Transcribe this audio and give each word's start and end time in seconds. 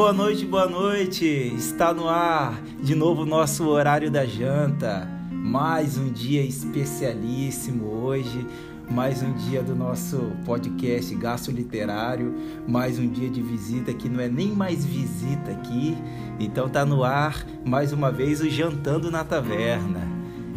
Boa 0.00 0.14
noite, 0.14 0.46
boa 0.46 0.66
noite. 0.66 1.26
Está 1.26 1.92
no 1.92 2.08
ar 2.08 2.58
de 2.82 2.94
novo 2.94 3.20
o 3.20 3.26
nosso 3.26 3.68
horário 3.68 4.10
da 4.10 4.24
janta. 4.24 5.06
Mais 5.30 5.98
um 5.98 6.10
dia 6.10 6.42
especialíssimo 6.42 7.84
hoje. 7.86 8.46
Mais 8.90 9.22
um 9.22 9.30
dia 9.34 9.62
do 9.62 9.76
nosso 9.76 10.16
podcast 10.46 11.14
Gasto 11.16 11.50
Literário. 11.50 12.34
Mais 12.66 12.98
um 12.98 13.06
dia 13.06 13.28
de 13.28 13.42
visita 13.42 13.92
que 13.92 14.08
não 14.08 14.20
é 14.20 14.26
nem 14.26 14.48
mais 14.48 14.86
visita 14.86 15.50
aqui. 15.50 15.94
Então 16.40 16.66
tá 16.66 16.82
no 16.82 17.04
ar 17.04 17.44
mais 17.62 17.92
uma 17.92 18.10
vez 18.10 18.40
o 18.40 18.48
Jantando 18.48 19.10
na 19.10 19.22
Taverna. 19.22 20.08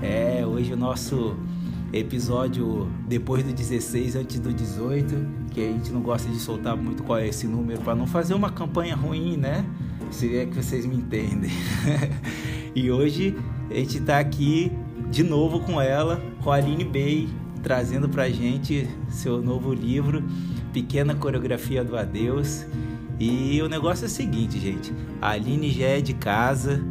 É, 0.02 0.45
hoje 0.47 0.71
o 0.71 0.77
nosso 0.77 1.35
episódio 1.93 2.89
depois 3.07 3.43
do 3.43 3.53
16 3.53 4.15
antes 4.15 4.39
do 4.39 4.52
18, 4.52 5.15
que 5.52 5.61
a 5.61 5.71
gente 5.71 5.91
não 5.91 6.02
gosta 6.02 6.27
de 6.27 6.39
soltar 6.39 6.75
muito 6.75 7.03
qual 7.03 7.19
é 7.19 7.27
esse 7.27 7.45
número 7.45 7.79
para 7.81 7.93
não 7.95 8.07
fazer 8.07 8.33
uma 8.33 8.49
campanha 8.49 8.95
ruim, 8.95 9.38
né? 9.38 9.63
Se 10.09 10.35
é 10.35 10.45
que 10.45 10.55
vocês 10.55 10.85
me 10.85 10.95
entendem. 10.95 11.52
e 12.75 12.91
hoje 12.91 13.36
a 13.69 13.75
gente 13.75 13.99
está 13.99 14.19
aqui 14.19 14.71
de 15.11 15.23
novo 15.23 15.59
com 15.59 15.80
ela, 15.80 16.21
com 16.44 16.52
a 16.52 16.55
Aline 16.55 16.83
Bey, 16.83 17.30
trazendo 17.61 18.09
pra 18.09 18.30
gente 18.30 18.88
seu 19.08 19.41
novo 19.41 19.73
livro, 19.73 20.23
Pequena 20.73 21.14
Coreografia 21.14 21.83
do 21.83 21.95
Adeus. 21.95 22.66
E 23.19 23.61
o 23.61 23.69
negócio 23.69 24.05
é 24.05 24.08
o 24.08 24.09
seguinte, 24.09 24.59
gente, 24.59 24.91
a 25.21 25.30
Aline 25.30 25.71
já 25.71 25.86
é 25.86 26.02
de 26.02 26.14
casa, 26.14 26.83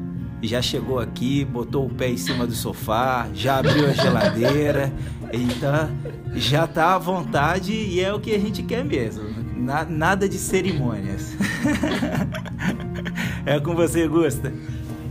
já 0.48 0.60
chegou 0.60 0.98
aqui, 0.98 1.44
botou 1.44 1.86
o 1.86 1.90
pé 1.90 2.10
em 2.10 2.16
cima 2.16 2.46
do 2.46 2.52
sofá, 2.52 3.28
já 3.34 3.58
abriu 3.58 3.86
a 3.86 3.92
geladeira, 3.92 4.92
então 5.32 5.90
já 6.34 6.66
tá 6.66 6.94
à 6.94 6.98
vontade 6.98 7.72
e 7.72 8.00
é 8.00 8.12
o 8.12 8.20
que 8.20 8.34
a 8.34 8.38
gente 8.38 8.62
quer 8.62 8.84
mesmo. 8.84 9.24
Na, 9.56 9.84
nada 9.84 10.28
de 10.28 10.38
cerimônias. 10.38 11.36
é 13.46 13.60
com 13.60 13.74
você, 13.76 14.08
Gusta. 14.08 14.52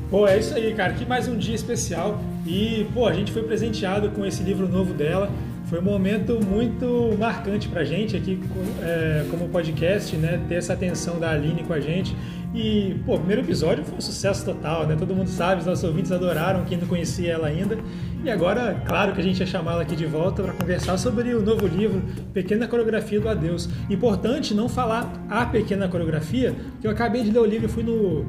Pô, 0.10 0.28
é 0.28 0.38
isso 0.40 0.54
aí, 0.54 0.74
cara. 0.74 0.92
Que 0.92 1.06
mais 1.06 1.30
um 1.30 1.38
dia 1.38 1.56
especial. 1.56 2.22
E, 2.46 2.86
pô, 2.94 3.08
a 3.08 3.14
gente 3.14 3.32
foi 3.32 3.44
presenteado 3.44 4.10
com 4.10 4.26
esse 4.26 4.44
livro 4.44 4.68
novo 4.68 4.94
dela. 4.94 5.32
Foi 5.68 5.80
um 5.80 5.84
momento 5.84 6.38
muito 6.46 7.16
marcante 7.18 7.70
pra 7.70 7.86
gente 7.86 8.18
aqui 8.18 8.38
é, 8.82 9.26
como 9.32 9.48
podcast, 9.48 10.18
né? 10.18 10.42
Ter 10.50 10.56
essa 10.56 10.74
atenção 10.74 11.18
da 11.18 11.32
Aline 11.32 11.64
com 11.64 11.72
a 11.72 11.80
gente. 11.80 12.14
E, 12.54 13.00
pô, 13.06 13.16
o 13.16 13.18
primeiro 13.18 13.42
episódio 13.42 13.84
foi 13.86 13.98
um 13.98 14.02
sucesso 14.02 14.44
total, 14.44 14.86
né? 14.86 14.96
Todo 14.98 15.16
mundo 15.16 15.30
sabe, 15.30 15.62
os 15.62 15.68
nossos 15.68 15.84
ouvintes 15.86 16.12
adoraram, 16.12 16.66
quem 16.66 16.78
não 16.78 16.86
conhecia 16.86 17.32
ela 17.34 17.48
ainda. 17.48 17.78
E 18.24 18.30
agora, 18.30 18.82
claro 18.86 19.14
que 19.14 19.22
a 19.22 19.24
gente 19.24 19.40
ia 19.40 19.46
chamar 19.46 19.74
ela 19.74 19.82
aqui 19.84 19.96
de 19.96 20.06
volta 20.06 20.44
para 20.44 20.54
conversar 20.54 20.98
sobre 20.98 21.34
o 21.34 21.42
novo 21.42 21.66
livro, 21.66 22.02
Pequena 22.34 22.68
Coreografia 22.68 23.22
do 23.22 23.30
Adeus. 23.30 23.70
Importante 23.90 24.54
não 24.54 24.68
falar 24.68 25.12
a 25.30 25.46
pequena 25.46 25.88
coreografia, 25.88 26.54
porque 26.74 26.88
eu 26.88 26.92
acabei 26.92 27.24
de 27.24 27.32
ler 27.32 27.40
o 27.40 27.46
livro 27.46 27.68
e 27.68 27.70
fui 27.70 27.84
no, 27.84 28.26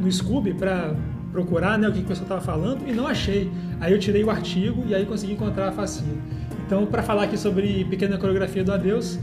no 0.00 0.10
Scooby 0.10 0.52
para 0.52 0.94
procurar 1.30 1.78
né, 1.78 1.88
o 1.88 1.92
que 1.92 2.00
o 2.00 2.04
pessoal 2.04 2.24
estava 2.24 2.40
falando 2.40 2.88
e 2.88 2.92
não 2.92 3.06
achei. 3.06 3.48
Aí 3.80 3.92
eu 3.92 4.00
tirei 4.00 4.24
o 4.24 4.30
artigo 4.30 4.84
e 4.88 4.96
aí 4.96 5.06
consegui 5.06 5.34
encontrar 5.34 5.68
a 5.68 5.72
facinho. 5.72 6.20
Então, 6.66 6.86
para 6.86 7.04
falar 7.04 7.24
aqui 7.24 7.38
sobre 7.38 7.84
Pequena 7.84 8.18
Coreografia 8.18 8.64
do 8.64 8.72
Adeus, 8.72 9.18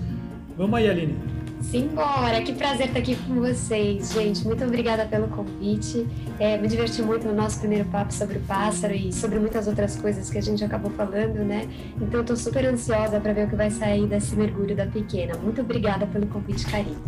vamos 0.57 0.79
aí, 0.79 0.89
Aline. 0.89 1.36
Simbora! 1.61 2.41
Que 2.41 2.53
prazer 2.53 2.87
estar 2.87 2.99
aqui 2.99 3.15
com 3.15 3.35
vocês, 3.35 4.13
gente. 4.13 4.45
Muito 4.45 4.63
obrigada 4.63 5.05
pelo 5.05 5.27
convite. 5.27 6.07
É, 6.39 6.57
me 6.57 6.67
diverti 6.67 7.01
muito 7.01 7.27
no 7.27 7.33
nosso 7.33 7.59
primeiro 7.59 7.85
papo 7.89 8.13
sobre 8.13 8.37
o 8.37 8.41
pássaro 8.41 8.93
e 8.93 9.11
sobre 9.11 9.39
muitas 9.39 9.67
outras 9.67 9.95
coisas 9.95 10.29
que 10.29 10.37
a 10.37 10.41
gente 10.41 10.63
acabou 10.63 10.91
falando, 10.91 11.43
né? 11.43 11.67
Então, 11.99 12.21
estou 12.21 12.35
super 12.35 12.65
ansiosa 12.65 13.19
para 13.19 13.33
ver 13.33 13.47
o 13.47 13.49
que 13.49 13.55
vai 13.55 13.71
sair 13.71 14.07
desse 14.07 14.35
mergulho 14.35 14.75
da 14.75 14.85
pequena. 14.85 15.35
Muito 15.37 15.61
obrigada 15.61 16.05
pelo 16.05 16.27
convite, 16.27 16.65
carinho. 16.65 17.01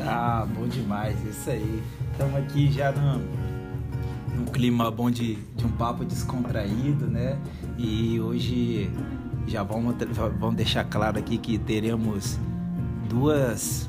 Ah, 0.00 0.46
bom 0.52 0.66
demais, 0.66 1.16
isso 1.24 1.50
aí. 1.50 1.82
Estamos 2.10 2.34
aqui 2.36 2.72
já 2.72 2.90
no, 2.92 3.20
num 4.36 4.44
clima 4.46 4.90
bom 4.90 5.10
de, 5.10 5.36
de 5.56 5.64
um 5.64 5.70
papo 5.70 6.04
descontraído, 6.04 7.06
né? 7.06 7.38
E 7.78 8.20
hoje 8.20 8.90
já 9.46 9.62
vamos, 9.62 9.94
vamos 10.38 10.56
deixar 10.56 10.84
claro 10.84 11.18
aqui 11.18 11.38
que 11.38 11.58
teremos 11.58 12.38
duas, 13.08 13.88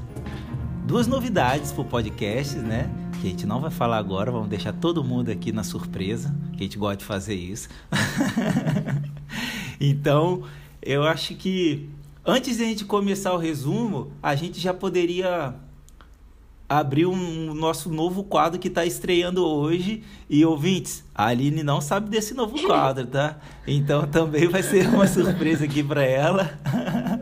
duas 0.86 1.08
novidades 1.08 1.72
para 1.72 1.82
o 1.82 1.86
podcast, 1.86 2.58
né? 2.58 2.90
Que 3.22 3.28
a 3.28 3.30
gente 3.30 3.46
não 3.46 3.62
vai 3.62 3.72
falar 3.72 3.98
agora, 3.98 4.32
vamos 4.32 4.50
deixar 4.50 4.74
todo 4.74 5.04
mundo 5.04 5.30
aqui 5.30 5.52
na 5.52 5.64
surpresa, 5.64 6.36
que 6.54 6.60
a 6.60 6.64
gente 6.64 6.78
gosta 6.78 6.98
de 6.98 7.06
fazer 7.06 7.36
isso. 7.36 7.70
então, 9.80 10.44
eu 10.82 11.04
acho 11.04 11.36
que 11.36 11.90
antes 12.26 12.58
de 12.58 12.64
a 12.64 12.66
gente 12.68 12.86
começar 12.86 13.34
o 13.34 13.38
resumo, 13.38 14.12
a 14.22 14.36
gente 14.36 14.60
já 14.60 14.74
poderia 14.74 15.56
abrir 16.68 17.06
um 17.06 17.54
nosso 17.54 17.90
novo 17.92 18.24
quadro 18.24 18.60
que 18.60 18.68
está 18.68 18.86
estreando 18.86 19.46
hoje. 19.46 20.04
E 20.30 20.46
ouvintes, 20.46 21.04
a 21.14 21.28
Aline 21.28 21.64
não 21.64 21.82
sabe 21.82 22.10
desse 22.10 22.34
novo 22.34 22.62
quadro, 22.66 23.06
tá? 23.06 23.38
Então 23.68 24.08
também 24.08 24.48
vai 24.48 24.64
ser 24.64 24.88
uma 24.88 25.08
surpresa 25.08 25.66
aqui 25.66 25.84
para 25.84 26.04
ela. 26.04 26.58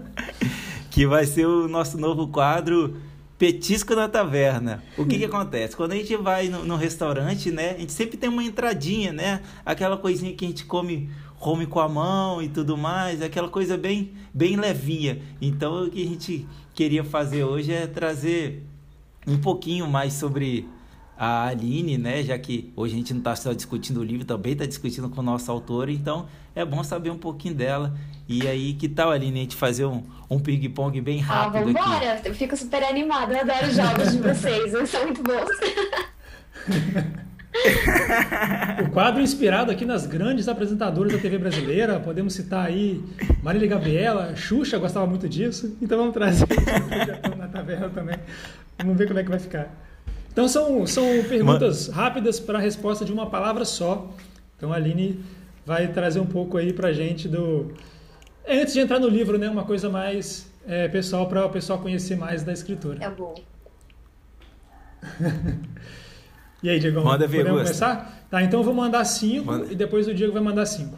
que 0.90 1.07
vai 1.07 1.25
ser 1.25 1.47
o 1.47 1.68
nosso 1.68 1.97
novo 1.97 2.28
quadro 2.28 2.97
Petisco 3.41 3.96
na 3.96 4.07
Taverna. 4.07 4.84
O 4.96 5.03
que 5.03 5.18
que 5.18 5.25
acontece? 5.25 5.75
Quando 5.75 5.94
a 5.94 5.96
gente 5.96 6.16
vai 6.16 6.47
no, 6.47 6.63
no, 6.63 6.75
restaurante, 6.75 7.50
né? 7.50 7.72
A 7.72 7.79
gente 7.79 7.91
sempre 7.91 8.16
tem 8.16 8.29
uma 8.29 8.44
entradinha, 8.44 9.12
né? 9.12 9.41
Aquela 9.66 9.97
coisinha 9.97 10.31
que 10.35 10.46
a 10.46 10.47
gente 10.47 10.63
come 10.66 11.09
come 11.40 11.66
com 11.66 11.79
a 11.79 11.90
mão 11.90 12.40
e 12.40 12.47
tudo 12.47 12.78
mais, 12.78 13.19
aquela 13.19 13.50
coisa 13.50 13.75
bem 13.75 14.12
bem 14.31 14.58
levinha. 14.58 15.23
Então 15.41 15.85
o 15.85 15.90
que 15.90 16.03
a 16.03 16.06
gente 16.06 16.47
queria 16.75 17.03
fazer 17.03 17.44
hoje 17.44 17.73
é 17.73 17.88
trazer 17.88 18.63
um 19.28 19.38
pouquinho 19.38 19.88
mais 19.88 20.14
sobre 20.14 20.68
a 21.18 21.48
Aline, 21.50 21.98
né? 21.98 22.24
Já 22.24 22.38
que 22.40 22.74
hoje 22.76 22.96
a 22.96 22.98
gente 22.98 23.14
não 23.14 23.20
está 23.20 23.36
só 23.36 23.54
discutindo 23.54 24.00
o 24.00 24.04
livro, 24.04 24.26
também 24.26 24.54
está 24.54 24.66
discutindo 24.66 25.08
com 25.09 25.22
o 25.22 25.24
nosso 25.24 25.52
autor, 25.52 25.88
então 25.90 26.26
é 26.56 26.66
bom 26.66 26.84
saber 26.84 27.12
um 27.12 27.18
pouquinho 27.18 27.54
dela. 27.54 27.94
E 28.28 28.48
aí, 28.48 28.74
que 28.74 28.90
tal, 28.90 29.12
Aline, 29.12 29.40
a 29.40 29.44
gente 29.44 29.56
fazer 29.56 29.86
um, 29.86 30.04
um 30.30 30.40
ping-pong 30.40 31.00
bem 31.02 31.22
ah, 31.22 31.26
rápido 31.26 31.58
ah, 31.58 31.66
vambora. 31.66 32.14
aqui? 32.14 32.30
Eu 32.30 32.34
fico 32.34 32.58
super 32.58 32.84
animada, 32.84 33.34
eu 33.34 33.42
adoro 33.42 33.72
jogos 33.72 34.12
de 34.14 34.18
vocês, 34.20 34.74
eles 34.74 34.90
são 34.90 35.04
muito 35.04 35.22
bons. 35.22 35.50
o 38.88 38.92
quadro 38.92 39.22
inspirado 39.22 39.72
aqui 39.72 39.86
nas 39.86 40.06
grandes 40.06 40.48
apresentadoras 40.48 41.12
da 41.12 41.20
TV 41.20 41.38
brasileira, 41.38 42.00
podemos 42.00 42.34
citar 42.34 42.66
aí 42.66 43.03
Marília 43.44 43.68
Gabriela, 43.68 44.36
Xuxa 44.36 44.78
gostava 44.78 45.06
muito 45.06 45.28
disso, 45.28 45.78
então 45.82 45.98
vamos 45.98 46.14
trazer 46.14 46.48
na 47.38 47.48
taverna 47.48 47.90
também. 47.90 48.18
Vamos 48.81 48.97
ver 48.97 49.08
como 49.08 49.19
é 49.19 49.24
que 49.24 49.30
vai 49.30 49.40
ficar. 49.40 49.69
Então 50.31 50.47
são, 50.47 50.88
são 50.88 51.03
perguntas 51.28 51.88
rápidas 51.90 52.40
para 52.40 52.58
a 52.58 52.62
resposta 52.62 53.03
de 53.03 53.12
uma 53.12 53.30
palavra 53.30 53.66
só. 53.66 54.09
Então 54.58 54.72
a 54.72 54.78
Aline 54.78 55.24
vai 55.66 55.88
trazer 55.90 56.19
um 56.19 56.25
pouco 56.25 56.58
aí 56.58 56.74
para 56.74 56.90
a 56.90 56.94
gente 56.94 57.28
do... 57.28 57.74
É, 58.44 58.62
antes 58.62 58.74
de 58.74 58.80
entrar 58.80 59.00
no 59.00 59.08
livro, 59.08 59.38
né? 59.38 59.50
Uma 59.50 59.66
coisa 59.66 59.90
mais 59.90 60.52
é, 60.66 60.88
pessoal 60.88 61.28
para 61.28 61.46
o 61.46 61.50
pessoal 61.50 61.79
conhecer 61.79 62.16
mais 62.16 62.44
da 62.44 62.53
escritora. 62.53 63.03
É 63.03 63.09
bom. 63.09 63.35
e 66.64 66.70
aí, 66.70 66.79
Diego? 66.79 67.02
Manda 67.02 67.28
ver, 67.28 67.40
Podemos 67.40 67.64
começar? 67.64 68.26
Tá, 68.29 68.41
então 68.41 68.61
eu 68.61 68.64
vou 68.64 68.73
mandar 68.73 69.03
cinco 69.06 69.47
Manda. 69.47 69.72
e 69.72 69.76
depois 69.76 70.08
o 70.08 70.14
Diego 70.14 70.32
vai 70.32 70.41
mandar 70.41 70.66
cinco. 70.66 70.97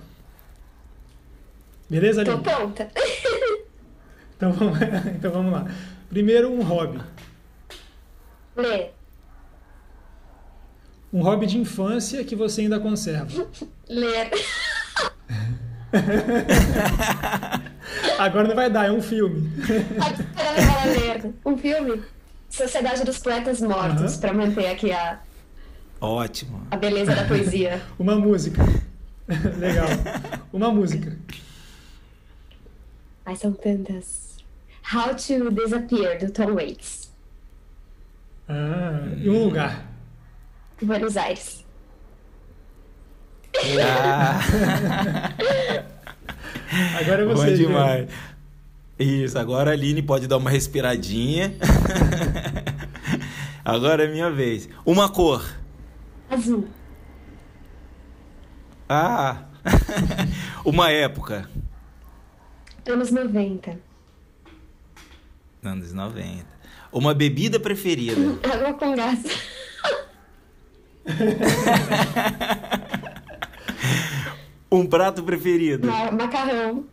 Beleza, 1.90 2.22
Aline? 2.22 2.38
Tô 2.38 2.44
pronta. 2.44 2.88
então, 4.38 4.52
vamos, 4.52 4.80
então 5.18 5.32
vamos 5.32 5.52
lá. 5.52 5.68
Primeiro, 6.10 6.52
um 6.52 6.62
hobby. 6.62 7.02
Ler. 8.56 8.94
Um 11.12 11.22
hobby 11.22 11.46
de 11.46 11.58
infância 11.58 12.24
que 12.24 12.36
você 12.36 12.62
ainda 12.62 12.80
conserva. 12.80 13.48
Ler. 13.88 14.32
Agora 18.18 18.48
não 18.48 18.56
vai 18.56 18.70
dar, 18.70 18.88
é 18.88 18.92
um 18.92 19.02
filme. 19.02 19.52
Agora 20.36 20.86
ler. 21.24 21.34
Um 21.46 21.58
filme? 21.58 22.04
Sociedade 22.50 23.04
dos 23.04 23.20
Poetas 23.20 23.62
Mortos, 23.62 24.16
uhum. 24.16 24.20
para 24.20 24.34
manter 24.34 24.68
aqui 24.68 24.92
a. 24.92 25.20
Ótimo. 26.00 26.68
A 26.72 26.78
beleza 26.78 27.16
da 27.16 27.26
poesia. 27.26 27.82
Uma 27.98 28.16
música. 28.16 28.62
Legal. 29.58 29.88
Uma 30.52 30.72
música. 30.72 31.18
Ai, 33.26 33.36
são 33.36 33.54
tantas. 33.54 34.38
How 34.94 35.16
to 35.16 35.50
Disappear, 35.52 36.20
do 36.20 36.32
Tom 36.32 36.56
Waits. 36.56 37.12
Ah, 38.48 39.02
e 39.18 39.30
um 39.30 39.46
lugar? 39.46 39.86
Buenos 40.82 41.18
Aires. 41.18 41.64
Ah. 43.82 44.40
agora 47.00 47.22
é 47.22 47.26
você. 47.26 47.52
Bom 47.52 47.56
demais. 47.56 48.10
Isso, 49.00 49.40
agora 49.40 49.72
a 49.72 49.74
Aline 49.74 50.02
pode 50.02 50.28
dar 50.28 50.38
uma 50.38 50.50
respiradinha. 50.50 51.56
agora 53.64 54.04
é 54.04 54.08
minha 54.08 54.30
vez. 54.30 54.70
Uma 54.86 55.10
cor. 55.10 55.44
Azul. 56.30 56.68
Ah! 58.88 59.44
uma 60.66 60.92
época. 60.92 61.50
Anos 62.88 63.12
90. 63.12 63.80
Anos 65.64 65.94
90. 65.94 66.53
Uma 66.94 67.14
bebida 67.14 67.60
preferida? 67.60 68.40
Água 68.54 68.74
com 68.74 68.96
gás. 68.96 69.20
um 74.72 74.86
prato 74.86 75.22
preferido? 75.24 75.88
Ma 75.88 76.12
macarrão. 76.12 76.86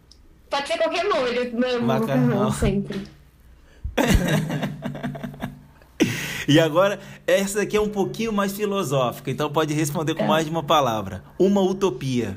Pode 0.48 0.66
ser 0.66 0.78
qualquer 0.78 1.04
molho, 1.04 1.52
mas 1.54 1.80
macarrão, 1.80 2.26
macarrão 2.26 2.52
sempre. 2.52 3.06
E 6.48 6.58
agora, 6.58 6.98
essa 7.28 7.62
aqui 7.62 7.76
é 7.76 7.80
um 7.80 7.88
pouquinho 7.88 8.32
mais 8.32 8.52
filosófica, 8.52 9.30
então 9.30 9.52
pode 9.52 9.72
responder 9.72 10.16
com 10.16 10.24
é. 10.24 10.26
mais 10.26 10.46
de 10.46 10.50
uma 10.50 10.64
palavra. 10.64 11.22
Uma 11.38 11.60
utopia. 11.60 12.36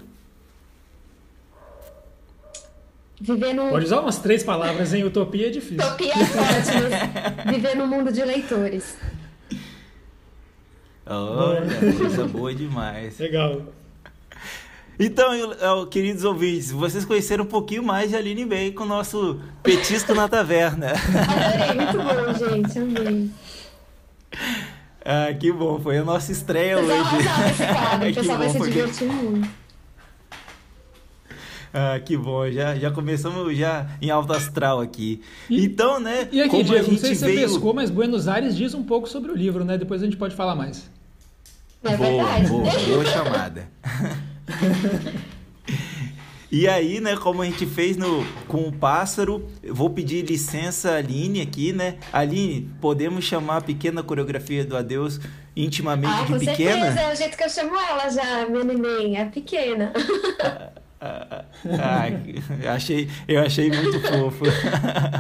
Viver 3.24 3.54
num... 3.54 3.70
Pode 3.70 3.86
usar 3.86 4.02
umas 4.02 4.18
três 4.18 4.44
palavras 4.44 4.94
em 4.94 5.06
utopia 5.06 5.48
é 5.48 5.50
difícil. 5.50 5.78
Utopia 5.78 6.12
é 6.12 6.18
ótimo. 6.18 7.54
Viver 7.54 7.76
no 7.78 7.88
mundo 7.88 8.12
de 8.12 8.22
leitores. 8.22 8.98
Olha, 11.06 11.62
coisa 11.98 12.26
boa 12.28 12.54
demais. 12.54 13.18
Legal. 13.20 13.62
Então, 15.00 15.32
queridos 15.90 16.26
ouvintes, 16.26 16.72
vocês 16.72 17.06
conheceram 17.06 17.46
um 17.46 17.48
pouquinho 17.48 17.82
mais 17.82 18.10
de 18.10 18.18
Aline 18.18 18.46
Bey 18.46 18.74
com 18.74 18.84
o 18.84 18.88
nosso 18.88 19.40
petisco 19.64 20.14
na 20.14 20.28
taverna. 20.28 20.92
Adorei, 20.92 21.76
muito 21.76 21.98
bom, 22.04 22.52
gente, 22.52 22.78
amei. 22.78 23.30
Ah, 25.06 25.34
que 25.34 25.50
bom, 25.50 25.80
foi 25.80 25.98
a 25.98 26.04
nossa 26.04 26.30
estreia 26.30 26.78
hoje. 26.78 26.92
O 26.92 28.14
pessoal 28.16 28.38
vai 28.38 28.50
se 28.50 28.60
divertir 28.60 29.08
muito. 29.08 29.63
Ah, 31.74 32.00
que 32.00 32.16
bom, 32.16 32.50
já, 32.52 32.76
já 32.76 32.92
começamos 32.92 33.58
já 33.58 33.88
em 34.00 34.12
alto 34.12 34.32
astral 34.32 34.80
aqui. 34.80 35.22
E, 35.50 35.66
então, 35.66 36.00
né? 36.00 36.28
E 36.32 36.40
aqui, 36.40 36.64
Diego, 36.64 36.92
não 36.92 36.98
sei 37.00 37.16
se 37.16 37.26
veio... 37.26 37.40
você 37.40 37.54
pescou, 37.54 37.74
mas 37.74 37.90
Buenos 37.90 38.28
Aires 38.28 38.56
diz 38.56 38.76
um 38.76 38.84
pouco 38.84 39.10
sobre 39.10 39.32
o 39.32 39.36
livro, 39.36 39.66
né? 39.66 39.76
Depois 39.78 40.02
a 40.02 40.06
gente 40.06 40.18
pode 40.18 40.36
falar 40.36 40.56
mais. 40.56 40.88
É 41.84 41.98
boa, 41.98 42.40
boa, 42.48 42.72
boa 42.72 43.06
chamada. 43.12 43.68
E 46.56 46.68
aí, 46.68 47.02
né, 47.02 47.18
como 47.18 47.42
a 47.42 47.46
gente 47.46 47.66
fez 47.66 47.98
no, 47.98 48.24
com 48.48 48.68
o 48.68 48.72
pássaro, 48.72 49.50
vou 49.70 49.90
pedir 49.90 50.24
licença 50.24 50.92
a 50.92 50.98
Aline 50.98 51.42
aqui, 51.42 51.74
né? 51.74 51.96
Aline, 52.14 52.70
podemos 52.80 53.26
chamar 53.26 53.58
a 53.58 53.62
pequena 53.62 54.04
coreografia 54.04 54.64
do 54.64 54.78
Adeus 54.78 55.20
intimamente 55.56 56.14
ah, 56.32 56.38
de 56.38 56.46
pequena? 56.46 56.86
Certeza, 56.86 57.02
é 57.02 57.12
o 57.12 57.16
jeito 57.16 57.36
que 57.36 57.44
eu 57.44 57.50
chamo 57.50 57.76
ela 57.76 58.08
já, 58.08 58.46
minha 58.48 58.64
neném, 58.64 59.18
é 59.18 59.26
pequena. 59.26 59.92
Ah, 61.06 61.46
ah, 61.66 62.74
achei, 62.74 63.10
eu 63.28 63.42
achei 63.42 63.70
muito 63.70 64.00
fofo. 64.00 64.46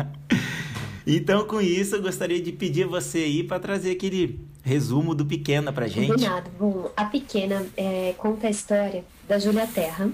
então, 1.05 1.45
com 1.45 1.59
isso, 1.59 1.97
eu 1.97 2.01
gostaria 2.01 2.41
de 2.41 2.53
pedir 2.53 2.85
você 2.85 3.17
aí 3.17 3.43
para 3.43 3.59
trazer 3.59 3.91
aquele 3.91 4.39
resumo 4.63 5.13
do 5.13 5.25
Pequena 5.25 5.73
pra 5.73 5.89
gente. 5.89 6.07
Combinado. 6.07 6.49
Bom, 6.57 6.89
a 6.95 7.03
Pequena 7.03 7.65
é, 7.75 8.15
conta 8.17 8.47
a 8.47 8.49
história 8.49 9.03
da 9.27 9.37
Júlia 9.37 9.67
Terra, 9.67 10.09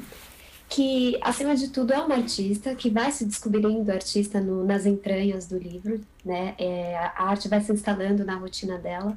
que, 0.67 1.19
acima 1.21 1.55
de 1.55 1.67
tudo, 1.67 1.93
é 1.93 1.99
uma 1.99 2.15
artista 2.15 2.73
que 2.73 2.89
vai 2.89 3.11
se 3.11 3.23
descobrindo 3.23 3.91
artista 3.91 4.41
no, 4.41 4.65
nas 4.65 4.87
entranhas 4.87 5.45
do 5.45 5.59
livro, 5.59 6.01
né? 6.25 6.55
É, 6.57 6.97
a 7.15 7.25
arte 7.25 7.47
vai 7.47 7.61
se 7.61 7.71
instalando 7.71 8.25
na 8.25 8.35
rotina 8.35 8.79
dela. 8.79 9.15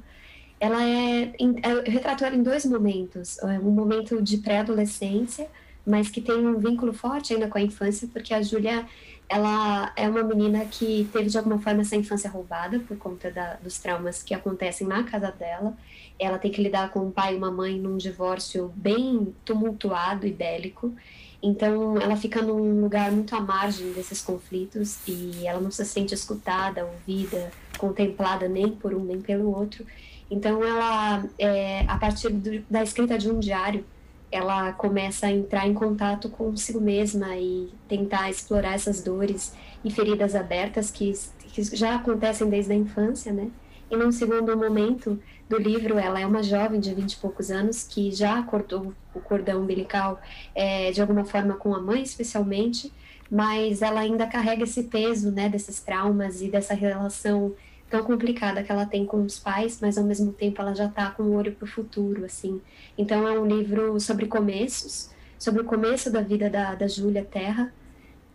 Ela 0.60 0.82
é, 0.84 1.22
é 1.22 1.90
retratou 1.90 2.26
ela 2.26 2.36
em 2.36 2.42
dois 2.42 2.66
momentos. 2.66 3.38
É, 3.38 3.58
um 3.58 3.70
momento 3.70 4.20
de 4.20 4.36
pré-adolescência, 4.36 5.48
mas 5.86 6.08
que 6.08 6.20
tem 6.20 6.46
um 6.46 6.58
vínculo 6.58 6.92
forte 6.92 7.34
ainda 7.34 7.48
com 7.48 7.58
a 7.58 7.62
infância, 7.62 8.08
porque 8.12 8.32
a 8.32 8.42
Júlia 8.42 8.86
ela 9.28 9.90
é 9.96 10.08
uma 10.08 10.22
menina 10.22 10.64
que 10.66 11.08
teve 11.10 11.30
de 11.30 11.38
alguma 11.38 11.58
forma 11.58 11.80
essa 11.80 11.96
infância 11.96 12.28
roubada 12.28 12.78
por 12.80 12.98
conta 12.98 13.30
da, 13.30 13.54
dos 13.54 13.78
traumas 13.78 14.22
que 14.22 14.34
acontecem 14.34 14.86
na 14.86 15.04
casa 15.04 15.30
dela. 15.30 15.74
Ela 16.18 16.38
tem 16.38 16.50
que 16.50 16.62
lidar 16.62 16.90
com 16.90 17.00
um 17.06 17.10
pai 17.10 17.34
e 17.34 17.36
uma 17.38 17.50
mãe 17.50 17.78
num 17.78 17.96
divórcio 17.96 18.70
bem 18.76 19.34
tumultuado 19.44 20.26
e 20.26 20.32
bélico. 20.32 20.94
Então, 21.42 21.98
ela 21.98 22.14
fica 22.14 22.42
num 22.42 22.82
lugar 22.82 23.10
muito 23.10 23.34
à 23.34 23.40
margem 23.40 23.92
desses 23.92 24.20
conflitos 24.20 24.98
e 25.08 25.46
ela 25.46 25.60
não 25.60 25.70
se 25.70 25.84
sente 25.84 26.14
escutada, 26.14 26.84
ouvida, 26.84 27.50
contemplada 27.78 28.48
nem 28.48 28.68
por 28.68 28.94
um 28.94 29.02
nem 29.02 29.20
pelo 29.20 29.50
outro. 29.50 29.84
Então, 30.30 30.62
ela, 30.62 31.24
é, 31.38 31.84
a 31.88 31.96
partir 31.96 32.28
do, 32.28 32.62
da 32.70 32.82
escrita 32.82 33.18
de 33.18 33.30
um 33.30 33.40
diário, 33.40 33.84
ela 34.32 34.72
começa 34.72 35.26
a 35.26 35.30
entrar 35.30 35.68
em 35.68 35.74
contato 35.74 36.30
consigo 36.30 36.80
mesma 36.80 37.36
e 37.36 37.68
tentar 37.86 38.30
explorar 38.30 38.74
essas 38.74 39.02
dores 39.04 39.54
e 39.84 39.90
feridas 39.90 40.34
abertas 40.34 40.90
que, 40.90 41.12
que 41.48 41.62
já 41.76 41.96
acontecem 41.96 42.48
desde 42.48 42.72
a 42.72 42.76
infância, 42.76 43.32
né? 43.32 43.50
E 43.90 43.96
num 43.96 44.10
segundo 44.10 44.56
momento 44.56 45.20
do 45.50 45.58
livro, 45.58 45.98
ela 45.98 46.18
é 46.18 46.26
uma 46.26 46.42
jovem 46.42 46.80
de 46.80 46.94
vinte 46.94 47.12
e 47.12 47.16
poucos 47.18 47.50
anos 47.50 47.84
que 47.84 48.10
já 48.10 48.42
cortou 48.42 48.94
o 49.14 49.20
cordão 49.20 49.60
umbilical 49.60 50.18
é, 50.54 50.90
de 50.90 51.02
alguma 51.02 51.26
forma 51.26 51.54
com 51.56 51.74
a 51.74 51.80
mãe, 51.80 52.02
especialmente, 52.02 52.90
mas 53.30 53.82
ela 53.82 54.00
ainda 54.00 54.26
carrega 54.26 54.64
esse 54.64 54.84
peso, 54.84 55.30
né, 55.30 55.50
desses 55.50 55.78
traumas 55.80 56.40
e 56.40 56.48
dessa 56.48 56.72
relação 56.72 57.54
tão 57.92 58.02
complicada 58.02 58.62
que 58.62 58.72
ela 58.72 58.86
tem 58.86 59.04
com 59.04 59.22
os 59.22 59.38
pais, 59.38 59.78
mas 59.80 59.98
ao 59.98 60.04
mesmo 60.04 60.32
tempo 60.32 60.60
ela 60.60 60.74
já 60.74 60.86
está 60.86 61.10
com 61.10 61.22
o 61.24 61.34
olho 61.34 61.52
para 61.52 61.64
o 61.64 61.68
futuro, 61.68 62.24
assim. 62.24 62.60
Então 62.96 63.28
é 63.28 63.38
um 63.38 63.46
livro 63.46 64.00
sobre 64.00 64.26
começos, 64.26 65.10
sobre 65.38 65.60
o 65.60 65.64
começo 65.64 66.10
da 66.10 66.22
vida 66.22 66.48
da, 66.48 66.74
da 66.74 66.88
Júlia 66.88 67.22
Terra, 67.24 67.72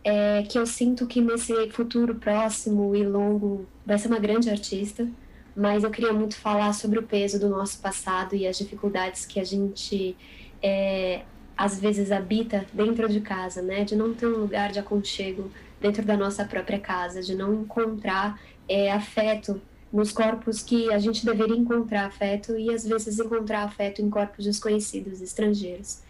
é, 0.04 0.44
que 0.44 0.60
eu 0.60 0.66
sinto 0.66 1.08
que 1.08 1.20
nesse 1.20 1.70
futuro 1.72 2.16
próximo 2.16 2.96
e 2.96 3.04
longo 3.04 3.66
vai 3.86 3.98
ser 3.98 4.08
uma 4.08 4.20
grande 4.20 4.50
artista 4.50 5.08
mas 5.58 5.84
eu 5.84 5.90
queria 5.90 6.14
muito 6.14 6.36
falar 6.38 6.72
sobre 6.72 7.00
o 7.00 7.04
peso 7.04 7.40
do 7.40 7.50
nosso 7.50 7.80
passado 7.80 8.36
e 8.36 8.46
as 8.46 8.60
dificuldades 8.60 9.26
que 9.26 9.40
a 9.40 9.44
gente 9.44 10.16
é, 10.62 11.24
às 11.58 11.80
vezes 11.80 12.12
habita 12.12 12.64
dentro 12.72 13.10
de 13.10 13.20
casa, 13.22 13.64
né? 13.64 13.84
De 13.84 13.96
não 13.96 14.14
ter 14.14 14.28
um 14.28 14.38
lugar 14.38 14.72
de 14.72 14.78
aconchego 14.78 15.50
dentro 15.82 16.06
da 16.06 16.16
nossa 16.16 16.46
própria 16.46 16.78
casa, 16.78 17.24
de 17.24 17.34
não 17.34 17.56
encontrar 17.56 18.40
é, 18.68 18.92
afeto 18.92 19.62
nos 19.92 20.12
corpos 20.12 20.62
que 20.62 20.92
a 20.92 21.00
gente 21.00 21.26
deveria 21.26 21.56
encontrar 21.56 22.06
afeto 22.06 22.58
e 22.58 22.74
às 22.74 22.86
vezes 22.86 23.20
encontrar 23.20 23.64
afeto 23.64 24.02
em 24.02 24.10
corpos 24.10 24.46
desconhecidos, 24.46 25.22
estrangeiros. 25.22 26.02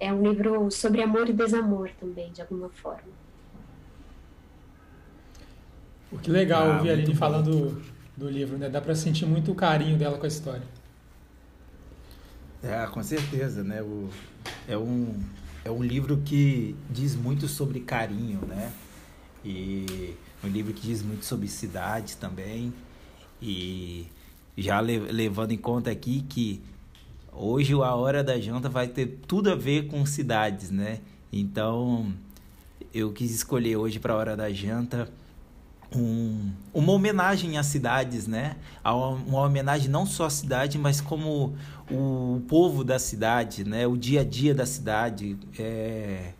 É 0.00 0.12
um 0.12 0.22
livro 0.22 0.70
sobre 0.70 1.02
amor 1.02 1.28
e 1.28 1.32
desamor 1.32 1.90
também, 2.00 2.30
de 2.32 2.40
alguma 2.40 2.68
forma. 2.68 3.26
Que 6.22 6.30
legal 6.30 6.70
ah, 6.70 6.76
ouvir 6.76 6.90
a 6.90 6.92
Aline 6.92 7.14
falando 7.14 7.82
do 8.16 8.28
livro, 8.28 8.56
né? 8.56 8.68
Dá 8.68 8.80
para 8.80 8.94
sentir 8.94 9.26
muito 9.26 9.52
o 9.52 9.54
carinho 9.54 9.98
dela 9.98 10.16
com 10.16 10.24
a 10.24 10.28
história. 10.28 10.62
É, 12.62 12.86
com 12.86 13.02
certeza, 13.02 13.62
né? 13.62 13.82
O, 13.82 14.08
é, 14.66 14.76
um, 14.76 15.14
é 15.64 15.70
um 15.70 15.82
livro 15.82 16.22
que 16.24 16.74
diz 16.90 17.14
muito 17.14 17.46
sobre 17.48 17.80
carinho, 17.80 18.40
né? 18.46 18.72
E 19.44 20.14
um 20.44 20.48
livro 20.48 20.72
que 20.72 20.86
diz 20.86 21.02
muito 21.02 21.24
sobre 21.24 21.48
cidades 21.48 22.14
também. 22.14 22.72
E 23.40 24.06
já 24.56 24.80
le, 24.80 24.98
levando 24.98 25.52
em 25.52 25.58
conta 25.58 25.90
aqui 25.90 26.24
que 26.28 26.62
hoje 27.32 27.72
a 27.74 27.94
Hora 27.94 28.24
da 28.24 28.40
Janta 28.40 28.68
vai 28.68 28.88
ter 28.88 29.18
tudo 29.26 29.50
a 29.50 29.54
ver 29.54 29.88
com 29.88 30.04
cidades, 30.06 30.70
né? 30.70 31.00
Então 31.32 32.12
eu 32.92 33.12
quis 33.12 33.34
escolher 33.34 33.76
hoje 33.76 33.98
para 33.98 34.14
a 34.14 34.16
Hora 34.16 34.36
da 34.36 34.50
Janta 34.50 35.10
um, 35.94 36.50
uma 36.72 36.92
homenagem 36.92 37.58
às 37.58 37.66
cidades, 37.66 38.26
né? 38.26 38.56
Uma 38.84 39.42
homenagem 39.42 39.88
não 39.88 40.06
só 40.06 40.26
à 40.26 40.30
cidade, 40.30 40.78
mas 40.78 41.00
como 41.00 41.54
o 41.90 42.40
povo 42.48 42.82
da 42.82 42.98
cidade, 42.98 43.64
né? 43.64 43.86
O 43.86 43.96
dia 43.96 44.22
a 44.22 44.24
dia 44.24 44.54
da 44.54 44.66
cidade, 44.66 45.38
é, 45.58 46.32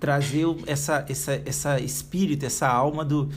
trazer 0.00 0.46
essa, 0.66 1.04
essa, 1.08 1.42
essa 1.44 1.78
espírito, 1.78 2.46
essa 2.46 2.66
alma 2.66 3.04
do, 3.04 3.28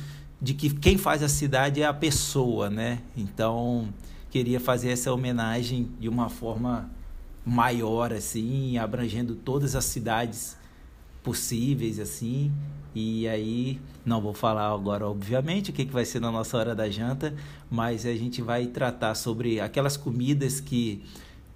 de 0.41 0.53
que 0.53 0.69
quem 0.73 0.97
faz 0.97 1.21
a 1.21 1.29
cidade 1.29 1.81
é 1.81 1.85
a 1.85 1.93
pessoa, 1.93 2.69
né? 2.69 2.99
Então 3.15 3.93
queria 4.31 4.59
fazer 4.59 4.89
essa 4.89 5.13
homenagem 5.13 5.91
de 5.99 6.09
uma 6.09 6.29
forma 6.29 6.89
maior, 7.45 8.13
assim, 8.13 8.77
abrangendo 8.77 9.35
todas 9.35 9.75
as 9.75 9.85
cidades 9.85 10.57
possíveis, 11.21 11.99
assim, 11.99 12.51
e 12.95 13.27
aí, 13.27 13.79
não 14.05 14.21
vou 14.21 14.33
falar 14.33 14.71
agora, 14.71 15.07
obviamente, 15.07 15.71
o 15.71 15.73
que, 15.73 15.85
que 15.85 15.91
vai 15.91 16.05
ser 16.05 16.19
na 16.19 16.31
nossa 16.31 16.57
hora 16.57 16.75
da 16.75 16.89
janta, 16.89 17.33
mas 17.69 18.05
a 18.05 18.13
gente 18.13 18.41
vai 18.41 18.67
tratar 18.67 19.15
sobre 19.15 19.59
aquelas 19.59 19.97
comidas 19.97 20.59
que, 20.59 21.03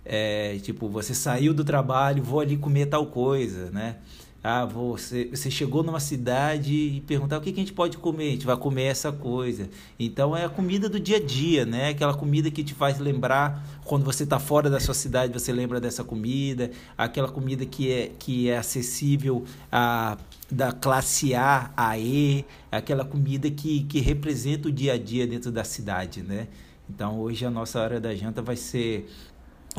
é, 0.03 0.57
tipo, 0.63 0.89
você 0.89 1.13
saiu 1.13 1.53
do 1.53 1.63
trabalho, 1.63 2.23
vou 2.23 2.39
ali 2.39 2.57
comer 2.57 2.87
tal 2.87 3.05
coisa, 3.07 3.69
né? 3.69 3.97
Ah, 4.43 4.65
você, 4.65 5.25
você 5.25 5.49
chegou 5.49 5.83
numa 5.83 5.99
cidade 5.99 6.73
e 6.73 7.01
perguntar 7.01 7.37
o 7.37 7.41
que, 7.41 7.51
que 7.51 7.59
a 7.59 7.63
gente 7.63 7.73
pode 7.73 7.97
comer, 7.97 8.27
a 8.27 8.31
gente 8.31 8.45
vai 8.45 8.55
comer 8.55 8.83
essa 8.83 9.11
coisa. 9.11 9.69
Então 9.99 10.37
é 10.37 10.45
a 10.45 10.49
comida 10.49 10.87
do 10.87 10.99
dia 10.99 11.17
a 11.17 11.19
dia, 11.19 11.65
né? 11.65 11.89
Aquela 11.89 12.13
comida 12.13 12.49
que 12.49 12.63
te 12.63 12.73
faz 12.73 12.99
lembrar 12.99 13.65
quando 13.83 14.05
você 14.05 14.23
está 14.23 14.39
fora 14.39 14.69
da 14.69 14.79
sua 14.79 14.93
cidade, 14.93 15.33
você 15.33 15.51
lembra 15.51 15.81
dessa 15.81 16.03
comida, 16.03 16.71
aquela 16.97 17.27
comida 17.27 17.65
que 17.65 17.91
é, 17.91 18.11
que 18.17 18.49
é 18.49 18.57
acessível 18.57 19.43
a 19.71 20.17
da 20.49 20.71
classe 20.71 21.35
A, 21.35 21.71
a 21.75 21.97
E, 21.99 22.45
aquela 22.71 23.03
comida 23.03 23.51
que, 23.51 23.83
que 23.83 23.99
representa 23.99 24.69
o 24.69 24.71
dia 24.71 24.93
a 24.93 24.97
dia 24.97 25.27
dentro 25.27 25.51
da 25.51 25.63
cidade, 25.63 26.21
né? 26.21 26.47
Então 26.89 27.19
hoje 27.19 27.45
a 27.45 27.49
nossa 27.49 27.81
hora 27.81 27.99
da 27.99 28.15
janta 28.15 28.41
vai 28.41 28.55
ser 28.55 29.09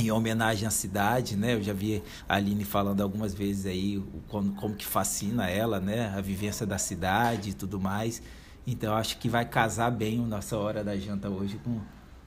em 0.01 0.11
homenagem 0.11 0.67
à 0.67 0.71
cidade, 0.71 1.37
né? 1.37 1.55
Eu 1.55 1.63
já 1.63 1.73
vi 1.73 2.03
a 2.29 2.37
Aline 2.37 2.65
falando 2.65 3.01
algumas 3.01 3.35
vezes 3.35 3.67
aí 3.67 4.03
como, 4.29 4.55
como 4.55 4.75
que 4.75 4.87
fascina 4.87 5.49
ela, 5.49 5.81
né? 5.81 6.13
A 6.17 6.21
vivência 6.21 6.67
da 6.67 6.79
cidade 6.79 7.51
e 7.51 7.53
tudo 7.53 7.81
mais. 7.81 8.23
Então 8.67 8.95
acho 8.95 9.19
que 9.19 9.29
vai 9.29 9.45
casar 9.45 9.91
bem 9.91 10.23
a 10.23 10.27
nossa 10.27 10.57
hora 10.57 10.85
da 10.85 10.97
janta 10.97 11.29
hoje 11.29 11.59
com, 11.65 11.81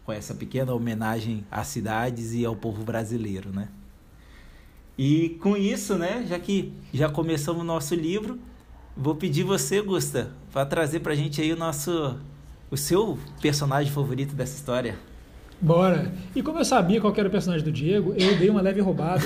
com 0.03 0.11
essa 0.11 0.33
pequena 0.33 0.73
homenagem 0.73 1.45
às 1.51 1.67
cidades 1.67 2.33
e 2.33 2.45
ao 2.45 2.55
povo 2.55 2.83
brasileiro, 2.83 3.51
né? 3.51 3.67
E 4.97 5.37
com 5.41 5.55
isso, 5.55 5.97
né, 5.97 6.25
já 6.27 6.37
que 6.37 6.73
já 6.93 7.09
começamos 7.09 7.61
o 7.61 7.65
nosso 7.65 7.95
livro, 7.95 8.39
vou 8.95 9.15
pedir 9.15 9.43
você, 9.43 9.81
Gusta, 9.81 10.31
para 10.51 10.65
trazer 10.65 10.99
para 10.99 11.13
a 11.13 11.15
gente 11.15 11.41
aí 11.41 11.53
o 11.53 11.57
nosso 11.57 12.19
o 12.69 12.77
seu 12.77 13.19
personagem 13.41 13.91
favorito 13.91 14.33
dessa 14.33 14.55
história. 14.55 14.97
Bora. 15.61 16.11
E 16.35 16.41
como 16.41 16.57
eu 16.59 16.65
sabia 16.65 16.99
qual 16.99 17.13
era 17.15 17.27
o 17.27 17.31
personagem 17.31 17.63
do 17.63 17.71
Diego, 17.71 18.15
eu 18.17 18.35
dei 18.37 18.49
uma 18.49 18.61
leve 18.61 18.81
roubada, 18.81 19.23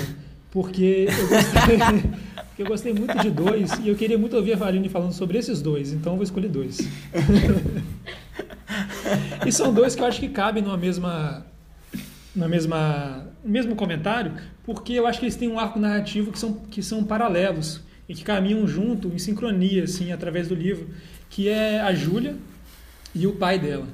porque 0.50 1.08
eu 1.08 1.28
gostei, 1.28 1.78
porque 2.48 2.62
eu 2.62 2.66
gostei 2.66 2.92
muito 2.92 3.18
de 3.18 3.30
dois 3.30 3.72
e 3.82 3.88
eu 3.88 3.94
queria 3.94 4.18
muito 4.18 4.36
ouvir 4.36 4.52
a 4.52 4.56
Valine 4.56 4.88
falando 4.88 5.12
sobre 5.12 5.38
esses 5.38 5.62
dois, 5.62 5.92
então 5.92 6.12
eu 6.12 6.16
vou 6.16 6.24
escolher 6.24 6.48
dois. 6.48 6.78
e 9.46 9.50
são 9.50 9.72
dois 9.72 9.94
que 9.94 10.02
eu 10.02 10.06
acho 10.06 10.20
que 10.20 10.28
cabem 10.28 10.62
numa 10.62 10.76
mesma 10.76 11.46
na 12.34 12.46
mesma 12.46 13.26
mesmo 13.42 13.74
comentário, 13.74 14.32
porque 14.64 14.92
eu 14.92 15.06
acho 15.06 15.20
que 15.20 15.24
eles 15.24 15.36
têm 15.36 15.48
um 15.48 15.58
arco 15.58 15.78
narrativo 15.78 16.30
que 16.32 16.38
são, 16.38 16.54
que 16.70 16.82
são 16.82 17.02
paralelos 17.02 17.80
e 18.08 18.14
que 18.14 18.22
caminham 18.22 18.66
junto, 18.66 19.08
em 19.08 19.18
sincronia, 19.18 19.84
assim, 19.84 20.12
através 20.12 20.48
do 20.48 20.54
livro, 20.54 20.88
que 21.30 21.48
é 21.48 21.80
a 21.80 21.94
Júlia 21.94 22.36
e 23.14 23.26
o 23.26 23.32
pai 23.32 23.58
dela. 23.58 23.86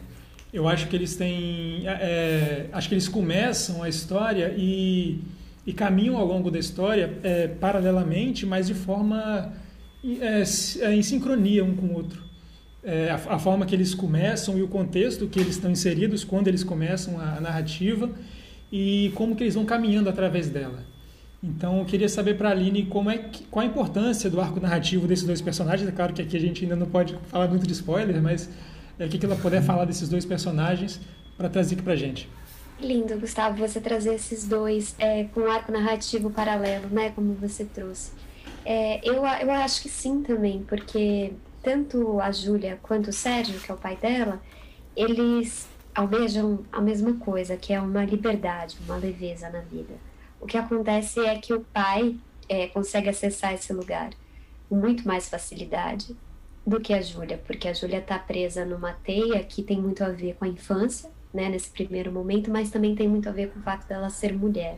Eu 0.53 0.69
acho 0.69 0.87
que 0.89 0.95
eles 0.95 1.17
têm, 1.17 1.87
é, 1.87 2.67
acho 2.73 2.89
que 2.89 2.95
eles 2.95 3.09
começam 3.09 3.83
a 3.83 3.89
história 3.89 4.55
e, 4.57 5.19
e 5.67 5.73
caminham 5.73 6.17
ao 6.17 6.27
longo 6.27 6.51
da 6.51 6.59
história 6.59 7.19
é, 7.23 7.49
paralelamente, 7.49 8.45
mas 8.45 8.67
de 8.67 8.75
forma 8.75 9.51
é, 10.05 10.43
é 10.81 10.95
em 10.95 11.03
sincronia 11.03 11.65
um 11.65 11.75
com 11.75 11.87
o 11.87 11.95
outro. 11.95 12.23
É, 12.85 13.11
a, 13.11 13.35
a, 13.35 13.39
forma 13.39 13.65
que 13.65 13.75
eles 13.75 13.95
começam 13.95 14.59
e 14.59 14.63
o 14.63 14.69
contexto 14.69 15.27
que 15.29 15.39
eles 15.39 15.55
estão 15.55 15.71
inseridos 15.71 16.25
quando 16.25 16.49
eles 16.49 16.65
começam 16.65 17.19
a, 17.19 17.37
a 17.37 17.41
narrativa 17.41 18.11
e 18.71 19.13
como 19.15 19.37
que 19.37 19.45
eles 19.45 19.55
vão 19.55 19.65
caminhando 19.65 20.11
através 20.11 20.51
dela. 20.51 20.85
Então, 21.43 21.79
eu 21.79 21.85
queria 21.85 22.09
saber 22.09 22.35
para 22.35 22.51
a 22.51 22.53
Aline 22.53 22.85
como 22.87 23.11
é 23.11 23.19
que, 23.19 23.45
qual 23.45 23.65
a 23.65 23.67
importância 23.67 24.29
do 24.29 24.41
arco 24.41 24.61
narrativo 24.61 25.07
desses 25.07 25.25
dois 25.25 25.41
personagens. 25.41 25.89
É 25.89 25.93
claro 25.93 26.13
que 26.13 26.23
aqui 26.23 26.37
a 26.37 26.41
gente 26.41 26.63
ainda 26.63 26.77
não 26.77 26.87
pode 26.87 27.17
falar 27.29 27.49
muito 27.49 27.67
de 27.67 27.73
spoiler, 27.73 28.21
mas 28.23 28.49
é, 28.99 29.07
o 29.07 29.09
que, 29.09 29.19
que 29.19 29.27
ela 29.27 29.37
puder 29.37 29.63
falar 29.63 29.85
desses 29.85 30.09
dois 30.09 30.25
personagens 30.25 31.01
para 31.37 31.49
trazer 31.49 31.75
aqui 31.75 31.83
para 31.83 31.97
gente. 31.97 32.29
Lindo, 32.81 33.19
Gustavo, 33.19 33.57
você 33.57 33.81
trazer 33.81 34.15
esses 34.15 34.47
dois 34.47 34.95
é, 34.99 35.25
com 35.25 35.47
arco 35.47 35.71
narrativo 35.71 36.31
paralelo, 36.31 36.89
né, 36.89 37.11
como 37.11 37.35
você 37.35 37.65
trouxe. 37.65 38.13
É, 38.65 39.01
eu, 39.03 39.25
eu 39.25 39.51
acho 39.53 39.83
que 39.83 39.89
sim 39.89 40.23
também, 40.23 40.63
porque 40.65 41.33
tanto 41.63 42.21
a 42.21 42.31
Júlia 42.33 42.79
quanto 42.83 43.09
o 43.11 43.13
Sérgio, 43.13 43.61
que 43.61 43.71
é 43.71 43.75
o 43.75 43.79
pai 43.79 43.97
dela, 43.97 44.41
eles 44.97 45.69
almejam 45.95 46.65
a 46.73 46.81
mesma 46.81 47.15
coisa, 47.15 47.57
que 47.57 47.73
é 47.73 47.81
uma 47.81 48.05
liberdade, 48.05 48.77
uma 48.85 48.97
leveza 48.97 49.49
na 49.51 49.61
vida. 49.61 49.95
O 50.41 50.47
que 50.47 50.57
acontece 50.57 51.21
é 51.21 51.37
que 51.39 51.53
o 51.53 51.61
pai 51.61 52.17
é, 52.49 52.67
consegue 52.69 53.09
acessar 53.09 53.55
esse 53.55 53.73
lugar 53.73 54.11
com 54.69 54.77
muito 54.77 55.07
mais 55.07 55.29
facilidade 55.29 56.17
do 56.67 56.81
que 56.81 56.93
a 56.95 57.03
Júlia, 57.03 57.39
porque 57.39 57.69
a 57.69 57.73
Júlia 57.73 57.99
está 57.99 58.19
presa 58.19 58.65
numa 58.65 58.93
teia 58.93 59.43
que 59.43 59.63
tem 59.63 59.81
muito 59.81 60.03
a 60.05 60.11
ver 60.11 60.35
com 60.35 60.45
a 60.45 60.49
infância, 60.49 61.11
né, 61.33 61.49
nesse 61.49 61.71
primeiro 61.71 62.13
momento, 62.13 62.51
mas 62.51 62.71
também 62.71 62.95
tem 62.95 63.09
muito 63.09 63.29
a 63.29 63.33
ver 63.33 63.51
com 63.51 63.59
o 63.59 63.63
fato 63.63 63.87
dela 63.87 64.11
ser 64.11 64.33
mulher. 64.33 64.77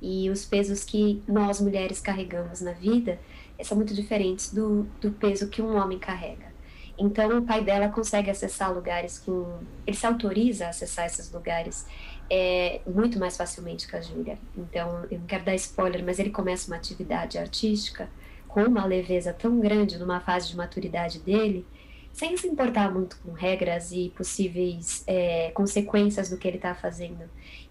E 0.00 0.28
os 0.30 0.44
pesos 0.44 0.84
que 0.84 1.22
nós 1.28 1.60
mulheres 1.60 2.00
carregamos 2.00 2.60
na 2.60 2.72
vida 2.72 3.18
são 3.62 3.76
muito 3.76 3.94
diferentes 3.94 4.52
do, 4.52 4.82
do 5.00 5.12
peso 5.12 5.48
que 5.48 5.62
um 5.62 5.76
homem 5.76 5.98
carrega. 5.98 6.52
Então, 6.98 7.38
o 7.38 7.42
pai 7.42 7.64
dela 7.64 7.88
consegue 7.88 8.30
acessar 8.30 8.72
lugares 8.72 9.18
com. 9.18 9.60
Ele 9.86 9.96
se 9.96 10.06
autoriza 10.06 10.66
a 10.66 10.68
acessar 10.68 11.06
esses 11.06 11.32
lugares 11.32 11.86
é, 12.28 12.80
muito 12.86 13.18
mais 13.18 13.36
facilmente 13.36 13.88
que 13.88 13.96
a 13.96 14.00
Júlia. 14.00 14.38
Então, 14.56 15.06
eu 15.10 15.18
não 15.18 15.26
quero 15.26 15.44
dar 15.44 15.54
spoiler, 15.54 16.04
mas 16.04 16.18
ele 16.18 16.30
começa 16.30 16.70
uma 16.70 16.76
atividade 16.76 17.38
artística 17.38 18.10
com 18.52 18.62
uma 18.64 18.84
leveza 18.84 19.32
tão 19.32 19.58
grande 19.60 19.98
numa 19.98 20.20
fase 20.20 20.48
de 20.48 20.56
maturidade 20.56 21.18
dele, 21.18 21.66
sem 22.12 22.36
se 22.36 22.46
importar 22.46 22.92
muito 22.92 23.16
com 23.24 23.32
regras 23.32 23.90
e 23.90 24.12
possíveis 24.14 25.02
é, 25.06 25.50
consequências 25.52 26.28
do 26.28 26.36
que 26.36 26.46
ele 26.46 26.58
está 26.58 26.74
fazendo. 26.74 27.22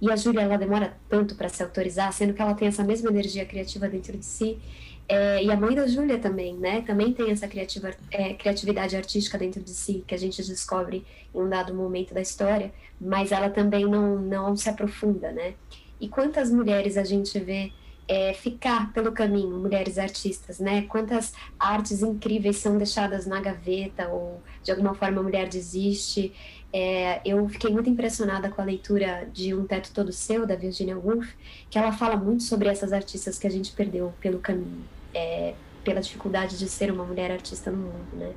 E 0.01 0.11
a 0.11 0.15
Júlia, 0.15 0.41
ela 0.41 0.57
demora 0.57 0.97
tanto 1.07 1.35
para 1.35 1.47
se 1.47 1.61
autorizar, 1.61 2.11
sendo 2.11 2.33
que 2.33 2.41
ela 2.41 2.55
tem 2.55 2.67
essa 2.67 2.83
mesma 2.83 3.11
energia 3.11 3.45
criativa 3.45 3.87
dentro 3.87 4.17
de 4.17 4.25
si 4.25 4.59
é, 5.07 5.43
e 5.43 5.51
a 5.51 5.57
mãe 5.57 5.75
da 5.75 5.85
Júlia 5.85 6.17
também, 6.17 6.55
né? 6.55 6.81
Também 6.83 7.11
tem 7.11 7.31
essa 7.31 7.45
criativa, 7.45 7.91
é, 8.09 8.33
criatividade 8.33 8.95
artística 8.95 9.37
dentro 9.37 9.61
de 9.61 9.71
si, 9.71 10.05
que 10.07 10.15
a 10.15 10.17
gente 10.17 10.41
descobre 10.41 11.05
em 11.35 11.37
um 11.37 11.49
dado 11.49 11.73
momento 11.73 12.13
da 12.13 12.21
história, 12.21 12.71
mas 12.99 13.33
ela 13.33 13.49
também 13.49 13.85
não, 13.85 14.17
não 14.17 14.55
se 14.55 14.69
aprofunda, 14.69 15.29
né? 15.31 15.55
E 15.99 16.07
quantas 16.07 16.49
mulheres 16.49 16.95
a 16.95 17.03
gente 17.03 17.37
vê 17.39 17.73
é, 18.07 18.33
ficar 18.33 18.91
pelo 18.93 19.11
caminho, 19.11 19.57
mulheres 19.59 19.97
artistas, 19.97 20.59
né? 20.59 20.83
Quantas 20.83 21.33
artes 21.59 22.01
incríveis 22.01 22.57
são 22.57 22.77
deixadas 22.77 23.25
na 23.25 23.39
gaveta 23.39 24.07
ou 24.09 24.41
de 24.63 24.71
alguma 24.71 24.93
forma 24.93 25.19
a 25.21 25.23
mulher 25.23 25.47
desiste. 25.47 26.33
É, 26.73 27.21
eu 27.25 27.47
fiquei 27.49 27.71
muito 27.71 27.89
impressionada 27.89 28.49
com 28.49 28.61
a 28.61 28.65
leitura 28.65 29.27
de 29.33 29.53
Um 29.53 29.65
Teto 29.65 29.91
Todo 29.93 30.11
Seu, 30.11 30.45
da 30.45 30.55
Virginia 30.55 30.97
Woolf, 30.97 31.33
que 31.69 31.77
ela 31.77 31.91
fala 31.91 32.15
muito 32.15 32.43
sobre 32.43 32.69
essas 32.69 32.93
artistas 32.93 33.37
que 33.37 33.47
a 33.47 33.51
gente 33.51 33.71
perdeu 33.71 34.13
pelo 34.21 34.39
caminho 34.39 34.83
é, 35.13 35.53
pela 35.83 36.01
dificuldade 36.01 36.57
de 36.57 36.67
ser 36.69 36.91
uma 36.91 37.03
mulher 37.03 37.31
artista 37.31 37.71
no 37.71 37.77
mundo, 37.77 38.15
né? 38.15 38.33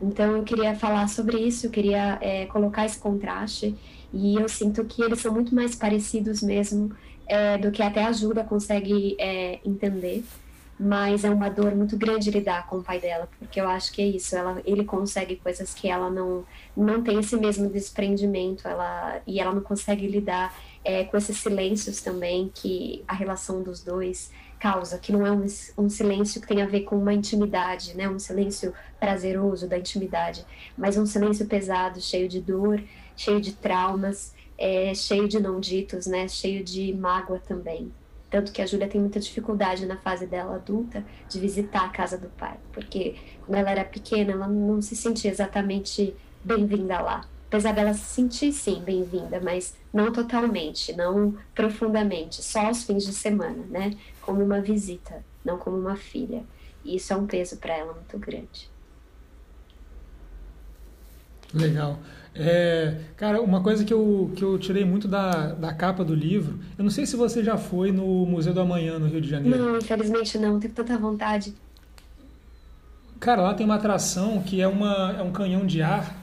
Então 0.00 0.36
eu 0.36 0.42
queria 0.42 0.74
falar 0.74 1.08
sobre 1.08 1.38
isso, 1.38 1.66
eu 1.66 1.70
queria 1.70 2.18
é, 2.20 2.46
colocar 2.46 2.84
esse 2.84 2.98
contraste 2.98 3.74
e 4.12 4.34
eu 4.34 4.48
sinto 4.48 4.84
que 4.84 5.00
eles 5.02 5.20
são 5.20 5.32
muito 5.32 5.54
mais 5.54 5.76
parecidos 5.76 6.42
mesmo 6.42 6.94
é, 7.26 7.58
do 7.58 7.70
que 7.70 7.82
até 7.82 8.04
a 8.04 8.12
Júlia 8.12 8.44
consegue 8.44 9.16
é, 9.18 9.60
entender, 9.64 10.24
mas 10.78 11.24
é 11.24 11.30
uma 11.30 11.48
dor 11.48 11.74
muito 11.74 11.96
grande 11.96 12.30
lidar 12.30 12.66
com 12.66 12.78
o 12.78 12.82
pai 12.82 12.98
dela, 12.98 13.28
porque 13.38 13.60
eu 13.60 13.68
acho 13.68 13.92
que 13.92 14.02
é 14.02 14.06
isso, 14.06 14.34
ela, 14.34 14.60
ele 14.64 14.84
consegue 14.84 15.36
coisas 15.36 15.72
que 15.72 15.88
ela 15.88 16.10
não 16.10 16.44
não 16.76 17.02
tem 17.02 17.20
esse 17.20 17.36
mesmo 17.36 17.68
desprendimento, 17.68 18.66
ela 18.66 19.20
e 19.26 19.38
ela 19.38 19.54
não 19.54 19.62
consegue 19.62 20.06
lidar 20.06 20.54
é, 20.84 21.04
com 21.04 21.16
esses 21.16 21.36
silêncios 21.36 22.00
também 22.00 22.50
que 22.52 23.04
a 23.06 23.14
relação 23.14 23.62
dos 23.62 23.82
dois 23.82 24.30
causa, 24.58 24.96
que 24.96 25.10
não 25.10 25.26
é 25.26 25.32
um, 25.32 25.44
um, 25.76 25.88
silêncio 25.88 26.40
que 26.40 26.46
tem 26.46 26.62
a 26.62 26.66
ver 26.66 26.82
com 26.82 26.96
uma 26.96 27.12
intimidade, 27.12 27.96
né? 27.96 28.08
Um 28.08 28.20
silêncio 28.20 28.72
prazeroso 28.98 29.68
da 29.68 29.76
intimidade, 29.76 30.46
mas 30.78 30.96
um 30.96 31.04
silêncio 31.04 31.46
pesado, 31.46 32.00
cheio 32.00 32.28
de 32.28 32.40
dor, 32.40 32.80
cheio 33.16 33.40
de 33.40 33.54
traumas, 33.54 34.32
é, 34.62 34.94
cheio 34.94 35.28
de 35.28 35.40
não 35.40 35.58
ditos, 35.58 36.06
né? 36.06 36.28
Cheio 36.28 36.62
de 36.62 36.94
mágoa 36.94 37.40
também. 37.40 37.92
Tanto 38.30 38.52
que 38.52 38.62
a 38.62 38.66
Júlia 38.66 38.88
tem 38.88 39.00
muita 39.00 39.18
dificuldade 39.18 39.84
na 39.84 39.96
fase 39.96 40.26
dela 40.26 40.54
adulta 40.54 41.04
de 41.28 41.40
visitar 41.40 41.84
a 41.84 41.88
casa 41.88 42.16
do 42.16 42.28
pai, 42.28 42.56
porque 42.72 43.16
quando 43.44 43.58
ela 43.58 43.70
era 43.70 43.84
pequena, 43.84 44.32
ela 44.32 44.46
não 44.46 44.80
se 44.80 44.94
sentia 44.94 45.30
exatamente 45.30 46.14
bem-vinda 46.44 47.00
lá 47.00 47.26
apesar 47.52 47.74
dela 47.74 47.92
se 47.92 48.00
sentir 48.00 48.50
sim 48.50 48.80
bem-vinda, 48.80 49.38
mas 49.38 49.76
não 49.92 50.10
totalmente, 50.10 50.90
não 50.94 51.36
profundamente, 51.54 52.42
só 52.42 52.60
aos 52.60 52.82
fins 52.82 53.04
de 53.04 53.12
semana, 53.12 53.62
né? 53.68 53.94
Como 54.22 54.42
uma 54.42 54.58
visita, 54.62 55.22
não 55.44 55.58
como 55.58 55.76
uma 55.76 55.94
filha. 55.94 56.42
E 56.82 56.96
isso 56.96 57.12
é 57.12 57.16
um 57.16 57.26
peso 57.26 57.58
para 57.58 57.76
ela 57.76 57.92
muito 57.92 58.18
grande. 58.18 58.70
Legal. 61.52 61.98
É, 62.34 62.96
cara, 63.16 63.42
uma 63.42 63.62
coisa 63.62 63.84
que 63.84 63.92
eu, 63.92 64.30
que 64.34 64.42
eu 64.42 64.58
tirei 64.58 64.84
muito 64.84 65.06
da, 65.06 65.48
da 65.52 65.72
capa 65.74 66.02
do 66.02 66.14
livro, 66.14 66.58
eu 66.78 66.82
não 66.82 66.90
sei 66.90 67.04
se 67.04 67.14
você 67.14 67.44
já 67.44 67.58
foi 67.58 67.92
no 67.92 68.24
Museu 68.24 68.54
do 68.54 68.60
Amanhã, 68.60 68.98
no 68.98 69.06
Rio 69.06 69.20
de 69.20 69.28
Janeiro. 69.28 69.58
Não, 69.58 69.78
infelizmente 69.78 70.38
não, 70.38 70.58
tenho 70.58 70.72
tanta 70.72 70.96
vontade. 70.96 71.54
Cara, 73.20 73.42
lá 73.42 73.54
tem 73.54 73.64
uma 73.64 73.76
atração 73.76 74.42
que 74.42 74.60
é, 74.60 74.66
uma, 74.66 75.14
é 75.18 75.22
um 75.22 75.30
canhão 75.30 75.66
de 75.66 75.82
ar 75.82 76.22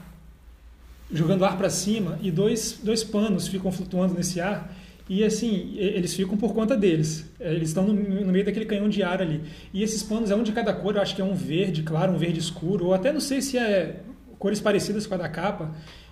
jogando 1.12 1.46
ar 1.46 1.58
para 1.58 1.70
cima 1.70 2.20
e 2.22 2.30
dois, 2.30 2.80
dois 2.84 3.04
panos 3.04 3.48
ficam 3.48 3.72
flutuando 3.72 4.14
nesse 4.14 4.40
ar 4.40 4.76
e 5.08 5.24
assim 5.24 5.74
eles 5.76 6.14
ficam 6.14 6.38
por 6.38 6.54
conta 6.54 6.78
deles 6.78 7.26
é, 7.40 7.52
eles 7.52 7.70
estão 7.70 7.84
no, 7.84 7.94
no, 7.94 8.32
meio 8.32 8.46
daquele 8.46 8.66
canhão 8.66 8.88
de 8.88 9.02
ar 9.02 9.20
ali 9.22 9.42
e 9.74 9.82
esses 9.82 10.04
panos 10.04 10.30
é 10.30 10.36
um 10.36 10.44
de 10.44 10.52
cada 10.52 10.72
cor 10.72 10.96
eu 10.96 11.02
acho 11.02 11.16
que 11.16 11.22
é 11.22 11.26
um 11.26 11.34
verde 11.34 11.82
claro 11.82 12.14
um 12.14 12.18
verde 12.18 12.40
escuro 12.40 12.88
ou 12.88 12.94
até 12.94 13.12
não 13.12 13.20
sei 13.20 13.42
se 13.42 13.58
é 13.58 14.02
cores 14.40 14.60
parecidas 14.60 15.06
com 15.06 15.14
a 15.14 15.18
da 15.18 15.30
capa 15.30 15.72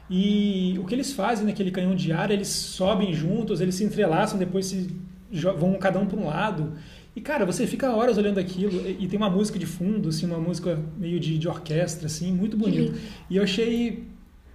e 0.09 0.77
o 0.79 0.85
que 0.85 0.93
eles 0.93 1.13
fazem 1.13 1.45
naquele 1.45 1.71
canhão 1.71 1.95
de 1.95 2.11
ar 2.11 2.29
eles 2.29 2.47
sobem 2.49 3.13
juntos 3.13 3.61
eles 3.61 3.73
se 3.73 3.83
entrelaçam 3.83 4.37
depois 4.37 4.67
se 4.67 4.95
vão 5.57 5.73
cada 5.79 5.99
um 5.99 6.05
para 6.05 6.19
um 6.19 6.27
lado 6.27 6.73
E, 7.17 7.19
cara, 7.19 7.47
você 7.47 7.65
fica 7.65 7.89
horas 7.89 8.15
olhando 8.19 8.39
aquilo 8.39 8.87
e, 8.87 9.07
tem 9.07 9.17
uma 9.17 9.27
música 9.27 9.57
de 9.57 9.65
fundo, 9.65 10.09
assim, 10.09 10.27
uma 10.27 10.37
música 10.37 10.79
meio 10.99 11.19
de, 11.19 11.35
de 11.39 11.47
orquestra, 11.47 12.05
assim, 12.05 12.31
muito 12.31 12.55
bonito. 12.55 12.93
E 13.27 13.37
eu 13.37 13.43
achei... 13.43 14.03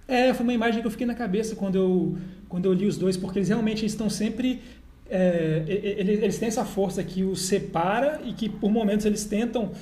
É, 0.07 0.33
foi 0.33 0.43
uma 0.45 0.53
imagem 0.53 0.79
que 0.79 0.87
eu 0.87 0.91
fiquei 0.91 1.05
na 1.05 1.13
cabeça 1.13 1.57
quando 1.57 1.75
eu, 1.75 2.17
quando 2.47 2.63
eu 2.63 2.71
li 2.71 2.85
os 2.85 2.97
dois, 2.97 3.17
porque 3.17 3.37
eles 3.37 3.49
realmente 3.49 3.85
estão 3.85 4.09
sempre... 4.09 4.61
É, 5.09 5.65
eles, 5.67 6.23
eles 6.23 6.37
têm 6.39 6.47
essa 6.47 6.63
força 6.63 7.03
que 7.03 7.21
os 7.21 7.41
separa 7.41 8.21
e 8.23 8.31
que, 8.31 8.47
por 8.47 8.71
momentos, 8.71 9.05
eles 9.05 9.25
tentam 9.25 9.73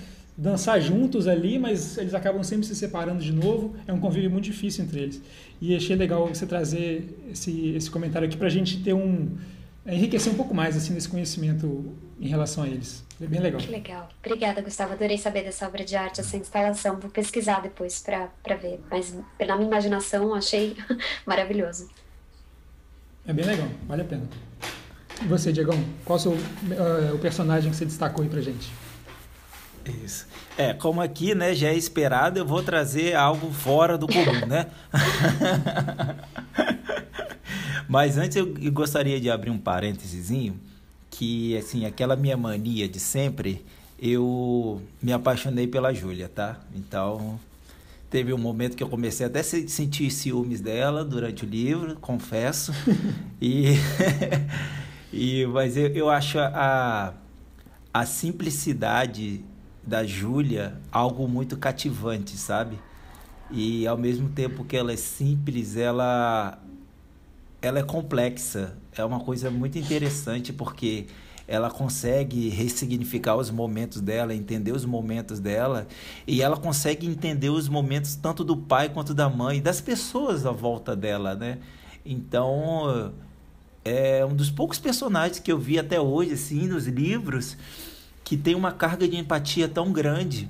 dançar 0.42 0.82
juntos 0.82 1.28
ali, 1.28 1.60
mas 1.60 2.00
eles 2.00 2.16
acabam 2.16 2.42
sempre 2.42 2.66
se 2.66 2.76
separando 2.76 3.22
de 3.22 3.32
novo. 3.32 3.76
É 3.86 3.94
um 3.94 4.00
convívio 4.00 4.32
muito 4.32 4.46
difícil 4.46 4.84
entre 4.84 5.00
eles. 5.00 5.22
E 5.62 5.76
achei 5.76 5.96
legal 5.96 6.28
você 6.28 6.48
trazer 6.48 7.16
esse, 7.32 7.76
esse 7.76 7.92
comentário 7.92 8.28
aqui 8.28 8.36
para 8.36 8.48
a 8.48 8.50
gente 8.50 8.82
ter 8.82 8.94
um 8.94 9.38
é, 9.86 9.94
enriquecer 9.94 10.34
um 10.34 10.36
pouco 10.36 10.52
mais 10.52 10.76
assim 10.76 10.96
desse 10.96 11.08
conhecimento 11.08 11.96
em 12.20 12.28
relação 12.28 12.64
a 12.64 12.68
eles. 12.68 13.06
É 13.22 13.28
bem 13.28 13.40
legal. 13.40 13.62
Que 13.62 13.70
legal. 13.70 14.10
Obrigada, 14.26 14.64
Gustavo. 14.64 14.94
Adorei 14.94 15.20
saber 15.20 15.44
dessa 15.44 15.68
obra 15.68 15.84
de 15.84 15.96
arte, 15.96 16.22
essa 16.22 16.36
instalação. 16.36 17.00
Vou 17.00 17.12
pesquisar 17.12 17.62
depois 17.62 18.02
para 18.02 18.56
ver. 18.56 18.80
Mas 18.90 19.16
pela 19.38 19.56
minha 19.56 19.68
imaginação, 19.68 20.34
achei 20.34 20.76
maravilhoso. 21.24 21.88
É 23.28 23.32
bem 23.32 23.46
legal. 23.46 23.68
Vale 23.88 24.02
a 24.02 24.06
pena. 24.06 24.24
E 25.22 25.26
você, 25.26 25.54
Diegão? 25.54 25.80
Qual 26.04 26.18
o, 26.18 26.20
seu, 26.20 26.32
uh, 26.32 27.14
o 27.14 27.20
personagem 27.20 27.70
que 27.70 27.78
você 27.78 27.86
destacou 27.86 28.24
aí 28.24 28.30
pra 28.30 28.42
gente? 28.42 28.72
Isso. 30.04 30.28
É, 30.58 30.74
como 30.74 31.02
aqui, 31.02 31.34
né, 31.34 31.56
já 31.56 31.70
é 31.70 31.76
esperado, 31.76 32.38
eu 32.38 32.46
vou 32.46 32.62
trazer 32.62 33.16
algo 33.16 33.52
fora 33.52 33.98
do 33.98 34.08
comum, 34.08 34.46
né? 34.48 34.68
Mas 37.88 38.18
antes 38.18 38.38
eu 38.38 38.54
gostaria 38.72 39.20
de 39.20 39.30
abrir 39.30 39.50
um 39.50 39.58
parênteses 39.58 40.30
que 41.10 41.58
assim, 41.58 41.86
aquela 41.86 42.16
minha 42.16 42.38
mania 42.38 42.88
de 42.88 43.00
sempre, 43.00 43.66
eu 44.00 44.82
me 45.02 45.12
apaixonei 45.12 45.68
pela 45.68 45.94
Júlia, 45.94 46.30
tá? 46.34 46.58
Então, 46.74 47.40
teve 48.10 48.34
um 48.34 48.38
momento 48.38 48.78
que 48.78 48.84
eu 48.84 48.90
comecei 48.90 49.26
até 49.26 49.42
a 49.42 49.44
sentir 49.44 50.10
ciúmes 50.10 50.62
dela 50.62 51.04
durante 51.04 51.46
o 51.46 51.48
livro, 51.48 51.98
confesso. 51.98 52.72
e 53.42 53.74
e 55.12 55.46
mas 55.48 55.76
eu, 55.76 55.88
eu 55.88 56.10
acho 56.10 56.40
a 56.40 57.14
a 57.94 58.06
simplicidade 58.06 59.44
da 59.84 60.06
Júlia 60.06 60.80
algo 60.92 61.28
muito 61.28 61.58
cativante, 61.58 62.38
sabe? 62.38 62.78
E 63.50 63.86
ao 63.88 63.98
mesmo 63.98 64.30
tempo 64.30 64.64
que 64.64 64.78
ela 64.78 64.92
é 64.94 64.98
simples, 64.98 65.76
ela 65.76 66.58
ela 67.62 67.80
é 67.80 67.84
complexa. 67.84 68.78
É 68.96 69.04
uma 69.04 69.20
coisa 69.20 69.52
muito 69.52 69.78
interessante 69.78 70.52
porque 70.52 71.06
ela 71.48 71.70
consegue 71.70 72.50
ressignificar 72.50 73.36
os 73.36 73.52
momentos 73.52 74.00
dela, 74.00 74.34
entender 74.34 74.72
os 74.72 74.86
momentos 74.86 75.40
dela, 75.40 75.88
e 76.26 76.42
ela 76.42 76.56
consegue 76.56 77.06
entender 77.06 77.50
os 77.50 77.68
momentos 77.68 78.16
tanto 78.16 78.44
do 78.44 78.56
pai 78.56 78.90
quanto 78.90 79.14
da 79.14 79.30
mãe, 79.30 79.62
das 79.62 79.82
pessoas 79.82 80.46
à 80.46 80.52
volta 80.52 80.96
dela, 80.96 81.36
né? 81.36 81.58
Então, 82.06 83.14
é 83.84 84.26
um 84.26 84.34
dos 84.34 84.50
poucos 84.50 84.80
personagens 84.80 85.40
que 85.40 85.52
eu 85.52 85.58
vi 85.58 85.78
até 85.78 86.00
hoje 86.00 86.34
assim 86.34 86.68
nos 86.68 86.88
livros 86.88 87.58
que 88.24 88.38
tem 88.38 88.56
uma 88.56 88.72
carga 88.72 89.08
de 89.08 89.18
empatia 89.18 89.68
tão 89.68 89.92
grande. 89.92 90.50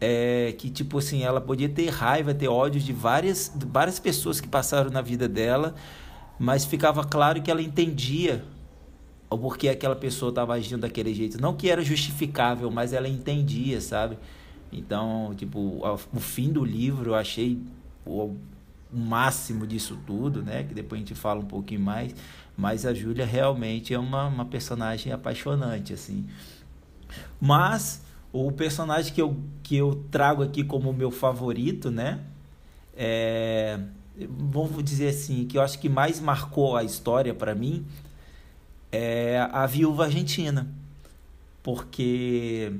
É, 0.00 0.52
que 0.58 0.68
tipo 0.68 0.98
assim, 0.98 1.22
ela 1.22 1.40
podia 1.40 1.68
ter 1.68 1.88
raiva, 1.88 2.34
ter 2.34 2.48
ódio 2.48 2.80
de 2.80 2.92
várias, 2.92 3.52
de 3.54 3.64
várias 3.64 4.00
pessoas 4.00 4.40
que 4.40 4.48
passaram 4.48 4.90
na 4.90 5.00
vida 5.00 5.28
dela, 5.28 5.76
mas 6.38 6.64
ficava 6.64 7.04
claro 7.04 7.40
que 7.40 7.50
ela 7.50 7.62
entendia 7.62 8.44
o 9.30 9.38
porquê 9.38 9.68
aquela 9.68 9.94
pessoa 9.94 10.30
estava 10.30 10.54
agindo 10.54 10.80
daquele 10.80 11.14
jeito. 11.14 11.40
Não 11.40 11.54
que 11.54 11.70
era 11.70 11.82
justificável, 11.82 12.70
mas 12.70 12.92
ela 12.92 13.08
entendia, 13.08 13.80
sabe? 13.80 14.18
Então, 14.72 15.32
tipo, 15.36 15.80
o 16.12 16.20
fim 16.20 16.50
do 16.52 16.64
livro 16.64 17.10
eu 17.10 17.14
achei 17.14 17.60
o, 18.04 18.34
máximo 18.92 19.66
disso 19.66 19.98
tudo, 20.06 20.42
né? 20.42 20.64
Que 20.64 20.74
depois 20.74 21.00
a 21.00 21.04
gente 21.04 21.14
fala 21.14 21.40
um 21.40 21.46
pouquinho 21.46 21.80
mais. 21.80 22.14
Mas 22.56 22.84
a 22.84 22.92
Júlia 22.92 23.24
realmente 23.24 23.94
é 23.94 23.98
uma, 23.98 24.26
uma 24.26 24.44
personagem 24.44 25.12
apaixonante, 25.12 25.92
assim. 25.94 26.26
Mas 27.40 28.02
o 28.32 28.50
personagem 28.50 29.12
que 29.12 29.20
eu, 29.20 29.36
que 29.62 29.76
eu 29.76 30.04
trago 30.10 30.42
aqui 30.42 30.64
como 30.64 30.92
meu 30.92 31.10
favorito, 31.10 31.90
né? 31.90 32.20
É, 32.96 33.78
vamos 34.28 34.82
dizer 34.82 35.08
assim, 35.08 35.46
que 35.46 35.58
eu 35.58 35.62
acho 35.62 35.78
que 35.78 35.88
mais 35.88 36.20
marcou 36.20 36.76
a 36.76 36.84
história 36.84 37.34
para 37.34 37.54
mim 37.54 37.84
é 38.90 39.48
a 39.50 39.66
viúva 39.66 40.04
argentina. 40.04 40.66
Porque 41.62 42.72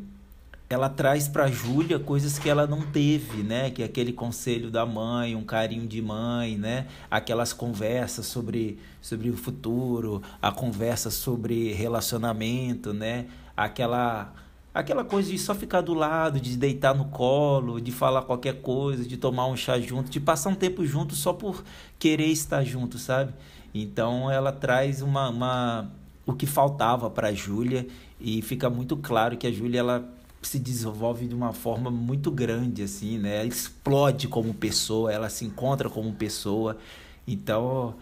ela 0.69 0.89
traz 0.89 1.29
para 1.29 1.49
Júlia 1.49 1.99
coisas 1.99 2.39
que 2.39 2.49
ela 2.49 2.67
não 2.67 2.83
teve, 2.83 3.43
né? 3.43 3.71
Que 3.71 3.83
é 3.83 3.85
aquele 3.85 4.13
conselho 4.13 4.71
da 4.71 4.85
mãe, 4.87 5.37
um 5.37 5.45
carinho 5.45 5.87
de 5.87 6.01
mãe, 6.01 6.57
né? 6.57 6.87
Aquelas 7.11 7.53
conversas 7.53 8.27
sobre, 8.27 8.79
sobre 9.01 9.31
o 9.31 9.37
futuro, 9.37 10.23
a 10.41 10.51
conversa 10.51 11.11
sobre 11.11 11.73
relacionamento, 11.73 12.93
né? 12.93 13.27
Aquela 13.57 14.33
aquela 14.75 15.05
coisa 15.05 15.31
de 15.31 15.39
só 15.39 15.55
ficar 15.55 15.83
do 15.83 15.93
lado, 15.93 16.41
de 16.41 16.57
deitar 16.57 16.95
no 16.95 17.07
colo, 17.07 17.81
de 17.81 17.93
falar 17.93 18.23
qualquer 18.23 18.63
coisa, 18.63 19.05
de 19.05 19.17
tomar 19.17 19.47
um 19.47 19.57
chá 19.57 19.79
junto, 19.79 20.11
de 20.11 20.19
passar 20.19 20.51
um 20.51 20.55
tempo 20.55 20.85
junto 20.87 21.15
só 21.15 21.33
por 21.33 21.63
querer 21.99 22.29
estar 22.29 22.65
junto, 22.65 22.99
sabe? 22.99 23.35
Então 23.75 24.31
ela 24.31 24.53
traz 24.53 25.03
uma, 25.03 25.29
uma 25.29 25.91
o 26.27 26.33
que 26.33 26.47
faltava 26.47 27.11
para 27.11 27.29
a 27.29 27.33
Júlia 27.33 27.87
e 28.21 28.41
fica 28.43 28.71
muito 28.71 28.97
claro 28.97 29.37
que 29.37 29.47
a 29.47 29.53
Júlia 29.53 29.81
ela 29.81 30.09
se 30.41 30.59
desenvolve 30.59 31.27
de 31.27 31.35
uma 31.35 31.53
forma 31.53 31.91
muito 31.91 32.31
grande 32.31 32.83
assim, 32.83 33.19
né? 33.19 33.41
Ela 33.41 33.49
explode 33.49 34.27
como 34.29 34.53
pessoa, 34.55 35.13
ela 35.13 35.29
se 35.29 35.45
encontra 35.45 35.89
como 35.89 36.13
pessoa. 36.13 36.77
Então, 37.27 37.95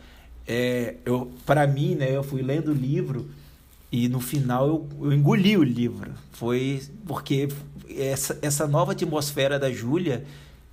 é, 0.47 0.97
eu 1.05 1.31
para 1.45 1.67
mim, 1.67 1.95
né, 1.95 2.17
eu 2.17 2.23
fui 2.23 2.43
lendo 2.43 2.71
o 2.71 2.75
livro 2.75 3.29
e 3.93 4.09
no 4.09 4.21
final 4.21 4.67
eu, 4.67 4.89
eu 5.03 5.13
engoli 5.13 5.57
o 5.57 5.63
livro. 5.63 6.13
Foi 6.33 6.83
porque 7.07 7.49
essa, 7.89 8.39
essa 8.41 8.67
nova 8.67 8.93
atmosfera 8.93 9.59
da 9.59 9.71
Júlia 9.71 10.25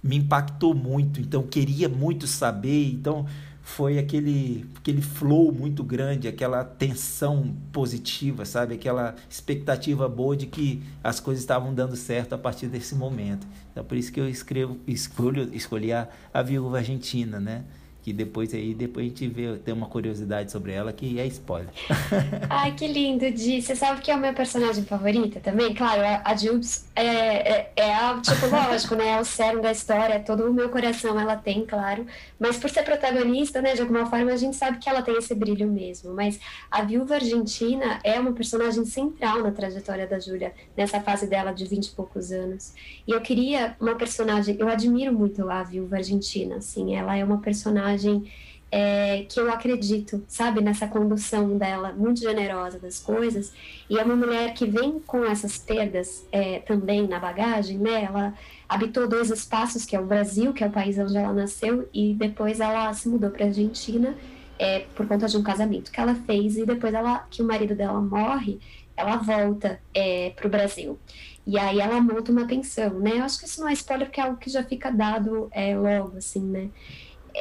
me 0.03 0.17
impactou 0.17 0.73
muito. 0.75 1.19
Então 1.19 1.41
queria 1.43 1.89
muito 1.89 2.27
saber. 2.27 2.91
Então 2.91 3.25
foi 3.63 3.97
aquele, 3.97 4.65
aquele 4.77 5.01
flow 5.01 5.51
muito 5.51 5.83
grande, 5.83 6.27
aquela 6.27 6.63
tensão 6.63 7.53
positiva, 7.73 8.45
sabe? 8.45 8.75
Aquela 8.75 9.15
expectativa 9.29 10.07
boa 10.07 10.37
de 10.37 10.45
que 10.45 10.81
as 11.03 11.19
coisas 11.19 11.43
estavam 11.43 11.73
dando 11.73 11.95
certo 11.95 12.33
a 12.33 12.37
partir 12.37 12.67
desse 12.67 12.95
momento. 12.95 13.47
Então 13.71 13.83
por 13.83 13.97
isso 13.97 14.11
que 14.11 14.19
eu 14.19 14.29
escrevo, 14.29 14.77
escolho, 14.87 15.49
escolhi 15.53 15.91
a, 15.91 16.07
a 16.33 16.41
Viúva 16.43 16.77
Argentina, 16.77 17.39
né? 17.39 17.65
Que 18.07 18.13
depois 18.13 18.53
aí 18.53 18.73
depois 18.73 19.05
a 19.05 19.09
gente 19.09 19.27
vê, 19.27 19.57
tem 19.57 19.73
uma 19.73 19.87
curiosidade 19.87 20.49
sobre 20.49 20.71
ela 20.71 20.93
que 20.93 21.19
é 21.19 21.25
spoiler. 21.25 21.67
Ai, 22.49 22.71
que 22.71 22.87
lindo, 22.87 23.29
Di. 23.29 23.61
Você 23.61 23.75
sabe 23.75 23.99
que 23.99 24.09
é 24.09 24.15
o 24.15 24.17
meu 24.17 24.33
personagem 24.33 24.85
favorita 24.85 25.41
também? 25.41 25.73
Claro, 25.73 26.01
a 26.23 26.33
Jubes 26.33 26.87
é, 26.95 27.05
é, 27.05 27.71
é 27.75 27.93
a, 27.93 28.17
tipo, 28.21 28.47
lógico, 28.47 28.95
né? 28.95 29.09
É 29.09 29.19
o 29.19 29.25
cérebro 29.25 29.61
da 29.61 29.73
história, 29.73 30.13
é 30.13 30.19
todo 30.19 30.49
o 30.49 30.53
meu 30.53 30.69
coração 30.69 31.19
ela 31.19 31.35
tem, 31.35 31.65
claro. 31.65 32.05
Mas 32.39 32.55
por 32.55 32.69
ser 32.69 32.83
protagonista, 32.83 33.61
né, 33.61 33.73
de 33.73 33.81
alguma 33.81 34.05
forma, 34.05 34.31
a 34.31 34.37
gente 34.37 34.55
sabe 34.55 34.77
que 34.77 34.87
ela 34.87 35.01
tem 35.01 35.17
esse 35.17 35.35
brilho 35.35 35.67
mesmo. 35.67 36.13
Mas 36.13 36.39
a 36.71 36.83
viúva 36.83 37.15
argentina 37.15 37.99
é 38.05 38.17
uma 38.17 38.31
personagem 38.31 38.85
central 38.85 39.43
na 39.43 39.51
trajetória 39.51 40.07
da 40.07 40.17
Júlia, 40.17 40.53
nessa 40.77 41.01
fase 41.01 41.27
dela 41.27 41.51
de 41.51 41.65
vinte 41.65 41.87
e 41.87 41.91
poucos 41.91 42.31
anos. 42.31 42.73
E 43.05 43.11
eu 43.11 43.19
queria 43.19 43.75
uma 43.81 43.95
personagem, 43.95 44.55
eu 44.57 44.69
admiro 44.69 45.11
muito 45.11 45.49
a 45.49 45.61
viúva 45.61 45.97
argentina, 45.97 46.55
assim, 46.55 46.95
ela 46.95 47.17
é 47.17 47.21
uma 47.21 47.39
personagem 47.39 47.96
personagem 47.97 48.31
é, 48.69 49.25
que 49.29 49.39
eu 49.39 49.51
acredito, 49.51 50.23
sabe, 50.27 50.61
nessa 50.61 50.87
condução 50.87 51.57
dela 51.57 51.93
muito 51.93 52.19
generosa 52.19 52.77
das 52.77 52.99
coisas. 52.99 53.53
E 53.89 53.97
é 53.97 54.03
uma 54.03 54.15
mulher 54.15 54.53
que 54.53 54.65
vem 54.65 54.99
com 54.99 55.25
essas 55.25 55.57
perdas 55.57 56.25
é, 56.31 56.59
também 56.59 57.07
na 57.07 57.17
bagagem, 57.17 57.77
né? 57.77 58.03
Ela 58.03 58.33
habitou 58.67 59.07
dois 59.07 59.31
espaços, 59.31 59.85
que 59.85 59.95
é 59.95 59.99
o 59.99 60.05
Brasil, 60.05 60.53
que 60.53 60.63
é 60.63 60.67
o 60.67 60.71
país 60.71 60.97
onde 60.97 61.17
ela 61.17 61.33
nasceu, 61.33 61.87
e 61.93 62.13
depois 62.13 62.59
ela 62.59 62.93
se 62.93 63.07
mudou 63.07 63.29
para 63.29 63.45
a 63.45 63.47
Argentina 63.47 64.15
é, 64.59 64.79
por 64.95 65.07
conta 65.07 65.27
de 65.27 65.37
um 65.37 65.43
casamento 65.43 65.91
que 65.91 65.99
ela 65.99 66.15
fez, 66.15 66.57
e 66.57 66.65
depois 66.65 66.93
ela, 66.93 67.19
que 67.29 67.41
o 67.41 67.45
marido 67.45 67.73
dela 67.73 68.01
morre, 68.01 68.59
ela 68.97 69.15
volta 69.17 69.79
é, 69.93 70.31
para 70.31 70.47
o 70.47 70.49
Brasil. 70.49 70.99
E 71.45 71.57
aí 71.57 71.79
ela 71.79 72.01
monta 72.01 72.29
uma 72.29 72.45
pensão, 72.45 72.99
né? 72.99 73.11
Eu 73.19 73.23
acho 73.23 73.39
que 73.39 73.45
isso 73.45 73.61
não 73.61 73.69
é 73.69 73.73
spoiler, 73.73 74.07
porque 74.07 74.19
é 74.19 74.23
algo 74.25 74.37
que 74.37 74.49
já 74.49 74.61
fica 74.63 74.91
dado 74.91 75.47
é, 75.51 75.77
logo, 75.77 76.17
assim, 76.17 76.41
né? 76.41 76.69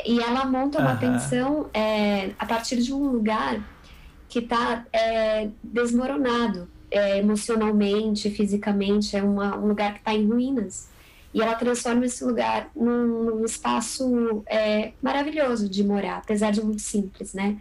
E 0.05 0.21
ela 0.21 0.45
monta 0.45 0.79
uma 0.79 0.93
uhum. 0.93 0.99
pensão 0.99 1.71
é, 1.73 2.31
a 2.39 2.47
partir 2.47 2.77
de 2.79 2.93
um 2.93 3.09
lugar 3.09 3.61
que 4.29 4.41
está 4.41 4.85
é, 4.93 5.49
desmoronado 5.63 6.69
é, 6.91 7.19
emocionalmente, 7.19 8.31
fisicamente, 8.31 9.17
é 9.17 9.23
uma, 9.23 9.57
um 9.57 9.69
lugar 9.69 9.93
que 9.93 9.99
está 10.01 10.15
em 10.15 10.27
ruínas. 10.27 10.89
E 11.33 11.43
ela 11.43 11.55
transforma 11.55 12.07
esse 12.07 12.25
lugar 12.25 12.71
num, 12.75 13.07
num 13.07 13.45
espaço 13.45 14.43
é, 14.47 14.93
maravilhoso 15.03 15.69
de 15.69 15.85
morar, 15.85 16.19
apesar 16.19 16.51
de 16.51 16.63
muito 16.63 16.81
simples, 16.81 17.35
né? 17.35 17.59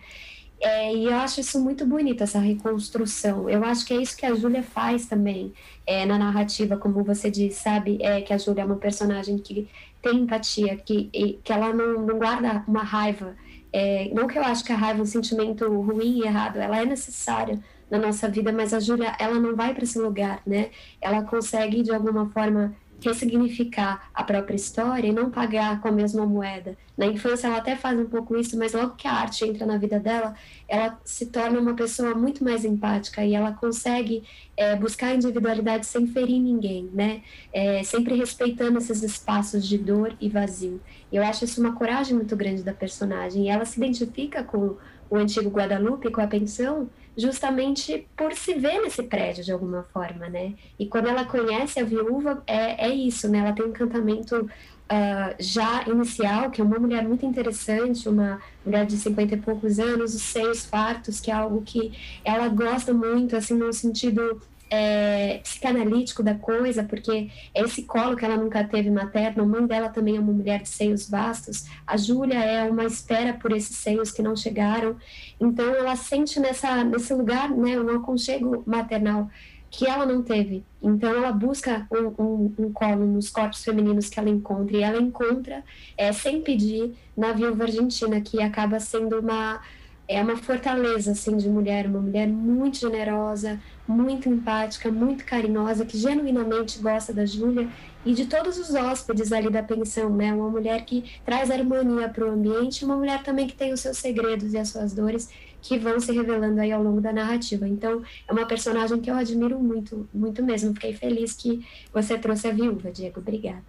É, 0.62 0.96
e 0.96 1.06
eu 1.06 1.16
acho 1.16 1.42
isso 1.42 1.60
muito 1.60 1.86
bonito, 1.86 2.24
essa 2.24 2.40
reconstrução. 2.40 3.50
Eu 3.50 3.64
acho 3.66 3.86
que 3.86 3.94
é 3.94 3.98
isso 3.98 4.16
que 4.16 4.26
a 4.26 4.34
Júlia 4.34 4.64
faz 4.64 5.06
também 5.06 5.54
é, 5.86 6.06
na 6.06 6.18
narrativa, 6.18 6.78
como 6.78 7.04
você 7.04 7.30
disse, 7.30 7.62
sabe? 7.62 7.98
É 8.02 8.22
que 8.22 8.34
a 8.34 8.38
Júlia 8.38 8.62
é 8.62 8.66
uma 8.66 8.78
personagem 8.78 9.38
que 9.38 9.68
tem 10.06 10.20
empatia, 10.20 10.78
que, 10.78 11.10
que 11.44 11.52
ela 11.52 11.74
não, 11.74 12.06
não 12.06 12.20
guarda 12.20 12.64
uma 12.68 12.84
raiva. 12.84 13.36
É, 13.74 14.12
não 14.14 14.28
que 14.28 14.38
eu 14.38 14.44
acho 14.44 14.64
que 14.64 14.72
a 14.72 14.76
raiva 14.76 15.00
é 15.00 15.02
um 15.02 15.06
sentimento 15.06 15.68
ruim 15.82 16.20
e 16.20 16.22
errado, 16.22 16.58
ela 16.58 16.80
é 16.80 16.86
necessária 16.86 17.60
na 17.90 17.98
nossa 17.98 18.30
vida, 18.30 18.52
mas 18.52 18.72
a 18.72 18.80
Júlia, 18.80 19.16
ela 19.20 19.40
não 19.40 19.56
vai 19.56 19.74
para 19.74 19.84
esse 19.84 19.98
lugar, 20.00 20.42
né? 20.46 20.70
Ela 21.02 21.24
consegue, 21.24 21.82
de 21.82 21.92
alguma 21.92 22.30
forma, 22.30 22.76
ressignificar 23.08 24.10
a 24.14 24.24
própria 24.24 24.56
história 24.56 25.08
e 25.08 25.12
não 25.12 25.30
pagar 25.30 25.82
com 25.82 25.88
a 25.88 25.92
mesma 25.92 26.26
moeda. 26.26 26.78
Na 26.98 27.06
infância 27.06 27.48
ela 27.48 27.58
até 27.58 27.76
faz 27.76 28.00
um 28.00 28.06
pouco 28.06 28.38
isso, 28.38 28.58
mas 28.58 28.74
logo 28.74 28.96
que 28.96 29.08
a 29.08 29.14
arte 29.14 29.46
entra 29.46 29.66
na 29.66 29.78
vida 29.78 30.00
dela, 30.00 30.34
ela 30.68 31.00
se 31.04 31.26
torna 31.28 31.60
uma 31.60 31.74
pessoa 31.74 32.16
muito 32.16 32.44
mais 32.44 32.64
empática 32.64 33.24
e 33.24 33.36
ela 33.36 33.52
consegue 33.52 34.24
é, 34.56 34.76
buscar 34.76 35.08
a 35.08 35.16
individualidade 35.16 35.86
sem 35.86 36.08
ferir 36.08 36.40
ninguém, 36.40 36.90
né? 36.94 37.22
É, 37.52 37.84
sempre 37.84 38.16
respeitando 38.16 38.78
esses 38.78 39.04
espaços 39.04 39.68
de 39.68 39.78
dor 39.78 40.16
e 40.22 40.30
vazio. 40.30 40.80
Eu 41.12 41.24
acho 41.24 41.46
isso 41.46 41.60
uma 41.60 41.74
coragem 41.74 42.16
muito 42.16 42.36
grande 42.36 42.64
da 42.64 42.74
personagem. 42.74 43.46
E 43.46 43.50
ela 43.50 43.66
se 43.66 43.78
identifica 43.78 44.44
com 44.44 44.78
o 45.10 45.16
antigo 45.16 45.50
Guadalupe, 45.50 46.12
com 46.12 46.22
a 46.22 46.28
pensão, 46.28 46.90
justamente 47.18 48.08
por 48.16 48.34
se 48.34 48.54
ver 48.56 48.82
nesse 48.82 49.04
prédio 49.04 49.44
de 49.44 49.52
alguma 49.52 49.84
forma, 49.84 50.28
né? 50.28 50.54
E 50.78 50.86
quando 50.86 51.08
ela 51.08 51.26
conhece 51.26 51.80
a 51.80 51.84
viúva, 51.84 52.44
é, 52.46 52.88
é 52.88 52.90
isso, 52.90 53.30
né? 53.30 53.40
Ela 53.40 53.54
tem 53.54 53.66
um 53.66 53.70
encantamento 53.70 54.50
uh, 54.86 55.36
já 55.40 55.84
inicial, 55.88 56.52
que 56.52 56.62
é 56.62 56.64
uma 56.64 56.80
mulher 56.80 57.04
muito 57.04 57.26
interessante, 57.26 58.08
uma 58.10 58.42
mulher 58.66 58.86
de 58.86 58.98
50 58.98 59.36
e 59.36 59.38
poucos 59.38 59.80
anos, 59.80 60.14
os 60.14 60.22
seios 60.22 60.66
fartos, 60.66 61.20
que 61.20 61.32
é 61.32 61.34
algo 61.34 61.62
que 61.62 61.92
ela 62.24 62.48
gosta 62.48 62.94
muito, 62.94 63.36
assim, 63.36 63.54
no 63.54 63.72
sentido 63.72 64.42
é, 64.70 65.40
psicanalítico 65.44 66.24
da 66.24 66.36
coisa, 66.36 66.84
porque 66.84 67.30
esse 67.54 67.84
colo 67.84 68.16
que 68.16 68.26
ela 68.26 68.38
nunca 68.38 68.64
teve 68.64 68.90
materno, 68.90 69.44
a 69.44 69.46
mãe 69.46 69.66
dela 69.66 69.90
também 69.90 70.18
é 70.18 70.20
uma 70.20 70.34
mulher 70.34 70.62
de 70.62 70.70
seios 70.70 71.10
vastos, 71.10 71.66
a 71.86 71.98
Júlia 71.98 72.40
é 72.40 72.70
uma 72.70 72.84
espera 72.84 73.34
por 73.34 73.52
esses 73.52 73.78
seios 73.78 74.12
que 74.12 74.22
não 74.22 74.36
chegaram, 74.36 74.96
então 75.40 75.66
ela 75.66 75.96
sente 75.96 76.40
nessa, 76.40 76.84
nesse 76.84 77.14
lugar 77.14 77.50
né, 77.50 77.80
um 77.80 77.96
aconchego 77.96 78.64
maternal 78.66 79.30
que 79.70 79.86
ela 79.86 80.06
não 80.06 80.22
teve. 80.22 80.64
Então 80.82 81.10
ela 81.10 81.32
busca 81.34 81.86
um, 81.92 82.24
um, 82.24 82.54
um, 82.60 82.72
colo 82.72 83.06
nos 83.06 83.30
corpos 83.30 83.64
femininos 83.64 84.10
que 84.10 84.20
ela 84.20 84.30
encontra, 84.30 84.78
e 84.78 84.84
ela 84.84 85.02
encontra, 85.02 85.64
é, 85.98 86.14
sem 86.14 86.42
pedir, 86.42 86.94
na 87.16 87.34
viúva 87.34 87.64
argentina, 87.64 88.22
que 88.22 88.42
acaba 88.42 88.80
sendo 88.80 89.20
uma 89.20 89.62
é 90.08 90.22
uma 90.22 90.38
fortaleza 90.38 91.12
assim 91.12 91.36
de 91.36 91.50
mulher, 91.50 91.88
uma 91.88 92.00
mulher 92.00 92.28
muito 92.28 92.78
generosa, 92.78 93.60
muito 93.88 94.30
empática, 94.30 94.92
muito 94.92 95.26
carinhosa, 95.26 95.86
que 95.86 95.98
genuinamente 95.98 96.80
gosta 96.80 97.12
da 97.12 97.26
Júlia 97.26 97.68
e 98.06 98.14
de 98.14 98.26
todos 98.28 98.58
os 98.58 98.74
hóspedes 98.76 99.32
ali 99.32 99.50
da 99.50 99.64
pensão, 99.64 100.10
né? 100.16 100.32
Uma 100.34 100.50
mulher 100.50 100.86
que 100.86 101.04
traz 101.26 101.50
harmonia 101.50 102.08
para 102.08 102.26
o 102.26 102.32
ambiente, 102.32 102.86
uma 102.86 102.96
mulher 102.96 103.24
também 103.24 103.48
que 103.48 103.56
tem 103.56 103.74
os 103.74 103.80
seus 103.80 103.98
segredos 103.98 104.54
e 104.54 104.58
as 104.58 104.70
suas 104.70 104.94
dores 104.94 105.30
que 105.62 105.80
vão 105.80 106.00
se 106.00 106.12
revelando 106.12 106.62
aí 106.62 106.72
ao 106.72 106.84
longo 106.84 107.02
da 107.02 107.12
narrativa. 107.12 107.68
Então, 107.68 108.04
é 108.28 108.32
uma 108.32 108.46
personagem 108.46 109.02
que 109.02 109.10
eu 109.10 109.16
admiro 109.16 109.60
muito, 109.60 110.08
muito 110.14 110.44
mesmo. 110.44 110.74
Fiquei 110.76 110.94
feliz 110.94 111.34
que 111.34 111.66
você 111.92 112.16
trouxe 112.20 112.48
a 112.48 112.52
viúva, 112.52 112.92
Diego. 112.92 113.20
Obrigada. 113.20 113.64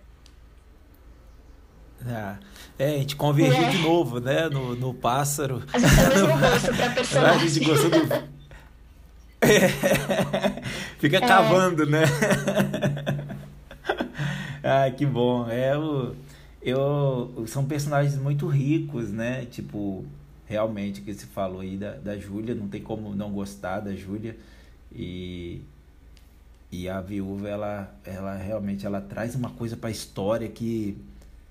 Ah, 2.07 2.39
é, 2.79 2.95
a 2.95 2.99
gente 2.99 3.17
convergiu 3.17 3.65
é. 3.65 3.71
de 3.71 3.79
novo, 3.79 4.21
né? 4.21 4.49
No, 4.49 4.77
no 4.77 4.93
pássaro. 4.93 5.63
A 5.73 5.79
gente 5.79 5.95
tem 5.95 6.05
o 6.05 6.09
mesmo 6.09 6.39
gosto 6.39 6.75
pra 6.75 6.91
personagem. 6.95 7.41
a 7.41 7.49
gente 7.49 7.65
gostou 7.65 7.91
do. 7.91 8.37
É. 9.39 9.69
Fica 10.99 11.21
cavando, 11.21 11.87
né? 11.87 12.05
ah, 14.65 14.91
que 14.91 15.05
bom. 15.05 15.49
É, 15.49 15.77
o, 15.77 16.17
eu, 16.63 17.45
são 17.47 17.65
personagens 17.65 18.17
muito 18.17 18.49
ricos, 18.49 19.11
né? 19.11 19.45
Tipo, 19.45 20.05
realmente, 20.47 21.03
que 21.03 21.13
se 21.15 21.27
falou 21.27 21.61
aí 21.61 21.77
da, 21.77 21.93
da 21.93 22.19
Júlia, 22.19 22.55
não 22.55 22.67
tem 22.67 22.81
como 22.81 23.15
não 23.15 23.31
gostar 23.31 23.81
da 23.81 23.95
Júlia. 23.95 24.37
E, 24.93 25.61
e 26.73 26.89
a 26.89 27.01
viúva, 27.01 27.49
ela, 27.49 27.95
ela 28.05 28.37
realmente 28.37 28.87
ela 28.87 29.01
traz 29.01 29.35
uma 29.35 29.51
coisa 29.51 29.77
para 29.77 29.91
a 29.91 29.93
história 29.93 30.49
que 30.49 30.97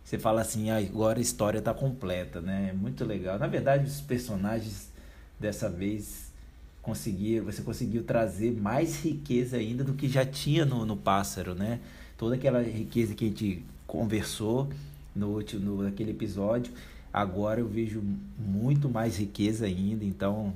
você 0.05 0.19
fala 0.19 0.41
assim, 0.41 0.69
ah, 0.69 0.77
agora 0.77 1.17
a 1.17 1.21
história 1.21 1.57
está 1.57 1.73
completa, 1.73 2.39
né? 2.39 2.67
É 2.69 2.73
muito 2.73 3.03
legal. 3.03 3.39
Na 3.39 3.47
verdade, 3.47 3.87
os 3.87 3.99
personagens 3.99 4.91
dessa 5.39 5.67
vez 5.67 6.31
conseguiram, 6.79 7.45
você 7.45 7.63
conseguiu 7.63 8.03
trazer 8.03 8.51
mais 8.51 9.03
riqueza 9.03 9.57
ainda 9.57 9.83
do 9.83 9.95
que 9.95 10.07
já 10.07 10.23
tinha 10.23 10.63
no, 10.63 10.85
no 10.85 10.95
pássaro, 10.95 11.55
né? 11.55 11.79
Toda 12.19 12.35
aquela 12.35 12.61
riqueza 12.61 13.15
que 13.15 13.25
a 13.25 13.27
gente 13.29 13.65
conversou 13.87 14.69
no 15.15 15.29
último, 15.29 15.81
naquele 15.81 16.11
episódio, 16.11 16.71
agora 17.11 17.59
eu 17.59 17.67
vejo 17.67 18.03
muito 18.37 18.87
mais 18.87 19.17
riqueza 19.17 19.65
ainda. 19.65 20.05
Então, 20.05 20.53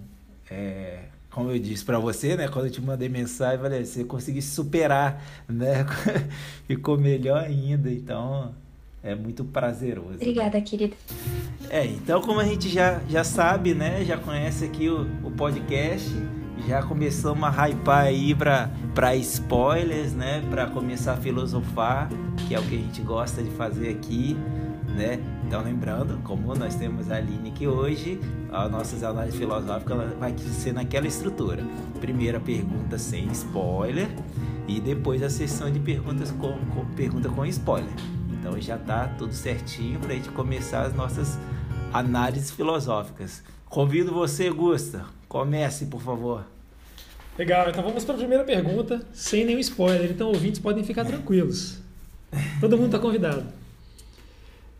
é, 0.52 1.06
como 1.32 1.50
eu 1.50 1.58
disse 1.58 1.84
para 1.84 1.98
você, 1.98 2.36
né? 2.36 2.48
Quando 2.48 2.66
eu 2.66 2.72
te 2.72 2.82
mandei 2.82 3.10
mensagem, 3.10 3.58
falei, 3.58 3.84
você 3.84 4.04
conseguiu 4.04 4.44
superar, 4.44 5.20
né? 5.48 5.88
Ficou 6.68 7.00
melhor 7.00 7.44
ainda. 7.44 7.92
Então, 7.92 8.54
é 9.02 9.16
muito 9.16 9.44
prazeroso. 9.46 10.16
Obrigada, 10.16 10.60
querida. 10.62 10.96
É, 11.70 11.86
então 11.86 12.22
como 12.22 12.40
a 12.40 12.44
gente 12.44 12.68
já, 12.70 13.00
já 13.08 13.24
sabe, 13.24 13.74
né? 13.74 14.04
Já 14.04 14.18
conhece 14.18 14.66
aqui 14.66 14.90
o, 14.90 15.04
o 15.24 15.32
podcast, 15.32 16.10
já 16.68 16.84
começamos 16.84 17.44
a 17.44 17.68
hypar 17.68 18.06
aí 18.06 18.36
para 18.36 19.16
spoilers, 19.16 20.14
né? 20.14 20.44
Para 20.50 20.68
começar 20.68 21.14
a 21.14 21.18
filosofar, 21.18 22.10
que 22.48 22.54
é 22.54 22.60
o 22.60 22.64
que 22.64 22.76
a 22.76 22.80
gente 22.80 23.02
gosta 23.02 23.42
de 23.42 23.50
fazer 23.52 23.90
aqui, 23.90 24.36
né? 24.96 25.20
Então 25.46 25.64
lembrando, 25.64 26.20
como 26.24 26.54
nós 26.56 26.76
temos 26.76 27.10
a 27.10 27.16
Aline 27.16 27.50
aqui 27.50 27.66
hoje, 27.66 28.20
as 28.52 28.70
nossas 28.70 29.04
análises 29.04 29.40
filosóficas 29.40 30.14
vai 30.20 30.38
ser 30.38 30.74
naquela 30.74 31.08
estrutura. 31.08 31.64
Primeira 32.02 32.40
pergunta 32.40 32.98
sem 32.98 33.28
spoiler 33.32 34.08
e 34.68 34.80
depois 34.80 35.24
a 35.24 35.30
sessão 35.30 35.72
de 35.72 35.80
perguntas 35.80 36.32
com, 36.32 36.54
com 36.74 36.86
pergunta 36.96 37.30
com 37.30 37.46
spoiler. 37.46 38.19
Então 38.40 38.60
já 38.60 38.76
está 38.76 39.08
tudo 39.08 39.34
certinho 39.34 40.00
para 40.00 40.14
a 40.14 40.16
gente 40.16 40.30
começar 40.30 40.84
as 40.84 40.94
nossas 40.96 41.38
análises 41.94 42.52
filosóficas. 42.52 43.44
Convido 43.66 44.14
você, 44.14 44.50
Gusta, 44.50 45.06
comece, 45.28 45.86
por 45.86 46.02
favor. 46.02 46.46
Legal, 47.38 47.70
então 47.70 47.84
vamos 47.84 48.04
para 48.04 48.16
a 48.16 48.18
primeira 48.18 48.44
pergunta, 48.44 49.02
sem 49.14 49.46
nenhum 49.46 49.60
spoiler, 49.60 50.12
então 50.12 50.28
ouvintes 50.28 50.60
podem 50.60 50.84
ficar 50.84 51.06
tranquilos. 51.06 51.80
Todo 52.60 52.76
mundo 52.76 52.88
está 52.88 53.00
convidado. 53.00 53.46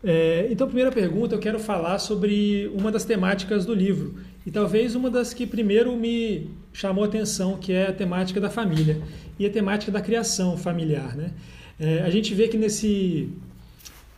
É, 0.02 0.48
então, 0.50 0.66
primeira 0.66 0.90
pergunta, 0.90 1.34
eu 1.34 1.38
quero 1.38 1.58
falar 1.58 1.98
sobre 1.98 2.70
uma 2.74 2.90
das 2.90 3.04
temáticas 3.04 3.64
do 3.66 3.74
livro, 3.74 4.14
e 4.46 4.50
talvez 4.50 4.94
uma 4.94 5.10
das 5.10 5.34
que 5.34 5.46
primeiro 5.46 5.94
me 5.96 6.50
chamou 6.72 7.04
a 7.04 7.06
atenção, 7.06 7.56
que 7.56 7.72
é 7.72 7.88
a 7.88 7.92
temática 7.92 8.40
da 8.40 8.50
família, 8.50 9.00
e 9.38 9.46
a 9.46 9.50
temática 9.50 9.92
da 9.92 10.00
criação 10.00 10.56
familiar. 10.56 11.16
Né? 11.16 11.32
É, 11.78 12.00
a 12.00 12.10
gente 12.10 12.34
vê 12.34 12.48
que 12.48 12.56
nesse 12.56 13.30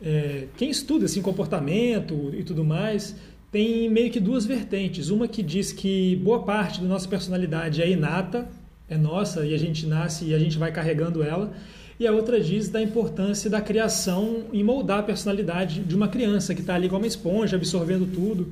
é, 0.02 0.48
quem 0.56 0.70
estuda 0.70 1.04
assim, 1.04 1.22
comportamento 1.22 2.32
e 2.34 2.42
tudo 2.42 2.64
mais 2.64 3.14
tem 3.52 3.88
meio 3.90 4.10
que 4.10 4.18
duas 4.18 4.46
vertentes. 4.46 5.10
Uma 5.10 5.28
que 5.28 5.42
diz 5.42 5.72
que 5.72 6.16
boa 6.16 6.42
parte 6.42 6.80
da 6.80 6.86
nossa 6.86 7.06
personalidade 7.06 7.82
é 7.82 7.90
inata, 7.90 8.48
é 8.88 8.96
nossa 8.96 9.44
e 9.44 9.54
a 9.54 9.58
gente 9.58 9.86
nasce 9.86 10.24
e 10.24 10.34
a 10.34 10.38
gente 10.38 10.58
vai 10.58 10.72
carregando 10.72 11.22
ela. 11.22 11.52
E 12.00 12.06
a 12.06 12.12
outra 12.12 12.40
diz 12.40 12.70
da 12.70 12.82
importância 12.82 13.50
da 13.50 13.60
criação 13.60 14.44
em 14.52 14.64
moldar 14.64 15.00
a 15.00 15.02
personalidade 15.02 15.80
de 15.80 15.94
uma 15.94 16.08
criança 16.08 16.54
que 16.54 16.62
está 16.62 16.74
ali 16.74 16.88
como 16.88 17.02
uma 17.02 17.06
esponja, 17.06 17.56
absorvendo 17.56 18.06
tudo. 18.12 18.48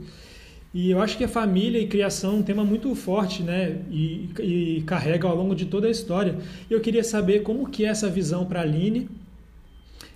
E 0.73 0.91
eu 0.91 1.01
acho 1.01 1.17
que 1.19 1.25
a 1.25 1.29
família 1.29 1.81
e 1.81 1.89
criação 1.89 2.35
é 2.35 2.37
um 2.37 2.43
tema 2.43 2.65
muito 2.65 2.95
forte, 2.95 3.43
né? 3.43 3.79
E, 3.91 4.29
e 4.39 4.83
carrega 4.87 5.27
ao 5.27 5.35
longo 5.35 5.55
de 5.55 5.65
toda 5.65 5.89
a 5.89 5.91
história. 5.91 6.37
Eu 6.69 6.81
queria 6.81 7.03
saber 7.03 7.41
como 7.43 7.69
que 7.69 7.85
é 7.85 7.89
essa 7.89 8.09
visão 8.09 8.45
para 8.45 8.61
a 8.61 8.63
Aline 8.63 9.09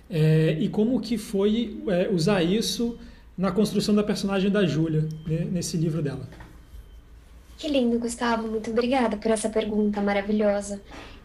é, 0.09 0.57
e 0.59 0.69
como 0.69 0.99
que 0.99 1.17
foi 1.17 1.81
é, 1.87 2.09
usar 2.09 2.43
isso 2.43 2.97
na 3.37 3.51
construção 3.51 3.93
da 3.93 4.03
personagem 4.03 4.49
da 4.49 4.65
Júlia, 4.65 5.07
né, 5.27 5.47
nesse 5.51 5.75
livro 5.77 6.01
dela. 6.01 6.27
Que 7.57 7.67
lindo, 7.67 7.99
Gustavo. 7.99 8.47
Muito 8.47 8.69
obrigada 8.71 9.17
por 9.17 9.31
essa 9.31 9.49
pergunta 9.49 10.01
maravilhosa. 10.01 10.81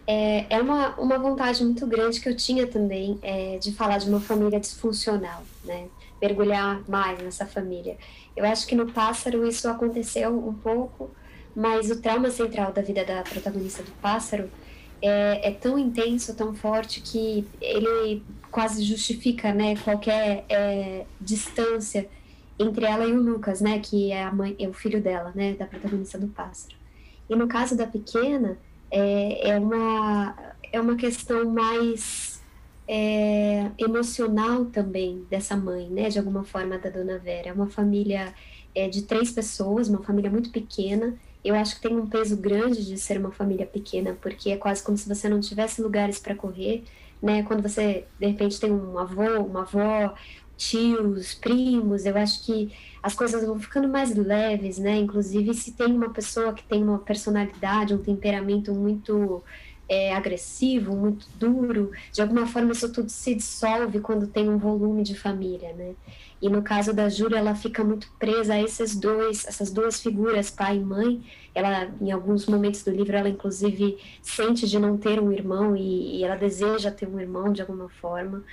É, 0.07 0.47
é 0.49 0.61
uma, 0.61 0.95
uma 0.99 1.19
vontade 1.19 1.65
muito 1.65 1.87
grande 1.87 2.21
que 2.21 2.29
eu 2.29 2.37
tinha 2.37 2.67
também 2.67 3.19
é, 3.23 3.59
de 3.59 3.73
falar 3.73 3.99
de 3.99 4.09
uma 4.09 4.21
família 4.21 4.59
disfuncional, 4.59 5.43
né? 5.65 5.87
mergulhar 6.21 6.83
mais 6.89 7.19
nessa 7.23 7.47
família. 7.47 7.97
Eu 8.37 8.45
acho 8.45 8.67
que 8.67 8.75
no 8.75 8.93
Pássaro 8.93 9.47
isso 9.47 9.69
aconteceu 9.69 10.37
um 10.37 10.53
pouco, 10.53 11.11
mas 11.55 11.91
o 11.91 12.01
trauma 12.01 12.31
central 12.31 12.73
da 12.73 12.83
vida 12.83 13.05
da 13.05 13.23
protagonista 13.23 13.83
do 13.83 13.91
Pássaro 14.03 14.51
é, 15.01 15.49
é 15.49 15.51
tão 15.53 15.79
intenso, 15.79 16.35
tão 16.35 16.55
forte, 16.55 17.01
que 17.01 17.47
ele 17.61 18.23
quase 18.51 18.83
justifica 18.83 19.53
né, 19.53 19.77
qualquer 19.77 20.45
é, 20.49 21.07
distância 21.21 22.09
entre 22.59 22.85
ela 22.85 23.07
e 23.07 23.13
o 23.13 23.23
Lucas, 23.23 23.61
né, 23.61 23.79
que 23.79 24.13
é 24.13 24.23
a 24.23 24.33
mãe, 24.33 24.55
é 24.59 24.69
o 24.69 24.73
filho 24.73 25.01
dela, 25.01 25.33
né, 25.35 25.55
da 25.55 25.67
protagonista 25.67 26.19
do 26.19 26.29
pássaro. 26.29 26.75
E 27.29 27.35
no 27.35 27.49
caso 27.49 27.77
da 27.77 27.87
pequena, 27.87 28.59
é, 28.91 29.51
é 29.51 29.59
uma 29.59 30.37
é 30.73 30.81
uma 30.81 30.95
questão 30.97 31.51
mais 31.51 32.41
é, 32.87 33.71
emocional 33.79 34.67
também 34.67 35.27
dessa 35.31 35.57
mãe, 35.57 35.89
né, 35.89 36.09
de 36.09 36.19
alguma 36.19 36.45
forma 36.45 36.79
da 36.79 36.91
Dona 36.91 37.19
Vera. 37.19 37.49
É 37.49 37.53
uma 37.53 37.69
família 37.69 38.35
é, 38.75 38.89
de 38.89 39.03
três 39.03 39.31
pessoas, 39.31 39.89
uma 39.89 40.03
família 40.03 40.31
muito 40.31 40.51
pequena. 40.51 41.15
Eu 41.45 41.55
acho 41.55 41.77
que 41.77 41.89
tem 41.89 41.97
um 41.97 42.07
peso 42.07 42.37
grande 42.37 42.85
de 42.85 42.99
ser 42.99 43.19
uma 43.19 43.31
família 43.31 43.67
pequena, 43.67 44.17
porque 44.21 44.51
é 44.51 44.57
quase 44.57 44.83
como 44.83 44.97
se 44.97 45.09
você 45.09 45.29
não 45.29 45.41
tivesse 45.41 45.81
lugares 45.81 46.19
para 46.19 46.35
correr, 46.35 46.85
né? 47.23 47.43
Quando 47.43 47.63
você 47.63 48.07
de 48.19 48.27
repente 48.27 48.61
tem 48.61 48.73
um 48.73 48.99
avô, 48.99 49.43
uma 49.43 49.63
avó, 49.63 50.15
tios, 50.57 51.35
primos, 51.35 52.05
eu 52.05 52.17
acho 52.17 52.45
que 52.45 52.73
as 53.03 53.15
coisas 53.15 53.45
vão 53.47 53.59
ficando 53.59 53.89
mais 53.89 54.15
leves, 54.15 54.79
né? 54.79 54.97
Inclusive, 54.97 55.55
se 55.55 55.73
tem 55.73 55.87
uma 55.87 56.11
pessoa 56.11 56.53
que 56.53 56.63
tem 56.63 56.83
uma 56.83 56.99
personalidade, 56.99 57.95
um 57.95 57.99
temperamento 57.99 58.75
muito 58.75 59.43
é, 59.89 60.15
agressivo, 60.15 60.95
muito 60.95 61.27
duro, 61.39 61.91
de 62.13 62.21
alguma 62.23 62.47
forma 62.47 62.73
isso 62.73 62.93
tudo 62.93 63.09
se 63.09 63.35
dissolve 63.35 64.01
quando 64.01 64.27
tem 64.27 64.49
um 64.49 64.59
volume 64.59 65.03
de 65.03 65.15
família, 65.19 65.73
né? 65.73 65.95
E 66.41 66.49
no 66.49 66.63
caso 66.63 66.93
da 66.93 67.09
Júlia, 67.09 67.39
ela 67.39 67.55
fica 67.55 67.85
muito 67.85 68.11
presa 68.19 68.55
a 68.55 68.63
esses 68.63 68.97
dois, 68.97 69.47
essas 69.47 69.71
duas 69.71 70.01
figuras, 70.01 70.51
pai 70.51 70.77
e 70.77 70.81
mãe. 70.81 71.23
Ela, 71.55 71.91
em 72.01 72.11
alguns 72.11 72.47
momentos 72.47 72.83
do 72.83 72.91
livro, 72.91 73.17
ela 73.17 73.29
inclusive 73.29 73.99
sente 74.23 74.67
de 74.67 74.79
não 74.79 74.97
ter 74.97 75.21
um 75.21 75.31
irmão 75.31 75.77
e, 75.77 76.19
e 76.19 76.25
ela 76.25 76.37
deseja 76.37 76.91
ter 76.91 77.07
um 77.09 77.21
irmão 77.21 77.53
de 77.53 77.61
alguma 77.61 77.89
forma 77.89 78.45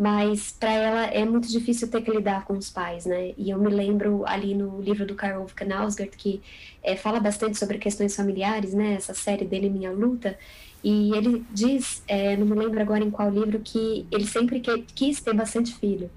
mas 0.00 0.52
para 0.52 0.72
ela 0.72 1.06
é 1.06 1.24
muito 1.24 1.48
difícil 1.48 1.88
ter 1.88 2.02
que 2.02 2.10
lidar 2.12 2.44
com 2.44 2.52
os 2.52 2.70
pais, 2.70 3.04
né? 3.04 3.34
E 3.36 3.50
eu 3.50 3.58
me 3.58 3.68
lembro 3.68 4.24
ali 4.24 4.54
no 4.54 4.80
livro 4.80 5.04
do 5.04 5.16
Karl 5.16 5.44
Knausgard 5.46 6.16
que 6.16 6.40
é, 6.84 6.94
fala 6.94 7.18
bastante 7.18 7.58
sobre 7.58 7.78
questões 7.78 8.14
familiares, 8.14 8.72
né? 8.72 8.94
Essa 8.94 9.12
série 9.12 9.44
dele 9.44 9.68
Minha 9.68 9.90
Luta, 9.90 10.38
e 10.82 11.12
ele 11.16 11.44
diz, 11.50 12.02
é, 12.06 12.36
não 12.36 12.46
me 12.46 12.54
lembro 12.54 12.80
agora 12.80 13.02
em 13.02 13.10
qual 13.10 13.28
livro, 13.30 13.58
que 13.58 14.06
ele 14.10 14.24
sempre 14.26 14.60
que, 14.60 14.82
quis 14.94 15.20
ter 15.20 15.34
bastante 15.34 15.74
filho, 15.74 16.08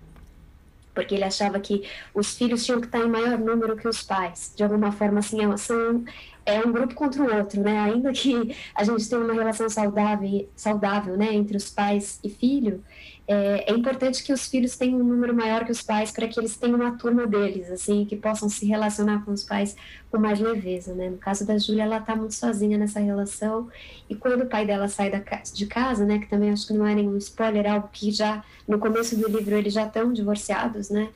porque 1.02 1.16
ele 1.16 1.24
achava 1.24 1.60
que 1.60 1.84
os 2.14 2.36
filhos 2.38 2.64
tinham 2.64 2.80
que 2.80 2.86
estar 2.86 3.00
em 3.00 3.10
maior 3.10 3.38
número 3.40 3.76
que 3.76 3.88
os 3.88 4.04
pais. 4.04 4.54
De 4.56 4.64
alguma 4.64 4.92
forma, 4.92 5.20
assim, 5.20 5.44
é 5.44 5.58
são, 5.58 6.04
é 6.46 6.60
um 6.60 6.72
grupo 6.72 6.94
contra 6.94 7.24
o 7.24 7.36
outro, 7.38 7.62
né? 7.62 7.80
Ainda 7.80 8.12
que 8.14 8.56
a 8.76 8.84
gente 8.84 9.10
tenha 9.10 9.22
uma 9.22 9.34
relação 9.34 9.70
saudável, 9.70 10.48
saudável 10.56 11.18
né, 11.18 11.34
entre 11.34 11.58
os 11.58 11.70
pais 11.70 12.20
e 12.24 12.30
filho, 12.30 12.84
é, 13.32 13.72
é, 13.72 13.74
importante 13.74 14.22
que 14.26 14.34
os 14.34 14.46
filhos 14.46 14.76
tenham 14.76 15.00
um 15.00 15.06
número 15.06 15.34
maior 15.34 15.64
que 15.64 15.72
os 15.72 15.82
pais 15.82 16.12
para 16.12 16.28
que 16.28 16.38
eles 16.38 16.58
tenham 16.58 16.76
uma 16.76 16.98
turma 16.98 17.26
deles, 17.26 17.72
assim, 17.72 18.04
que 18.04 18.18
possam 18.18 18.50
se 18.50 18.66
relacionar 18.66 19.24
com 19.24 19.32
os 19.32 19.42
pais 19.42 19.74
com 20.12 20.20
mais 20.20 20.38
leveza, 20.42 20.94
né? 20.94 21.10
No 21.10 21.18
caso 21.18 21.48
da 21.48 21.58
Júlia, 21.58 21.84
ela 21.84 22.00
está 22.00 22.14
muito 22.14 22.34
sozinha 22.34 22.78
nessa 22.78 23.00
relação 23.00 23.70
e 24.10 24.16
quando 24.16 24.42
o 24.42 24.48
pai 24.48 24.66
dela 24.66 24.90
sai 24.90 25.10
da, 25.10 25.20
de 25.54 25.66
casa, 25.66 26.06
né, 26.06 26.20
que 26.20 26.28
também 26.28 26.52
acho 26.52 26.68
que 26.68 26.74
não 26.74 26.86
é 26.86 26.94
nenhum 26.94 27.16
spoiler, 27.16 27.72
algo 27.72 27.88
que 27.94 28.12
já 28.12 28.44
no 28.68 28.78
começo 28.78 29.16
do 29.16 29.30
livro 29.30 29.56
eles 29.56 29.74
já 29.74 29.86
estão 29.86 30.12
divorciados, 30.12 30.90
né? 30.90 31.08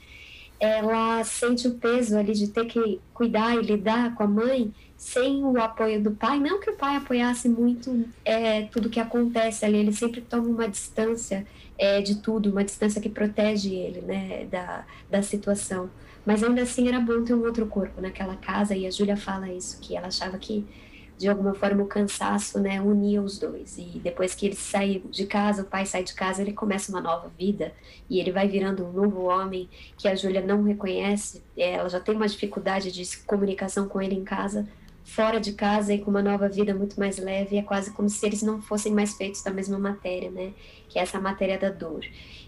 Ela 0.57 1.21
sente 1.25 1.67
o 1.67 1.75
peso 1.75 2.17
ali 2.17 2.31
de 2.31 2.47
ter 2.47 2.65
que 2.65 3.01
cuidar 3.13 3.55
e 3.57 3.61
lidar 3.61 4.15
com 4.15 4.23
a 4.23 4.27
mãe 4.27 4.73
sem 4.95 5.43
o 5.43 5.61
apoio 5.61 6.01
do 6.01 6.11
pai, 6.11 6.39
não 6.39 6.61
que 6.61 6.69
o 6.69 6.77
pai 6.77 6.95
apoiasse 6.95 7.49
muito 7.49 8.07
é, 8.23 8.61
tudo 8.63 8.89
que 8.89 9.01
acontece 9.01 9.65
ali, 9.65 9.79
ele 9.79 9.91
sempre 9.91 10.21
toma 10.21 10.47
uma 10.47 10.69
distância 10.69 11.45
é, 11.77 12.01
de 12.01 12.15
tudo, 12.15 12.51
uma 12.51 12.63
distância 12.63 13.01
que 13.01 13.09
protege 13.09 13.73
ele, 13.73 14.01
né, 14.01 14.45
da, 14.45 14.85
da 15.09 15.21
situação. 15.21 15.89
Mas 16.25 16.43
ainda 16.43 16.61
assim 16.63 16.87
era 16.87 16.99
bom 16.99 17.23
ter 17.23 17.33
um 17.33 17.43
outro 17.43 17.65
corpo 17.67 18.01
naquela 18.01 18.35
casa, 18.35 18.75
e 18.75 18.87
a 18.87 18.91
Júlia 18.91 19.17
fala 19.17 19.49
isso, 19.49 19.79
que 19.79 19.95
ela 19.95 20.07
achava 20.07 20.37
que 20.37 20.65
de 21.17 21.29
alguma 21.29 21.53
forma 21.53 21.81
o 21.81 21.87
cansaço, 21.87 22.59
né, 22.59 22.81
unia 22.81 23.21
os 23.21 23.39
dois. 23.39 23.77
E 23.77 23.99
depois 24.03 24.35
que 24.35 24.47
ele 24.47 24.55
sai 24.55 25.01
de 25.09 25.25
casa, 25.25 25.61
o 25.61 25.65
pai 25.65 25.85
sai 25.85 26.03
de 26.03 26.13
casa, 26.13 26.41
ele 26.41 26.51
começa 26.51 26.91
uma 26.91 26.99
nova 26.99 27.31
vida 27.37 27.73
e 28.09 28.19
ele 28.19 28.31
vai 28.31 28.47
virando 28.47 28.85
um 28.85 28.91
novo 28.91 29.23
homem 29.23 29.69
que 29.97 30.07
a 30.07 30.15
Júlia 30.15 30.41
não 30.41 30.63
reconhece. 30.63 31.41
É, 31.55 31.73
ela 31.73 31.89
já 31.89 31.99
tem 31.99 32.15
uma 32.15 32.27
dificuldade 32.27 32.91
de 32.91 33.17
comunicação 33.19 33.87
com 33.87 34.01
ele 34.01 34.15
em 34.15 34.25
casa, 34.25 34.67
fora 35.05 35.39
de 35.39 35.53
casa 35.53 35.93
e 35.93 35.99
com 35.99 36.09
uma 36.09 36.21
nova 36.21 36.49
vida 36.49 36.73
muito 36.73 36.99
mais 36.99 37.17
leve, 37.17 37.57
é 37.57 37.61
quase 37.61 37.91
como 37.91 38.09
se 38.09 38.25
eles 38.25 38.41
não 38.41 38.61
fossem 38.61 38.91
mais 38.91 39.13
feitos 39.13 39.43
da 39.43 39.51
mesma 39.51 39.77
matéria, 39.77 40.31
né? 40.31 40.51
Que 40.95 40.99
é 40.99 41.01
essa 41.01 41.19
matéria 41.19 41.59
da 41.59 41.69
dor. 41.69 42.05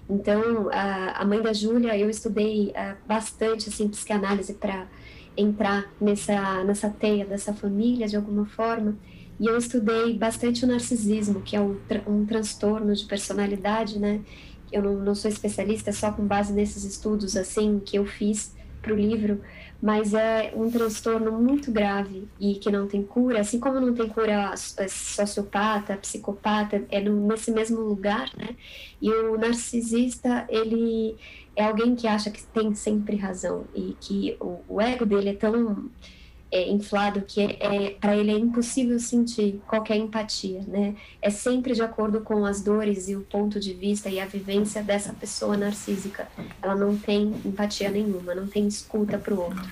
Então, 0.10 0.70
a, 0.72 1.22
a 1.22 1.26
mãe 1.26 1.42
da 1.42 1.52
Júlia, 1.52 1.98
eu 1.98 2.10
estudei 2.10 2.70
uh, 2.70 2.96
bastante 3.06 3.68
assim 3.68 3.90
psicanálise 3.90 4.54
para 4.54 4.88
entrar 5.36 5.92
nessa 6.00 6.64
nessa 6.64 6.90
teia 6.90 7.26
dessa 7.26 7.54
família 7.54 8.08
de 8.08 8.16
alguma 8.16 8.46
forma. 8.46 8.98
E 9.38 9.48
eu 9.48 9.58
estudei 9.58 10.18
bastante 10.18 10.64
o 10.64 10.68
narcisismo, 10.70 11.42
que 11.42 11.58
é 11.58 11.60
um, 11.60 11.78
um 12.08 12.26
transtorno 12.26 12.96
de 12.96 13.04
personalidade, 13.04 14.00
né? 14.00 14.22
Eu 14.72 14.82
não, 14.82 14.94
não 14.94 15.14
sou 15.14 15.30
especialista, 15.30 15.90
é 15.90 15.94
só 15.94 16.10
com 16.14 16.26
base 16.26 16.54
nesses 16.54 16.86
estudos 16.86 17.36
assim 17.36 17.82
que 17.84 17.98
eu 17.98 18.06
fiz 18.06 18.56
para 18.82 18.94
o 18.94 18.96
livro, 18.96 19.42
mas 19.82 20.14
é 20.14 20.52
um 20.56 20.70
transtorno 20.72 21.32
muito 21.32 21.72
grave 21.72 22.28
e 22.40 22.56
que 22.56 22.72
não 22.72 22.88
tem 22.88 23.04
cura, 23.04 23.42
assim 23.42 23.60
como 23.60 23.80
não 23.80 23.94
tem 23.94 24.10
cura 24.10 24.54
sociopata, 24.58 25.98
psicopata, 25.98 26.84
é 26.90 27.00
nesse 27.02 27.52
mesmo 27.52 27.82
lugar, 27.82 28.30
né? 28.36 28.56
E 29.02 29.12
o 29.12 29.38
narcisista, 29.38 30.46
ele 30.50 31.16
é 31.56 31.66
alguém 31.66 31.96
que 31.96 32.08
acha 32.08 32.32
que 32.32 32.44
tem 32.44 32.74
sempre 32.74 33.16
razão 33.16 33.66
e 33.76 33.96
que 34.00 34.36
o, 34.40 34.60
o 34.68 34.82
ego 34.82 35.06
dele 35.06 35.30
é 35.30 35.36
tão 35.36 35.90
é, 36.52 36.70
inflado 36.70 37.22
que 37.22 37.42
é, 37.42 37.58
é 37.60 37.90
para 37.92 38.16
ele 38.16 38.32
é 38.32 38.38
impossível 38.38 39.00
sentir 39.00 39.60
qualquer 39.68 39.98
empatia, 39.98 40.62
né? 40.68 40.96
É 41.22 41.30
sempre 41.30 41.74
de 41.74 41.82
acordo 41.82 42.22
com 42.22 42.46
as 42.46 42.62
dores 42.62 43.10
e 43.10 43.16
o 43.16 43.22
ponto 43.22 43.60
de 43.60 43.74
vista 43.74 44.10
e 44.10 44.20
a 44.20 44.26
vivência 44.26 44.82
dessa 44.82 45.14
pessoa 45.14 45.58
narcísica. 45.58 46.28
Ela 46.62 46.76
não 46.76 46.98
tem 46.98 47.34
empatia 47.44 47.90
nenhuma, 47.90 48.34
não 48.34 48.48
tem 48.48 48.68
escuta 48.68 49.18
para 49.18 49.34
o 49.34 49.42
outro. 49.42 49.68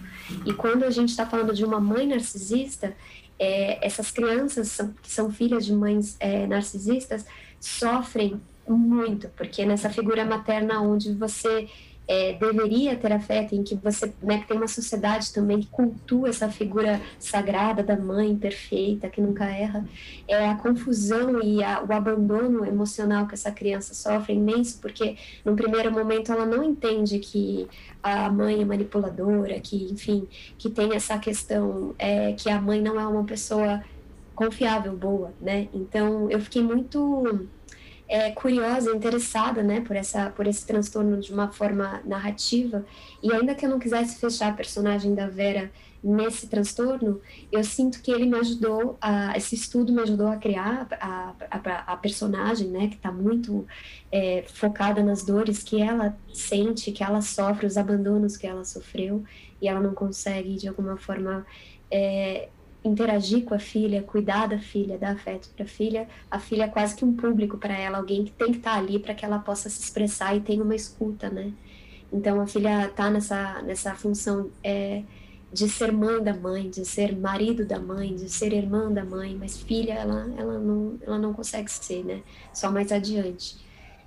E 0.45 0.53
quando 0.53 0.83
a 0.83 0.89
gente 0.89 1.09
está 1.09 1.25
falando 1.25 1.53
de 1.53 1.63
uma 1.63 1.79
mãe 1.79 2.05
narcisista, 2.07 2.95
é, 3.39 3.85
essas 3.85 4.11
crianças 4.11 4.69
são, 4.69 4.93
que 5.01 5.11
são 5.11 5.31
filhas 5.31 5.65
de 5.65 5.73
mães 5.73 6.15
é, 6.19 6.45
narcisistas 6.47 7.25
sofrem 7.59 8.41
muito, 8.67 9.29
porque 9.29 9.65
nessa 9.65 9.89
figura 9.89 10.25
materna 10.25 10.81
onde 10.81 11.13
você 11.13 11.69
é, 12.07 12.33
deveria 12.33 12.95
ter 12.95 13.11
afeto, 13.11 13.55
em 13.55 13.63
que 13.63 13.75
você 13.75 14.13
né, 14.21 14.39
que 14.39 14.47
tem 14.47 14.57
uma 14.57 14.67
sociedade 14.67 15.33
também 15.33 15.59
que 15.59 15.67
cultua 15.67 16.29
essa 16.29 16.49
figura 16.49 17.01
sagrada 17.19 17.83
da 17.83 17.97
mãe 17.97 18.35
perfeita, 18.35 19.09
que 19.09 19.19
nunca 19.19 19.45
erra, 19.45 19.85
é 20.27 20.47
a 20.47 20.55
confusão 20.55 21.41
e 21.41 21.63
a, 21.63 21.83
o 21.83 21.91
abandono 21.91 22.65
emocional 22.65 23.27
que 23.27 23.33
essa 23.33 23.51
criança 23.51 23.93
sofre 23.93 24.33
é 24.33 24.35
imenso, 24.35 24.79
porque 24.79 25.17
no 25.43 25.55
primeiro 25.55 25.91
momento 25.91 26.31
ela 26.31 26.45
não 26.45 26.63
entende 26.63 27.19
que 27.19 27.67
a 28.03 28.29
mãe 28.29 28.61
é 28.61 28.65
manipuladora, 28.65 29.59
que, 29.59 29.91
enfim, 29.91 30.27
que 30.57 30.69
tem 30.69 30.93
essa 30.93 31.17
questão 31.17 31.95
é, 31.97 32.33
que 32.33 32.49
a 32.49 32.61
mãe 32.61 32.81
não 32.81 32.99
é 32.99 33.07
uma 33.07 33.23
pessoa 33.23 33.83
confiável, 34.35 34.95
boa, 34.95 35.33
né? 35.41 35.69
Então 35.73 36.29
eu 36.29 36.39
fiquei 36.39 36.61
muito 36.61 37.47
é, 38.07 38.31
curiosa, 38.31 38.95
interessada, 38.95 39.63
né, 39.63 39.81
por 39.81 39.95
essa, 39.95 40.29
por 40.29 40.47
esse 40.47 40.65
transtorno 40.65 41.19
de 41.19 41.33
uma 41.33 41.51
forma 41.51 42.01
narrativa. 42.05 42.85
E 43.21 43.33
ainda 43.33 43.55
que 43.55 43.65
eu 43.65 43.69
não 43.69 43.79
quisesse 43.79 44.19
fechar 44.19 44.49
a 44.49 44.53
personagem 44.53 45.15
da 45.15 45.27
Vera 45.27 45.71
nesse 46.03 46.47
transtorno, 46.47 47.19
eu 47.51 47.63
sinto 47.63 47.99
que 48.03 48.11
ele 48.11 48.27
me 48.27 48.37
ajudou 48.37 48.95
a, 49.01 49.35
esse 49.35 49.55
estudo 49.55 49.91
me 49.91 50.01
ajudou 50.03 50.27
a 50.27 50.37
criar 50.37 50.87
a, 51.01 51.33
a, 51.49 51.93
a 51.93 51.97
personagem, 51.97 52.67
né, 52.67 52.87
que 52.87 52.95
está 52.95 53.11
muito 53.11 53.65
é, 54.11 54.43
focada 54.53 55.01
nas 55.01 55.23
dores 55.23 55.63
que 55.63 55.81
ela 55.81 56.15
sente, 56.31 56.91
que 56.91 57.03
ela 57.03 57.21
sofre, 57.21 57.65
os 57.65 57.75
abandonos 57.75 58.37
que 58.37 58.45
ela 58.45 58.63
sofreu 58.63 59.23
e 59.59 59.67
ela 59.67 59.79
não 59.79 59.95
consegue 59.95 60.55
de 60.57 60.67
alguma 60.67 60.95
forma 60.95 61.43
é, 61.89 62.49
interagir 62.87 63.43
com 63.43 63.53
a 63.53 63.59
filha, 63.59 64.03
cuidar 64.03 64.47
da 64.47 64.59
filha, 64.59 64.97
dar 64.97 65.13
afeto 65.13 65.49
para 65.55 65.65
a 65.65 65.67
filha, 65.67 66.07
a 66.29 66.39
filha 66.39 66.63
é 66.63 66.67
quase 66.67 66.95
que 66.95 67.03
um 67.03 67.13
público 67.13 67.57
para 67.57 67.75
ela, 67.77 67.97
alguém 67.97 68.23
que 68.23 68.31
tem 68.31 68.51
que 68.51 68.57
estar 68.57 68.73
tá 68.73 68.77
ali 68.77 68.99
para 68.99 69.13
que 69.13 69.25
ela 69.25 69.39
possa 69.39 69.69
se 69.69 69.81
expressar 69.81 70.35
e 70.35 70.41
tenha 70.41 70.63
uma 70.63 70.75
escuta, 70.75 71.29
né? 71.29 71.51
Então 72.13 72.39
a 72.39 72.47
filha 72.47 72.85
está 72.85 73.09
nessa 73.09 73.61
nessa 73.63 73.95
função 73.95 74.51
é, 74.63 75.03
de 75.51 75.67
ser 75.67 75.91
mãe 75.91 76.21
da 76.23 76.33
mãe, 76.33 76.69
de 76.69 76.85
ser 76.85 77.15
marido 77.17 77.65
da 77.65 77.79
mãe, 77.79 78.15
de 78.15 78.29
ser 78.29 78.53
irmã 78.53 78.91
da 78.91 79.03
mãe, 79.03 79.35
mas 79.39 79.57
filha 79.57 79.93
ela 79.93 80.31
ela 80.37 80.59
não 80.59 80.97
ela 81.01 81.17
não 81.17 81.33
consegue 81.33 81.71
ser, 81.71 82.05
né? 82.05 82.21
Só 82.53 82.71
mais 82.71 82.91
adiante. 82.91 83.57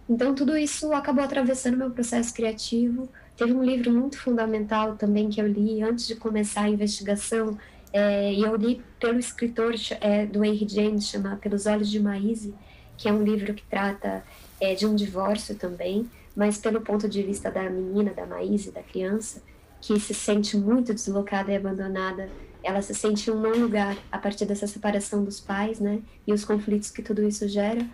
Então 0.08 0.34
tudo 0.34 0.56
isso 0.56 0.92
acabou 0.92 1.24
atravessando 1.24 1.76
meu 1.76 1.90
processo 1.90 2.32
criativo. 2.32 3.08
Teve 3.36 3.52
um 3.52 3.62
livro 3.62 3.92
muito 3.92 4.18
fundamental 4.18 4.96
também 4.96 5.28
que 5.28 5.40
eu 5.40 5.46
li 5.46 5.82
antes 5.82 6.06
de 6.06 6.16
começar 6.16 6.62
a 6.62 6.70
investigação 6.70 7.58
é, 7.92 8.32
e 8.32 8.42
eu 8.42 8.54
li 8.56 8.82
pelo 9.00 9.18
escritor 9.18 9.74
é, 10.00 10.26
do 10.26 10.44
Henry 10.44 10.68
James, 10.68 11.08
chama 11.08 11.36
Pelos 11.36 11.66
Olhos 11.66 11.90
de 11.90 12.00
Maíse, 12.00 12.54
que 12.96 13.08
é 13.08 13.12
um 13.12 13.22
livro 13.22 13.54
que 13.54 13.64
trata 13.64 14.22
é, 14.60 14.74
de 14.74 14.86
um 14.86 14.94
divórcio 14.94 15.54
também, 15.54 16.08
mas 16.34 16.58
pelo 16.58 16.80
ponto 16.80 17.08
de 17.08 17.22
vista 17.22 17.50
da 17.50 17.68
menina, 17.70 18.12
da 18.12 18.26
Maíse, 18.26 18.70
da 18.70 18.82
criança. 18.82 19.42
que 19.80 19.98
se 20.00 20.12
sente 20.12 20.56
muito 20.56 20.92
deslocada 20.92 21.52
e 21.52 21.56
abandonada. 21.56 22.28
Ela 22.64 22.82
se 22.82 22.92
sente 22.92 23.30
um 23.30 23.40
não 23.40 23.52
lugar 23.52 23.96
a 24.10 24.18
partir 24.18 24.44
dessa 24.44 24.66
separação 24.66 25.22
dos 25.22 25.38
pais, 25.38 25.78
né? 25.78 26.00
E 26.26 26.32
os 26.32 26.44
conflitos 26.44 26.90
que 26.90 27.00
tudo 27.00 27.22
isso 27.22 27.48
gera. 27.48 27.86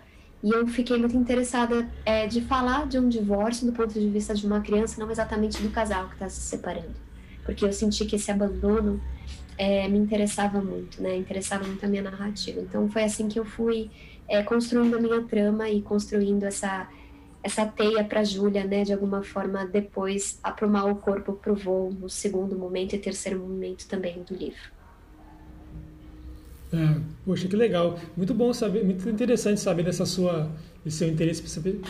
E 0.43 0.49
eu 0.49 0.67
fiquei 0.67 0.97
muito 0.97 1.15
interessada 1.15 1.87
é, 2.03 2.25
de 2.25 2.41
falar 2.41 2.87
de 2.87 2.97
um 2.97 3.07
divórcio 3.07 3.67
do 3.67 3.71
ponto 3.71 3.93
de 3.93 4.09
vista 4.09 4.33
de 4.33 4.47
uma 4.47 4.61
criança, 4.61 4.99
não 4.99 5.11
exatamente 5.11 5.61
do 5.61 5.69
casal 5.69 6.07
que 6.07 6.13
está 6.13 6.27
se 6.27 6.41
separando. 6.41 6.95
Porque 7.43 7.63
eu 7.63 7.71
senti 7.71 8.03
que 8.05 8.15
esse 8.15 8.31
abandono 8.31 8.99
é, 9.57 9.87
me 9.87 9.97
interessava 9.97 10.61
muito, 10.61 11.01
né? 11.01 11.15
Interessava 11.15 11.65
muito 11.65 11.85
a 11.85 11.89
minha 11.89 12.03
narrativa. 12.03 12.59
Então 12.59 12.89
foi 12.89 13.03
assim 13.03 13.27
que 13.27 13.39
eu 13.39 13.45
fui 13.45 13.89
é, 14.27 14.43
construindo 14.43 14.95
a 14.95 14.99
minha 14.99 15.21
trama 15.23 15.69
e 15.69 15.81
construindo 15.81 16.43
essa 16.43 16.89
essa 17.45 17.63
teia 17.63 18.03
para 18.03 18.23
Júlia, 18.23 18.65
né, 18.65 18.83
de 18.83 18.91
alguma 18.91 19.21
forma 19.21 19.67
depois 19.67 20.39
aprumar 20.41 20.91
o 20.91 20.95
corpo 20.95 21.33
para 21.33 21.51
o 21.51 21.55
voo 21.55 21.91
no 21.91 22.09
segundo 22.09 22.57
momento 22.57 22.95
e 22.95 22.97
terceiro 22.97 23.39
momento 23.39 23.87
também 23.87 24.23
do 24.23 24.33
livro. 24.33 24.73
É, 26.73 26.99
poxa, 27.23 27.47
que 27.47 27.55
legal. 27.55 27.99
Muito 28.17 28.33
bom 28.33 28.51
saber, 28.51 28.83
muito 28.83 29.07
interessante 29.07 29.61
saber 29.61 29.83
dessa 29.83 30.07
sua, 30.07 30.49
desse 30.83 30.97
seu 30.97 31.07
interesse 31.07 31.43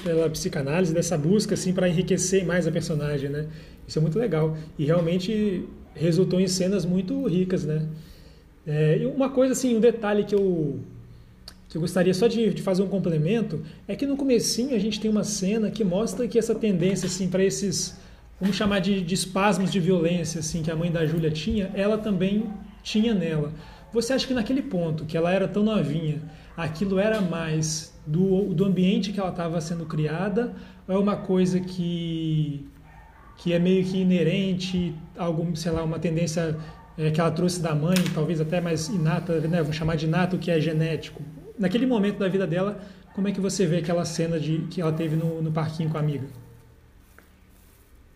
pela 0.03 0.29
psicanálise, 0.29 0.93
dessa 0.93 1.17
busca 1.17 1.53
assim 1.53 1.73
para 1.73 1.87
enriquecer 1.87 2.45
mais 2.45 2.67
a 2.67 2.71
personagem, 2.71 3.29
né? 3.29 3.47
Isso 3.87 3.97
é 3.97 4.01
muito 4.01 4.19
legal 4.19 4.57
e 4.77 4.83
realmente 4.83 5.65
resultou 5.95 6.39
em 6.39 6.47
cenas 6.47 6.85
muito 6.85 7.25
ricas, 7.27 7.63
né? 7.63 7.87
É, 8.67 8.97
e 8.97 9.05
uma 9.05 9.29
coisa 9.29 9.53
assim, 9.53 9.75
um 9.75 9.79
detalhe 9.79 10.23
que 10.23 10.35
eu 10.35 10.79
que 11.69 11.77
eu 11.77 11.81
gostaria 11.81 12.13
só 12.13 12.27
de, 12.27 12.53
de, 12.53 12.61
fazer 12.61 12.83
um 12.83 12.87
complemento 12.87 13.61
é 13.87 13.95
que 13.95 14.05
no 14.05 14.15
comecinho 14.15 14.75
a 14.75 14.79
gente 14.79 14.99
tem 14.99 15.11
uma 15.11 15.23
cena 15.23 15.69
que 15.69 15.83
mostra 15.83 16.27
que 16.27 16.39
essa 16.39 16.55
tendência 16.55 17.07
assim 17.07 17.27
para 17.27 17.43
esses 17.43 17.97
vamos 18.39 18.55
chamar 18.55 18.79
de, 18.79 19.01
de, 19.01 19.13
espasmos 19.13 19.71
de 19.71 19.79
violência 19.79 20.39
assim 20.39 20.63
que 20.63 20.71
a 20.71 20.75
mãe 20.75 20.91
da 20.91 21.05
Júlia 21.05 21.31
tinha, 21.31 21.71
ela 21.73 21.97
também 21.97 22.49
tinha 22.81 23.13
nela. 23.13 23.51
Você 23.91 24.13
acha 24.13 24.27
que 24.27 24.33
naquele 24.33 24.61
ponto 24.61 25.05
que 25.05 25.17
ela 25.17 25.31
era 25.31 25.47
tão 25.47 25.63
novinha, 25.63 26.21
aquilo 26.55 26.99
era 26.99 27.21
mais 27.21 27.93
do, 28.05 28.53
do 28.53 28.65
ambiente 28.65 29.11
que 29.11 29.19
ela 29.19 29.29
estava 29.29 29.59
sendo 29.59 29.85
criada 29.85 30.53
ou 30.87 30.95
é 30.95 30.97
uma 30.97 31.17
coisa 31.17 31.59
que 31.59 32.65
que 33.45 33.53
é 33.53 33.59
meio 33.59 33.85
que 33.85 34.01
inerente, 34.01 34.95
algum, 35.15 35.55
sei 35.55 35.71
lá, 35.71 35.83
uma 35.83 35.99
tendência 35.99 36.57
é, 36.97 37.11
que 37.11 37.21
ela 37.21 37.29
trouxe 37.29 37.61
da 37.61 37.75
mãe, 37.75 37.95
talvez 38.11 38.41
até 38.41 38.59
mais 38.59 38.87
inata, 38.87 39.39
né? 39.41 39.61
vou 39.61 39.71
chamar 39.71 39.95
de 39.97 40.07
inato, 40.07 40.35
que 40.39 40.49
é 40.49 40.59
genético 40.59 41.21
naquele 41.59 41.85
momento 41.85 42.17
da 42.17 42.27
vida 42.27 42.47
dela, 42.47 42.81
como 43.13 43.27
é 43.27 43.31
que 43.31 43.39
você 43.39 43.67
vê 43.67 43.77
aquela 43.77 44.03
cena 44.03 44.39
de 44.39 44.63
que 44.71 44.81
ela 44.81 44.91
teve 44.91 45.15
no, 45.15 45.43
no 45.43 45.51
parquinho 45.51 45.91
com 45.91 45.97
a 45.97 45.99
amiga? 45.99 46.27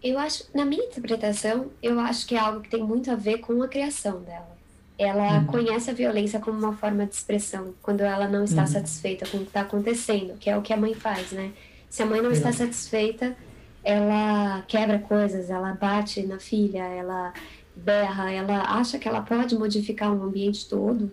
Eu 0.02 0.18
acho, 0.18 0.46
na 0.52 0.65
minha 0.65 0.84
interpretação, 0.84 1.68
eu 1.80 2.00
acho 2.00 2.26
que 2.26 2.34
é 2.34 2.39
algo 2.39 2.62
que 2.62 2.70
tem 2.70 2.84
muito 2.84 3.12
a 3.12 3.15
ver 3.15 3.38
com 3.38 3.62
a 3.62 3.68
criação 3.68 4.22
dela. 4.22 4.58
Ela 4.98 5.42
uhum. 5.42 5.46
conhece 5.46 5.92
a 5.92 5.94
violência 5.94 6.39
como 6.39 6.58
uma 6.58 6.76
forma 6.76 7.06
de 7.06 7.13
expressão, 7.13 7.76
quando 7.84 8.02
ela 8.02 8.28
não 8.28 8.44
está 8.44 8.62
uhum. 8.62 8.68
satisfeita 8.68 9.28
com 9.28 9.38
o 9.38 9.42
que 9.42 9.48
está 9.48 9.62
acontecendo, 9.62 10.38
que 10.39 10.50
é 10.50 10.58
o 10.58 10.62
que 10.63 10.74
a 10.74 10.78
mãe 10.78 10.96
faz, 10.96 11.32
né? 11.32 11.52
Se 11.88 12.02
a 12.02 12.06
mãe 12.08 12.20
não 12.20 12.32
está 12.32 12.52
satisfeita, 12.52 13.36
ela 13.84 14.62
quebra 14.68 15.00
coisas, 15.00 15.50
ela 15.50 15.74
bate 15.74 16.26
na 16.26 16.39
filha, 16.39 16.84
ela 16.84 17.34
berra, 17.76 18.32
ela 18.32 18.62
acha 18.78 19.00
que 19.00 19.08
ela 19.08 19.22
pode 19.22 19.58
modificar 19.58 20.13
o 20.13 20.24
ambiente 20.24 20.68
todo 20.68 21.12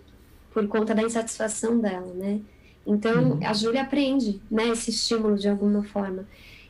por 0.51 0.67
conta 0.67 0.93
da 0.93 1.03
insatisfação 1.03 1.79
dela, 1.79 2.13
né? 2.13 2.41
Então, 2.85 3.33
uhum. 3.33 3.39
a 3.45 3.53
Júlia 3.53 3.81
aprende, 3.81 4.41
né, 4.49 4.69
esse 4.69 4.89
estímulo 4.89 5.37
de 5.37 5.49
alguma 5.49 5.83
forma. 5.83 6.25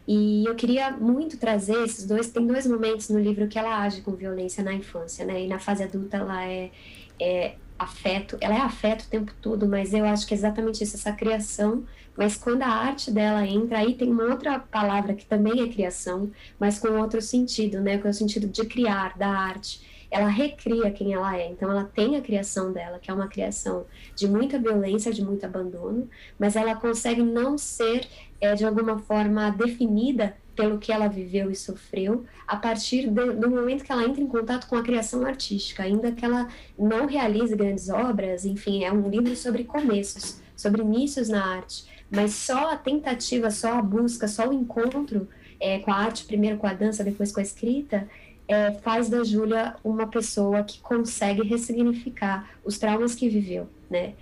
E 0.07 0.45
eu 0.45 0.55
queria 0.55 0.91
muito 0.91 1.37
trazer 1.37 1.83
esses 1.83 2.05
dois. 2.05 2.29
Tem 2.29 2.47
dois 2.47 2.65
momentos 2.65 3.09
no 3.09 3.19
livro 3.19 3.47
que 3.47 3.59
ela 3.59 3.83
age 3.83 4.01
com 4.01 4.13
violência 4.13 4.63
na 4.63 4.73
infância, 4.73 5.25
né? 5.25 5.43
E 5.43 5.47
na 5.47 5.59
fase 5.59 5.83
adulta 5.83 6.17
ela 6.17 6.45
é, 6.45 6.71
é 7.19 7.55
afeto. 7.77 8.37
Ela 8.39 8.55
é 8.55 8.61
afeto 8.61 9.03
o 9.03 9.09
tempo 9.09 9.33
todo, 9.41 9.67
mas 9.67 9.93
eu 9.93 10.05
acho 10.05 10.25
que 10.25 10.33
é 10.33 10.37
exatamente 10.37 10.81
isso, 10.81 10.95
essa 10.95 11.11
criação. 11.11 11.83
Mas 12.17 12.35
quando 12.35 12.63
a 12.63 12.67
arte 12.69 13.11
dela 13.11 13.45
entra, 13.45 13.79
aí 13.79 13.93
tem 13.93 14.09
uma 14.09 14.23
outra 14.23 14.59
palavra 14.59 15.13
que 15.13 15.25
também 15.25 15.61
é 15.61 15.67
criação, 15.67 16.31
mas 16.59 16.79
com 16.79 16.99
outro 16.99 17.21
sentido, 17.21 17.79
né? 17.79 17.97
Com 17.97 18.09
o 18.09 18.13
sentido 18.13 18.47
de 18.47 18.65
criar, 18.65 19.17
da 19.17 19.29
arte 19.29 19.85
ela 20.09 20.27
recria 20.27 20.89
quem 20.91 21.13
ela 21.13 21.37
é. 21.37 21.49
Então, 21.49 21.69
ela 21.69 21.83
tem 21.83 22.15
a 22.15 22.21
criação 22.21 22.71
dela, 22.71 22.99
que 22.99 23.11
é 23.11 23.13
uma 23.13 23.27
criação 23.27 23.85
de 24.15 24.27
muita 24.27 24.57
violência, 24.57 25.11
de 25.11 25.23
muito 25.23 25.45
abandono, 25.45 26.09
mas 26.39 26.55
ela 26.55 26.75
consegue 26.75 27.21
não 27.21 27.57
ser, 27.57 28.07
é, 28.39 28.53
de 28.55 28.65
alguma 28.65 28.99
forma, 28.99 29.49
definida 29.51 30.35
pelo 30.55 30.79
que 30.79 30.91
ela 30.91 31.07
viveu 31.07 31.51
e 31.51 31.55
sofreu, 31.55 32.25
a 32.47 32.55
partir 32.55 33.07
de, 33.09 33.33
do 33.33 33.49
momento 33.49 33.83
que 33.83 33.91
ela 33.91 34.03
entra 34.03 34.21
em 34.21 34.27
contato 34.27 34.67
com 34.67 34.75
a 34.75 34.81
criação 34.81 35.23
artística, 35.23 35.83
ainda 35.83 36.11
que 36.11 36.25
ela 36.25 36.47
não 36.77 37.05
realize 37.05 37.55
grandes 37.55 37.89
obras, 37.89 38.43
enfim, 38.43 38.83
é 38.83 38.91
um 38.91 39.07
livro 39.07 39.35
sobre 39.35 39.65
começos, 39.65 40.41
sobre 40.55 40.81
inícios 40.81 41.29
na 41.29 41.45
arte, 41.45 41.85
mas 42.09 42.33
só 42.33 42.71
a 42.71 42.77
tentativa, 42.77 43.49
só 43.51 43.77
a 43.77 43.81
busca, 43.81 44.27
só 44.27 44.47
o 44.47 44.53
encontro 44.53 45.27
é, 45.59 45.79
com 45.79 45.91
a 45.91 45.95
arte, 45.95 46.25
primeiro 46.25 46.57
com 46.57 46.67
a 46.67 46.73
dança, 46.73 47.03
depois 47.03 47.31
com 47.31 47.39
a 47.39 47.43
escrita, 47.43 48.07
é, 48.47 48.71
faz 48.73 49.09
da 49.09 49.23
Júlia 49.23 49.75
uma 49.83 50.07
pessoa 50.07 50.63
que 50.63 50.79
consegue 50.79 51.43
ressignificar 51.43 52.49
os 52.63 52.77
traumas 52.77 53.13
que 53.13 53.27
viveu, 53.27 53.67
né? 53.89 54.13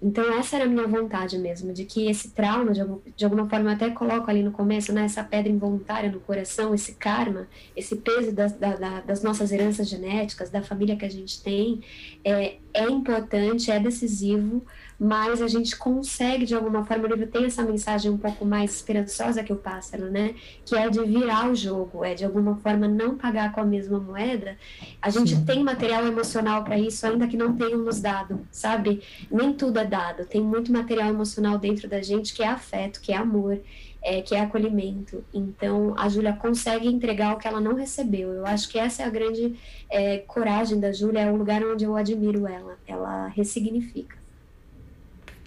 Então 0.00 0.32
essa 0.38 0.56
era 0.56 0.64
a 0.64 0.68
minha 0.68 0.86
vontade 0.86 1.36
mesmo, 1.38 1.72
de 1.72 1.84
que 1.84 2.08
esse 2.08 2.30
trauma, 2.30 2.72
de, 2.72 2.80
algum, 2.80 3.00
de 3.16 3.24
alguma 3.24 3.48
forma, 3.48 3.72
até 3.72 3.90
coloco 3.90 4.30
ali 4.30 4.44
no 4.44 4.52
começo, 4.52 4.92
né, 4.92 5.04
essa 5.04 5.24
pedra 5.24 5.50
involuntária 5.50 6.10
no 6.10 6.20
coração, 6.20 6.72
esse 6.72 6.94
karma, 6.94 7.48
esse 7.76 7.96
peso 7.96 8.30
das, 8.30 8.52
da, 8.52 8.76
da, 8.76 9.00
das 9.00 9.24
nossas 9.24 9.50
heranças 9.50 9.88
genéticas, 9.88 10.50
da 10.50 10.62
família 10.62 10.96
que 10.96 11.04
a 11.04 11.10
gente 11.10 11.42
tem, 11.42 11.80
é, 12.24 12.58
é 12.72 12.84
importante, 12.84 13.72
é 13.72 13.80
decisivo, 13.80 14.64
mas 14.98 15.40
a 15.40 15.46
gente 15.46 15.76
consegue, 15.76 16.44
de 16.44 16.56
alguma 16.56 16.84
forma, 16.84 17.04
o 17.04 17.06
livro 17.06 17.26
tem 17.28 17.44
essa 17.44 17.62
mensagem 17.62 18.10
um 18.10 18.18
pouco 18.18 18.44
mais 18.44 18.74
esperançosa 18.74 19.44
que 19.44 19.52
o 19.52 19.56
pássaro, 19.56 20.10
né? 20.10 20.34
Que 20.64 20.74
é 20.76 20.90
de 20.90 21.00
virar 21.04 21.48
o 21.48 21.54
jogo, 21.54 22.04
é 22.04 22.14
de 22.14 22.24
alguma 22.24 22.56
forma 22.56 22.88
não 22.88 23.16
pagar 23.16 23.52
com 23.52 23.60
a 23.60 23.64
mesma 23.64 24.00
moeda. 24.00 24.58
A 25.00 25.08
gente 25.08 25.36
Sim. 25.36 25.44
tem 25.44 25.62
material 25.62 26.04
emocional 26.04 26.64
para 26.64 26.76
isso, 26.76 27.06
ainda 27.06 27.28
que 27.28 27.36
não 27.36 27.54
tenham 27.54 27.78
nos 27.78 28.00
dado, 28.00 28.40
sabe? 28.50 29.00
Nem 29.30 29.52
tudo 29.52 29.78
é 29.78 29.84
dado, 29.84 30.24
tem 30.24 30.40
muito 30.40 30.72
material 30.72 31.08
emocional 31.10 31.58
dentro 31.58 31.88
da 31.88 32.02
gente 32.02 32.34
que 32.34 32.42
é 32.42 32.48
afeto, 32.48 33.00
que 33.00 33.12
é 33.12 33.16
amor. 33.16 33.60
É, 34.00 34.22
que 34.22 34.32
é 34.32 34.40
acolhimento. 34.40 35.24
Então, 35.34 35.92
a 35.98 36.08
Júlia 36.08 36.32
consegue 36.32 36.86
entregar 36.86 37.34
o 37.34 37.36
que 37.36 37.48
ela 37.48 37.60
não 37.60 37.74
recebeu. 37.74 38.32
Eu 38.32 38.46
acho 38.46 38.68
que 38.68 38.78
essa 38.78 39.02
é 39.02 39.04
a 39.04 39.10
grande 39.10 39.56
é, 39.90 40.18
coragem 40.18 40.78
da 40.78 40.92
Júlia, 40.92 41.22
é 41.22 41.32
o 41.32 41.36
lugar 41.36 41.64
onde 41.64 41.84
eu 41.84 41.96
admiro 41.96 42.46
ela. 42.46 42.78
Ela 42.86 43.26
ressignifica. 43.26 44.16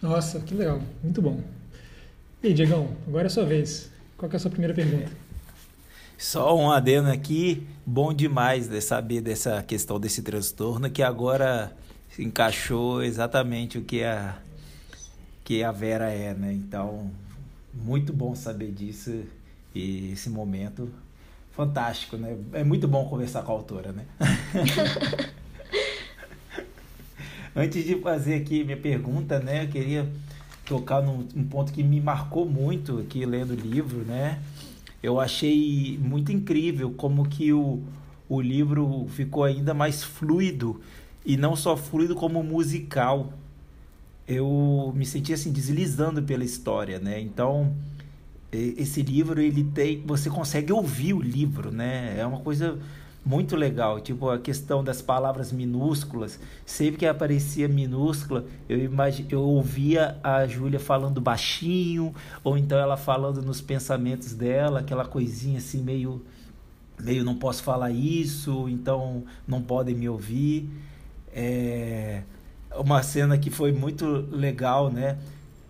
Nossa, 0.02 0.40
que 0.40 0.54
legal. 0.56 0.82
Muito 1.04 1.22
bom. 1.22 1.42
E 2.42 2.48
aí, 2.48 2.54
Diegão, 2.54 2.90
agora 3.08 3.26
é 3.26 3.28
a 3.28 3.30
sua 3.30 3.46
vez. 3.46 3.92
Qual 4.18 4.32
é 4.32 4.36
a 4.36 4.40
sua 4.40 4.50
primeira 4.50 4.74
pergunta? 4.74 5.12
Só 6.18 6.56
um 6.58 6.72
adendo 6.72 7.10
aqui, 7.10 7.68
bom 7.86 8.14
demais 8.14 8.68
de 8.68 8.80
saber 8.82 9.22
dessa 9.22 9.62
questão 9.64 10.00
desse 10.00 10.22
transtorno, 10.22 10.90
que 10.90 11.02
agora 11.02 11.76
encaixou 12.18 13.04
exatamente 13.04 13.78
o 13.78 13.84
que 13.84 14.04
a, 14.04 14.38
que 15.44 15.64
a 15.64 15.72
Vera 15.72 16.10
é, 16.10 16.34
né? 16.34 16.54
Então, 16.54 17.10
muito 17.74 18.14
bom 18.14 18.36
saber 18.36 18.72
disso 18.72 19.24
e 19.74 20.12
esse 20.12 20.30
momento 20.30 20.92
fantástico, 21.52 22.18
né? 22.18 22.38
É 22.54 22.64
muito 22.64 22.88
bom 22.88 23.08
conversar 23.08 23.44
com 23.44 23.52
a 23.52 23.56
autora, 23.56 23.92
né? 23.92 24.06
Antes 27.56 27.86
de 27.86 27.96
fazer 27.98 28.36
aqui 28.36 28.64
minha 28.64 28.78
pergunta, 28.78 29.40
né, 29.40 29.66
eu 29.66 29.68
queria 29.68 30.10
tocar 30.66 31.02
num, 31.02 31.28
num 31.36 31.44
ponto 31.44 31.74
que 31.74 31.84
me 31.84 32.00
marcou 32.00 32.46
muito 32.46 33.00
aqui 33.00 33.26
lendo 33.26 33.52
o 33.52 33.56
livro, 33.56 34.00
né? 34.06 34.40
Eu 35.04 35.20
achei 35.20 36.00
muito 36.02 36.32
incrível 36.32 36.92
como 36.92 37.28
que 37.28 37.52
o, 37.52 37.82
o 38.30 38.40
livro 38.40 39.06
ficou 39.10 39.44
ainda 39.44 39.74
mais 39.74 40.04
fluido 40.04 40.80
e 41.26 41.36
não 41.36 41.56
só 41.56 41.76
fluido 41.76 42.16
como 42.16 42.42
musical. 42.42 43.34
Eu 44.28 44.94
me 44.96 45.06
senti 45.06 45.34
assim 45.34 45.52
deslizando 45.52 46.24
pela 46.24 46.46
história, 46.46 47.00
né? 47.00 47.20
Então, 47.20 47.76
esse 48.52 49.02
livro 49.02 49.42
ele 49.42 49.64
tem, 49.64 50.02
você 50.06 50.30
consegue 50.30 50.72
ouvir 50.72 51.14
o 51.14 51.22
livro, 51.22 51.72
né? 51.72 52.16
É 52.18 52.26
uma 52.26 52.40
coisa 52.40 52.80
muito 53.24 53.56
legal. 53.56 54.00
Tipo, 54.00 54.30
a 54.30 54.40
questão 54.40 54.84
das 54.84 55.02
palavras 55.02 55.52
minúsculas. 55.52 56.40
Sempre 56.66 57.00
que 57.00 57.06
aparecia 57.06 57.68
minúscula, 57.68 58.46
eu, 58.68 58.80
imag... 58.80 59.26
eu 59.30 59.42
ouvia 59.42 60.18
a 60.24 60.46
Júlia 60.48 60.80
falando 60.80 61.22
baixinho, 61.22 62.14
ou 62.44 62.58
então 62.58 62.78
ela 62.78 62.98
falando 62.98 63.42
nos 63.42 63.62
pensamentos 63.62 64.34
dela, 64.34 64.80
aquela 64.80 65.06
coisinha 65.06 65.60
assim, 65.60 65.82
meio. 65.82 66.22
meio 67.00 67.24
não 67.24 67.36
posso 67.36 67.64
falar 67.64 67.92
isso, 67.92 68.68
então 68.70 69.24
não 69.48 69.62
podem 69.62 69.96
me 69.96 70.10
ouvir. 70.10 70.70
É 71.34 72.24
uma 72.76 73.04
cena 73.04 73.38
que 73.38 73.50
foi 73.50 73.72
muito 73.72 74.06
legal, 74.32 74.90
né? 74.90 75.18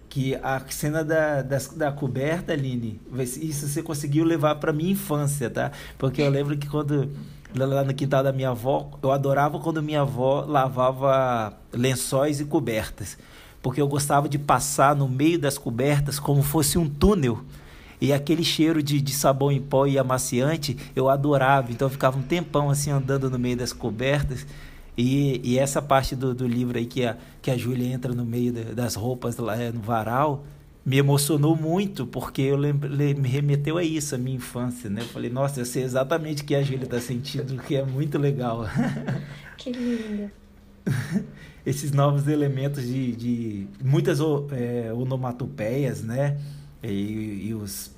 que 0.07 0.35
a 0.35 0.61
cena 0.67 1.05
da, 1.05 1.41
da, 1.41 1.57
da, 1.73 1.89
coberta, 1.89 2.51
Aline, 2.51 2.99
isso 3.17 3.65
você 3.65 3.81
conseguiu 3.81 4.25
levar 4.25 4.55
para 4.55 4.73
minha 4.73 4.91
infância, 4.91 5.49
tá? 5.49 5.71
Porque 5.97 6.21
eu 6.21 6.29
lembro 6.29 6.57
que 6.57 6.67
quando 6.67 7.09
lá 7.55 7.83
no 7.83 7.93
quintal 7.93 8.23
da 8.23 8.31
minha 8.31 8.49
avó, 8.49 8.89
eu 9.01 9.11
adorava 9.11 9.59
quando 9.59 9.81
minha 9.81 10.01
avó 10.01 10.45
lavava 10.47 11.53
lençóis 11.73 12.39
e 12.39 12.45
cobertas, 12.45 13.17
porque 13.61 13.81
eu 13.81 13.87
gostava 13.87 14.29
de 14.29 14.39
passar 14.39 14.95
no 14.95 15.07
meio 15.07 15.37
das 15.37 15.57
cobertas 15.57 16.19
como 16.19 16.41
fosse 16.41 16.77
um 16.77 16.89
túnel. 16.89 17.41
E 17.99 18.11
aquele 18.11 18.43
cheiro 18.43 18.81
de, 18.81 18.99
de 18.99 19.13
sabão 19.13 19.51
em 19.51 19.61
pó 19.61 19.85
e 19.85 19.99
amaciante, 19.99 20.75
eu 20.95 21.07
adorava. 21.07 21.71
Então 21.71 21.85
eu 21.85 21.91
ficava 21.91 22.17
um 22.17 22.23
tempão 22.23 22.69
assim 22.71 22.89
andando 22.89 23.29
no 23.29 23.37
meio 23.37 23.55
das 23.55 23.71
cobertas. 23.71 24.47
E, 24.97 25.39
e 25.43 25.59
essa 25.59 25.81
parte 25.81 26.15
do, 26.15 26.33
do 26.33 26.47
livro 26.47 26.77
aí 26.77 26.85
que 26.85 27.05
a, 27.05 27.15
que 27.41 27.51
a 27.51 27.57
Júlia 27.57 27.93
entra 27.93 28.11
no 28.13 28.25
meio 28.25 28.51
de, 28.51 28.63
das 28.73 28.95
roupas 28.95 29.37
lá 29.37 29.55
é, 29.55 29.71
no 29.71 29.81
varal, 29.81 30.43
me 30.83 30.97
emocionou 30.97 31.55
muito, 31.55 32.07
porque 32.07 32.41
eu 32.41 32.57
lembrei, 32.57 33.13
me 33.13 33.29
remeteu 33.29 33.77
a 33.77 33.83
isso, 33.83 34.15
a 34.15 34.17
minha 34.17 34.35
infância, 34.37 34.89
né? 34.89 35.01
Eu 35.01 35.05
falei, 35.05 35.29
nossa, 35.29 35.59
eu 35.59 35.65
sei 35.65 35.83
exatamente 35.83 36.41
o 36.41 36.45
que 36.45 36.55
a 36.55 36.63
Júlia 36.63 36.85
está 36.85 36.99
sentindo, 36.99 37.61
que 37.61 37.75
é 37.75 37.85
muito 37.85 38.17
legal. 38.17 38.65
Que 39.57 39.71
linda. 39.71 40.33
Esses 41.63 41.91
novos 41.91 42.27
elementos 42.27 42.83
de, 42.83 43.15
de 43.15 43.67
muitas 43.83 44.19
é, 44.19 44.91
onomatopeias, 44.91 46.01
né? 46.01 46.39
E, 46.81 47.49
e, 47.49 47.53
os, 47.53 47.91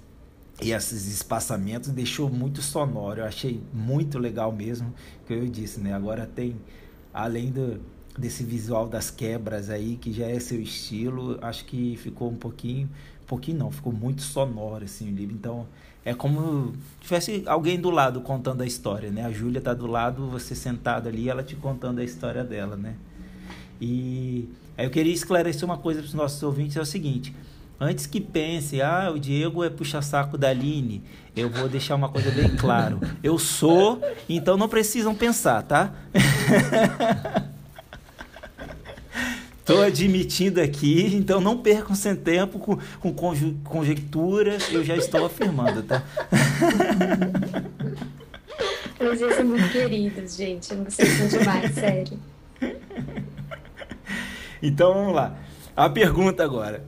e 0.62 0.74
esses 0.74 1.08
espaçamentos 1.08 1.90
deixou 1.92 2.30
muito 2.30 2.62
sonoro. 2.62 3.22
Eu 3.22 3.26
achei 3.26 3.62
muito 3.74 4.20
legal 4.20 4.52
mesmo, 4.52 4.94
que 5.26 5.34
eu 5.34 5.48
disse, 5.48 5.80
né? 5.80 5.94
Agora 5.94 6.28
tem, 6.28 6.58
além 7.14 7.50
do, 7.50 7.80
desse 8.18 8.43
visual 8.43 8.88
das 8.88 9.09
quebras 9.09 9.70
aí, 9.70 9.97
que 9.97 10.11
já 10.11 10.26
é 10.26 10.39
seu 10.39 10.61
estilo, 10.61 11.38
acho 11.41 11.66
que 11.66 11.97
ficou 11.97 12.30
um 12.30 12.36
pouquinho, 12.36 12.89
um 13.24 13.26
pouquinho 13.26 13.57
não, 13.57 13.72
ficou 13.72 13.91
muito 13.91 14.22
sonoro 14.22 14.86
assim 14.86 15.11
o 15.11 15.16
livro. 15.16 15.36
Então, 15.36 15.66
é 16.05 16.14
como 16.14 16.74
tivesse 16.99 17.43
alguém 17.45 17.80
do 17.80 17.89
lado 17.89 18.22
contando 18.22 18.61
a 18.61 18.66
história, 18.66 19.09
né? 19.09 19.26
A 19.26 19.32
Júlia 19.32 19.61
tá 19.61 19.74
do 19.74 19.88
lado, 19.88 20.28
você 20.28 20.53
sentado 20.53 21.07
ali, 21.07 21.30
ela 21.30 21.41
te 21.41 21.55
contando 21.55 21.99
a 21.99 22.03
história 22.03 22.43
dela, 22.43 22.76
né? 22.76 22.95
E 23.80 24.49
aí 24.78 24.86
eu 24.86 24.91
queria 24.91 25.14
esclarecer 25.14 25.64
uma 25.66 25.78
coisa 25.78 26.01
para 26.01 26.07
os 26.07 26.14
nossos 26.14 26.41
ouvintes, 26.43 26.78
é 26.78 26.82
o 26.82 26.86
seguinte, 26.86 27.34
antes 27.80 28.05
que 28.05 28.22
pense, 28.22 28.82
ah, 28.82 29.11
o 29.14 29.20
Diego 29.20 29.64
é 29.64 29.70
puxa-saco 29.70 30.38
da 30.38 30.49
Aline, 30.49 31.01
eu 31.36 31.49
vou 31.49 31.68
deixar 31.68 31.95
uma 31.95 32.09
coisa 32.09 32.30
bem 32.32 32.55
claro. 32.55 32.99
Eu 33.24 33.39
sou, 33.39 34.01
então 34.28 34.57
não 34.57 34.70
precisam 34.70 35.16
pensar, 35.16 35.64
tá? 35.64 35.93
Estou 39.64 39.82
admitindo 39.82 40.59
aqui, 40.59 41.16
então 41.16 41.39
não 41.39 41.57
percam 41.57 41.95
seu 41.95 42.18
tempo 42.18 42.59
com, 42.59 42.78
com 42.99 43.14
conjecturas, 43.64 44.70
eu 44.74 44.84
já 44.84 44.97
estou 44.97 45.26
afirmando, 45.26 45.82
tá? 45.84 46.03
Vocês 48.99 49.36
são 49.36 49.45
muito 49.45 49.70
queridos, 49.70 50.36
gente. 50.36 50.76
Vocês 50.76 51.07
são 51.07 51.30
demais, 51.30 51.74
sério. 51.76 52.20
Então 54.61 54.93
vamos 54.93 55.16
lá. 55.16 55.38
A 55.78 55.89
pergunta 55.89 56.43
agora. 56.43 56.84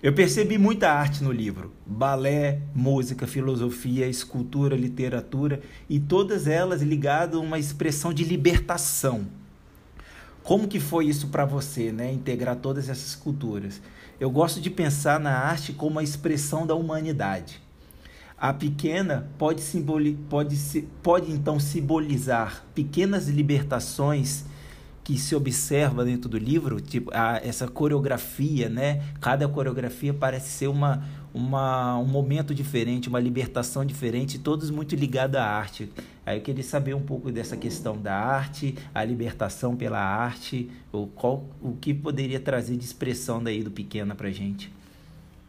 Eu 0.00 0.12
percebi 0.12 0.58
muita 0.58 0.88
arte 0.88 1.22
no 1.24 1.32
livro: 1.32 1.72
balé, 1.84 2.60
música, 2.72 3.26
filosofia, 3.26 4.06
escultura, 4.06 4.76
literatura 4.76 5.60
e 5.88 5.98
todas 5.98 6.46
elas 6.46 6.80
ligadas 6.80 7.36
a 7.36 7.40
uma 7.40 7.58
expressão 7.58 8.12
de 8.12 8.22
libertação 8.22 9.41
como 10.42 10.66
que 10.66 10.80
foi 10.80 11.06
isso 11.06 11.28
para 11.28 11.44
você, 11.44 11.92
né? 11.92 12.12
Integrar 12.12 12.56
todas 12.56 12.88
essas 12.88 13.14
culturas. 13.14 13.80
Eu 14.18 14.30
gosto 14.30 14.60
de 14.60 14.70
pensar 14.70 15.20
na 15.20 15.36
arte 15.36 15.72
como 15.72 15.98
a 15.98 16.02
expressão 16.02 16.66
da 16.66 16.74
humanidade. 16.74 17.60
A 18.36 18.52
pequena 18.52 19.28
pode, 19.38 19.60
simboli 19.60 20.14
pode, 20.28 20.56
pode 21.02 21.30
então 21.30 21.60
simbolizar 21.60 22.64
pequenas 22.74 23.28
libertações 23.28 24.44
que 25.04 25.18
se 25.18 25.34
observa 25.34 26.04
dentro 26.04 26.28
do 26.28 26.38
livro, 26.38 26.80
tipo 26.80 27.10
a, 27.12 27.40
essa 27.42 27.66
coreografia, 27.68 28.68
né? 28.68 29.02
Cada 29.20 29.48
coreografia 29.48 30.14
parece 30.14 30.50
ser 30.50 30.68
uma, 30.68 31.04
uma, 31.34 31.98
um 31.98 32.04
momento 32.04 32.54
diferente, 32.54 33.08
uma 33.08 33.18
libertação 33.20 33.84
diferente, 33.84 34.38
todos 34.38 34.70
muito 34.70 34.94
ligados 34.94 35.36
à 35.36 35.44
arte. 35.44 35.90
Aí 36.24 36.38
eu 36.38 36.42
queria 36.42 36.62
saber 36.62 36.94
um 36.94 37.02
pouco 37.02 37.32
dessa 37.32 37.56
questão 37.56 37.96
da 37.96 38.14
arte, 38.14 38.76
a 38.94 39.04
libertação 39.04 39.76
pela 39.76 39.98
arte, 39.98 40.70
o, 40.92 41.06
qual, 41.06 41.44
o 41.60 41.72
que 41.72 41.92
poderia 41.92 42.38
trazer 42.38 42.76
de 42.76 42.84
expressão 42.84 43.42
daí 43.42 43.62
do 43.62 43.70
Pequena 43.70 44.14
pra 44.14 44.30
gente. 44.30 44.72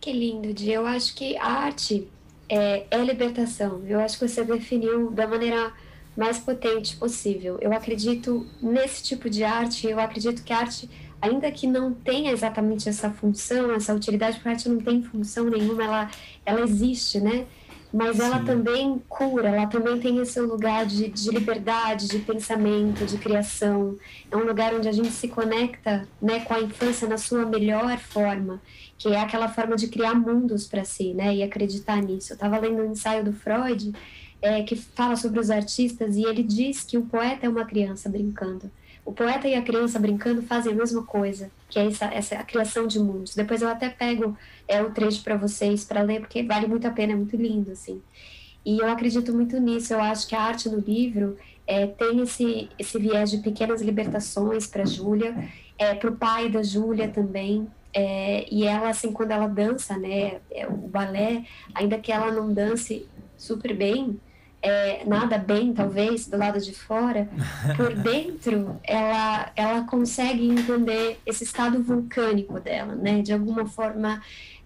Que 0.01 0.11
lindo, 0.11 0.53
Di. 0.53 0.71
Eu 0.71 0.85
acho 0.85 1.15
que 1.15 1.37
a 1.37 1.47
arte 1.47 2.07
é, 2.49 2.85
é 2.89 3.03
libertação. 3.03 3.83
Eu 3.87 3.99
acho 3.99 4.17
que 4.17 4.27
você 4.27 4.43
definiu 4.43 5.11
da 5.11 5.27
maneira 5.27 5.71
mais 6.17 6.39
potente 6.39 6.95
possível. 6.95 7.57
Eu 7.61 7.71
acredito 7.71 8.45
nesse 8.61 9.03
tipo 9.03 9.29
de 9.29 9.43
arte, 9.43 9.87
eu 9.87 9.99
acredito 9.99 10.43
que 10.43 10.53
a 10.53 10.57
arte 10.57 10.89
ainda 11.23 11.49
que 11.49 11.65
não 11.65 11.93
tenha 11.93 12.31
exatamente 12.31 12.89
essa 12.89 13.09
função, 13.09 13.73
essa 13.73 13.93
utilidade, 13.93 14.35
porque 14.35 14.49
a 14.49 14.51
arte 14.51 14.67
não 14.67 14.79
tem 14.79 15.01
função 15.01 15.49
nenhuma, 15.49 15.81
ela, 15.81 16.11
ela 16.45 16.61
existe, 16.61 17.21
né? 17.21 17.45
Mas 17.93 18.17
Sim. 18.17 18.23
ela 18.23 18.39
também 18.39 18.99
cura, 19.07 19.49
ela 19.49 19.67
também 19.67 19.99
tem 19.99 20.17
esse 20.17 20.39
lugar 20.41 20.83
de, 20.83 21.09
de 21.09 21.29
liberdade, 21.29 22.07
de 22.07 22.17
pensamento, 22.17 23.05
de 23.05 23.19
criação. 23.19 23.95
É 24.31 24.35
um 24.35 24.45
lugar 24.45 24.73
onde 24.73 24.89
a 24.89 24.91
gente 24.91 25.11
se 25.11 25.27
conecta 25.27 26.07
né, 26.19 26.39
com 26.39 26.55
a 26.55 26.59
infância 26.59 27.07
na 27.07 27.19
sua 27.19 27.45
melhor 27.45 27.99
forma, 27.99 28.59
que 28.97 29.09
é 29.09 29.19
aquela 29.19 29.47
forma 29.47 29.75
de 29.75 29.87
criar 29.89 30.15
mundos 30.15 30.65
para 30.65 30.83
si, 30.83 31.13
né? 31.13 31.35
E 31.35 31.43
acreditar 31.43 32.01
nisso. 32.01 32.33
Eu 32.33 32.35
estava 32.35 32.57
lendo 32.57 32.81
um 32.81 32.91
ensaio 32.91 33.23
do 33.23 33.31
Freud 33.31 33.93
é, 34.41 34.63
que 34.63 34.75
fala 34.75 35.15
sobre 35.15 35.39
os 35.39 35.51
artistas 35.51 36.15
e 36.15 36.23
ele 36.23 36.41
diz 36.41 36.83
que 36.83 36.97
o 36.97 37.05
poeta 37.05 37.45
é 37.45 37.49
uma 37.49 37.63
criança 37.63 38.09
brincando. 38.09 38.71
O 39.05 39.11
poeta 39.11 39.47
e 39.47 39.55
a 39.55 39.61
criança 39.61 39.99
brincando 39.99 40.41
fazem 40.41 40.71
a 40.71 40.75
mesma 40.75 41.03
coisa, 41.03 41.51
que 41.69 41.77
é 41.77 41.85
essa, 41.85 42.05
essa 42.05 42.35
a 42.35 42.43
criação 42.43 42.87
de 42.87 42.99
mundos. 42.99 43.35
Depois 43.35 43.61
eu 43.61 43.67
até 43.67 43.89
pego 43.89 44.37
é, 44.67 44.81
o 44.81 44.91
trecho 44.91 45.21
para 45.23 45.35
vocês 45.35 45.83
para 45.83 46.01
ler, 46.01 46.21
porque 46.21 46.43
vale 46.43 46.67
muito 46.67 46.87
a 46.87 46.91
pena, 46.91 47.13
é 47.13 47.15
muito 47.15 47.35
lindo, 47.35 47.71
assim. 47.71 48.01
E 48.65 48.79
eu 48.79 48.89
acredito 48.89 49.33
muito 49.33 49.59
nisso. 49.59 49.93
Eu 49.93 50.01
acho 50.01 50.27
que 50.27 50.35
a 50.35 50.41
arte 50.41 50.69
no 50.69 50.79
livro 50.79 51.37
é, 51.67 51.85
tem 51.87 52.21
esse, 52.21 52.69
esse 52.79 52.97
viés 52.97 53.31
de 53.31 53.39
pequenas 53.39 53.81
libertações 53.81 54.67
para 54.67 54.85
Júlia, 54.85 55.49
é, 55.77 55.93
para 55.93 56.09
o 56.09 56.15
pai 56.15 56.49
da 56.49 56.63
Júlia 56.63 57.09
também. 57.09 57.67
É, 57.93 58.45
e 58.51 58.65
ela, 58.65 58.89
assim, 58.89 59.11
quando 59.11 59.31
ela 59.31 59.47
dança, 59.47 59.97
né, 59.97 60.39
é, 60.49 60.65
o 60.67 60.71
balé, 60.75 61.43
ainda 61.75 61.99
que 61.99 62.11
ela 62.11 62.31
não 62.31 62.51
dance 62.51 63.07
super 63.37 63.75
bem, 63.75 64.19
é, 64.63 65.03
nada 65.05 65.37
bem, 65.37 65.73
talvez, 65.73 66.25
do 66.25 66.37
lado 66.37 66.59
de 66.59 66.73
fora, 66.73 67.27
por 67.75 67.93
dentro 68.01 68.79
ela, 68.81 69.51
ela 69.57 69.83
consegue 69.83 70.47
entender 70.47 71.19
esse 71.25 71.43
estado 71.43 71.83
vulcânico 71.83 72.57
dela, 72.61 72.95
né? 72.95 73.21
De 73.21 73.33
alguma 73.33 73.65
forma, 73.65 74.21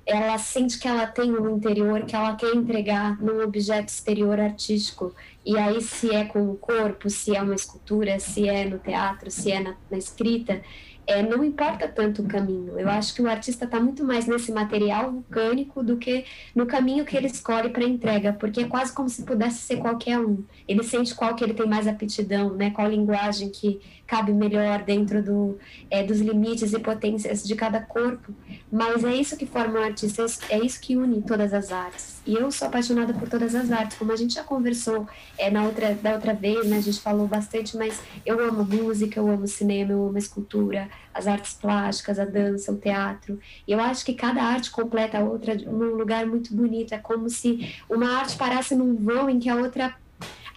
ela 0.06 0.38
sente 0.38 0.78
que 0.78 0.88
ela 0.88 1.08
tem 1.08 1.32
um 1.32 1.58
interior 1.58 2.06
que 2.06 2.16
ela 2.16 2.36
quer 2.36 2.54
entregar 2.54 3.20
num 3.20 3.44
objeto 3.44 3.90
exterior 3.90 4.40
artístico. 4.40 5.16
E 5.44 5.58
aí, 5.58 5.82
se 5.82 6.14
é 6.14 6.26
com 6.26 6.48
o 6.48 6.56
corpo, 6.56 7.10
se 7.10 7.36
é 7.36 7.42
uma 7.42 7.56
escultura, 7.56 8.20
se 8.20 8.48
é 8.48 8.66
no 8.66 8.78
teatro, 8.78 9.32
se 9.32 9.52
é 9.52 9.60
na, 9.60 9.76
na 9.90 9.98
escrita, 9.98 10.62
é, 11.08 11.24
não 11.24 11.42
importa 11.44 11.88
tanto 11.88 12.22
o 12.22 12.28
caminho. 12.28 12.78
Eu 12.78 12.90
acho 12.90 13.16
que 13.16 13.22
o 13.22 13.30
artista 13.30 13.64
está 13.64 13.80
muito 13.80 14.04
mais 14.04 14.28
nesse 14.28 14.52
material 14.52 15.12
vulcânico 15.12 15.82
do 15.82 15.96
que 15.96 16.26
no 16.54 16.66
caminho 16.66 17.06
que 17.06 17.16
ele 17.16 17.28
escolhe 17.28 17.70
para 17.70 17.86
entrega, 17.86 18.34
porque 18.34 18.62
é 18.62 18.68
quase 18.68 18.92
como 18.92 19.08
se 19.08 19.24
pudesse 19.24 19.60
ser 19.60 19.78
qualquer 19.78 20.20
um. 20.20 20.44
Ele 20.68 20.84
sente 20.84 21.16
qual 21.16 21.34
que 21.34 21.44
ele 21.44 21.54
tem 21.54 21.66
mais 21.66 21.88
aptidão, 21.88 22.54
né? 22.54 22.72
Qual 22.72 22.90
linguagem 22.90 23.50
que 23.50 23.80
cabe 24.08 24.32
melhor 24.32 24.82
dentro 24.84 25.22
do, 25.22 25.60
é, 25.92 26.02
dos 26.02 26.20
limites 26.20 26.74
e 26.74 26.80
potências 26.80 27.44
de 27.44 27.56
cada 27.56 27.82
corpo. 27.82 28.34
Mas 28.72 29.04
é 29.04 29.14
isso 29.14 29.36
que 29.38 29.46
forma 29.46 29.80
o 29.80 29.84
artista, 29.84 30.26
é 30.50 30.58
isso 30.60 30.80
que 30.80 30.96
une 30.96 31.22
todas 31.22 31.54
as 31.54 31.72
artes. 31.72 32.22
E 32.26 32.34
eu 32.34 32.50
sou 32.52 32.68
apaixonada 32.68 33.14
por 33.14 33.30
todas 33.30 33.54
as 33.54 33.72
artes, 33.72 33.98
como 33.98 34.12
a 34.12 34.16
gente 34.16 34.34
já 34.34 34.44
conversou 34.44 35.08
é, 35.38 35.52
na 35.52 35.64
outra, 35.64 35.94
da 35.94 36.14
outra 36.16 36.34
vez, 36.34 36.66
né? 36.68 36.78
A 36.78 36.82
gente 36.82 37.00
falou 37.00 37.28
bastante, 37.28 37.76
mas 37.78 38.02
eu 38.26 38.40
amo 38.40 38.64
música, 38.64 39.20
eu 39.20 39.30
amo 39.30 39.48
cinema, 39.48 39.92
eu 39.92 40.08
amo 40.08 40.18
escultura, 40.18 40.90
as 41.14 41.28
artes 41.28 41.54
plásticas, 41.54 42.20
a 42.20 42.26
dança, 42.26 42.72
o 42.72 42.78
teatro. 42.78 43.40
E 43.68 43.72
eu 43.72 43.80
acho 43.80 44.06
que 44.06 44.14
cada 44.14 44.42
arte 44.42 44.72
completa 44.72 45.18
a 45.18 45.22
outra 45.22 45.56
num 45.56 45.96
lugar 45.96 46.26
muito 46.26 46.54
bonito. 46.54 46.94
É 46.94 46.98
como 46.98 47.30
se 47.30 47.76
uma 47.90 48.18
arte 48.18 48.38
parasse 48.38 48.76
num 48.76 48.96
vão 48.96 49.30
em 49.30 49.40
que 49.40 49.50
a 49.50 49.56
outra 49.56 49.96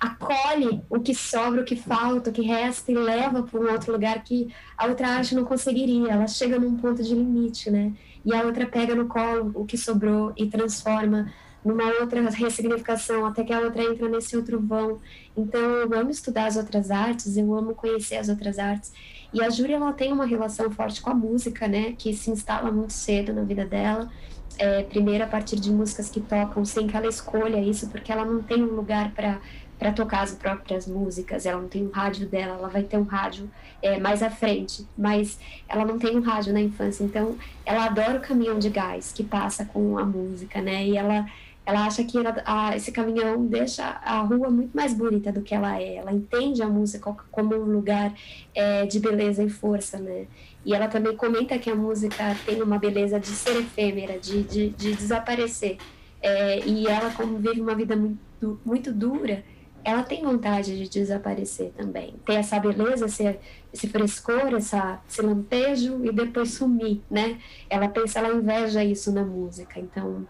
acolhe 0.01 0.83
o 0.89 0.99
que 0.99 1.15
sobra, 1.15 1.61
o 1.61 1.65
que 1.65 1.77
falta, 1.77 2.31
o 2.31 2.33
que 2.33 2.41
resta 2.41 2.91
e 2.91 2.95
leva 2.95 3.43
para 3.43 3.61
um 3.61 3.71
outro 3.71 3.93
lugar 3.93 4.25
que 4.25 4.49
a 4.77 4.87
outra 4.87 5.09
arte 5.09 5.35
não 5.35 5.45
conseguiria. 5.45 6.13
Ela 6.13 6.27
chega 6.27 6.59
num 6.59 6.77
ponto 6.79 7.03
de 7.03 7.15
limite, 7.15 7.71
né? 7.71 7.93
E 8.25 8.35
a 8.35 8.43
outra 8.43 8.67
pega 8.67 8.95
no 8.95 9.07
colo 9.07 9.53
o 9.55 9.67
que 9.67 9.77
sobrou 9.77 10.33
e 10.37 10.47
transforma 10.47 11.31
numa 11.63 11.85
outra 12.01 12.23
ressignificação, 12.31 13.27
até 13.27 13.45
que 13.45 13.53
a 13.53 13.61
outra 13.61 13.83
entra 13.83 14.09
nesse 14.09 14.35
outro 14.35 14.59
vão. 14.59 14.99
Então, 15.37 15.61
eu 15.61 15.93
amo 15.93 16.11
estudar 16.11 16.47
as 16.47 16.57
outras 16.57 16.91
artes, 16.91 17.37
eu 17.37 17.55
amo 17.55 17.75
conhecer 17.75 18.17
as 18.17 18.31
outras 18.31 18.59
artes. 18.59 18.93
E 19.33 19.43
a 19.43 19.51
Júlia, 19.51 19.77
ela 19.77 19.93
tem 19.93 20.13
uma 20.13 20.25
relação 20.25 20.71
forte 20.71 21.03
com 21.03 21.11
a 21.11 21.15
música, 21.15 21.69
né? 21.69 21.93
Que 21.93 22.15
se 22.15 22.31
instala 22.31 22.73
muito 22.73 22.95
cedo 22.95 23.35
na 23.35 23.43
vida 23.43 23.67
dela. 23.67 24.11
É, 24.59 24.83
primeiro 24.83 25.25
a 25.25 25.27
partir 25.27 25.57
de 25.57 25.71
músicas 25.71 26.11
que 26.11 26.21
tocam 26.21 26.65
sem 26.65 26.87
que 26.87 26.97
ela 26.97 27.07
escolha 27.07 27.61
isso, 27.61 27.89
porque 27.89 28.11
ela 28.11 28.25
não 28.25 28.43
tem 28.43 28.63
um 28.63 28.75
lugar 28.75 29.13
para 29.13 29.41
para 29.81 29.93
tocar 29.93 30.23
as 30.23 30.33
próprias 30.33 30.87
músicas, 30.87 31.47
ela 31.47 31.59
não 31.59 31.69
tem 31.69 31.87
um 31.87 31.91
rádio 31.91 32.29
dela, 32.29 32.59
ela 32.59 32.69
vai 32.69 32.83
ter 32.83 32.99
um 32.99 33.05
rádio 33.05 33.51
é, 33.81 33.99
mais 33.99 34.23
à 34.23 34.29
frente, 34.29 34.87
mas 34.97 35.39
ela 35.67 35.87
não 35.87 35.99
tem 35.99 36.19
um 36.19 36.21
rádio 36.21 36.53
na 36.53 36.61
infância, 36.61 37.03
então 37.03 37.35
ela 37.65 37.87
adora 37.87 38.19
o 38.19 38.21
caminhão 38.21 38.59
de 38.59 38.69
gás 38.69 39.11
que 39.11 39.25
passa 39.25 39.65
com 39.65 39.97
a 39.97 40.05
música, 40.05 40.61
né? 40.61 40.87
E 40.87 40.99
ela 40.99 41.27
ela 41.65 41.87
acha 41.87 42.03
que 42.03 42.19
ela, 42.19 42.35
a, 42.45 42.77
esse 42.77 42.91
caminhão 42.91 43.47
deixa 43.47 43.85
a 43.85 44.21
rua 44.23 44.51
muito 44.51 44.75
mais 44.75 44.93
bonita 44.93 45.31
do 45.31 45.43
que 45.43 45.55
ela 45.55 45.81
é. 45.81 45.97
Ela 45.97 46.13
entende 46.13 46.63
a 46.63 46.69
música 46.69 47.15
como 47.31 47.55
um 47.55 47.65
lugar 47.65 48.13
é, 48.55 48.87
de 48.87 48.99
beleza 48.99 49.43
e 49.43 49.49
força, 49.49 49.99
né? 49.99 50.27
E 50.65 50.75
ela 50.75 50.89
também 50.89 51.17
comenta 51.17 51.59
que 51.59 51.71
a 51.71 51.75
música 51.75 52.37
tem 52.45 52.61
uma 52.61 52.79
beleza 52.79 53.21
de 53.21 53.29
ser 53.29 53.57
efêmera, 53.57 54.19
de, 54.19 54.43
de, 54.43 54.71
de 54.71 54.95
desaparecer. 54.95 55.77
É, 56.21 56.59
e 56.67 56.89
ela, 56.89 57.11
como 57.11 57.39
vive 57.39 57.61
uma 57.61 57.75
vida 57.75 57.95
muito, 57.95 58.61
muito 58.65 58.93
dura, 58.93 59.45
ela 59.85 60.03
tem 60.03 60.23
vontade 60.23 60.77
de 60.77 60.89
desaparecer 60.89 61.73
também. 61.77 62.15
Ter 62.25 62.35
essa 62.35 62.59
beleza, 62.59 63.07
esse, 63.07 63.39
esse 63.73 63.89
frescor, 63.89 64.55
essa, 64.55 65.01
esse 65.09 65.23
lampejo 65.23 66.05
e 66.05 66.13
depois 66.13 66.55
sumir, 66.55 67.01
né? 67.11 67.39
Ela 67.69 67.89
pensa, 67.89 68.19
ela 68.19 68.35
inveja 68.35 68.85
isso 68.85 69.13
na 69.13 69.25
música. 69.25 69.81
Então, 69.81 70.27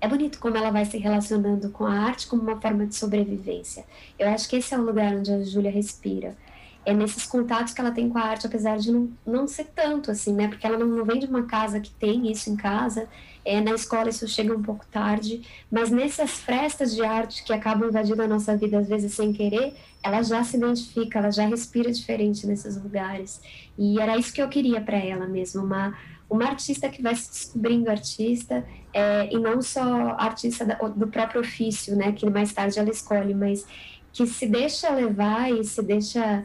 é 0.00 0.08
bonito 0.08 0.38
como 0.38 0.56
ela 0.56 0.70
vai 0.70 0.84
se 0.84 0.98
relacionando 0.98 1.70
com 1.70 1.86
a 1.86 1.92
arte 1.92 2.26
como 2.26 2.42
uma 2.42 2.60
forma 2.60 2.86
de 2.86 2.94
sobrevivência. 2.94 3.84
Eu 4.18 4.28
acho 4.28 4.48
que 4.48 4.56
esse 4.56 4.74
é 4.74 4.78
o 4.78 4.82
lugar 4.82 5.14
onde 5.14 5.32
a 5.32 5.42
Júlia 5.42 5.70
respira. 5.70 6.36
É 6.84 6.92
nesses 6.92 7.26
contatos 7.26 7.72
que 7.72 7.80
ela 7.80 7.90
tem 7.90 8.08
com 8.08 8.18
a 8.18 8.22
arte, 8.22 8.46
apesar 8.46 8.78
de 8.78 8.92
não, 8.92 9.10
não 9.26 9.46
ser 9.46 9.64
tanto 9.74 10.10
assim, 10.10 10.34
né? 10.34 10.48
Porque 10.48 10.66
ela 10.66 10.78
não, 10.78 10.86
não 10.86 11.04
vem 11.04 11.18
de 11.18 11.26
uma 11.26 11.44
casa 11.44 11.80
que 11.80 11.90
tem 11.90 12.30
isso 12.30 12.50
em 12.50 12.56
casa, 12.56 13.08
é, 13.44 13.60
na 13.60 13.72
escola 13.72 14.08
isso 14.08 14.26
chega 14.26 14.54
um 14.54 14.62
pouco 14.62 14.86
tarde, 14.86 15.42
mas 15.70 15.90
nessas 15.90 16.32
frestas 16.32 16.94
de 16.94 17.04
arte 17.04 17.44
que 17.44 17.52
acabam 17.52 17.88
invadindo 17.88 18.22
a 18.22 18.26
nossa 18.26 18.56
vida 18.56 18.78
às 18.78 18.88
vezes 18.88 19.14
sem 19.14 19.32
querer, 19.32 19.74
ela 20.02 20.22
já 20.22 20.42
se 20.44 20.56
identifica, 20.56 21.18
ela 21.18 21.30
já 21.30 21.46
respira 21.46 21.90
diferente 21.90 22.46
nesses 22.46 22.80
lugares. 22.82 23.40
E 23.78 24.00
era 24.00 24.16
isso 24.16 24.32
que 24.32 24.42
eu 24.42 24.48
queria 24.48 24.80
para 24.80 24.98
ela 24.98 25.26
mesmo, 25.26 25.62
uma 25.62 25.94
uma 26.28 26.46
artista 26.46 26.88
que 26.88 27.02
vai 27.02 27.14
se 27.14 27.30
descobrindo 27.30 27.90
artista 27.90 28.64
é, 28.92 29.32
e 29.32 29.38
não 29.38 29.60
só 29.60 30.16
artista 30.18 30.64
da, 30.64 30.74
do 30.74 31.06
próprio 31.06 31.40
ofício, 31.40 31.94
né, 31.96 32.12
que 32.12 32.28
mais 32.28 32.52
tarde 32.52 32.78
ela 32.78 32.90
escolhe, 32.90 33.34
mas 33.34 33.66
que 34.12 34.26
se 34.26 34.46
deixa 34.46 34.90
levar 34.90 35.52
e 35.52 35.62
se 35.64 35.82
deixa 35.82 36.44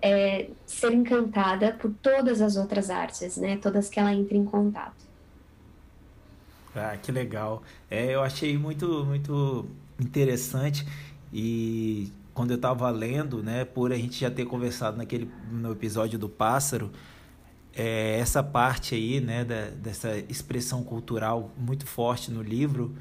é, 0.00 0.48
ser 0.66 0.92
encantada 0.92 1.72
por 1.72 1.92
todas 2.02 2.40
as 2.40 2.56
outras 2.56 2.90
artes, 2.90 3.36
né, 3.36 3.56
todas 3.56 3.88
que 3.88 3.98
ela 3.98 4.12
entra 4.12 4.36
em 4.36 4.44
contato. 4.44 5.06
Ah, 6.74 6.96
que 6.96 7.10
legal. 7.10 7.62
É, 7.90 8.14
eu 8.14 8.22
achei 8.22 8.58
muito, 8.58 9.04
muito 9.06 9.66
interessante 9.98 10.86
e 11.32 12.12
quando 12.34 12.50
eu 12.50 12.56
estava 12.56 12.90
lendo, 12.90 13.42
né, 13.42 13.64
por 13.64 13.92
a 13.92 13.96
gente 13.96 14.20
já 14.20 14.30
ter 14.30 14.44
conversado 14.44 14.98
naquele 14.98 15.30
no 15.50 15.72
episódio 15.72 16.18
do 16.18 16.28
pássaro, 16.28 16.92
é, 17.74 18.18
essa 18.18 18.42
parte 18.42 18.94
aí, 18.94 19.20
né, 19.20 19.42
da, 19.42 19.70
dessa 19.70 20.16
expressão 20.28 20.82
cultural 20.84 21.50
muito 21.56 21.86
forte 21.86 22.30
no 22.30 22.42
livro, 22.42 22.94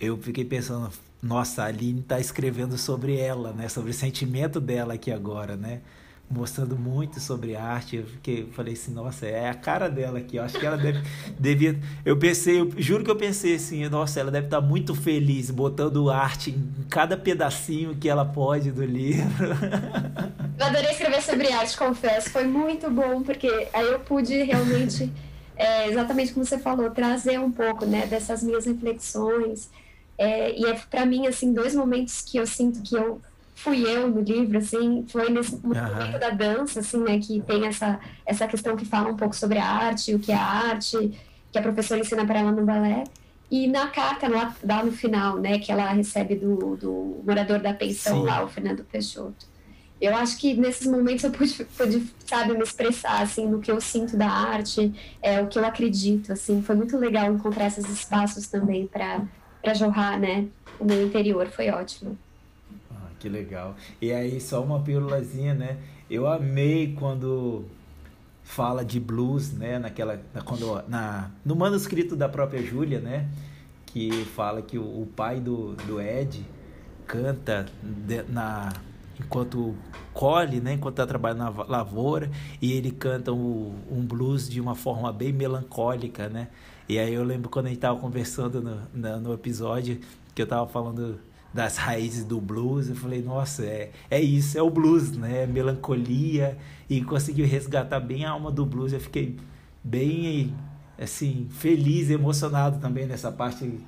eu 0.00 0.16
fiquei 0.16 0.44
pensando, 0.44 0.90
nossa, 1.22 1.62
a 1.62 1.66
Aline 1.66 2.00
está 2.00 2.18
escrevendo 2.18 2.78
sobre 2.78 3.18
ela, 3.18 3.52
né, 3.52 3.68
sobre 3.68 3.90
o 3.90 3.94
sentimento 3.94 4.58
dela 4.58 4.94
aqui 4.94 5.12
agora, 5.12 5.56
né, 5.56 5.82
mostrando 6.30 6.78
muito 6.78 7.18
sobre 7.18 7.56
arte. 7.56 7.96
Eu 7.96 8.06
fiquei, 8.06 8.46
falei 8.52 8.74
assim, 8.74 8.92
nossa, 8.92 9.26
é 9.26 9.48
a 9.48 9.54
cara 9.54 9.88
dela 9.90 10.20
aqui. 10.20 10.36
Eu 10.36 10.44
acho 10.44 10.58
que 10.58 10.64
ela 10.64 10.76
deve, 10.76 11.02
devia. 11.38 11.78
Eu 12.04 12.16
pensei, 12.16 12.60
eu 12.60 12.70
juro 12.78 13.02
que 13.02 13.10
eu 13.10 13.16
pensei 13.16 13.56
assim, 13.56 13.86
nossa, 13.88 14.20
ela 14.20 14.30
deve 14.30 14.46
estar 14.46 14.60
muito 14.60 14.94
feliz 14.94 15.50
botando 15.50 16.08
arte 16.08 16.50
em 16.50 16.86
cada 16.88 17.16
pedacinho 17.16 17.96
que 17.96 18.08
ela 18.08 18.24
pode 18.24 18.70
do 18.70 18.84
livro. 18.84 19.26
Eu 20.60 20.66
adorei 20.66 20.90
escrever 20.90 21.22
sobre 21.22 21.50
arte, 21.50 21.74
confesso. 21.74 22.28
Foi 22.28 22.44
muito 22.44 22.90
bom, 22.90 23.22
porque 23.22 23.68
aí 23.72 23.86
eu 23.86 23.98
pude 24.00 24.42
realmente, 24.42 25.10
é, 25.56 25.88
exatamente 25.88 26.34
como 26.34 26.44
você 26.44 26.58
falou, 26.58 26.90
trazer 26.90 27.40
um 27.40 27.50
pouco 27.50 27.86
né, 27.86 28.06
dessas 28.06 28.42
minhas 28.42 28.66
reflexões. 28.66 29.70
É, 30.18 30.54
e 30.54 30.66
é 30.66 30.74
para 30.90 31.06
mim, 31.06 31.26
assim, 31.26 31.54
dois 31.54 31.74
momentos 31.74 32.20
que 32.20 32.36
eu 32.36 32.46
sinto 32.46 32.82
que 32.82 32.94
eu 32.94 33.22
fui 33.62 33.82
eu 33.86 34.08
no 34.08 34.20
livro, 34.20 34.58
assim, 34.58 35.04
foi 35.08 35.30
nesse 35.30 35.54
momento 35.62 36.18
da 36.18 36.30
dança, 36.30 36.80
assim, 36.80 36.98
né, 37.02 37.18
que 37.18 37.40
tem 37.42 37.66
essa, 37.66 38.00
essa 38.26 38.46
questão 38.46 38.76
que 38.76 38.84
fala 38.84 39.10
um 39.10 39.16
pouco 39.16 39.34
sobre 39.34 39.58
a 39.58 39.66
arte, 39.66 40.14
o 40.14 40.18
que 40.18 40.32
é 40.32 40.36
a 40.36 40.42
arte, 40.42 41.18
que 41.52 41.58
a 41.58 41.62
professora 41.62 42.00
ensina 42.00 42.26
para 42.26 42.40
ela 42.40 42.52
no 42.52 42.64
balé. 42.64 43.04
E 43.50 43.66
na 43.66 43.88
carta 43.88 44.28
lá, 44.28 44.54
lá, 44.62 44.84
no 44.84 44.92
final, 44.92 45.38
né, 45.38 45.58
que 45.58 45.72
ela 45.72 45.90
recebe 45.90 46.36
do, 46.36 46.76
do 46.76 47.22
morador 47.26 47.58
da 47.58 47.74
pensão 47.74 48.20
Sim. 48.20 48.26
lá, 48.26 48.44
o 48.44 48.48
Fernando 48.48 48.84
Peixoto 48.84 49.50
eu 50.00 50.16
acho 50.16 50.38
que 50.38 50.54
nesses 50.54 50.86
momentos 50.86 51.22
eu 51.24 51.30
pude, 51.30 51.64
pude, 51.76 52.06
sabe, 52.24 52.54
me 52.54 52.62
expressar, 52.62 53.20
assim, 53.20 53.46
no 53.46 53.60
que 53.60 53.70
eu 53.70 53.80
sinto 53.80 54.16
da 54.16 54.28
arte, 54.28 54.92
é, 55.20 55.42
o 55.42 55.46
que 55.46 55.58
eu 55.58 55.64
acredito, 55.64 56.32
assim, 56.32 56.62
foi 56.62 56.74
muito 56.74 56.96
legal 56.96 57.30
encontrar 57.30 57.66
esses 57.66 57.86
espaços 57.86 58.46
também 58.46 58.86
para 58.86 59.74
jorrar, 59.74 60.18
né, 60.18 60.48
o 60.78 60.86
meu 60.86 61.06
interior, 61.06 61.46
foi 61.48 61.68
ótimo. 61.68 62.18
Que 63.20 63.28
legal. 63.28 63.76
E 64.00 64.10
aí, 64.12 64.40
só 64.40 64.62
uma 64.64 64.80
pílulazinha, 64.80 65.54
né, 65.54 65.76
eu 66.10 66.26
amei 66.26 66.94
quando 66.98 67.66
fala 68.42 68.84
de 68.84 68.98
blues, 68.98 69.52
né, 69.52 69.78
naquela, 69.78 70.20
na, 70.34 70.42
quando, 70.42 70.82
na, 70.88 71.30
no 71.44 71.54
manuscrito 71.54 72.16
da 72.16 72.28
própria 72.28 72.62
Júlia, 72.62 72.98
né, 72.98 73.28
que 73.86 74.10
fala 74.34 74.62
que 74.62 74.78
o, 74.78 74.82
o 74.82 75.06
pai 75.14 75.38
do, 75.38 75.74
do 75.86 76.00
Ed 76.00 76.44
canta 77.06 77.66
de, 77.82 78.22
na 78.24 78.72
enquanto 79.18 79.76
colhe, 80.14 80.60
né, 80.60 80.72
enquanto 80.72 80.94
está 80.94 81.06
trabalhando 81.06 81.40
na 81.40 81.64
lavoura, 81.64 82.30
e 82.60 82.72
ele 82.72 82.90
canta 82.90 83.32
um, 83.32 83.74
um, 83.90 84.04
blues 84.04 84.48
de 84.48 84.60
uma 84.60 84.74
forma 84.74 85.12
bem 85.12 85.30
melancólica, 85.30 86.28
né? 86.28 86.48
E 86.88 86.98
aí 86.98 87.12
eu 87.12 87.22
lembro 87.22 87.50
quando 87.50 87.66
a 87.66 87.68
gente 87.68 87.78
estava 87.78 87.98
conversando 88.00 88.62
no, 88.62 88.80
no, 88.94 89.20
no, 89.20 89.34
episódio, 89.34 90.00
que 90.34 90.40
eu 90.40 90.44
estava 90.44 90.66
falando 90.66 91.20
das 91.52 91.76
raízes 91.76 92.24
do 92.24 92.40
blues, 92.40 92.88
eu 92.88 92.94
falei, 92.94 93.22
nossa, 93.22 93.64
é, 93.64 93.90
é 94.10 94.20
isso, 94.20 94.56
é 94.56 94.62
o 94.62 94.70
blues, 94.70 95.12
né? 95.12 95.42
É 95.42 95.46
melancolia, 95.46 96.56
e 96.88 97.02
conseguiu 97.02 97.46
resgatar 97.46 98.00
bem 98.00 98.24
a 98.24 98.30
alma 98.30 98.50
do 98.50 98.64
blues, 98.64 98.92
eu 98.92 99.00
fiquei 99.00 99.36
bem, 99.82 100.54
assim, 100.98 101.48
feliz, 101.50 102.10
emocionado 102.10 102.78
também 102.78 103.06
nessa 103.06 103.32
parte 103.32 103.80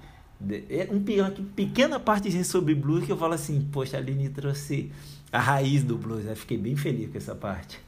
é 0.68 0.88
um, 0.90 0.96
uma 1.20 1.30
pequena 1.54 2.00
parte 2.00 2.44
sobre 2.44 2.74
blues 2.74 3.04
que 3.04 3.12
eu 3.12 3.16
falo 3.16 3.34
assim, 3.34 3.68
poxa, 3.72 3.96
a 3.96 4.00
Aline 4.00 4.28
trouxe 4.28 4.90
a 5.30 5.38
raiz 5.38 5.84
do 5.84 5.96
blues. 5.96 6.26
Eu 6.26 6.36
fiquei 6.36 6.58
bem 6.58 6.74
feliz 6.74 7.10
com 7.10 7.18
essa 7.18 7.34
parte. 7.34 7.78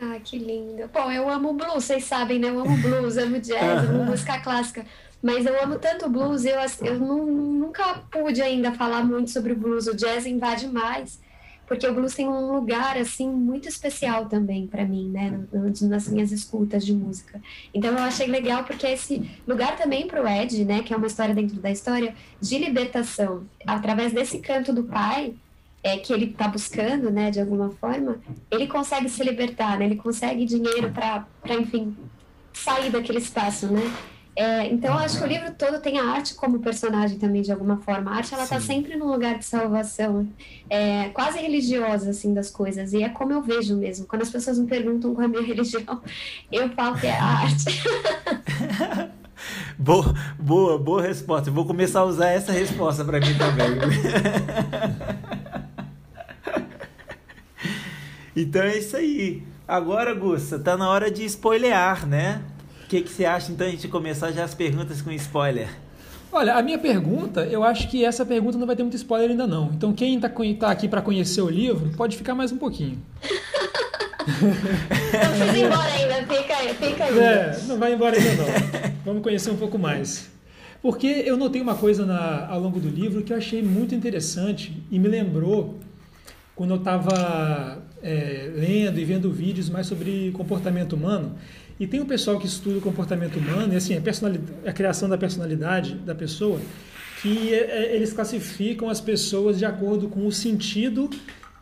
Ah, 0.00 0.18
que 0.22 0.38
lindo. 0.38 0.88
Bom, 0.92 1.10
eu 1.10 1.28
amo 1.30 1.54
blues, 1.54 1.84
vocês 1.84 2.04
sabem, 2.04 2.38
né? 2.38 2.48
Eu 2.48 2.60
amo 2.60 2.76
blues, 2.78 3.16
amo 3.16 3.40
jazz, 3.40 3.88
amo 3.88 4.04
música 4.04 4.38
clássica. 4.40 4.84
Mas 5.22 5.46
eu 5.46 5.62
amo 5.62 5.78
tanto 5.78 6.10
blues, 6.10 6.44
eu, 6.44 6.56
eu 6.82 6.98
não, 6.98 7.24
nunca 7.24 8.02
pude 8.10 8.42
ainda 8.42 8.72
falar 8.72 9.04
muito 9.04 9.30
sobre 9.30 9.52
o 9.52 9.56
blues. 9.56 9.86
O 9.86 9.94
jazz 9.94 10.26
invade 10.26 10.66
mais, 10.66 11.20
porque 11.66 11.86
o 11.86 11.94
blues 11.94 12.14
tem 12.14 12.28
um 12.28 12.52
lugar, 12.52 12.98
assim, 12.98 13.28
muito 13.28 13.68
especial 13.68 14.26
também 14.26 14.66
para 14.66 14.84
mim, 14.84 15.08
né? 15.08 15.40
Nas 15.82 16.08
minhas 16.08 16.32
escutas 16.32 16.84
de 16.84 16.92
música. 16.92 17.40
Então 17.72 17.92
eu 17.92 17.98
achei 17.98 18.26
legal, 18.26 18.64
porque 18.64 18.86
esse 18.86 19.30
lugar 19.46 19.76
também 19.76 20.08
para 20.08 20.22
o 20.22 20.26
Ed, 20.26 20.64
né? 20.64 20.82
Que 20.82 20.92
é 20.92 20.96
uma 20.96 21.06
história 21.06 21.34
dentro 21.34 21.60
da 21.60 21.70
história, 21.70 22.14
de 22.40 22.58
libertação. 22.58 23.44
Através 23.64 24.12
desse 24.12 24.40
canto 24.40 24.72
do 24.72 24.82
pai, 24.84 25.34
é, 25.82 25.96
que 25.98 26.12
ele 26.12 26.26
está 26.26 26.46
buscando, 26.46 27.10
né, 27.10 27.30
de 27.30 27.40
alguma 27.40 27.70
forma, 27.70 28.20
ele 28.50 28.66
consegue 28.68 29.08
se 29.08 29.22
libertar, 29.24 29.78
né, 29.78 29.86
ele 29.86 29.96
consegue 29.96 30.44
dinheiro 30.44 30.92
para, 30.92 31.26
enfim, 31.58 31.96
sair 32.52 32.90
daquele 32.90 33.18
espaço, 33.18 33.66
né? 33.66 33.82
É, 34.34 34.66
então, 34.66 34.96
acho 34.96 35.18
que 35.18 35.24
o 35.24 35.26
livro 35.26 35.52
todo 35.52 35.78
tem 35.80 35.98
a 35.98 36.04
arte 36.04 36.34
como 36.34 36.58
personagem 36.58 37.18
também, 37.18 37.42
de 37.42 37.52
alguma 37.52 37.76
forma. 37.78 38.10
A 38.10 38.14
arte, 38.16 38.32
ela 38.32 38.44
está 38.44 38.58
sempre 38.60 38.96
num 38.96 39.10
lugar 39.10 39.38
de 39.38 39.44
salvação, 39.44 40.26
é, 40.70 41.10
quase 41.10 41.38
religiosa, 41.38 42.10
assim, 42.10 42.32
das 42.32 42.50
coisas. 42.50 42.92
E 42.94 43.02
é 43.02 43.10
como 43.10 43.32
eu 43.32 43.42
vejo 43.42 43.76
mesmo. 43.76 44.06
Quando 44.06 44.22
as 44.22 44.30
pessoas 44.30 44.58
me 44.58 44.66
perguntam 44.66 45.14
qual 45.14 45.22
é 45.22 45.26
a 45.26 45.28
minha 45.28 45.42
religião, 45.46 46.00
eu 46.50 46.70
falo 46.70 46.98
que 46.98 47.06
é 47.06 47.18
a 47.18 47.24
arte. 47.24 47.82
boa, 49.78 50.14
boa, 50.38 50.78
boa 50.78 51.02
resposta. 51.02 51.50
vou 51.50 51.66
começar 51.66 52.00
a 52.00 52.04
usar 52.04 52.30
essa 52.30 52.52
resposta 52.52 53.04
para 53.04 53.20
mim 53.20 53.34
também. 53.36 53.72
Então 58.34 58.62
é 58.62 58.78
isso 58.78 58.96
aí. 58.96 59.42
Agora, 59.68 60.14
Gussa, 60.14 60.58
tá 60.58 60.74
na 60.74 60.88
hora 60.88 61.10
de 61.10 61.22
spoilear, 61.24 62.06
né? 62.06 62.42
O 62.92 62.94
que, 62.94 63.00
que 63.04 63.10
você 63.10 63.24
acha 63.24 63.50
então 63.50 63.66
a 63.66 63.70
gente 63.70 63.88
começar 63.88 64.32
já 64.32 64.44
as 64.44 64.54
perguntas 64.54 65.00
com 65.00 65.10
spoiler? 65.12 65.66
Olha, 66.30 66.56
a 66.56 66.62
minha 66.62 66.78
pergunta, 66.78 67.40
eu 67.46 67.64
acho 67.64 67.88
que 67.88 68.04
essa 68.04 68.22
pergunta 68.22 68.58
não 68.58 68.66
vai 68.66 68.76
ter 68.76 68.82
muito 68.82 68.96
spoiler 68.96 69.30
ainda 69.30 69.46
não. 69.46 69.70
Então 69.72 69.94
quem 69.94 70.16
está 70.16 70.28
tá 70.28 70.70
aqui 70.70 70.86
para 70.88 71.00
conhecer 71.00 71.40
o 71.40 71.48
livro, 71.48 71.88
pode 71.96 72.18
ficar 72.18 72.34
mais 72.34 72.52
um 72.52 72.58
pouquinho. 72.58 73.02
não 74.28 74.52
precisa 75.30 75.56
ir 75.56 75.64
embora 75.64 75.90
ainda, 75.90 76.34
fica 76.36 76.54
aí, 76.54 76.74
fica 76.74 77.04
aí. 77.04 77.18
É, 77.18 77.60
não 77.66 77.78
vai 77.78 77.94
embora 77.94 78.14
ainda 78.14 78.34
não. 78.34 78.92
Vamos 79.06 79.22
conhecer 79.22 79.50
um 79.50 79.56
pouco 79.56 79.78
mais. 79.78 80.30
Porque 80.82 81.06
eu 81.06 81.38
notei 81.38 81.62
uma 81.62 81.76
coisa 81.76 82.04
na, 82.04 82.46
ao 82.46 82.60
longo 82.60 82.78
do 82.78 82.90
livro 82.90 83.22
que 83.22 83.32
eu 83.32 83.38
achei 83.38 83.62
muito 83.62 83.94
interessante 83.94 84.84
e 84.90 84.98
me 84.98 85.08
lembrou 85.08 85.78
quando 86.54 86.72
eu 86.72 86.76
estava 86.76 87.82
é, 88.02 88.50
lendo 88.54 89.00
e 89.00 89.04
vendo 89.06 89.32
vídeos 89.32 89.70
mais 89.70 89.86
sobre 89.86 90.30
comportamento 90.32 90.92
humano. 90.92 91.38
E 91.82 91.86
tem 91.88 91.98
um 91.98 92.06
pessoal 92.06 92.38
que 92.38 92.46
estuda 92.46 92.78
o 92.78 92.80
comportamento 92.80 93.40
humano, 93.40 93.74
e 93.74 93.76
assim, 93.76 93.96
a, 93.96 94.70
a 94.70 94.72
criação 94.72 95.08
da 95.08 95.18
personalidade 95.18 95.96
da 95.96 96.14
pessoa, 96.14 96.60
que 97.20 97.52
é, 97.52 97.56
é, 97.56 97.96
eles 97.96 98.12
classificam 98.12 98.88
as 98.88 99.00
pessoas 99.00 99.58
de 99.58 99.64
acordo 99.64 100.06
com 100.06 100.24
o 100.24 100.30
sentido 100.30 101.10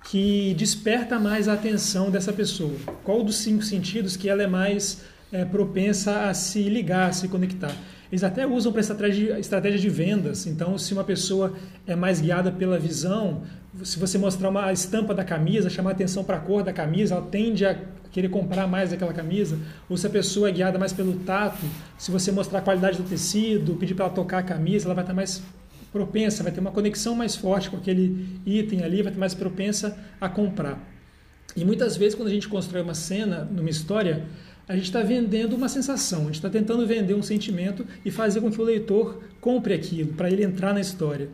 que 0.04 0.52
desperta 0.58 1.18
mais 1.18 1.48
a 1.48 1.54
atenção 1.54 2.10
dessa 2.10 2.34
pessoa. 2.34 2.76
Qual 3.02 3.24
dos 3.24 3.36
cinco 3.36 3.62
sentidos 3.62 4.14
que 4.14 4.28
ela 4.28 4.42
é 4.42 4.46
mais 4.46 5.04
é, 5.32 5.42
propensa 5.46 6.28
a 6.28 6.34
se 6.34 6.64
ligar, 6.64 7.08
a 7.08 7.12
se 7.12 7.26
conectar? 7.26 7.74
Eles 8.10 8.24
até 8.24 8.46
usam 8.46 8.72
para 8.72 8.80
estratégia, 8.80 9.38
estratégia 9.38 9.78
de 9.78 9.88
vendas. 9.88 10.46
Então, 10.46 10.76
se 10.76 10.92
uma 10.92 11.04
pessoa 11.04 11.54
é 11.86 11.94
mais 11.94 12.20
guiada 12.20 12.50
pela 12.50 12.78
visão, 12.78 13.42
se 13.84 13.98
você 13.98 14.18
mostrar 14.18 14.48
uma 14.48 14.72
estampa 14.72 15.14
da 15.14 15.24
camisa, 15.24 15.70
chamar 15.70 15.92
atenção 15.92 16.24
para 16.24 16.36
a 16.36 16.40
cor 16.40 16.62
da 16.64 16.72
camisa, 16.72 17.14
ela 17.14 17.24
tende 17.24 17.64
a 17.64 17.78
querer 18.10 18.28
comprar 18.28 18.66
mais 18.66 18.92
aquela 18.92 19.12
camisa. 19.12 19.56
Ou 19.88 19.96
se 19.96 20.06
a 20.06 20.10
pessoa 20.10 20.48
é 20.48 20.52
guiada 20.52 20.78
mais 20.78 20.92
pelo 20.92 21.14
tato, 21.20 21.64
se 21.96 22.10
você 22.10 22.32
mostrar 22.32 22.58
a 22.58 22.62
qualidade 22.62 22.96
do 22.96 23.08
tecido, 23.08 23.76
pedir 23.76 23.94
para 23.94 24.06
ela 24.06 24.14
tocar 24.14 24.38
a 24.38 24.42
camisa, 24.42 24.86
ela 24.86 24.94
vai 24.94 25.04
estar 25.04 25.14
mais 25.14 25.40
propensa, 25.92 26.42
vai 26.42 26.52
ter 26.52 26.60
uma 26.60 26.72
conexão 26.72 27.14
mais 27.14 27.36
forte 27.36 27.70
com 27.70 27.76
aquele 27.76 28.40
item 28.44 28.82
ali, 28.82 29.02
vai 29.02 29.12
ter 29.12 29.18
mais 29.18 29.34
propensa 29.34 29.96
a 30.20 30.28
comprar. 30.28 30.78
E 31.56 31.64
muitas 31.64 31.96
vezes, 31.96 32.14
quando 32.14 32.28
a 32.28 32.30
gente 32.30 32.48
constrói 32.48 32.82
uma 32.82 32.94
cena 32.94 33.44
numa 33.44 33.70
história, 33.70 34.24
a 34.70 34.76
gente 34.76 34.84
está 34.84 35.02
vendendo 35.02 35.56
uma 35.56 35.68
sensação, 35.68 36.20
a 36.20 36.24
gente 36.26 36.36
está 36.36 36.48
tentando 36.48 36.86
vender 36.86 37.12
um 37.14 37.22
sentimento 37.22 37.84
e 38.04 38.10
fazer 38.12 38.40
com 38.40 38.52
que 38.52 38.60
o 38.60 38.62
leitor 38.62 39.20
compre 39.40 39.74
aquilo, 39.74 40.12
para 40.12 40.30
ele 40.30 40.44
entrar 40.44 40.72
na 40.72 40.80
história. 40.80 41.28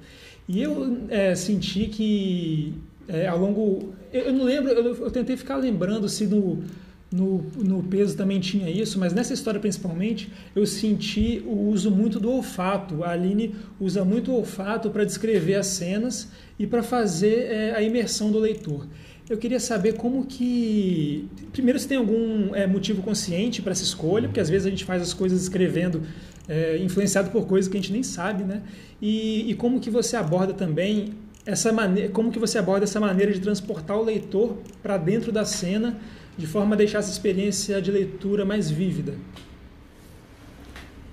E 0.48 0.62
eu 0.62 1.02
é, 1.10 1.34
senti 1.34 1.84
que 1.86 2.72
é, 3.06 3.26
ao 3.26 3.38
longo. 3.38 3.92
Eu, 4.10 4.22
eu 4.22 4.32
não 4.32 4.42
lembro, 4.42 4.70
eu, 4.70 4.94
eu, 4.94 5.10
tentei 5.10 5.36
ficar 5.36 5.56
lembrando 5.56 6.08
se 6.08 6.26
no, 6.26 6.64
no, 7.12 7.42
no, 7.62 7.82
peso 7.82 8.16
também 8.16 8.40
tinha 8.40 8.70
isso, 8.70 8.98
mas 8.98 9.12
nessa 9.12 9.34
história 9.34 9.60
principalmente 9.60 10.32
eu 10.54 10.64
senti 10.64 11.42
o 11.44 11.68
uso 11.68 11.90
muito 11.90 12.18
do 12.18 12.30
olfato. 12.30 13.04
A 13.04 13.10
Aline 13.10 13.54
usa 13.78 14.02
muito 14.02 14.32
o 14.32 14.36
olfato 14.36 14.88
para 14.88 15.04
descrever 15.04 15.56
as 15.56 15.66
cenas 15.66 16.28
e 16.58 16.66
para 16.66 16.82
fazer 16.82 17.52
é, 17.52 17.74
a 17.74 17.82
imersão 17.82 18.32
do 18.32 18.38
leitor. 18.38 18.86
Eu 19.28 19.36
queria 19.36 19.58
saber 19.58 19.94
como 19.94 20.24
que. 20.24 21.28
Primeiro, 21.52 21.78
se 21.78 21.88
tem 21.88 21.98
algum 21.98 22.54
é, 22.54 22.66
motivo 22.66 23.02
consciente 23.02 23.60
para 23.60 23.72
essa 23.72 23.82
escolha, 23.82 24.28
porque 24.28 24.38
às 24.38 24.48
vezes 24.48 24.66
a 24.66 24.70
gente 24.70 24.84
faz 24.84 25.02
as 25.02 25.12
coisas 25.12 25.42
escrevendo 25.42 26.02
é, 26.48 26.78
influenciado 26.78 27.30
por 27.30 27.46
coisas 27.46 27.68
que 27.68 27.76
a 27.76 27.80
gente 27.80 27.92
nem 27.92 28.04
sabe, 28.04 28.44
né? 28.44 28.62
E, 29.02 29.50
e 29.50 29.54
como 29.54 29.80
que 29.80 29.90
você 29.90 30.16
aborda 30.16 30.54
também 30.54 31.14
essa 31.44 31.72
maneira, 31.72 32.08
como 32.10 32.30
que 32.30 32.38
você 32.38 32.58
aborda 32.58 32.84
essa 32.84 33.00
maneira 33.00 33.32
de 33.32 33.40
transportar 33.40 33.96
o 33.96 34.02
leitor 34.02 34.58
para 34.80 34.96
dentro 34.96 35.32
da 35.32 35.44
cena, 35.44 35.98
de 36.38 36.46
forma 36.46 36.74
a 36.74 36.78
deixar 36.78 36.98
essa 36.98 37.10
experiência 37.10 37.82
de 37.82 37.90
leitura 37.90 38.44
mais 38.44 38.70
vívida? 38.70 39.14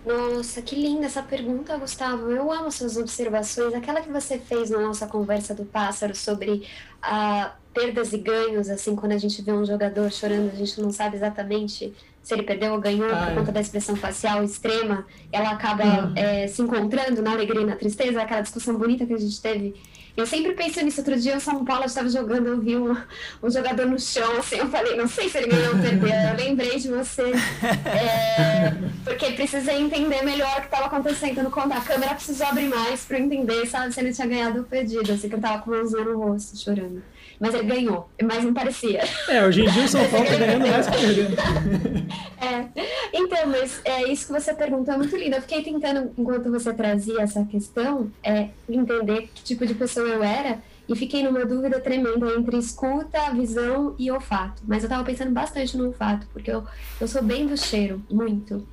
Nossa, 0.05 0.61
que 0.61 0.75
linda 0.75 1.05
essa 1.05 1.23
pergunta, 1.23 1.77
Gustavo. 1.77 2.29
Eu 2.29 2.51
amo 2.51 2.69
suas 2.69 2.97
observações. 2.97 3.73
Aquela 3.73 4.01
que 4.01 4.11
você 4.11 4.37
fez 4.37 4.69
na 4.69 4.79
nossa 4.79 5.07
conversa 5.07 5.55
do 5.55 5.63
pássaro 5.63 6.13
sobre 6.13 6.67
a 7.01 7.55
perdas 7.73 8.13
e 8.13 8.17
ganhos, 8.17 8.69
assim, 8.69 8.95
quando 8.95 9.13
a 9.13 9.17
gente 9.17 9.41
vê 9.41 9.51
um 9.51 9.65
jogador 9.65 10.11
chorando, 10.11 10.51
a 10.51 10.55
gente 10.55 10.79
não 10.79 10.91
sabe 10.91 11.15
exatamente 11.15 11.93
se 12.23 12.33
ele 12.33 12.43
perdeu 12.43 12.73
ou 12.73 12.79
ganhou 12.79 13.13
ah, 13.13 13.25
por 13.27 13.35
conta 13.35 13.51
da 13.51 13.59
expressão 13.59 13.97
facial 13.97 14.43
extrema, 14.43 15.05
ela 15.31 15.51
acaba 15.51 15.83
uhum. 15.83 16.13
é, 16.15 16.47
se 16.47 16.61
encontrando 16.61 17.21
na 17.21 17.33
alegria 17.33 17.61
e 17.61 17.65
na 17.65 17.75
tristeza, 17.75 18.21
aquela 18.21 18.39
discussão 18.39 18.77
bonita 18.77 19.05
que 19.05 19.13
a 19.13 19.17
gente 19.17 19.41
teve. 19.41 19.75
Eu 20.15 20.27
sempre 20.27 20.53
penso 20.53 20.79
nisso. 20.81 21.01
Outro 21.01 21.19
dia 21.19 21.35
o 21.35 21.39
São 21.39 21.65
Paulo 21.65 21.85
estava 21.85 22.07
jogando, 22.07 22.47
eu 22.47 22.61
vi 22.61 22.77
um, 22.77 22.95
um, 23.41 23.49
jogador 23.49 23.87
no 23.87 23.99
chão, 23.99 24.37
assim, 24.37 24.57
eu 24.57 24.69
falei, 24.69 24.95
não 24.95 25.07
sei 25.07 25.27
se 25.27 25.39
ele 25.39 25.47
ganhou 25.47 25.75
ou 25.75 25.81
perdeu. 25.81 26.07
Eu 26.07 26.37
lembrei 26.37 26.79
de 26.79 26.87
você, 26.87 27.31
é, 27.85 28.73
porque 29.03 29.31
precisei 29.31 29.81
entender 29.81 30.21
melhor 30.21 30.57
o 30.57 30.61
que 30.61 30.67
estava 30.67 30.85
acontecendo. 30.85 31.49
Quando 31.49 31.73
a 31.73 31.81
câmera 31.81 32.13
precisou 32.13 32.47
abrir 32.47 32.69
mais 32.69 33.03
para 33.03 33.17
eu 33.17 33.25
entender, 33.25 33.65
sabe, 33.65 33.91
se 33.91 33.99
ele 33.99 34.13
tinha 34.13 34.27
ganhado 34.27 34.59
ou 34.59 34.63
perdido, 34.63 35.11
assim, 35.11 35.27
que 35.27 35.35
ele 35.35 35.35
estava 35.35 35.61
com 35.61 35.71
o 35.71 35.73
mãozinha 35.73 36.05
no 36.05 36.17
rosto, 36.17 36.57
chorando 36.57 37.01
mas 37.39 37.53
ele 37.53 37.67
ganhou, 37.67 38.09
mas 38.21 38.43
não 38.43 38.53
parecia. 38.53 39.03
É, 39.27 39.45
hoje 39.45 39.63
em 39.63 39.69
dia 39.69 39.83
o 39.83 39.87
São 39.87 40.07
Paulo 40.09 40.25
tá 40.25 40.35
ganhando 40.35 40.67
mais 40.67 40.87
que 40.87 40.97
perdendo. 40.97 41.35
É. 42.43 42.67
Então, 43.13 43.47
mas 43.47 43.79
é, 43.85 44.11
isso 44.11 44.27
que 44.27 44.33
você 44.33 44.53
perguntou 44.53 44.93
é 44.93 44.97
muito 44.97 45.15
lindo. 45.15 45.35
Eu 45.35 45.41
fiquei 45.41 45.63
tentando, 45.63 46.11
enquanto 46.17 46.51
você 46.51 46.73
trazia 46.73 47.21
essa 47.21 47.45
questão, 47.45 48.11
é, 48.21 48.49
entender 48.67 49.29
que 49.33 49.43
tipo 49.43 49.65
de 49.65 49.73
pessoa 49.73 50.07
eu 50.07 50.21
era 50.21 50.59
e 50.87 50.95
fiquei 50.95 51.23
numa 51.23 51.45
dúvida 51.45 51.79
tremenda 51.79 52.33
entre 52.37 52.57
escuta, 52.57 53.31
visão 53.31 53.95
e 53.97 54.11
olfato. 54.11 54.61
Mas 54.67 54.83
eu 54.83 54.89
tava 54.89 55.03
pensando 55.03 55.31
bastante 55.31 55.77
no 55.77 55.87
olfato, 55.87 56.27
porque 56.33 56.51
eu, 56.51 56.65
eu 56.99 57.07
sou 57.07 57.23
bem 57.23 57.47
do 57.47 57.55
cheiro, 57.55 58.03
muito. 58.11 58.67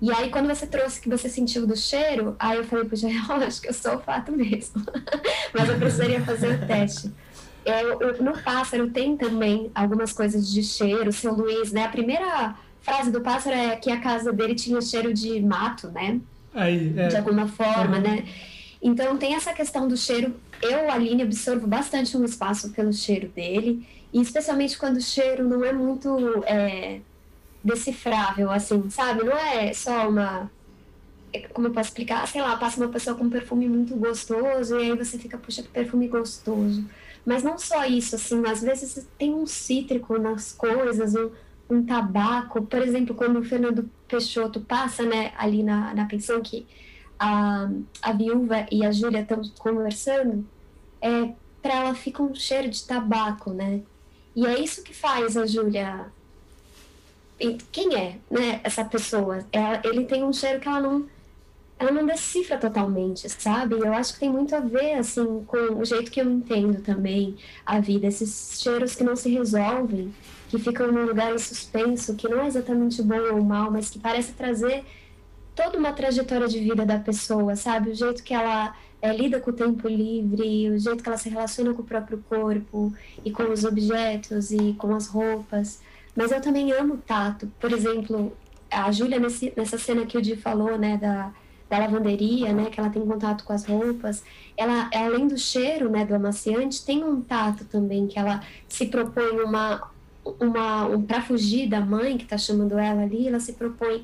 E 0.00 0.10
aí, 0.10 0.30
quando 0.30 0.48
você 0.48 0.66
trouxe 0.66 0.98
que 0.98 1.10
você 1.10 1.28
sentiu 1.28 1.66
do 1.66 1.76
cheiro, 1.76 2.34
aí 2.38 2.56
eu 2.56 2.64
falei, 2.64 2.86
puxa, 2.86 3.06
eu 3.12 3.34
acho 3.34 3.60
que 3.60 3.68
eu 3.68 3.74
sou 3.74 3.92
olfato 3.92 4.32
mesmo. 4.32 4.82
Mas 5.52 5.68
eu 5.68 5.78
precisaria 5.78 6.20
fazer 6.22 6.54
o 6.54 6.66
teste. 6.66 7.12
É, 7.64 7.82
no 8.22 8.32
pássaro 8.42 8.90
tem 8.90 9.16
também 9.16 9.70
algumas 9.74 10.12
coisas 10.12 10.50
de 10.50 10.62
cheiro. 10.62 11.12
Seu 11.12 11.32
Luiz, 11.34 11.72
né? 11.72 11.84
A 11.84 11.88
primeira 11.88 12.56
frase 12.82 13.10
do 13.10 13.20
pássaro 13.20 13.56
é 13.56 13.76
que 13.76 13.90
a 13.90 14.00
casa 14.00 14.32
dele 14.32 14.54
tinha 14.54 14.80
cheiro 14.80 15.12
de 15.12 15.40
mato, 15.40 15.88
né? 15.88 16.20
Aí, 16.54 16.92
é. 16.96 17.08
De 17.08 17.16
alguma 17.16 17.46
forma, 17.46 17.96
uhum. 17.96 18.02
né? 18.02 18.24
Então 18.82 19.16
tem 19.16 19.34
essa 19.34 19.52
questão 19.52 19.86
do 19.86 19.96
cheiro. 19.96 20.34
Eu, 20.62 20.90
Aline, 20.90 21.22
absorvo 21.22 21.66
bastante 21.66 22.16
um 22.16 22.24
espaço 22.24 22.70
pelo 22.70 22.92
cheiro 22.92 23.28
dele. 23.28 23.86
E 24.12 24.20
especialmente 24.20 24.78
quando 24.78 24.96
o 24.96 25.00
cheiro 25.02 25.46
não 25.46 25.64
é 25.64 25.72
muito 25.72 26.42
é, 26.44 27.00
decifrável, 27.62 28.50
assim, 28.50 28.88
sabe? 28.90 29.22
Não 29.22 29.36
é 29.36 29.72
só 29.72 30.08
uma 30.08 30.50
como 31.52 31.68
eu 31.68 31.72
posso 31.72 31.90
explicar? 31.90 32.26
Sei 32.26 32.40
lá, 32.40 32.56
passa 32.56 32.80
uma 32.80 32.88
pessoa 32.88 33.16
com 33.16 33.24
um 33.24 33.30
perfume 33.30 33.68
muito 33.68 33.94
gostoso 33.94 34.78
e 34.78 34.90
aí 34.90 34.96
você 34.96 35.18
fica, 35.18 35.38
puxa, 35.38 35.62
que 35.62 35.68
perfume 35.68 36.08
gostoso. 36.08 36.84
Mas 37.30 37.44
não 37.44 37.56
só 37.56 37.84
isso, 37.84 38.16
assim, 38.16 38.44
às 38.44 38.60
vezes 38.60 39.06
tem 39.16 39.32
um 39.32 39.46
cítrico 39.46 40.18
nas 40.18 40.50
coisas, 40.50 41.14
um, 41.14 41.30
um 41.70 41.86
tabaco. 41.86 42.62
Por 42.62 42.82
exemplo, 42.82 43.14
quando 43.14 43.38
o 43.38 43.44
Fernando 43.44 43.88
Peixoto 44.08 44.60
passa, 44.62 45.04
né, 45.04 45.32
ali 45.38 45.62
na, 45.62 45.94
na 45.94 46.06
pensão 46.06 46.42
que 46.42 46.66
a, 47.16 47.70
a 48.02 48.12
viúva 48.12 48.66
e 48.72 48.84
a 48.84 48.90
Júlia 48.90 49.20
estão 49.20 49.40
conversando, 49.60 50.44
é, 51.00 51.32
para 51.62 51.74
ela 51.74 51.94
fica 51.94 52.20
um 52.20 52.34
cheiro 52.34 52.68
de 52.68 52.82
tabaco, 52.84 53.52
né? 53.52 53.82
E 54.34 54.44
é 54.44 54.58
isso 54.58 54.82
que 54.82 54.92
faz 54.92 55.36
a 55.36 55.46
Júlia. 55.46 56.06
Quem 57.70 57.94
é, 57.94 58.18
né, 58.28 58.60
essa 58.64 58.84
pessoa? 58.84 59.46
Ela, 59.52 59.80
ele 59.84 60.04
tem 60.04 60.24
um 60.24 60.32
cheiro 60.32 60.58
que 60.58 60.66
ela 60.66 60.80
não 60.80 61.06
ela 61.80 61.90
não 61.90 62.04
decifra 62.04 62.58
totalmente, 62.58 63.26
sabe? 63.30 63.74
Eu 63.74 63.94
acho 63.94 64.12
que 64.12 64.20
tem 64.20 64.28
muito 64.28 64.54
a 64.54 64.60
ver, 64.60 64.96
assim, 64.96 65.42
com 65.46 65.56
o 65.80 65.82
jeito 65.82 66.10
que 66.10 66.20
eu 66.20 66.30
entendo 66.30 66.82
também 66.82 67.36
a 67.64 67.80
vida, 67.80 68.06
esses 68.06 68.60
cheiros 68.60 68.94
que 68.94 69.02
não 69.02 69.16
se 69.16 69.30
resolvem, 69.30 70.14
que 70.50 70.58
ficam 70.58 70.92
num 70.92 71.06
lugar 71.06 71.34
em 71.34 71.38
suspenso, 71.38 72.14
que 72.16 72.28
não 72.28 72.42
é 72.42 72.48
exatamente 72.48 73.02
bom 73.02 73.32
ou 73.32 73.42
mal, 73.42 73.70
mas 73.70 73.88
que 73.88 73.98
parece 73.98 74.34
trazer 74.34 74.84
toda 75.56 75.78
uma 75.78 75.94
trajetória 75.94 76.46
de 76.46 76.60
vida 76.60 76.84
da 76.84 76.98
pessoa, 76.98 77.56
sabe? 77.56 77.90
O 77.90 77.94
jeito 77.94 78.22
que 78.22 78.34
ela 78.34 78.76
é, 79.00 79.10
lida 79.16 79.40
com 79.40 79.50
o 79.50 79.54
tempo 79.54 79.88
livre, 79.88 80.68
o 80.68 80.78
jeito 80.78 81.02
que 81.02 81.08
ela 81.08 81.16
se 81.16 81.30
relaciona 81.30 81.72
com 81.72 81.80
o 81.80 81.86
próprio 81.86 82.22
corpo 82.28 82.92
e 83.24 83.30
com 83.30 83.44
os 83.44 83.64
objetos 83.64 84.50
e 84.50 84.74
com 84.74 84.94
as 84.94 85.06
roupas. 85.06 85.80
Mas 86.14 86.30
eu 86.30 86.42
também 86.42 86.72
amo 86.72 86.94
o 86.94 86.98
tato. 86.98 87.50
Por 87.58 87.72
exemplo, 87.72 88.36
a 88.70 88.92
Júlia, 88.92 89.18
nessa 89.18 89.78
cena 89.78 90.04
que 90.04 90.18
o 90.18 90.20
Di 90.20 90.36
falou, 90.36 90.76
né, 90.76 90.98
da 90.98 91.32
da 91.70 91.78
lavanderia, 91.78 92.52
né, 92.52 92.68
que 92.68 92.80
ela 92.80 92.90
tem 92.90 93.06
contato 93.06 93.44
com 93.44 93.52
as 93.52 93.64
roupas, 93.64 94.24
ela, 94.56 94.90
além 94.92 95.28
do 95.28 95.38
cheiro, 95.38 95.88
né, 95.88 96.04
do 96.04 96.12
amaciante, 96.16 96.84
tem 96.84 97.04
um 97.04 97.20
tato 97.20 97.64
também, 97.64 98.08
que 98.08 98.18
ela 98.18 98.42
se 98.68 98.86
propõe 98.86 99.40
uma, 99.40 99.88
uma 100.40 100.88
um, 100.88 101.00
para 101.00 101.22
fugir 101.22 101.68
da 101.68 101.80
mãe 101.80 102.18
que 102.18 102.24
está 102.24 102.36
chamando 102.36 102.76
ela 102.76 103.02
ali, 103.02 103.28
ela 103.28 103.38
se 103.38 103.52
propõe 103.52 104.02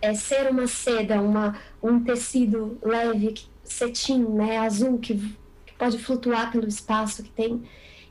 é, 0.00 0.14
ser 0.14 0.48
uma 0.48 0.68
seda, 0.68 1.20
uma, 1.20 1.58
um 1.82 1.98
tecido 2.04 2.78
leve, 2.80 3.34
cetim, 3.64 4.20
né, 4.20 4.58
azul, 4.58 4.96
que, 4.98 5.16
que 5.16 5.72
pode 5.76 5.98
flutuar 5.98 6.52
pelo 6.52 6.68
espaço 6.68 7.24
que 7.24 7.30
tem. 7.30 7.64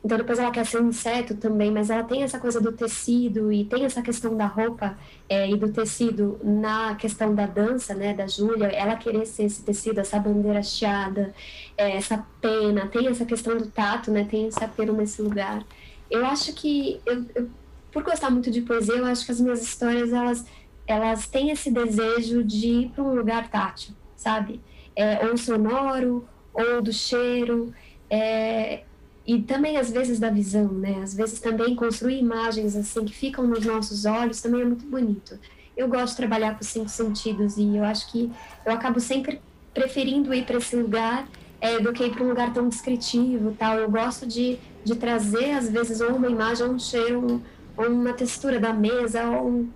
Então 0.03 0.17
depois 0.17 0.39
ela 0.39 0.51
quer 0.51 0.65
ser 0.65 0.81
um 0.81 0.89
inseto 0.89 1.35
também, 1.35 1.71
mas 1.71 1.89
ela 1.89 2.03
tem 2.03 2.23
essa 2.23 2.39
coisa 2.39 2.61
do 2.61 2.71
tecido 2.71 3.51
e 3.51 3.65
tem 3.65 3.85
essa 3.85 4.01
questão 4.01 4.35
da 4.35 4.45
roupa 4.45 4.97
é, 5.27 5.49
e 5.49 5.57
do 5.57 5.71
tecido 5.71 6.39
na 6.43 6.95
questão 6.95 7.33
da 7.33 7.45
dança, 7.45 7.93
né, 7.93 8.13
da 8.13 8.27
Júlia, 8.27 8.67
ela 8.67 8.95
querer 8.95 9.25
ser 9.25 9.43
esse 9.43 9.63
tecido, 9.63 9.99
essa 9.99 10.19
bandeira 10.19 10.59
hasteada, 10.59 11.33
é, 11.77 11.95
essa 11.95 12.25
pena, 12.39 12.87
tem 12.87 13.07
essa 13.07 13.25
questão 13.25 13.57
do 13.57 13.67
tato, 13.67 14.11
né, 14.11 14.25
tem 14.29 14.47
esse 14.47 14.63
apelo 14.63 14.93
nesse 14.93 15.21
lugar. 15.21 15.65
Eu 16.09 16.25
acho 16.25 16.53
que, 16.53 17.01
eu, 17.05 17.25
eu, 17.35 17.49
por 17.91 18.03
gostar 18.03 18.29
muito 18.29 18.49
de 18.51 18.61
poesia, 18.61 18.95
eu 18.95 19.05
acho 19.05 19.25
que 19.25 19.31
as 19.31 19.41
minhas 19.41 19.61
histórias, 19.61 20.13
elas, 20.13 20.45
elas 20.85 21.27
têm 21.27 21.49
esse 21.49 21.69
desejo 21.71 22.43
de 22.43 22.67
ir 22.67 22.89
para 22.89 23.03
um 23.03 23.15
lugar 23.15 23.49
tátil, 23.49 23.93
sabe? 24.15 24.61
é, 24.97 25.23
ou 25.27 25.37
sonoro, 25.37 26.27
ou 26.51 26.81
do 26.81 26.91
cheiro, 26.91 27.71
é, 28.09 28.81
e 29.27 29.41
também 29.41 29.75
às 29.75 29.91
vezes 29.91 30.19
da 30.19 30.29
visão, 30.29 30.69
né? 30.69 31.01
Às 31.03 31.13
vezes 31.13 31.41
também 31.41 31.75
construir 31.75 32.17
imagens 32.17 32.77
assim 32.77 33.03
que 33.03 33.13
ficam 33.13 33.45
nos 33.45 33.65
nossos 33.65 34.05
olhos 34.05 34.41
também 34.41 34.61
é 34.61 34.65
muito 34.65 34.85
bonito. 34.85 35.37
Eu 35.75 35.89
gosto 35.89 36.11
de 36.11 36.17
trabalhar 36.17 36.57
com 36.57 36.63
cinco 36.63 36.87
sentidos 36.87 37.57
e 37.57 37.75
eu 37.75 37.83
acho 37.83 38.09
que 38.09 38.31
eu 38.65 38.71
acabo 38.71 39.01
sempre 39.01 39.41
preferindo 39.73 40.33
ir 40.33 40.45
para 40.45 40.57
esse 40.57 40.77
lugar 40.77 41.27
é, 41.59 41.77
do 41.77 41.91
que 41.91 42.05
ir 42.05 42.11
para 42.11 42.23
um 42.23 42.29
lugar 42.29 42.53
tão 42.53 42.69
descritivo, 42.69 43.53
tal. 43.59 43.77
Eu 43.77 43.91
gosto 43.91 44.25
de, 44.25 44.57
de 44.85 44.95
trazer 44.95 45.51
às 45.51 45.69
vezes 45.69 45.99
ou 45.99 46.15
uma 46.15 46.29
imagem, 46.29 46.65
ou 46.65 46.71
um 46.71 46.79
cheiro, 46.79 47.19
um, 47.19 47.41
ou 47.75 47.89
uma 47.89 48.13
textura 48.13 48.61
da 48.61 48.71
mesa, 48.71 49.29
ou 49.29 49.67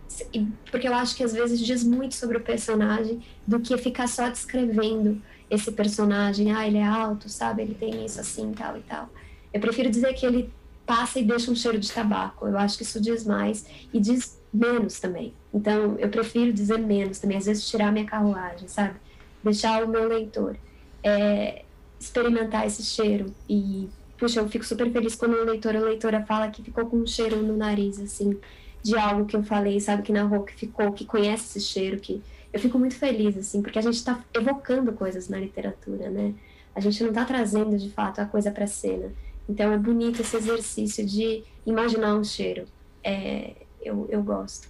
porque 0.72 0.88
eu 0.88 0.94
acho 0.94 1.14
que 1.14 1.26
às 1.26 1.34
vezes 1.34 1.60
diz 1.60 1.84
muito 1.84 2.16
sobre 2.16 2.38
o 2.38 2.42
personagem 2.42 3.22
do 3.46 3.60
que 3.60 3.78
ficar 3.78 4.08
só 4.08 4.30
descrevendo 4.30 5.22
esse 5.50 5.74
personagem. 5.74 6.54
Ah, 6.54 6.66
ele 6.66 6.78
é 6.78 6.86
alto, 6.86 7.28
sabe? 7.28 7.64
Ele 7.64 7.76
tem 7.76 8.06
isso 8.06 8.20
assim, 8.22 8.54
tal 8.54 8.78
e 8.78 8.82
tal. 8.82 9.10
Eu 9.54 9.60
prefiro 9.60 9.90
dizer 9.90 10.14
que 10.14 10.26
ele 10.26 10.52
passa 10.86 11.20
e 11.20 11.24
deixa 11.24 11.52
um 11.52 11.56
cheiro 11.56 11.80
de 11.80 11.92
tabaco. 11.92 12.48
Eu 12.48 12.58
acho 12.58 12.78
que 12.78 12.84
isso 12.84 13.00
diz 13.00 13.26
mais 13.26 13.66
e 13.94 14.00
diz 14.00 14.40
menos 14.54 15.00
também. 15.00 15.34
Então, 15.54 15.98
eu 16.00 16.10
prefiro 16.10 16.52
dizer 16.52 16.80
menos 16.80 17.20
também, 17.20 17.38
às 17.38 17.46
vezes 17.46 17.68
tirar 17.68 17.92
minha 17.92 18.06
carruagem, 18.06 18.68
sabe? 18.68 18.96
Deixar 19.44 19.84
o 19.84 19.88
meu 19.88 20.08
leitor 20.08 20.56
é, 21.04 21.64
experimentar 22.00 22.66
esse 22.66 22.84
cheiro 22.84 23.34
e 23.50 23.90
puxa, 24.22 24.40
eu 24.40 24.48
fico 24.48 24.64
super 24.64 24.92
feliz 24.92 25.16
quando 25.16 25.34
o 25.34 25.44
leitor 25.44 25.76
ou 25.76 25.84
leitora 25.84 26.24
fala 26.24 26.52
que 26.52 26.62
ficou 26.62 26.86
com 26.86 26.98
um 26.98 27.08
cheiro 27.08 27.42
no 27.42 27.58
nariz, 27.58 28.00
assim, 28.00 28.38
de 28.84 28.96
algo 28.96 29.26
que 29.26 29.36
eu 29.36 29.42
falei, 29.42 29.80
sabe, 29.80 30.04
que 30.04 30.14
narrou, 30.14 30.44
que 30.44 30.54
ficou, 30.54 30.92
que 30.92 31.06
conhece 31.06 31.58
esse 31.58 31.68
cheiro, 31.68 31.98
que 32.00 32.22
eu 32.54 32.60
fico 32.60 32.78
muito 32.78 32.94
feliz, 32.96 33.36
assim, 33.36 33.64
porque 33.64 33.80
a 33.80 33.82
gente 33.82 33.96
está 33.96 34.24
evocando 34.32 34.94
coisas 34.94 35.28
na 35.28 35.40
literatura, 35.40 36.12
né? 36.12 36.36
A 36.76 36.80
gente 36.80 37.02
não 37.02 37.10
está 37.10 37.26
trazendo, 37.26 37.76
de 37.76 37.90
fato, 37.90 38.20
a 38.20 38.26
coisa 38.26 38.52
para 38.52 38.66
a 38.66 38.68
cena. 38.68 39.12
Então 39.52 39.70
é 39.70 39.78
bonito 39.78 40.22
esse 40.22 40.38
exercício 40.38 41.06
de 41.06 41.44
imaginar 41.66 42.16
um 42.16 42.24
cheiro. 42.24 42.64
É, 43.04 43.52
eu, 43.84 44.08
eu 44.10 44.24
gosto. 44.24 44.70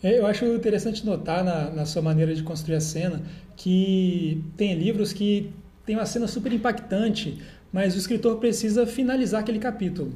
É, 0.00 0.16
eu 0.20 0.26
acho 0.26 0.44
interessante 0.44 1.04
notar 1.04 1.42
na, 1.42 1.68
na 1.70 1.84
sua 1.84 2.00
maneira 2.00 2.32
de 2.32 2.44
construir 2.44 2.76
a 2.76 2.80
cena 2.80 3.20
que 3.56 4.44
tem 4.56 4.74
livros 4.74 5.12
que 5.12 5.50
tem 5.84 5.96
uma 5.96 6.06
cena 6.06 6.28
super 6.28 6.52
impactante, 6.52 7.42
mas 7.72 7.96
o 7.96 7.98
escritor 7.98 8.38
precisa 8.38 8.86
finalizar 8.86 9.40
aquele 9.40 9.58
capítulo. 9.58 10.12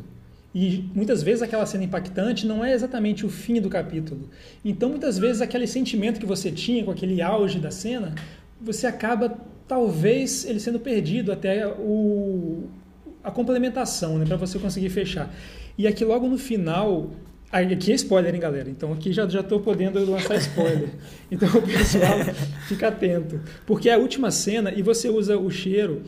E 0.54 0.88
muitas 0.94 1.20
vezes 1.20 1.42
aquela 1.42 1.66
cena 1.66 1.82
impactante 1.82 2.46
não 2.46 2.64
é 2.64 2.72
exatamente 2.72 3.26
o 3.26 3.28
fim 3.28 3.60
do 3.60 3.68
capítulo. 3.68 4.30
Então, 4.64 4.88
muitas 4.88 5.18
vezes, 5.18 5.42
aquele 5.42 5.66
sentimento 5.66 6.18
que 6.18 6.24
você 6.24 6.50
tinha 6.50 6.82
com 6.82 6.90
aquele 6.90 7.20
auge 7.20 7.58
da 7.58 7.70
cena, 7.70 8.14
você 8.58 8.86
acaba, 8.86 9.36
talvez, 9.68 10.46
ele 10.46 10.58
sendo 10.58 10.80
perdido 10.80 11.30
até 11.30 11.66
o, 11.66 12.70
a 13.26 13.30
complementação, 13.32 14.18
né, 14.18 14.24
para 14.24 14.36
você 14.36 14.56
conseguir 14.56 14.88
fechar. 14.88 15.34
E 15.76 15.84
aqui, 15.86 16.04
logo 16.04 16.28
no 16.28 16.38
final, 16.38 17.10
Aqui 17.48 17.92
é 17.92 17.94
spoiler, 17.94 18.34
hein, 18.34 18.40
galera? 18.40 18.68
Então 18.68 18.92
aqui 18.92 19.12
já 19.12 19.26
já 19.28 19.38
estou 19.38 19.60
podendo 19.60 20.04
lançar 20.10 20.36
spoiler. 20.36 20.90
Então 21.30 21.48
o 21.48 21.62
pessoal 21.62 22.18
fica 22.66 22.88
atento, 22.88 23.40
porque 23.64 23.88
é 23.88 23.94
a 23.94 23.98
última 23.98 24.32
cena 24.32 24.72
e 24.74 24.82
você 24.82 25.08
usa 25.08 25.38
o 25.38 25.48
cheiro 25.48 26.02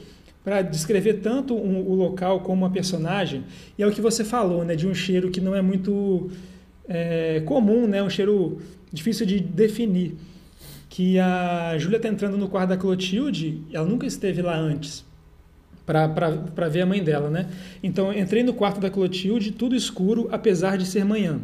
para 0.44 0.62
descrever 0.62 1.14
tanto 1.14 1.54
um, 1.54 1.78
o 1.88 1.94
local 1.94 2.40
como 2.40 2.66
a 2.66 2.70
personagem, 2.70 3.44
e 3.78 3.82
é 3.82 3.86
o 3.86 3.92
que 3.92 4.00
você 4.00 4.24
falou, 4.24 4.64
né, 4.64 4.74
de 4.74 4.86
um 4.86 4.94
cheiro 4.94 5.30
que 5.30 5.40
não 5.40 5.54
é 5.54 5.62
muito 5.62 6.28
é, 6.88 7.40
comum, 7.46 7.86
né, 7.86 8.02
um 8.02 8.10
cheiro 8.10 8.58
difícil 8.92 9.24
de 9.24 9.38
definir. 9.38 10.16
Que 10.88 11.20
a 11.20 11.78
Júlia 11.78 11.98
está 11.98 12.08
entrando 12.08 12.36
no 12.36 12.48
quarto 12.48 12.70
da 12.70 12.76
Clotilde, 12.76 13.62
ela 13.72 13.86
nunca 13.86 14.06
esteve 14.06 14.42
lá 14.42 14.56
antes 14.58 15.07
para 15.88 16.68
ver 16.68 16.82
a 16.82 16.86
mãe 16.86 17.02
dela, 17.02 17.30
né? 17.30 17.48
Então 17.82 18.12
entrei 18.12 18.42
no 18.42 18.54
quarto 18.54 18.80
da 18.80 18.90
Clotilde, 18.90 19.52
tudo 19.52 19.74
escuro, 19.74 20.28
apesar 20.30 20.76
de 20.76 20.86
ser 20.86 21.04
manhã, 21.04 21.40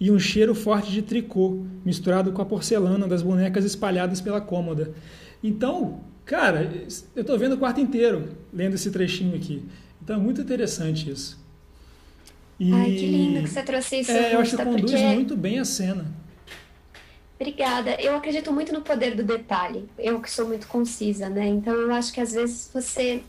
e 0.00 0.10
um 0.10 0.18
cheiro 0.18 0.54
forte 0.54 0.90
de 0.90 1.02
tricô, 1.02 1.64
misturado 1.84 2.32
com 2.32 2.42
a 2.42 2.46
porcelana 2.46 3.06
das 3.06 3.22
bonecas 3.22 3.64
espalhadas 3.64 4.20
pela 4.20 4.40
cômoda. 4.40 4.92
Então, 5.44 6.00
Cara, 6.26 6.68
eu 7.14 7.22
estou 7.22 7.38
vendo 7.38 7.52
o 7.52 7.58
quarto 7.58 7.80
inteiro 7.80 8.30
lendo 8.52 8.74
esse 8.74 8.90
trechinho 8.90 9.36
aqui. 9.36 9.64
Então 10.02 10.16
é 10.16 10.18
muito 10.18 10.40
interessante 10.40 11.08
isso. 11.08 11.40
E... 12.58 12.72
Ai, 12.72 12.90
que 12.90 13.06
lindo 13.06 13.42
que 13.42 13.48
você 13.48 13.62
trouxe 13.62 14.00
isso. 14.00 14.10
É, 14.10 14.34
eu 14.34 14.40
acho 14.40 14.56
que 14.56 14.64
conduz 14.64 14.90
porque... 14.90 15.06
muito 15.14 15.36
bem 15.36 15.60
a 15.60 15.64
cena. 15.64 16.04
Obrigada. 17.38 17.94
Eu 18.00 18.16
acredito 18.16 18.52
muito 18.52 18.72
no 18.72 18.80
poder 18.80 19.14
do 19.14 19.22
detalhe. 19.22 19.88
Eu 19.96 20.20
que 20.20 20.28
sou 20.28 20.48
muito 20.48 20.66
concisa, 20.66 21.28
né? 21.28 21.46
Então 21.46 21.72
eu 21.74 21.94
acho 21.94 22.12
que 22.12 22.20
às 22.20 22.32
vezes 22.32 22.68
você 22.74 23.22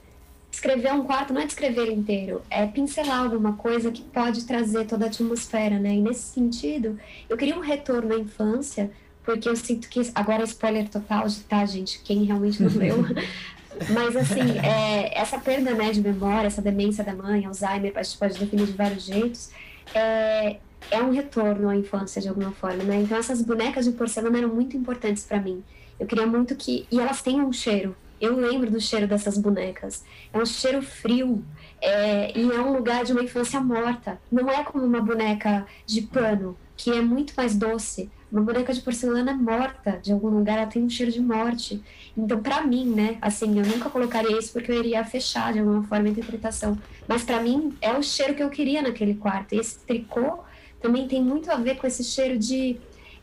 escrever 0.58 0.92
um 0.92 1.04
quarto 1.04 1.34
não 1.34 1.42
é 1.42 1.46
descrever 1.46 1.92
inteiro, 1.92 2.42
é 2.50 2.66
pincelar 2.66 3.24
alguma 3.24 3.54
coisa 3.54 3.92
que 3.92 4.02
pode 4.02 4.44
trazer 4.46 4.86
toda 4.86 5.06
a 5.06 5.08
atmosfera, 5.08 5.78
né? 5.78 5.94
E 5.94 6.02
nesse 6.02 6.34
sentido, 6.34 7.00
eu 7.30 7.38
queria 7.38 7.56
um 7.56 7.62
retorno 7.62 8.14
à 8.14 8.18
infância 8.18 8.92
porque 9.24 9.48
eu 9.48 9.56
sinto 9.56 9.88
que 9.88 10.10
agora 10.16 10.42
é 10.42 10.46
spoiler 10.46 10.90
total 10.90 11.28
de 11.28 11.42
tá, 11.42 11.66
gente, 11.66 12.02
quem 12.04 12.24
realmente 12.24 12.64
não 12.64 12.72
leu. 12.72 12.98
Mas 13.94 14.16
assim, 14.16 14.58
é, 14.60 15.20
essa 15.20 15.38
perda 15.38 15.76
né, 15.76 15.92
de 15.92 16.02
memória, 16.02 16.48
essa 16.48 16.62
demência 16.62 17.04
da 17.04 17.14
mãe, 17.14 17.46
Alzheimer, 17.46 17.92
a 17.96 18.02
gente 18.02 18.18
pode 18.18 18.40
definir 18.40 18.66
de 18.66 18.72
vários 18.72 19.04
jeitos, 19.04 19.52
é, 19.94 20.58
é 20.90 21.02
um 21.02 21.12
retorno 21.12 21.70
à 21.70 21.76
infância 21.76 22.20
de 22.20 22.30
alguma 22.30 22.52
forma, 22.52 22.84
né? 22.84 22.96
Então 23.02 23.18
essas 23.18 23.44
bonecas 23.44 23.86
de 23.86 23.92
porcelana 23.92 24.40
eram 24.40 24.50
muito 24.50 24.76
importantes 24.76 25.24
para 25.24 25.40
mim. 25.40 25.64
Eu 26.00 26.08
queria 26.08 26.26
muito 26.26 26.56
que. 26.56 26.88
E 26.92 27.00
elas 27.00 27.22
têm 27.22 27.42
um 27.42 27.54
cheiro. 27.54 27.96
Eu 28.20 28.36
lembro 28.36 28.70
do 28.72 28.80
cheiro 28.80 29.08
dessas 29.08 29.38
bonecas. 29.38 30.04
É 30.34 30.38
um 30.38 30.46
cheiro 30.46 30.82
frio. 30.82 31.44
É, 31.80 32.38
e 32.38 32.52
é 32.52 32.60
um 32.60 32.74
lugar 32.74 33.04
de 33.04 33.12
uma 33.12 33.24
infância 33.24 33.60
morta. 33.62 34.20
Não 34.32 34.50
é 34.50 34.64
como 34.64 34.84
uma 34.84 35.02
boneca 35.02 35.66
de 35.86 36.02
pano, 36.02 36.58
que 36.76 36.92
é 36.92 37.02
muito 37.02 37.34
mais 37.38 37.56
doce. 37.56 38.10
Uma 38.32 38.42
boneca 38.42 38.74
de 38.74 38.82
porcelana 38.82 39.34
morta, 39.34 40.00
de 40.04 40.12
algum 40.12 40.28
lugar, 40.28 40.58
ela 40.58 40.68
tem 40.68 40.84
um 40.84 40.90
cheiro 40.90 41.12
de 41.12 41.22
morte. 41.22 41.82
Então, 42.18 42.42
para 42.42 42.62
mim, 42.62 42.86
né, 42.90 43.18
assim, 43.22 43.58
eu 43.58 43.66
nunca 43.66 43.90
colocaria 43.90 44.38
isso 44.38 44.52
porque 44.52 44.72
eu 44.72 44.80
iria 44.80 45.04
fechar 45.06 45.54
de 45.54 45.60
alguma 45.60 45.84
forma 45.84 46.08
a 46.08 46.12
interpretação. 46.12 46.78
Mas 47.08 47.24
para 47.24 47.42
mim, 47.42 47.78
é 47.80 47.92
o 47.94 48.04
cheiro 48.04 48.34
que 48.34 48.44
eu 48.44 48.50
queria 48.50 48.82
naquele 48.82 49.14
quarto. 49.14 49.56
E 49.56 49.60
esse 49.60 49.80
tricô 49.80 50.40
também 50.82 51.08
tem 51.08 51.24
muito 51.24 51.50
a 51.50 51.56
ver 51.56 51.78
com 51.78 51.88
esse 51.88 52.04
cheiro 52.04 52.38
de, 52.38 52.78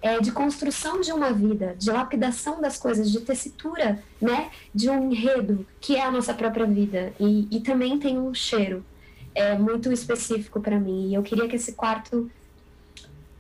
é, 0.05 0.21
de 0.21 0.33
construção 0.33 1.01
de 1.01 1.11
uma 1.13 1.33
vida, 1.33 1.75
de 1.79 1.91
lapidação 1.91 2.61
das 2.61 2.77
coisas, 2.77 3.11
de 3.11 3.23
tessitura, 3.23 4.05
né, 4.21 4.51
de 4.75 4.91
um 4.91 5.11
enredo, 5.11 5.67
que 5.81 5.97
é 5.97 6.03
a 6.03 6.11
nossa 6.11 6.35
própria 6.35 6.67
vida. 6.67 7.15
E, 7.19 7.49
e 7.51 7.61
também 7.61 7.99
tem 7.99 8.19
um 8.19 8.35
cheiro 8.35 8.85
é, 9.35 9.57
muito 9.57 9.91
específico 9.91 10.61
para 10.61 10.79
mim. 10.79 11.09
E 11.09 11.15
eu 11.15 11.23
queria 11.23 11.49
que 11.49 11.57
esse 11.57 11.73
quarto 11.73 12.31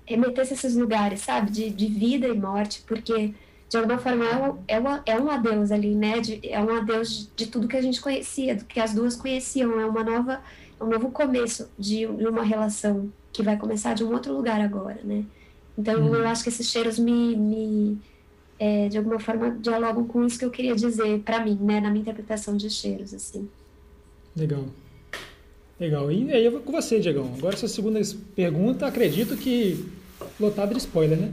remetesse 0.06 0.54
a 0.54 0.56
esses 0.56 0.74
lugares, 0.74 1.20
sabe? 1.20 1.50
De, 1.50 1.68
de 1.68 1.86
vida 1.86 2.28
e 2.28 2.38
morte, 2.38 2.82
porque 2.86 3.34
de 3.68 3.76
alguma 3.76 3.98
forma 3.98 4.24
é 4.66 4.80
um, 4.80 4.98
é, 5.06 5.12
é 5.12 5.20
um 5.20 5.30
adeus 5.30 5.70
ali, 5.70 5.94
né? 5.94 6.18
De, 6.20 6.40
é 6.48 6.58
um 6.58 6.74
adeus 6.74 7.10
de, 7.10 7.44
de, 7.44 7.46
tudo 7.48 7.68
que 7.68 7.76
a 7.76 7.82
gente 7.82 8.00
conhecia, 8.00 8.56
do 8.56 8.64
que 8.64 8.80
as 8.80 8.94
duas 8.94 9.14
conheciam. 9.14 9.78
É 9.78 9.84
uma 9.84 10.02
nova, 10.02 10.40
é 10.80 10.82
um 10.82 10.88
novo 10.88 11.10
começo 11.10 11.70
de, 11.78 12.06
de 12.06 12.26
uma 12.26 12.42
relação 12.42 13.12
que 13.34 13.42
vai 13.42 13.58
começar 13.58 13.92
de 13.92 14.02
um 14.02 14.10
outro 14.14 14.32
lugar 14.34 14.62
agora, 14.62 15.00
né? 15.04 15.26
Então 15.76 16.00
uhum. 16.00 16.14
eu 16.14 16.26
acho 16.26 16.42
que 16.42 16.48
esses 16.48 16.68
cheiros 16.68 16.98
me, 16.98 17.36
me 17.36 17.98
é, 18.58 18.88
de 18.88 18.98
alguma 18.98 19.18
forma 19.18 19.50
dialogam 19.60 20.06
com 20.06 20.24
isso 20.24 20.38
que 20.38 20.44
eu 20.44 20.50
queria 20.50 20.74
dizer 20.74 21.20
para 21.20 21.44
mim, 21.44 21.58
né? 21.60 21.80
Na 21.80 21.90
minha 21.90 22.02
interpretação 22.02 22.56
de 22.56 22.70
cheiros, 22.70 23.12
assim. 23.12 23.48
Legal. 24.36 24.66
Legal. 25.78 26.10
E 26.10 26.32
aí 26.32 26.44
eu 26.44 26.52
vou 26.52 26.60
com 26.60 26.72
você, 26.72 27.00
Diegão. 27.00 27.34
Agora, 27.36 27.56
sua 27.56 27.68
segunda 27.68 28.00
pergunta, 28.34 28.86
acredito 28.86 29.36
que 29.36 29.84
lotado 30.38 30.72
de 30.72 30.78
spoiler, 30.78 31.18
né? 31.18 31.32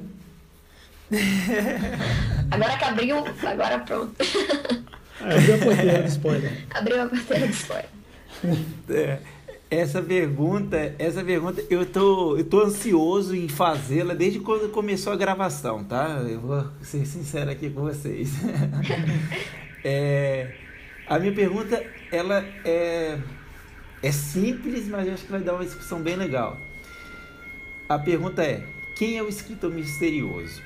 agora 2.50 2.78
que 2.78 2.86
abriu, 2.86 3.18
agora 3.44 3.80
pronto. 3.80 4.16
É, 5.22 5.38
abriu 5.38 5.56
a 5.56 5.58
porteira 5.58 6.02
do 6.02 6.08
spoiler. 6.08 6.66
Abriu 6.72 7.02
a 7.02 7.06
porteira 7.08 7.48
do 7.48 7.54
spoiler. 7.54 7.90
É, 8.90 9.20
essa 9.72 10.02
pergunta, 10.02 10.94
essa 11.00 11.24
pergunta, 11.24 11.64
eu 11.70 11.86
tô, 11.86 12.38
eu 12.38 12.44
tô 12.44 12.62
ansioso 12.62 13.36
em 13.36 13.48
fazê-la 13.48 14.14
desde 14.14 14.40
quando 14.40 14.70
começou 14.70 15.14
a 15.14 15.16
gravação, 15.16 15.84
tá? 15.84 16.24
Eu 16.30 16.42
vou 16.42 16.68
ser 16.82 17.06
sincero 17.06 17.50
aqui 17.50 17.70
com 17.70 17.82
vocês. 17.82 18.30
é, 19.84 20.54
a 21.08 21.18
minha 21.18 21.34
pergunta, 21.34 21.84
ela 22.12 22.46
é 22.64 23.18
é 24.04 24.12
simples, 24.12 24.88
mas 24.88 25.08
eu 25.08 25.14
acho 25.14 25.26
que 25.26 25.32
vai 25.32 25.42
dar 25.42 25.54
uma 25.54 25.64
discussão 25.64 26.02
bem 26.02 26.16
legal. 26.16 26.58
A 27.88 28.00
pergunta 28.00 28.44
é: 28.44 28.64
quem 28.96 29.18
é 29.18 29.24
o 29.24 29.30
escritor 29.30 29.72
misterioso? 29.72 30.62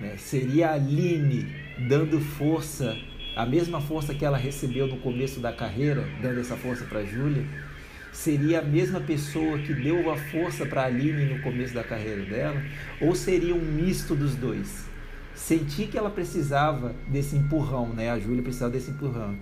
Né? 0.00 0.16
Seria 0.18 0.70
a 0.70 0.74
Aline 0.74 1.46
dando 1.88 2.20
força, 2.20 2.96
a 3.36 3.46
mesma 3.46 3.80
força 3.80 4.14
que 4.14 4.24
ela 4.24 4.36
recebeu 4.36 4.86
no 4.88 4.98
começo 4.98 5.38
da 5.38 5.52
carreira, 5.52 6.04
dando 6.20 6.40
essa 6.40 6.56
força 6.56 6.84
para 6.84 7.04
Júlia? 7.04 7.46
Seria 8.16 8.60
a 8.60 8.62
mesma 8.62 9.00
pessoa 9.00 9.58
que 9.58 9.74
deu 9.74 10.10
a 10.10 10.16
força 10.16 10.66
para 10.66 10.82
a 10.82 10.86
Aline 10.86 11.26
no 11.26 11.42
começo 11.42 11.74
da 11.74 11.84
carreira 11.84 12.24
dela? 12.24 12.62
Ou 13.00 13.14
seria 13.14 13.54
um 13.54 13.60
misto 13.60 14.14
dos 14.14 14.34
dois? 14.34 14.86
senti 15.36 15.86
que 15.86 15.96
ela 15.96 16.10
precisava 16.10 16.94
desse 17.06 17.36
empurrão, 17.36 17.90
né? 17.90 18.10
A 18.10 18.18
Júlia 18.18 18.42
precisava 18.42 18.72
desse 18.72 18.90
empurrão. 18.90 19.36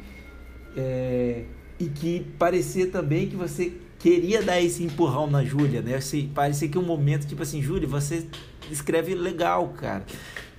É, 0.77 1.45
e 1.79 1.87
que 1.87 2.27
parecia 2.39 2.89
também 2.89 3.29
que 3.29 3.37
você 3.37 3.73
queria 3.99 4.43
dar 4.43 4.61
esse 4.61 4.83
empurrão 4.83 5.31
na 5.31 5.45
Júlia, 5.45 5.81
né? 5.81 5.95
Assim, 5.95 6.31
parecia 6.35 6.69
que 6.69 6.77
um 6.77 6.85
momento, 6.85 7.27
tipo 7.27 7.43
assim, 7.43 7.63
Júlia, 7.63 7.89
você 7.89 8.27
escreve 8.71 9.15
legal, 9.15 9.69
cara. 9.69 10.05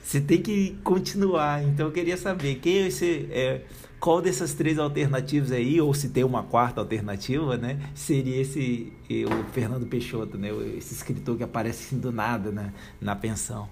Você 0.02 0.22
tem 0.22 0.42
que 0.42 0.78
continuar. 0.84 1.64
Então 1.64 1.88
eu 1.88 1.92
queria 1.92 2.18
saber 2.18 2.56
quem 2.56 2.78
é 2.78 2.88
esse. 2.88 3.28
É, 3.30 3.62
qual 4.00 4.22
dessas 4.22 4.54
três 4.54 4.78
alternativas 4.78 5.52
aí, 5.52 5.80
ou 5.82 5.94
se 5.94 6.10
tem 6.10 6.24
uma 6.24 6.44
quarta 6.44 6.80
alternativa, 6.82 7.58
né? 7.58 7.80
Seria 7.94 8.42
esse 8.42 8.94
o 9.10 9.52
Fernando 9.52 9.86
Peixoto, 9.86 10.38
né? 10.38 10.50
Esse 10.78 10.94
escritor 10.94 11.38
que 11.38 11.44
aparece 11.44 11.86
assim 11.86 12.00
do 12.00 12.12
nada 12.12 12.52
né? 12.52 12.74
na 13.00 13.16
pensão. 13.16 13.68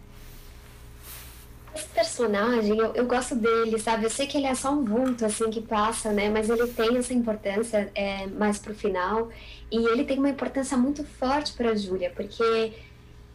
Esse 1.75 1.87
personagem, 1.87 2.77
eu, 2.77 2.93
eu 2.93 3.05
gosto 3.07 3.35
dele, 3.35 3.79
sabe? 3.79 4.05
Eu 4.05 4.09
sei 4.09 4.27
que 4.27 4.37
ele 4.37 4.45
é 4.45 4.53
só 4.53 4.71
um 4.71 4.83
vulto, 4.83 5.25
assim, 5.25 5.49
que 5.49 5.59
passa, 5.59 6.11
né? 6.11 6.29
Mas 6.29 6.47
ele 6.49 6.67
tem 6.67 6.97
essa 6.97 7.13
importância 7.13 7.91
é, 7.95 8.27
mais 8.27 8.59
pro 8.59 8.75
final. 8.75 9.29
E 9.71 9.77
ele 9.87 10.03
tem 10.03 10.19
uma 10.19 10.29
importância 10.29 10.77
muito 10.77 11.03
forte 11.03 11.53
pra 11.53 11.73
Júlia, 11.73 12.11
porque 12.15 12.73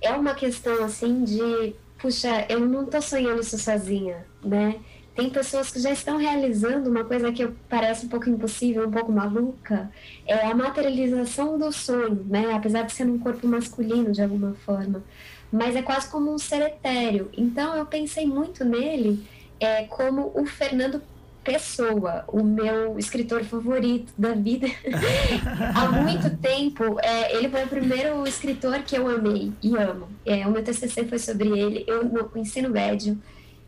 é 0.01 0.13
uma 0.13 0.35
questão, 0.35 0.85
assim, 0.85 1.25
de... 1.25 1.75
Puxa, 1.99 2.47
eu 2.49 2.61
não 2.61 2.87
tô 2.87 3.03
sonhando 3.03 3.41
isso 3.41 3.59
sozinha, 3.59 4.25
né? 4.41 4.77
Tem 5.19 5.29
pessoas 5.29 5.71
que 5.71 5.81
já 5.81 5.91
estão 5.91 6.17
realizando 6.17 6.89
uma 6.89 7.03
coisa 7.03 7.33
que 7.33 7.45
parece 7.69 8.07
um 8.07 8.09
pouco 8.09 8.31
impossível, 8.31 8.87
um 8.87 8.91
pouco 8.91 9.11
maluca, 9.11 9.91
é 10.25 10.47
a 10.47 10.55
materialização 10.55 11.59
do 11.59 11.73
sonho, 11.73 12.25
né? 12.29 12.53
Apesar 12.55 12.83
de 12.83 12.93
ser 12.93 13.05
um 13.05 13.19
corpo 13.19 13.47
masculino 13.49 14.13
de 14.13 14.23
alguma 14.23 14.55
forma 14.65 15.03
mas 15.51 15.75
é 15.77 15.83
quase 15.83 16.09
como 16.09 16.33
um 16.33 16.39
ser 16.39 16.63
etéreo. 16.63 17.31
Então 17.37 17.75
eu 17.77 17.87
pensei 17.87 18.27
muito 18.27 18.65
nele 18.65 19.27
é, 19.59 19.85
como 19.85 20.31
o 20.35 20.47
Fernando 20.47 21.03
Pessoa, 21.43 22.25
o 22.29 22.43
meu 22.43 22.99
escritor 22.99 23.43
favorito 23.45 24.13
da 24.19 24.33
vida. 24.33 24.67
Há 25.75 25.91
muito 25.91 26.37
tempo, 26.37 26.99
é, 27.01 27.35
ele 27.37 27.49
foi 27.49 27.65
o 27.65 27.69
primeiro 27.69 28.27
escritor 28.27 28.83
que 28.83 28.97
eu 28.97 29.09
amei 29.09 29.53
e 29.63 29.75
amo. 29.77 30.09
É, 30.27 30.47
o 30.47 30.51
meu 30.51 30.63
TCC 30.63 31.07
foi 31.07 31.19
sobre 31.19 31.49
ele. 31.49 31.85
Eu, 31.87 32.05
no 32.05 32.31
ensino 32.37 32.69
médio, 32.69 33.19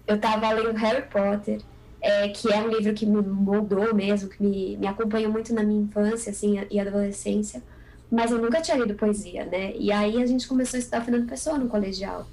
eu 0.07 0.17
estava 0.17 0.51
lendo 0.53 0.77
Harry 0.77 1.03
Potter, 1.09 1.61
é, 2.01 2.29
que 2.29 2.53
é 2.53 2.57
um 2.57 2.69
livro 2.69 2.95
que 2.95 3.07
me 3.07 3.21
moldou 3.23 3.95
mesmo, 3.95 4.29
que 4.29 4.43
me, 4.43 4.77
me 4.77 4.87
acompanhou 4.87 5.31
muito 5.31 5.53
na 5.55 5.63
minha 5.63 5.83
infância 5.83 6.31
assim, 6.31 6.61
e 6.71 6.81
adolescência 6.81 7.63
mas 8.11 8.33
eu 8.33 8.39
nunca 8.39 8.61
tinha 8.61 8.77
lido 8.77 8.95
poesia, 8.95 9.45
né? 9.45 9.73
E 9.77 9.93
aí 9.93 10.21
a 10.21 10.27
gente 10.27 10.49
começou 10.49 10.77
a 10.77 10.81
estudar 10.81 11.03
Fernando 11.03 11.29
Pessoa 11.29 11.57
no 11.57 11.69
colegial. 11.69 12.27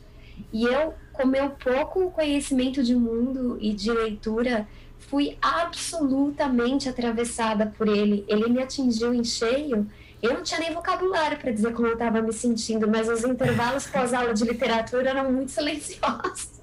E 0.52 0.64
eu, 0.64 0.94
com 1.14 1.28
meu 1.28 1.52
pouco 1.52 2.10
conhecimento 2.12 2.82
de 2.82 2.96
mundo 2.96 3.58
e 3.62 3.74
de 3.74 3.92
leitura, 3.92 4.68
fui 4.98 5.38
absolutamente 5.40 6.90
atravessada 6.90 7.68
por 7.78 7.88
ele. 7.88 8.26
Ele 8.28 8.50
me 8.50 8.62
atingiu 8.62 9.14
em 9.14 9.24
cheio. 9.24 9.88
Eu 10.22 10.34
não 10.34 10.42
tinha 10.42 10.60
nem 10.60 10.74
vocabulário 10.74 11.38
para 11.38 11.52
dizer 11.52 11.74
como 11.74 11.88
eu 11.88 11.94
estava 11.94 12.22
me 12.22 12.34
sentindo, 12.34 12.88
mas 12.90 13.08
os 13.08 13.24
intervalos 13.24 13.86
pós-aula 13.86 14.34
de 14.34 14.46
literatura 14.46 15.12
eram 15.12 15.32
muito 15.32 15.52
silenciosos 15.52 16.57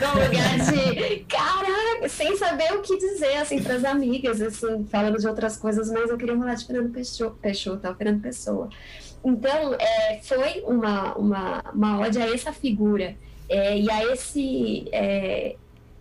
num 0.00 0.12
lugar 0.12 0.58
de 0.58 1.24
caraca, 1.24 2.08
sem 2.08 2.36
saber 2.36 2.72
o 2.72 2.82
que 2.82 2.96
dizer, 2.96 3.36
assim, 3.36 3.62
para 3.62 3.74
as 3.74 3.84
amigas, 3.84 4.40
assim, 4.40 4.86
falando 4.90 5.18
de 5.18 5.26
outras 5.26 5.56
coisas, 5.56 5.90
mas 5.90 6.10
eu 6.10 6.16
queria 6.16 6.36
falar 6.36 6.54
de 6.54 6.66
Fernando 6.66 6.92
Peixoto, 6.92 7.36
Peixoto? 7.36 7.94
Fernando 7.94 8.22
Pessoa. 8.22 8.68
Então, 9.24 9.74
é, 9.74 10.20
foi 10.22 10.62
uma, 10.66 11.14
uma, 11.14 11.64
uma 11.74 12.00
ode 12.00 12.20
a 12.20 12.32
essa 12.32 12.52
figura 12.52 13.16
é, 13.48 13.78
e 13.78 13.90
a 13.90 14.12
esse 14.12 14.88
é, 14.92 15.56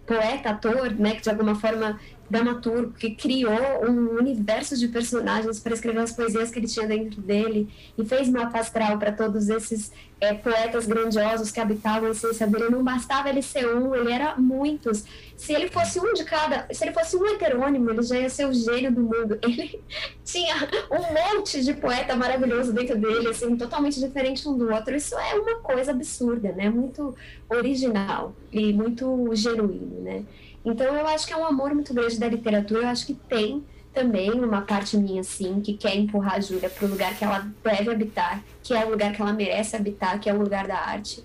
poeta, 0.05 0.51
ator, 0.51 0.91
né, 0.91 1.15
que 1.15 1.21
de 1.21 1.29
alguma 1.29 1.55
forma 1.55 1.99
dramaturgo 2.29 2.93
que 2.93 3.11
criou 3.11 3.85
um 3.89 4.17
universo 4.17 4.77
de 4.77 4.87
personagens 4.87 5.59
para 5.59 5.73
escrever 5.73 5.99
as 5.99 6.11
poesias 6.11 6.51
que 6.51 6.59
ele 6.59 6.67
tinha 6.67 6.85
dentro 6.87 7.21
dele 7.21 7.69
e 7.97 8.03
fez 8.03 8.29
mapa 8.29 8.59
astral 8.59 8.97
para 8.97 9.11
todos 9.11 9.49
esses 9.49 9.91
é, 10.19 10.33
poetas 10.33 10.85
grandiosos 10.85 11.51
que 11.51 11.59
habitavam 11.59 12.09
essência 12.09 12.47
dele. 12.47 12.69
Não 12.69 12.83
bastava 12.83 13.29
ele 13.29 13.41
ser 13.41 13.67
um, 13.67 13.93
ele 13.95 14.11
era 14.11 14.35
muitos. 14.35 15.03
Se 15.35 15.53
ele 15.53 15.69
fosse 15.69 15.99
um 15.99 16.13
de 16.13 16.23
cada, 16.23 16.67
se 16.71 16.83
ele 16.83 16.93
fosse 16.93 17.15
um 17.15 17.25
heterônimo, 17.27 17.89
ele 17.89 18.01
já 18.01 18.17
ia 18.17 18.29
ser 18.29 18.47
o 18.47 18.53
gênio 18.53 18.91
do 18.91 19.01
mundo. 19.01 19.39
Ele 19.45 19.79
tinha 20.25 20.55
um 20.91 21.13
monte 21.13 21.63
de 21.63 21.73
poeta 21.73 22.15
maravilhoso 22.15 22.73
dentro 22.73 22.97
dele, 22.97 23.29
assim, 23.29 23.55
totalmente 23.55 23.99
diferente 23.99 24.47
um 24.47 24.57
do 24.57 24.71
outro. 24.73 24.95
Isso 24.95 25.15
é 25.15 25.35
uma 25.35 25.59
coisa 25.59 25.91
absurda, 25.91 26.51
né? 26.53 26.69
Muito 26.69 27.15
original 27.49 28.35
e 28.51 28.73
muito 28.73 29.29
genuíno, 29.35 30.01
né? 30.01 30.25
Então 30.65 30.95
eu 30.95 31.07
acho 31.07 31.25
que 31.27 31.33
é 31.33 31.37
um 31.37 31.45
amor 31.45 31.73
muito 31.73 31.93
grande 31.93 32.19
da 32.19 32.27
literatura, 32.27 32.81
eu 32.81 32.87
acho 32.89 33.05
que 33.05 33.13
tem 33.13 33.63
também 33.97 34.29
uma 34.31 34.61
parte 34.61 34.95
minha, 34.95 35.21
assim, 35.21 35.59
que 35.59 35.73
quer 35.73 35.95
empurrar 35.95 36.35
a 36.35 36.39
Júlia 36.39 36.69
para 36.69 36.85
o 36.85 36.89
lugar 36.89 37.17
que 37.17 37.23
ela 37.23 37.47
deve 37.63 37.89
habitar, 37.89 38.43
que 38.61 38.71
é 38.71 38.85
o 38.85 38.91
lugar 38.91 39.11
que 39.11 39.19
ela 39.19 39.33
merece 39.33 39.75
habitar, 39.75 40.19
que 40.19 40.29
é 40.29 40.33
o 40.33 40.37
lugar 40.37 40.67
da 40.67 40.77
arte. 40.77 41.23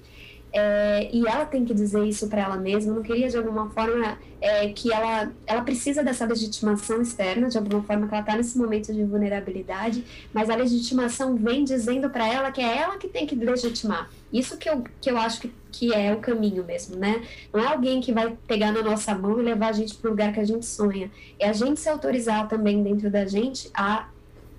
É, 0.54 1.10
e 1.12 1.26
ela 1.26 1.44
tem 1.44 1.64
que 1.64 1.74
dizer 1.74 2.02
isso 2.04 2.28
para 2.28 2.42
ela 2.42 2.56
mesma. 2.56 2.92
Eu 2.92 2.96
não 2.96 3.02
queria, 3.02 3.28
de 3.28 3.36
alguma 3.36 3.68
forma, 3.70 4.18
é, 4.40 4.68
que 4.68 4.90
ela, 4.90 5.30
ela 5.46 5.62
precisa 5.62 6.02
dessa 6.02 6.24
legitimação 6.24 7.02
externa, 7.02 7.48
de 7.48 7.58
alguma 7.58 7.82
forma, 7.82 8.08
que 8.08 8.14
ela 8.14 8.22
está 8.22 8.36
nesse 8.36 8.56
momento 8.56 8.92
de 8.92 9.04
vulnerabilidade, 9.04 10.02
mas 10.32 10.48
a 10.48 10.56
legitimação 10.56 11.36
vem 11.36 11.64
dizendo 11.64 12.08
para 12.08 12.26
ela 12.26 12.50
que 12.50 12.60
é 12.62 12.78
ela 12.78 12.96
que 12.96 13.08
tem 13.08 13.26
que 13.26 13.34
legitimar. 13.34 14.10
Isso 14.32 14.56
que 14.56 14.68
eu, 14.68 14.82
que 14.98 15.10
eu 15.10 15.18
acho 15.18 15.42
que, 15.42 15.52
que 15.72 15.92
é 15.92 16.12
o 16.12 16.18
caminho 16.18 16.62
mesmo, 16.64 16.96
né? 16.96 17.22
Não 17.52 17.60
é 17.60 17.66
alguém 17.66 18.00
que 18.00 18.12
vai 18.12 18.36
pegar 18.46 18.70
na 18.70 18.82
nossa 18.82 19.14
mão 19.14 19.40
e 19.40 19.42
levar 19.42 19.68
a 19.68 19.72
gente 19.72 19.94
para 19.94 20.08
o 20.08 20.10
lugar 20.10 20.32
que 20.32 20.40
a 20.40 20.44
gente 20.44 20.66
sonha. 20.66 21.10
É 21.38 21.48
a 21.48 21.52
gente 21.52 21.80
se 21.80 21.88
autorizar 21.88 22.46
também 22.48 22.82
dentro 22.82 23.10
da 23.10 23.24
gente 23.24 23.70
a 23.74 24.08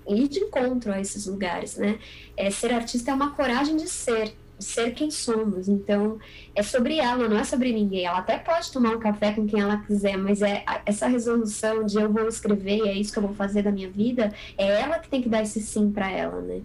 ir 0.06 0.28
de 0.28 0.40
encontro 0.40 0.92
a 0.92 1.00
esses 1.00 1.26
lugares, 1.26 1.76
né? 1.76 1.98
É, 2.36 2.50
ser 2.50 2.72
artista 2.72 3.10
é 3.10 3.14
uma 3.14 3.30
coragem 3.30 3.76
de 3.76 3.88
ser 3.88 4.34
ser 4.58 4.92
quem 4.92 5.10
somos. 5.10 5.68
Então, 5.68 6.18
é 6.54 6.62
sobre 6.62 6.98
ela, 6.98 7.28
não 7.28 7.38
é 7.38 7.44
sobre 7.44 7.72
ninguém. 7.72 8.06
Ela 8.06 8.18
até 8.18 8.38
pode 8.38 8.70
tomar 8.72 8.96
um 8.96 9.00
café 9.00 9.32
com 9.32 9.46
quem 9.46 9.60
ela 9.60 9.78
quiser, 9.78 10.16
mas 10.16 10.42
é 10.42 10.64
essa 10.86 11.06
resolução 11.06 11.84
de 11.84 12.00
eu 12.00 12.10
vou 12.10 12.28
escrever, 12.28 12.86
é 12.86 12.92
isso 12.92 13.12
que 13.12 13.18
eu 13.18 13.22
vou 13.22 13.34
fazer 13.34 13.62
da 13.62 13.72
minha 13.72 13.90
vida, 13.90 14.32
é 14.56 14.80
ela 14.80 14.98
que 14.98 15.08
tem 15.08 15.20
que 15.20 15.28
dar 15.28 15.42
esse 15.42 15.60
sim 15.60 15.90
para 15.90 16.10
ela, 16.10 16.40
né? 16.40 16.60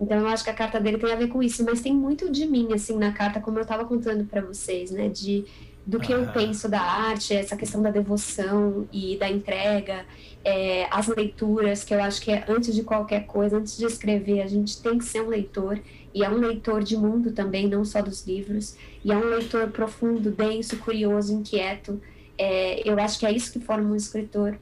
Então, 0.00 0.18
eu 0.18 0.26
acho 0.28 0.42
que 0.42 0.50
a 0.50 0.54
carta 0.54 0.80
dele 0.80 0.98
tem 0.98 1.12
a 1.12 1.16
ver 1.16 1.28
com 1.28 1.42
isso, 1.42 1.64
mas 1.64 1.80
tem 1.80 1.92
muito 1.92 2.30
de 2.30 2.46
mim, 2.46 2.72
assim, 2.72 2.96
na 2.96 3.12
carta, 3.12 3.40
como 3.40 3.58
eu 3.58 3.62
estava 3.62 3.84
contando 3.84 4.24
para 4.24 4.40
vocês, 4.40 4.90
né? 4.90 5.08
De 5.08 5.44
do 5.86 5.98
que 5.98 6.12
eu 6.12 6.26
penso 6.32 6.68
da 6.68 6.80
arte, 6.80 7.34
essa 7.34 7.56
questão 7.56 7.82
da 7.82 7.90
devoção 7.90 8.86
e 8.92 9.16
da 9.16 9.28
entrega, 9.28 10.04
é, 10.44 10.86
as 10.90 11.08
leituras, 11.08 11.82
que 11.82 11.94
eu 11.94 12.00
acho 12.00 12.20
que 12.20 12.30
é 12.30 12.44
antes 12.48 12.74
de 12.74 12.82
qualquer 12.82 13.26
coisa, 13.26 13.56
antes 13.56 13.76
de 13.76 13.86
escrever, 13.86 14.40
a 14.42 14.46
gente 14.46 14.80
tem 14.80 14.98
que 14.98 15.04
ser 15.04 15.22
um 15.22 15.28
leitor 15.28 15.80
e 16.14 16.22
é 16.22 16.30
um 16.30 16.36
leitor 16.36 16.82
de 16.82 16.96
mundo 16.96 17.32
também, 17.32 17.68
não 17.68 17.84
só 17.84 18.02
dos 18.02 18.26
livros, 18.26 18.76
e 19.04 19.10
é 19.10 19.16
um 19.16 19.30
leitor 19.30 19.68
profundo, 19.70 20.30
denso, 20.30 20.76
curioso, 20.76 21.32
inquieto. 21.32 22.00
É, 22.36 22.88
eu 22.88 22.98
acho 23.00 23.18
que 23.18 23.26
é 23.26 23.32
isso 23.32 23.52
que 23.52 23.60
forma 23.60 23.90
um 23.90 23.96
escritor, 23.96 24.58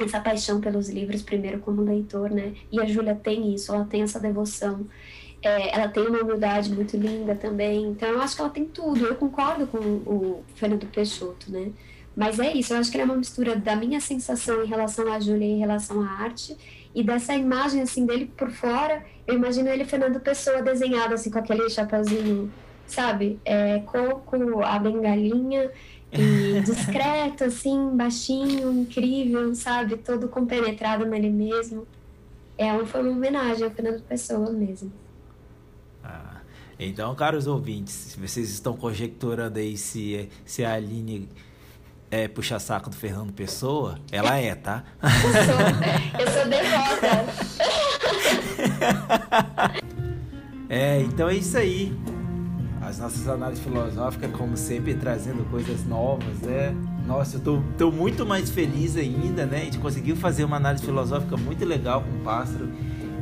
essa 0.00 0.20
paixão 0.20 0.60
pelos 0.60 0.88
livros, 0.88 1.22
primeiro 1.22 1.60
como 1.60 1.82
leitor, 1.82 2.30
né? 2.30 2.54
E 2.72 2.80
a 2.80 2.84
Júlia 2.84 3.14
tem 3.14 3.54
isso, 3.54 3.72
ela 3.74 3.84
tem 3.84 4.02
essa 4.02 4.18
devoção. 4.18 4.86
É, 5.42 5.74
ela 5.74 5.88
tem 5.88 6.06
uma 6.06 6.22
humildade 6.22 6.72
muito 6.72 6.96
linda 6.96 7.34
também, 7.34 7.84
então 7.84 8.08
eu 8.08 8.20
acho 8.20 8.34
que 8.34 8.40
ela 8.40 8.50
tem 8.50 8.64
tudo. 8.64 9.04
Eu 9.04 9.14
concordo 9.14 9.66
com 9.66 9.78
o 9.78 10.42
Fernando 10.54 10.86
Peixoto, 10.86 11.52
né? 11.52 11.70
Mas 12.16 12.38
é 12.38 12.52
isso, 12.52 12.72
eu 12.72 12.78
acho 12.78 12.90
que 12.90 12.96
ele 12.96 13.02
é 13.02 13.06
uma 13.06 13.16
mistura 13.16 13.56
da 13.56 13.76
minha 13.76 14.00
sensação 14.00 14.64
em 14.64 14.66
relação 14.66 15.12
à 15.12 15.18
Júlia 15.18 15.46
em 15.46 15.58
relação 15.58 16.00
à 16.00 16.06
arte 16.06 16.56
e 16.94 17.02
dessa 17.02 17.34
imagem 17.34 17.82
assim 17.82 18.06
dele 18.06 18.30
por 18.36 18.50
fora, 18.50 19.04
eu 19.26 19.34
imagino 19.34 19.68
ele 19.68 19.84
Fernando 19.84 20.20
Pessoa 20.20 20.62
desenhado 20.62 21.14
assim 21.14 21.28
com 21.28 21.40
aquele 21.40 21.68
chapeuzinho, 21.68 22.52
sabe? 22.86 23.40
É, 23.44 23.80
coco, 23.80 24.62
a 24.62 24.78
bengalinha 24.78 25.72
e 26.14 26.60
discreto 26.64 27.44
assim, 27.44 27.96
baixinho, 27.96 28.72
incrível, 28.72 29.54
sabe? 29.54 29.96
Todo 29.96 30.28
compenetrado 30.28 31.04
nele 31.04 31.30
mesmo. 31.30 31.86
É, 32.56 32.72
foi 32.84 33.02
uma 33.02 33.10
homenagem 33.10 33.64
ao 33.64 33.70
Fernando 33.70 34.02
Pessoa 34.02 34.50
mesmo. 34.50 34.92
Ah, 36.02 36.40
então, 36.78 37.14
caros 37.14 37.46
ouvintes, 37.46 38.16
vocês 38.18 38.50
estão 38.50 38.76
conjecturando 38.76 39.58
aí 39.58 39.76
se, 39.76 40.28
se 40.44 40.64
a 40.64 40.74
Aline 40.74 41.28
é, 42.10 42.28
puxa 42.28 42.60
saco 42.60 42.90
do 42.90 42.96
Fernando 42.96 43.32
Pessoa, 43.32 43.98
ela 44.12 44.36
é, 44.36 44.54
tá? 44.54 44.84
Eu 45.02 45.32
sou, 45.44 45.58
eu 46.20 46.30
sou 46.32 46.44
devota. 46.48 47.24
é, 50.68 51.00
então 51.00 51.28
é 51.28 51.34
isso 51.34 51.58
aí. 51.58 51.92
As 52.86 52.98
nossas 52.98 53.26
análises 53.26 53.64
filosóficas, 53.64 54.30
como 54.32 54.58
sempre, 54.58 54.94
trazendo 54.94 55.42
coisas 55.50 55.86
novas, 55.86 56.38
né? 56.42 56.74
Nossa, 57.06 57.38
eu 57.38 57.40
tô, 57.40 57.62
tô 57.78 57.90
muito 57.90 58.26
mais 58.26 58.50
feliz 58.50 58.94
ainda, 58.94 59.46
né? 59.46 59.62
A 59.62 59.64
gente 59.64 59.78
conseguiu 59.78 60.14
fazer 60.14 60.44
uma 60.44 60.56
análise 60.56 60.84
filosófica 60.84 61.34
muito 61.36 61.64
legal 61.64 62.02
com 62.02 62.10
o 62.10 62.20
Pássaro. 62.20 62.68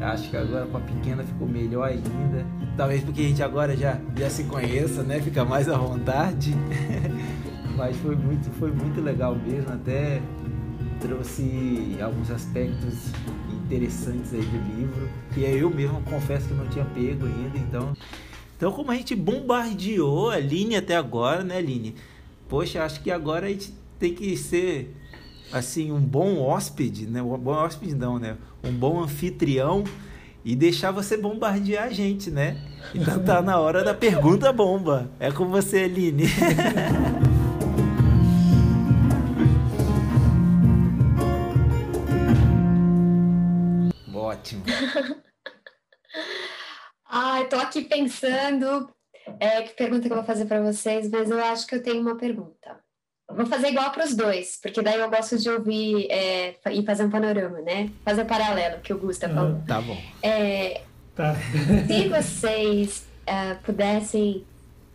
Acho 0.00 0.28
que 0.30 0.36
agora 0.36 0.66
com 0.66 0.78
a 0.78 0.80
pequena 0.80 1.22
ficou 1.22 1.48
melhor 1.48 1.88
ainda. 1.88 2.44
Talvez 2.76 3.04
porque 3.04 3.20
a 3.20 3.24
gente 3.24 3.42
agora 3.42 3.76
já, 3.76 3.98
já 4.16 4.28
se 4.28 4.42
conheça, 4.44 5.04
né? 5.04 5.20
Fica 5.20 5.44
mais 5.44 5.68
à 5.68 5.76
vontade. 5.76 6.56
Mas 7.76 7.96
foi 7.98 8.16
muito, 8.16 8.50
foi 8.58 8.72
muito 8.72 9.00
legal 9.00 9.36
mesmo. 9.36 9.72
Até 9.72 10.20
trouxe 11.00 11.96
alguns 12.02 12.32
aspectos 12.32 13.12
interessantes 13.62 14.34
aí 14.34 14.42
do 14.42 14.76
livro. 14.76 15.08
Que 15.32 15.42
eu 15.42 15.70
mesmo 15.70 16.00
confesso 16.02 16.48
que 16.48 16.54
não 16.54 16.66
tinha 16.66 16.84
pego 16.84 17.26
ainda. 17.26 17.58
Então, 17.58 17.92
então 18.62 18.70
como 18.70 18.92
a 18.92 18.94
gente 18.94 19.16
bombardeou 19.16 20.30
a 20.30 20.34
Aline 20.34 20.76
até 20.76 20.94
agora, 20.96 21.42
né, 21.42 21.56
Aline? 21.56 21.96
Poxa, 22.48 22.84
acho 22.84 23.02
que 23.02 23.10
agora 23.10 23.46
a 23.46 23.48
gente 23.48 23.74
tem 23.98 24.14
que 24.14 24.36
ser 24.36 24.96
assim 25.52 25.90
um 25.90 25.98
bom 25.98 26.38
hóspede, 26.38 27.08
né? 27.08 27.20
Um 27.20 27.36
bom 27.36 27.54
hóspede 27.54 27.96
não, 27.96 28.20
né? 28.20 28.36
Um 28.62 28.70
bom 28.70 29.02
anfitrião 29.02 29.82
e 30.44 30.54
deixar 30.54 30.92
você 30.92 31.16
bombardear 31.16 31.88
a 31.88 31.90
gente, 31.90 32.30
né? 32.30 32.56
Então 32.94 33.18
tá 33.24 33.42
na 33.42 33.58
hora 33.58 33.82
da 33.82 33.94
pergunta 33.94 34.52
bomba. 34.52 35.10
É 35.18 35.32
com 35.32 35.48
você, 35.48 35.78
Aline. 35.78 36.26
Ótimo. 44.14 44.62
Ai, 47.14 47.46
tô 47.46 47.56
aqui 47.56 47.82
pensando 47.82 48.88
é, 49.38 49.60
que 49.60 49.74
pergunta 49.74 50.06
que 50.06 50.12
eu 50.12 50.16
vou 50.16 50.24
fazer 50.24 50.46
para 50.46 50.62
vocês, 50.62 51.10
mas 51.10 51.30
eu 51.30 51.44
acho 51.44 51.66
que 51.66 51.74
eu 51.74 51.82
tenho 51.82 52.00
uma 52.00 52.16
pergunta. 52.16 52.80
Vou 53.30 53.44
fazer 53.44 53.68
igual 53.68 53.90
para 53.90 54.06
os 54.06 54.14
dois, 54.14 54.58
porque 54.62 54.80
daí 54.80 54.98
eu 54.98 55.10
gosto 55.10 55.36
de 55.36 55.50
ouvir 55.50 56.10
é, 56.10 56.54
e 56.70 56.82
fazer 56.86 57.04
um 57.04 57.10
panorama, 57.10 57.60
né? 57.60 57.90
Fazer 58.02 58.22
um 58.22 58.26
paralelo 58.26 58.80
que 58.80 58.94
o 58.94 58.98
Gustavo 58.98 59.34
falou. 59.34 59.62
Tá 59.68 59.82
bom. 59.82 59.96
É, 60.22 60.80
tá. 61.14 61.34
se 61.86 62.08
vocês 62.08 63.06
uh, 63.28 63.62
pudessem 63.62 64.46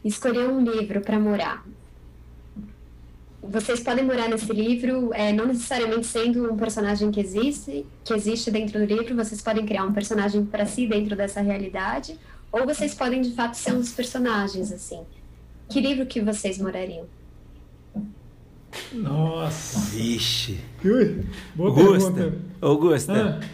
escolher 0.03 0.49
um 0.49 0.61
livro 0.61 1.01
para 1.01 1.19
morar, 1.19 1.63
vocês 3.49 3.79
podem 3.79 4.03
morar 4.03 4.27
nesse 4.27 4.51
livro, 4.51 5.13
é, 5.13 5.31
não 5.31 5.45
necessariamente 5.45 6.05
sendo 6.05 6.51
um 6.51 6.57
personagem 6.57 7.09
que 7.11 7.19
existe, 7.19 7.85
que 8.03 8.13
existe 8.13 8.51
dentro 8.51 8.79
do 8.79 8.85
livro, 8.85 9.15
vocês 9.15 9.41
podem 9.41 9.65
criar 9.65 9.85
um 9.85 9.93
personagem 9.93 10.45
para 10.45 10.65
si 10.65 10.85
dentro 10.85 11.15
dessa 11.15 11.41
realidade, 11.41 12.17
ou 12.51 12.65
vocês 12.65 12.93
podem 12.93 13.21
de 13.21 13.31
fato 13.31 13.55
ser 13.55 13.73
um 13.73 13.79
dos 13.79 13.91
personagens 13.91 14.71
assim. 14.71 15.01
Que 15.69 15.79
livro 15.79 16.05
que 16.05 16.21
vocês 16.21 16.57
morariam? 16.57 17.05
Nossa. 18.93 19.79
Vixe. 19.91 20.59
Ui, 20.83 21.23
boa 21.55 21.69
Augusta, 21.69 22.11
pergunta. 22.11 22.37
Augusta, 22.61 23.39
ah. 23.41 23.47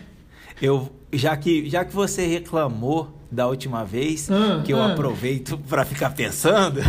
eu 0.62 0.90
já 1.12 1.38
que 1.38 1.70
já 1.70 1.86
que 1.86 1.94
você 1.94 2.26
reclamou 2.26 3.12
da 3.34 3.48
última 3.48 3.84
vez, 3.84 4.30
ah, 4.30 4.62
que 4.64 4.72
eu 4.72 4.82
ah. 4.82 4.94
aproveito 4.94 5.58
para 5.58 5.84
ficar 5.84 6.12
pensando. 6.12 6.80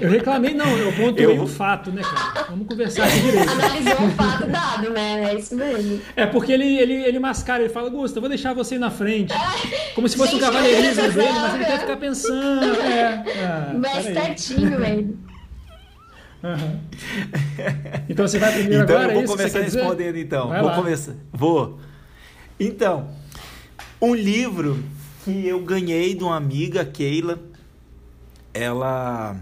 Eu 0.00 0.08
reclamei, 0.08 0.54
não, 0.54 0.66
eu 0.78 0.92
pontuei 0.92 1.36
eu... 1.36 1.42
o 1.42 1.46
fato, 1.46 1.90
né, 1.90 2.00
cara? 2.00 2.46
Vamos 2.48 2.66
conversar 2.66 3.04
aqui 3.04 3.20
direito. 3.20 3.50
Analisou 3.50 4.06
o 4.06 4.10
fato 4.12 4.46
dado, 4.46 4.90
né? 4.90 5.24
É 5.24 5.38
isso 5.38 5.54
mesmo. 5.54 6.00
É 6.16 6.24
porque 6.24 6.52
ele, 6.52 6.78
ele, 6.78 6.94
ele 6.94 7.18
mascara, 7.18 7.64
ele 7.64 7.72
fala, 7.72 7.90
Gusta, 7.90 8.18
vou 8.18 8.28
deixar 8.28 8.54
você 8.54 8.78
na 8.78 8.90
frente. 8.90 9.34
Como 9.94 10.08
se 10.08 10.16
fosse 10.16 10.32
Gente, 10.32 10.42
um 10.42 10.46
cavalheirismo 10.46 11.02
dele, 11.12 11.32
mas 11.32 11.54
ele 11.54 11.64
quer 11.64 11.80
ficar 11.80 11.96
pensando. 11.96 12.80
É, 12.80 13.24
ah, 13.44 13.74
mas 13.76 14.04
certinho, 14.04 14.78
velho. 14.78 15.18
Uhum. 16.42 16.80
Então 18.08 18.26
você 18.26 18.38
vai 18.38 18.52
primeiro 18.52 18.84
então, 18.84 18.96
agora? 18.96 19.12
Eu 19.12 19.26
vou 19.26 19.36
começar 19.36 19.60
respondendo 19.60 20.16
então. 20.16 20.48
Vai 20.48 20.60
vou 20.60 20.70
lá. 20.70 20.76
começar. 20.76 21.14
Vou. 21.30 21.78
Então, 22.58 23.10
um 24.00 24.14
livro 24.14 24.82
que 25.30 25.46
eu 25.46 25.60
ganhei 25.60 26.14
de 26.14 26.24
uma 26.24 26.36
amiga, 26.36 26.84
Keila. 26.84 27.38
Ela 28.52 29.40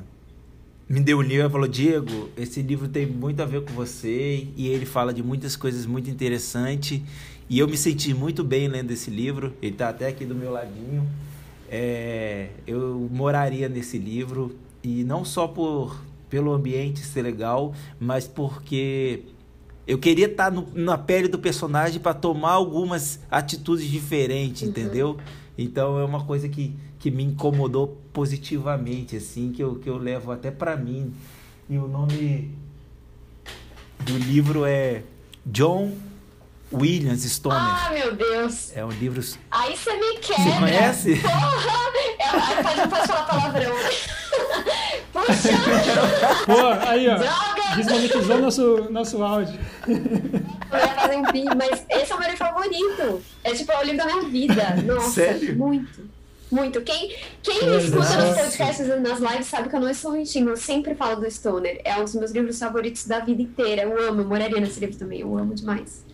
me 0.88 1.00
deu 1.00 1.18
um 1.18 1.22
livro 1.22 1.46
e 1.46 1.50
falou: 1.50 1.68
Diego, 1.68 2.28
esse 2.36 2.60
livro 2.60 2.88
tem 2.88 3.06
muito 3.06 3.42
a 3.42 3.46
ver 3.46 3.62
com 3.62 3.72
você. 3.72 4.46
E 4.56 4.68
ele 4.68 4.84
fala 4.84 5.12
de 5.12 5.22
muitas 5.22 5.56
coisas 5.56 5.86
muito 5.86 6.10
interessantes. 6.10 7.00
E 7.48 7.58
eu 7.58 7.66
me 7.66 7.76
senti 7.76 8.12
muito 8.12 8.44
bem 8.44 8.68
lendo 8.68 8.90
esse 8.90 9.10
livro. 9.10 9.54
Ele 9.62 9.72
está 9.72 9.88
até 9.88 10.08
aqui 10.08 10.24
do 10.24 10.34
meu 10.34 10.52
ladinho. 10.52 11.08
É, 11.70 12.48
eu 12.66 13.08
moraria 13.10 13.68
nesse 13.68 13.96
livro. 13.96 14.54
E 14.82 15.04
não 15.04 15.24
só 15.24 15.48
por 15.48 16.04
pelo 16.28 16.52
ambiente 16.52 17.00
ser 17.00 17.22
legal, 17.22 17.72
mas 17.98 18.28
porque 18.28 19.22
eu 19.86 19.96
queria 19.96 20.26
estar 20.26 20.52
no, 20.52 20.68
na 20.74 20.98
pele 20.98 21.26
do 21.26 21.38
personagem 21.38 21.98
para 21.98 22.12
tomar 22.12 22.52
algumas 22.52 23.18
atitudes 23.30 23.88
diferentes, 23.88 24.60
uhum. 24.60 24.68
entendeu? 24.68 25.16
Então 25.58 25.98
é 25.98 26.04
uma 26.04 26.24
coisa 26.24 26.48
que, 26.48 26.78
que 27.00 27.10
me 27.10 27.24
incomodou 27.24 28.00
positivamente, 28.12 29.16
assim, 29.16 29.50
que 29.50 29.60
eu, 29.60 29.74
que 29.74 29.90
eu 29.90 29.98
levo 29.98 30.30
até 30.30 30.52
para 30.52 30.76
mim. 30.76 31.12
E 31.68 31.76
o 31.76 31.88
nome 31.88 32.54
do 33.98 34.16
livro 34.16 34.64
é 34.64 35.02
John 35.44 35.92
Williams 36.72 37.24
Stoner. 37.24 37.58
Ah, 37.58 37.90
meu 37.92 38.14
Deus! 38.14 38.70
É 38.76 38.84
um 38.84 38.90
livro. 38.90 39.20
Aí 39.50 39.76
você 39.76 39.92
me 39.96 40.18
quer. 40.18 40.36
Você 40.36 40.58
conhece? 40.58 41.16
Porra! 41.16 41.88
É, 42.20 42.62
pode, 42.62 42.88
pode 42.88 43.06
falar 43.08 43.24
palavrão. 43.24 43.74
Pô, 46.46 46.88
aí, 46.88 47.06
ó. 47.08 47.18
Desmonetizou 47.76 48.38
nosso, 48.38 48.90
nosso 48.90 49.22
áudio. 49.22 49.58
Eu 49.86 50.78
ia 50.78 50.94
fazer 50.94 51.16
um 51.16 51.24
pin, 51.24 51.44
mas 51.56 51.84
esse 51.88 52.12
é 52.12 52.14
o 52.14 52.18
meu 52.18 52.30
livro 52.30 52.44
favorito. 52.44 53.22
É 53.44 53.52
tipo, 53.52 53.72
é 53.72 53.78
o 53.78 53.82
livro 53.82 53.98
da 53.98 54.06
minha 54.06 54.22
vida. 54.28 54.76
Nossa, 54.86 55.10
Sério? 55.10 55.56
muito. 55.56 56.18
Muito. 56.50 56.80
Quem, 56.80 57.14
quem 57.42 57.68
me 57.68 57.76
escuta 57.76 58.16
nos 58.16 58.36
podcasts 58.38 58.86
e 58.86 58.96
nas 58.96 59.18
lives 59.18 59.46
sabe 59.46 59.68
que 59.68 59.76
eu 59.76 59.80
não 59.80 59.90
estou 59.90 60.12
mentindo. 60.12 60.50
Eu 60.50 60.56
sempre 60.56 60.94
falo 60.94 61.20
do 61.20 61.30
Stoner. 61.30 61.80
É 61.84 61.96
um 61.96 62.04
dos 62.04 62.14
meus 62.14 62.30
livros 62.30 62.58
favoritos 62.58 63.06
da 63.06 63.20
vida 63.20 63.42
inteira. 63.42 63.82
Eu 63.82 64.08
amo. 64.08 64.22
Eu 64.22 64.26
moraria 64.26 64.60
nesse 64.60 64.80
livro 64.80 64.96
também. 64.96 65.20
Eu 65.20 65.36
amo 65.36 65.54
demais. 65.54 66.04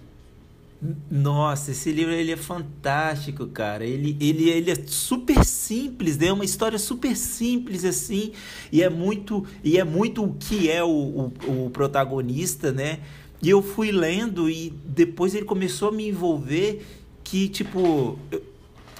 Nossa, 1.10 1.70
esse 1.70 1.90
livro 1.90 2.12
ele 2.12 2.32
é 2.32 2.36
fantástico, 2.36 3.46
cara. 3.46 3.86
Ele, 3.86 4.16
ele, 4.20 4.50
ele 4.50 4.70
é 4.70 4.74
super 4.86 5.42
simples, 5.44 6.18
né? 6.18 6.26
é 6.26 6.32
uma 6.32 6.44
história 6.44 6.78
super 6.78 7.16
simples 7.16 7.84
assim, 7.84 8.32
e 8.70 8.82
é 8.82 8.90
muito 8.90 9.46
e 9.62 9.78
é 9.78 9.84
muito 9.84 10.22
o 10.22 10.34
que 10.34 10.70
é 10.70 10.84
o, 10.84 11.32
o, 11.46 11.66
o 11.66 11.70
protagonista, 11.70 12.70
né? 12.70 13.00
E 13.40 13.48
eu 13.48 13.62
fui 13.62 13.90
lendo 13.90 14.50
e 14.50 14.70
depois 14.84 15.34
ele 15.34 15.46
começou 15.46 15.88
a 15.88 15.92
me 15.92 16.08
envolver 16.08 16.84
que 17.22 17.48
tipo 17.48 18.18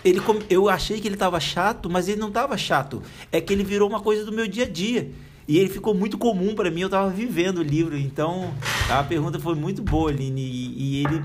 ele 0.03 0.20
eu 0.49 0.68
achei 0.70 1.01
que 1.01 1.09
ele 1.09 1.16
estava 1.16 1.39
chato, 1.39 1.91
mas 1.91 2.09
ele 2.09 2.20
não 2.20 2.28
estava 2.28 2.57
chato. 2.57 3.03
É 3.30 3.41
que 3.41 3.53
ele 3.53 3.64
virou 3.64 3.89
uma 3.89 4.01
coisa 4.01 4.24
do 4.24 4.32
meu 4.32 4.49
dia 4.49 4.64
a 4.64 4.68
dia. 4.68 5.11
E 5.47 5.59
ele 5.59 5.68
ficou 5.68 5.95
muito 5.95 6.16
comum 6.16 6.55
para 6.55 6.70
mim, 6.70 6.80
eu 6.80 6.87
estava 6.87 7.11
vivendo 7.11 7.59
o 7.59 7.62
livro. 7.62 7.99
Então, 7.99 8.55
a 8.91 9.03
pergunta 9.03 9.39
foi 9.39 9.55
muito 9.55 9.82
boa, 9.82 10.11
Aline, 10.11 10.41
e, 10.41 11.01
e 11.01 11.05
ele 11.05 11.22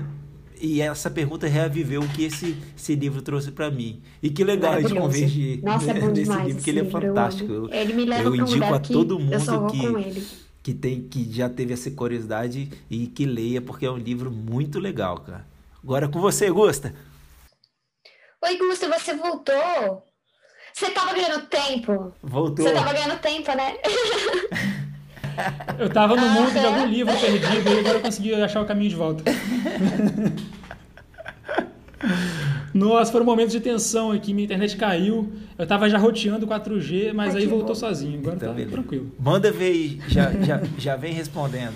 e 0.60 0.80
essa 0.82 1.10
pergunta 1.10 1.46
reaviveu 1.46 2.02
o 2.02 2.08
que 2.08 2.24
esse, 2.24 2.56
esse 2.76 2.94
livro 2.94 3.22
trouxe 3.22 3.50
para 3.50 3.70
mim. 3.70 4.02
E 4.22 4.28
que 4.30 4.44
legal 4.44 4.74
a 4.74 4.80
gente 4.80 4.94
converge 4.94 5.60
Nossa, 5.62 5.90
é 5.90 5.94
bom 5.94 6.08
nesse 6.08 6.22
demais 6.22 6.46
livro, 6.46 6.62
que 6.62 6.70
ele 6.70 6.80
é 6.80 6.84
fantástico. 6.84 7.52
Eu, 7.52 7.70
ele 7.70 7.92
me 7.94 8.04
leva 8.04 8.28
eu 8.28 8.36
indico 8.36 8.74
a 8.74 8.78
todo 8.78 9.18
mundo 9.18 9.66
que, 9.70 10.26
que, 10.62 10.74
tem, 10.74 11.02
que 11.02 11.32
já 11.32 11.48
teve 11.48 11.72
essa 11.72 11.90
curiosidade 11.90 12.70
e 12.90 13.06
que 13.06 13.24
leia, 13.24 13.62
porque 13.62 13.86
é 13.86 13.90
um 13.90 13.96
livro 13.96 14.30
muito 14.30 14.78
legal, 14.78 15.18
cara. 15.18 15.46
Agora 15.82 16.08
com 16.08 16.20
você, 16.20 16.50
Gusta. 16.50 16.94
Oi, 18.42 18.56
Gusta, 18.58 18.88
você 18.88 19.14
voltou? 19.14 20.04
Você 20.74 20.90
tava 20.90 21.14
ganhando 21.14 21.46
tempo? 21.46 22.14
Voltou. 22.22 22.64
Você 22.64 22.72
tava 22.72 22.92
ganhando 22.92 23.18
tempo, 23.20 23.54
né? 23.54 23.76
Eu 25.78 25.88
tava 25.88 26.16
no 26.16 26.28
mundo 26.28 26.52
de 26.52 26.58
algum 26.58 26.86
livro 26.86 27.12
perdido 27.18 27.70
e 27.70 27.78
agora 27.78 27.98
eu 27.98 28.00
consegui 28.00 28.34
achar 28.34 28.60
o 28.60 28.66
caminho 28.66 28.90
de 28.90 28.96
volta. 28.96 29.24
Nossa, 32.72 33.10
foram 33.10 33.24
momentos 33.26 33.52
de 33.52 33.60
tensão 33.60 34.12
aqui, 34.12 34.32
minha 34.32 34.44
internet 34.44 34.76
caiu. 34.76 35.32
Eu 35.58 35.66
tava 35.66 35.88
já 35.90 35.98
roteando 35.98 36.46
4G, 36.46 37.12
mas 37.12 37.34
Ai, 37.34 37.42
aí 37.42 37.46
voltou 37.46 37.68
bom. 37.68 37.74
sozinho. 37.74 38.18
Agora 38.20 38.36
então, 38.36 38.48
tá 38.48 38.54
beleza. 38.54 38.72
tranquilo. 38.72 39.12
Manda 39.18 39.50
ver 39.50 39.72
aí, 39.72 40.00
já, 40.08 40.30
já, 40.42 40.60
já 40.78 40.96
vem 40.96 41.12
respondendo. 41.12 41.74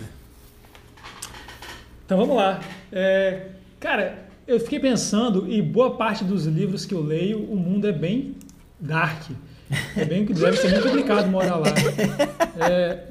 Então 2.07 2.17
vamos 2.19 2.37
lá. 2.37 2.61
É, 2.93 3.49
cara, 3.81 4.25
eu 4.47 4.61
fiquei 4.61 4.79
pensando, 4.79 5.51
e 5.51 5.61
boa 5.61 5.97
parte 5.97 6.23
dos 6.23 6.47
livros 6.47 6.87
que 6.87 6.95
eu 6.95 7.03
leio, 7.03 7.41
o 7.41 7.57
mundo 7.57 7.89
é 7.89 7.93
bem 7.93 8.37
dark. 8.79 9.31
É 9.97 10.05
bem 10.05 10.25
que 10.25 10.33
deve 10.33 10.57
ser 10.57 10.71
muito 10.71 10.85
complicado 10.85 11.27
morar 11.29 11.57
lá. 11.57 11.69
É, 12.71 13.05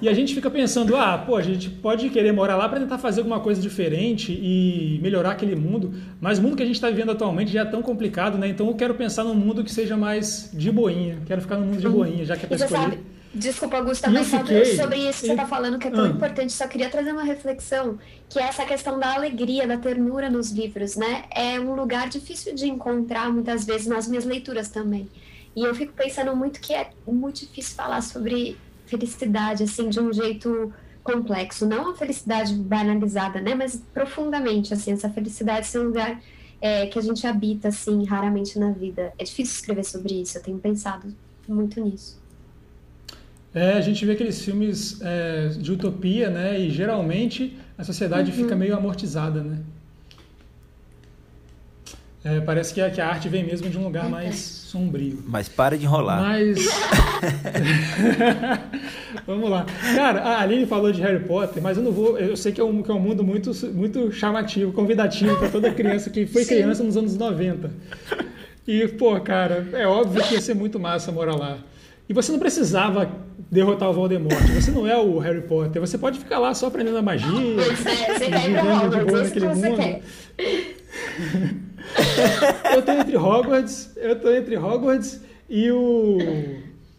e 0.00 0.08
a 0.08 0.12
gente 0.12 0.34
fica 0.34 0.50
pensando, 0.50 0.96
ah, 0.96 1.18
pô, 1.18 1.36
a 1.36 1.42
gente 1.42 1.68
pode 1.68 2.08
querer 2.10 2.32
morar 2.32 2.56
lá 2.56 2.68
para 2.68 2.80
tentar 2.80 2.98
fazer 2.98 3.20
alguma 3.20 3.40
coisa 3.40 3.60
diferente 3.60 4.32
e 4.32 4.98
melhorar 5.02 5.32
aquele 5.32 5.54
mundo, 5.54 5.94
mas 6.20 6.38
o 6.38 6.42
mundo 6.42 6.56
que 6.56 6.62
a 6.62 6.66
gente 6.66 6.76
está 6.76 6.88
vivendo 6.88 7.10
atualmente 7.10 7.52
já 7.52 7.62
é 7.62 7.64
tão 7.64 7.82
complicado, 7.82 8.38
né? 8.38 8.48
Então 8.48 8.66
eu 8.66 8.74
quero 8.74 8.94
pensar 8.94 9.24
num 9.24 9.34
mundo 9.34 9.64
que 9.64 9.72
seja 9.72 9.96
mais 9.96 10.50
de 10.52 10.70
boinha, 10.70 11.18
quero 11.26 11.40
ficar 11.40 11.56
num 11.56 11.66
mundo 11.66 11.80
de 11.80 11.86
uhum. 11.86 11.92
boinha, 11.92 12.24
já 12.24 12.36
que 12.36 12.44
é 12.44 12.48
para 12.48 12.56
escolher. 12.56 12.82
Sabe, 12.82 12.98
Desculpa, 13.32 13.76
Augusto, 13.76 14.02
também 14.02 14.24
fiquei... 14.24 14.76
sobre 14.76 14.96
isso 15.08 15.20
que 15.20 15.26
você 15.26 15.32
está 15.32 15.46
falando, 15.46 15.78
que 15.78 15.86
é 15.86 15.90
tão 15.90 16.04
ah. 16.04 16.08
importante. 16.08 16.52
Só 16.52 16.66
queria 16.66 16.90
trazer 16.90 17.12
uma 17.12 17.22
reflexão, 17.22 17.96
que 18.28 18.40
é 18.40 18.42
essa 18.42 18.64
questão 18.64 18.98
da 18.98 19.14
alegria, 19.14 19.68
da 19.68 19.76
ternura 19.76 20.28
nos 20.28 20.50
livros, 20.50 20.96
né? 20.96 21.24
É 21.30 21.60
um 21.60 21.74
lugar 21.74 22.08
difícil 22.08 22.54
de 22.56 22.66
encontrar, 22.66 23.32
muitas 23.32 23.64
vezes, 23.64 23.86
nas 23.86 24.08
minhas 24.08 24.24
leituras 24.24 24.68
também. 24.68 25.08
E 25.54 25.64
eu 25.64 25.72
fico 25.74 25.92
pensando 25.92 26.34
muito 26.34 26.60
que 26.60 26.74
é 26.74 26.90
muito 27.06 27.40
difícil 27.40 27.76
falar 27.76 28.02
sobre 28.02 28.56
felicidade, 28.90 29.62
assim, 29.62 29.88
de 29.88 30.00
um 30.00 30.12
jeito 30.12 30.72
complexo. 31.02 31.66
Não 31.66 31.90
a 31.90 31.94
felicidade 31.94 32.52
banalizada, 32.54 33.40
né? 33.40 33.54
Mas 33.54 33.82
profundamente, 33.94 34.74
assim, 34.74 34.92
essa 34.92 35.08
felicidade 35.08 35.66
ser 35.66 35.78
um 35.78 35.84
lugar 35.84 36.20
é, 36.60 36.86
que 36.86 36.98
a 36.98 37.02
gente 37.02 37.26
habita, 37.26 37.68
assim, 37.68 38.04
raramente 38.04 38.58
na 38.58 38.72
vida. 38.72 39.12
É 39.16 39.24
difícil 39.24 39.54
escrever 39.54 39.84
sobre 39.84 40.20
isso, 40.20 40.36
eu 40.36 40.42
tenho 40.42 40.58
pensado 40.58 41.14
muito 41.48 41.80
nisso. 41.80 42.20
É, 43.52 43.72
a 43.72 43.80
gente 43.80 44.04
vê 44.04 44.12
aqueles 44.12 44.44
filmes 44.44 45.00
é, 45.00 45.48
de 45.48 45.72
utopia, 45.72 46.30
né? 46.30 46.60
E 46.60 46.70
geralmente 46.70 47.56
a 47.76 47.82
sociedade 47.82 48.30
uhum. 48.30 48.36
fica 48.36 48.54
meio 48.54 48.76
amortizada, 48.76 49.42
né? 49.42 49.58
É, 52.22 52.38
parece 52.38 52.74
que 52.74 52.80
a, 52.82 52.90
que 52.90 53.00
a, 53.00 53.08
arte 53.08 53.30
vem 53.30 53.42
mesmo 53.42 53.70
de 53.70 53.78
um 53.78 53.84
lugar 53.84 54.10
mais 54.10 54.36
sombrio. 54.36 55.22
Mas 55.26 55.48
para 55.48 55.78
de 55.78 55.86
enrolar. 55.86 56.20
Mas. 56.20 56.58
Vamos 59.26 59.48
lá. 59.48 59.64
Cara, 59.94 60.20
a 60.20 60.40
Aline 60.40 60.66
falou 60.66 60.92
de 60.92 61.00
Harry 61.00 61.24
Potter, 61.24 61.62
mas 61.62 61.78
eu 61.78 61.82
não 61.82 61.92
vou. 61.92 62.18
Eu 62.18 62.36
sei 62.36 62.52
que 62.52 62.60
é 62.60 62.64
um, 62.64 62.82
que 62.82 62.90
é 62.90 62.94
um 62.94 63.00
mundo 63.00 63.24
muito, 63.24 63.52
muito 63.72 64.12
chamativo, 64.12 64.70
convidativo 64.70 65.34
para 65.38 65.48
toda 65.48 65.70
criança 65.72 66.10
que 66.10 66.26
foi 66.26 66.44
Sim. 66.44 66.56
criança 66.56 66.84
nos 66.84 66.94
anos 66.94 67.16
90. 67.16 67.70
E, 68.68 68.86
pô, 68.88 69.18
cara, 69.20 69.66
é 69.72 69.86
óbvio 69.86 70.22
que 70.22 70.34
ia 70.34 70.42
ser 70.42 70.54
muito 70.54 70.78
massa 70.78 71.10
morar 71.10 71.36
lá. 71.36 71.56
E 72.06 72.12
você 72.12 72.32
não 72.32 72.38
precisava 72.38 73.10
derrotar 73.50 73.88
o 73.88 73.94
Voldemort. 73.94 74.46
Você 74.54 74.70
não 74.70 74.86
é 74.86 74.96
o 74.96 75.18
Harry 75.18 75.40
Potter. 75.40 75.80
Você 75.80 75.96
pode 75.96 76.18
ficar 76.18 76.38
lá 76.38 76.52
só 76.52 76.66
aprendendo 76.66 76.98
a 76.98 77.02
magia. 77.02 77.30
Pois 77.30 77.86
é, 77.86 78.18
você 78.18 78.24
vivendo 78.26 78.90
de 78.90 79.04
boa 79.10 79.22
naquele 79.22 79.46
mundo. 79.46 80.02
eu 82.74 82.82
tô 82.82 82.92
entre 82.92 83.16
Hogwarts, 83.16 83.90
eu 83.96 84.18
tô 84.18 84.30
entre 84.30 84.56
Hogwarts 84.56 85.20
e 85.48 85.70
o 85.70 86.18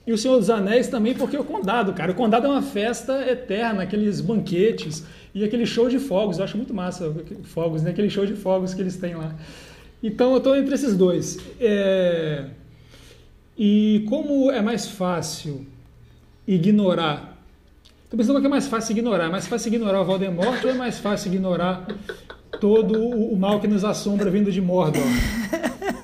e 0.06 0.12
o 0.12 0.18
Senhor 0.18 0.38
dos 0.38 0.50
Anéis 0.50 0.88
também, 0.88 1.14
porque 1.14 1.38
o 1.38 1.44
Condado, 1.44 1.94
cara, 1.94 2.12
o 2.12 2.16
Condado 2.16 2.48
é 2.48 2.50
uma 2.50 2.62
festa 2.62 3.26
eterna, 3.30 3.84
aqueles 3.84 4.20
banquetes 4.20 5.04
e 5.34 5.44
aquele 5.44 5.66
show 5.66 5.88
de 5.88 6.00
fogos, 6.00 6.40
eu 6.40 6.44
acho 6.44 6.58
muito 6.58 6.74
massa 6.74 7.14
fogos, 7.44 7.84
né? 7.84 7.92
Aquele 7.92 8.10
show 8.10 8.26
de 8.26 8.34
fogos 8.34 8.74
que 8.74 8.82
eles 8.82 8.98
têm 8.98 9.16
lá. 9.16 9.36
Então 10.02 10.34
eu 10.34 10.40
tô 10.40 10.56
entre 10.56 10.74
esses 10.74 10.98
dois. 10.98 11.38
É... 11.60 12.46
E 13.58 14.06
como 14.10 14.50
é 14.52 14.62
mais 14.62 14.88
fácil 14.88 15.66
ignorar? 16.48 17.38
Estou 18.04 18.18
pensando 18.18 18.42
que 18.42 18.48
é 18.48 18.50
mais 18.50 18.68
fácil 18.68 18.94
ignorar. 18.94 19.26
É 19.26 19.30
mais 19.30 19.48
fácil 19.48 19.70
ignorar 19.70 20.02
o 20.02 20.06
Voldemort 20.06 20.64
ou 20.64 20.70
é 20.72 20.74
mais 20.74 21.00
fácil 21.00 21.32
ignorar 21.32 21.86
todo 22.60 23.00
o 23.00 23.36
mal 23.38 23.60
que 23.60 23.68
nos 23.68 23.84
assombra 23.84 24.30
vindo 24.30 24.52
de 24.52 24.62
Mordor. 24.62 25.02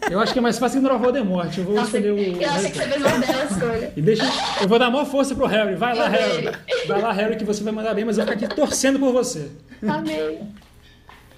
Eu 0.10 0.20
acho 0.20 0.32
que 0.32 0.40
é 0.40 0.42
mais 0.42 0.58
fácil 0.58 0.78
ignorar 0.78 0.96
o 0.96 1.00
Voldemort. 1.00 1.58
Eu 1.58 1.66
vou 1.66 1.76
Nossa, 1.76 1.98
escolher 1.98 2.14
o. 2.14 2.42
Eu 2.42 2.50
acho 2.50 2.72
que 2.72 2.78
você 2.78 2.88
fez 2.88 3.02
uma 3.02 3.20
bela 3.20 3.46
escolha. 3.46 3.94
E 3.96 4.02
deixa, 4.02 4.24
eu 4.62 4.68
vou 4.68 4.80
dar 4.80 4.90
maior 4.90 5.06
força 5.06 5.36
pro 5.36 5.46
Harry. 5.46 5.76
Vai 5.76 5.96
lá, 5.96 6.08
Harry. 6.08 6.50
Vai 6.88 7.02
lá, 7.02 7.12
Harry, 7.12 7.36
que 7.36 7.44
você 7.44 7.64
vai 7.64 7.74
mandar 7.74 7.94
bem, 7.94 8.06
mas 8.06 8.18
eu 8.18 8.26
vou 8.26 8.34
ficar 8.34 8.46
aqui 8.46 8.56
torcendo 8.56 9.00
por 9.00 9.12
você. 9.12 9.50
Amei. 9.86 10.40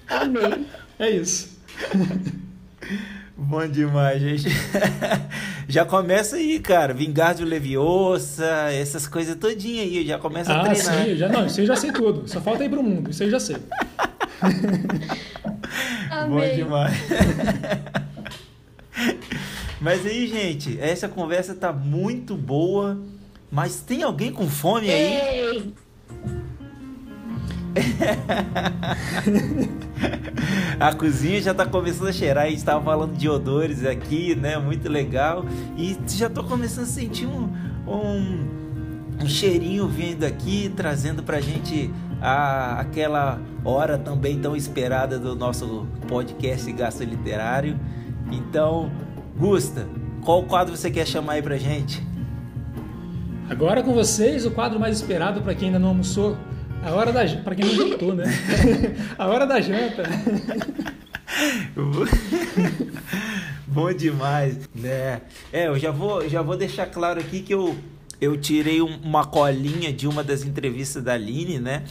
Amei. 0.08 0.66
É 0.98 1.10
isso. 1.10 1.58
Bom 3.36 3.66
demais, 3.66 4.20
gente. 4.20 4.48
já 5.66 5.84
começa 5.84 6.36
aí, 6.36 6.60
cara. 6.60 6.92
Vingardio 6.92 7.46
Leviosa, 7.46 8.70
essas 8.70 9.08
coisas 9.08 9.34
todinhas 9.34 9.86
aí. 9.86 10.06
Já 10.06 10.18
começa 10.18 10.52
ah, 10.52 10.60
a 10.60 10.70
treinar. 10.70 11.04
Sim, 11.04 11.16
já, 11.16 11.28
não, 11.28 11.46
isso 11.46 11.60
aí 11.60 11.66
já 11.66 11.74
sei 11.74 11.90
tudo. 11.90 12.28
Só 12.28 12.40
falta 12.40 12.64
ir 12.64 12.68
pro 12.68 12.82
mundo. 12.82 13.10
Isso 13.10 13.22
aí 13.22 13.30
já 13.30 13.40
sei. 13.40 13.56
Bom 16.28 16.40
demais. 16.54 16.94
Mas 19.80 20.04
aí, 20.04 20.26
gente, 20.26 20.78
essa 20.80 21.08
conversa 21.08 21.54
tá 21.54 21.72
muito 21.72 22.36
boa. 22.36 22.98
Mas 23.50 23.80
tem 23.80 24.02
alguém 24.02 24.30
com 24.32 24.46
fome 24.48 24.90
aí? 24.90 25.72
A 30.78 30.94
cozinha 30.94 31.40
já 31.40 31.54
tá 31.54 31.64
começando 31.66 32.08
a 32.08 32.12
cheirar. 32.12 32.44
A 32.46 32.50
gente 32.50 32.64
tava 32.64 32.84
falando 32.84 33.16
de 33.16 33.28
odores 33.28 33.84
aqui, 33.84 34.34
né? 34.34 34.58
Muito 34.58 34.88
legal. 34.88 35.44
E 35.76 35.96
já 36.08 36.28
tô 36.30 36.42
começando 36.44 36.84
a 36.84 36.88
sentir 36.88 37.26
um, 37.26 37.48
um, 37.86 38.48
um 39.22 39.28
cheirinho 39.28 39.86
vindo 39.88 40.24
aqui, 40.24 40.72
trazendo 40.74 41.22
pra 41.22 41.40
gente 41.40 41.90
a, 42.20 42.80
aquela 42.80 43.40
hora 43.64 43.96
também 43.98 44.38
tão 44.38 44.54
esperada 44.54 45.18
do 45.18 45.34
nosso 45.34 45.86
podcast 46.06 46.70
Gasto 46.72 47.02
Literário. 47.02 47.78
Então, 48.30 48.90
Gusta, 49.36 49.88
qual 50.22 50.42
quadro 50.44 50.76
você 50.76 50.90
quer 50.90 51.06
chamar 51.06 51.34
aí 51.34 51.42
pra 51.42 51.56
gente? 51.56 52.02
Agora 53.48 53.82
com 53.82 53.92
vocês, 53.92 54.44
o 54.46 54.50
quadro 54.50 54.78
mais 54.78 54.96
esperado 54.96 55.40
para 55.40 55.54
quem 55.54 55.68
ainda 55.68 55.78
não 55.78 55.88
almoçou. 55.88 56.36
A 56.84 56.92
hora 56.92 57.12
da 57.12 57.26
para 57.42 57.54
quem 57.54 57.64
não 57.64 57.74
jantou, 57.74 58.14
né? 58.14 58.24
A 59.18 59.26
hora 59.26 59.46
da 59.46 59.60
janta. 59.60 60.04
Bom 63.66 63.92
demais, 63.92 64.68
né? 64.74 65.20
É, 65.52 65.68
eu 65.68 65.78
já 65.78 65.90
vou, 65.90 66.28
já 66.28 66.42
vou 66.42 66.56
deixar 66.56 66.86
claro 66.86 67.20
aqui 67.20 67.40
que 67.40 67.52
eu 67.52 67.76
eu 68.20 68.36
tirei 68.36 68.82
um, 68.82 68.98
uma 69.02 69.24
colinha 69.24 69.92
de 69.92 70.06
uma 70.06 70.22
das 70.22 70.44
entrevistas 70.44 71.02
da 71.02 71.14
Aline, 71.14 71.58
né? 71.58 71.84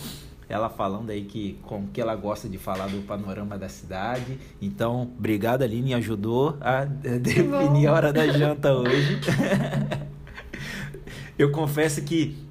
Ela 0.49 0.67
falando 0.67 1.11
aí 1.11 1.25
que 1.25 1.59
como 1.61 1.87
que 1.89 2.01
ela 2.01 2.15
gosta 2.15 2.49
de 2.49 2.57
falar 2.57 2.87
do 2.87 3.03
panorama 3.03 3.55
da 3.55 3.69
cidade. 3.69 4.39
Então, 4.59 5.03
obrigado 5.15 5.61
Aline, 5.61 5.93
ajudou 5.93 6.57
a 6.59 6.85
definir 7.21 7.87
a 7.87 7.93
hora 7.93 8.11
da 8.11 8.27
janta 8.27 8.73
hoje. 8.73 9.19
eu 11.37 11.51
confesso 11.51 12.01
que 12.01 12.49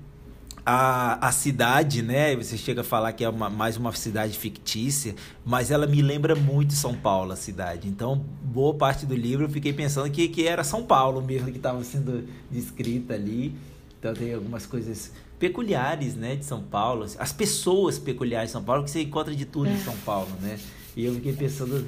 a, 0.71 1.29
a 1.29 1.33
cidade, 1.33 2.03
né? 2.03 2.37
Você 2.37 2.59
chega 2.59 2.83
a 2.83 2.85
falar 2.85 3.15
que 3.15 3.25
é 3.25 3.29
uma, 3.31 3.49
mais 3.49 3.79
uma 3.79 3.91
cidade 3.93 4.39
fictícia, 4.39 5.15
mas 5.43 5.71
ela 5.71 5.87
me 5.87 6.03
lembra 6.03 6.37
muito 6.37 6.75
São 6.75 6.95
Paulo, 6.95 7.33
a 7.33 7.37
cidade. 7.37 7.89
Então, 7.89 8.23
boa 8.43 8.75
parte 8.75 9.07
do 9.07 9.15
livro 9.15 9.47
eu 9.47 9.49
fiquei 9.49 9.73
pensando 9.73 10.11
que, 10.11 10.29
que 10.29 10.47
era 10.47 10.63
São 10.63 10.85
Paulo 10.85 11.23
mesmo 11.23 11.51
que 11.51 11.57
estava 11.57 11.83
sendo 11.83 12.29
descrita 12.51 13.15
ali. 13.15 13.57
Então, 13.99 14.13
tem 14.13 14.35
algumas 14.35 14.67
coisas 14.67 15.11
peculiares, 15.39 16.15
né, 16.15 16.37
de 16.37 16.45
São 16.45 16.63
Paulo. 16.63 17.07
As 17.19 17.33
pessoas 17.33 17.99
peculiares 17.99 18.49
de 18.49 18.53
São 18.53 18.65
Paulo, 18.65 18.85
que 18.85 18.91
você 18.91 19.03
encontra 19.03 19.35
de 19.35 19.45
tudo 19.45 19.69
em 19.69 19.75
é. 19.75 19.79
São 19.79 19.97
Paulo, 19.99 20.31
né? 20.41 20.59
E 20.97 21.05
eu 21.05 21.15
fiquei 21.15 21.33
pensando 21.33 21.87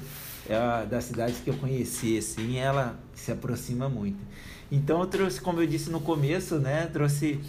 é, 0.49 0.85
das 0.85 1.05
cidades 1.05 1.39
que 1.39 1.49
eu 1.49 1.55
conheci, 1.55 2.17
assim, 2.17 2.57
ela 2.57 2.99
se 3.13 3.31
aproxima 3.31 3.89
muito. 3.89 4.19
Então, 4.71 5.01
eu 5.01 5.07
trouxe, 5.07 5.41
como 5.41 5.59
eu 5.61 5.67
disse 5.67 5.89
no 5.89 5.99
começo, 5.99 6.55
né, 6.55 6.87
trouxe 6.87 7.39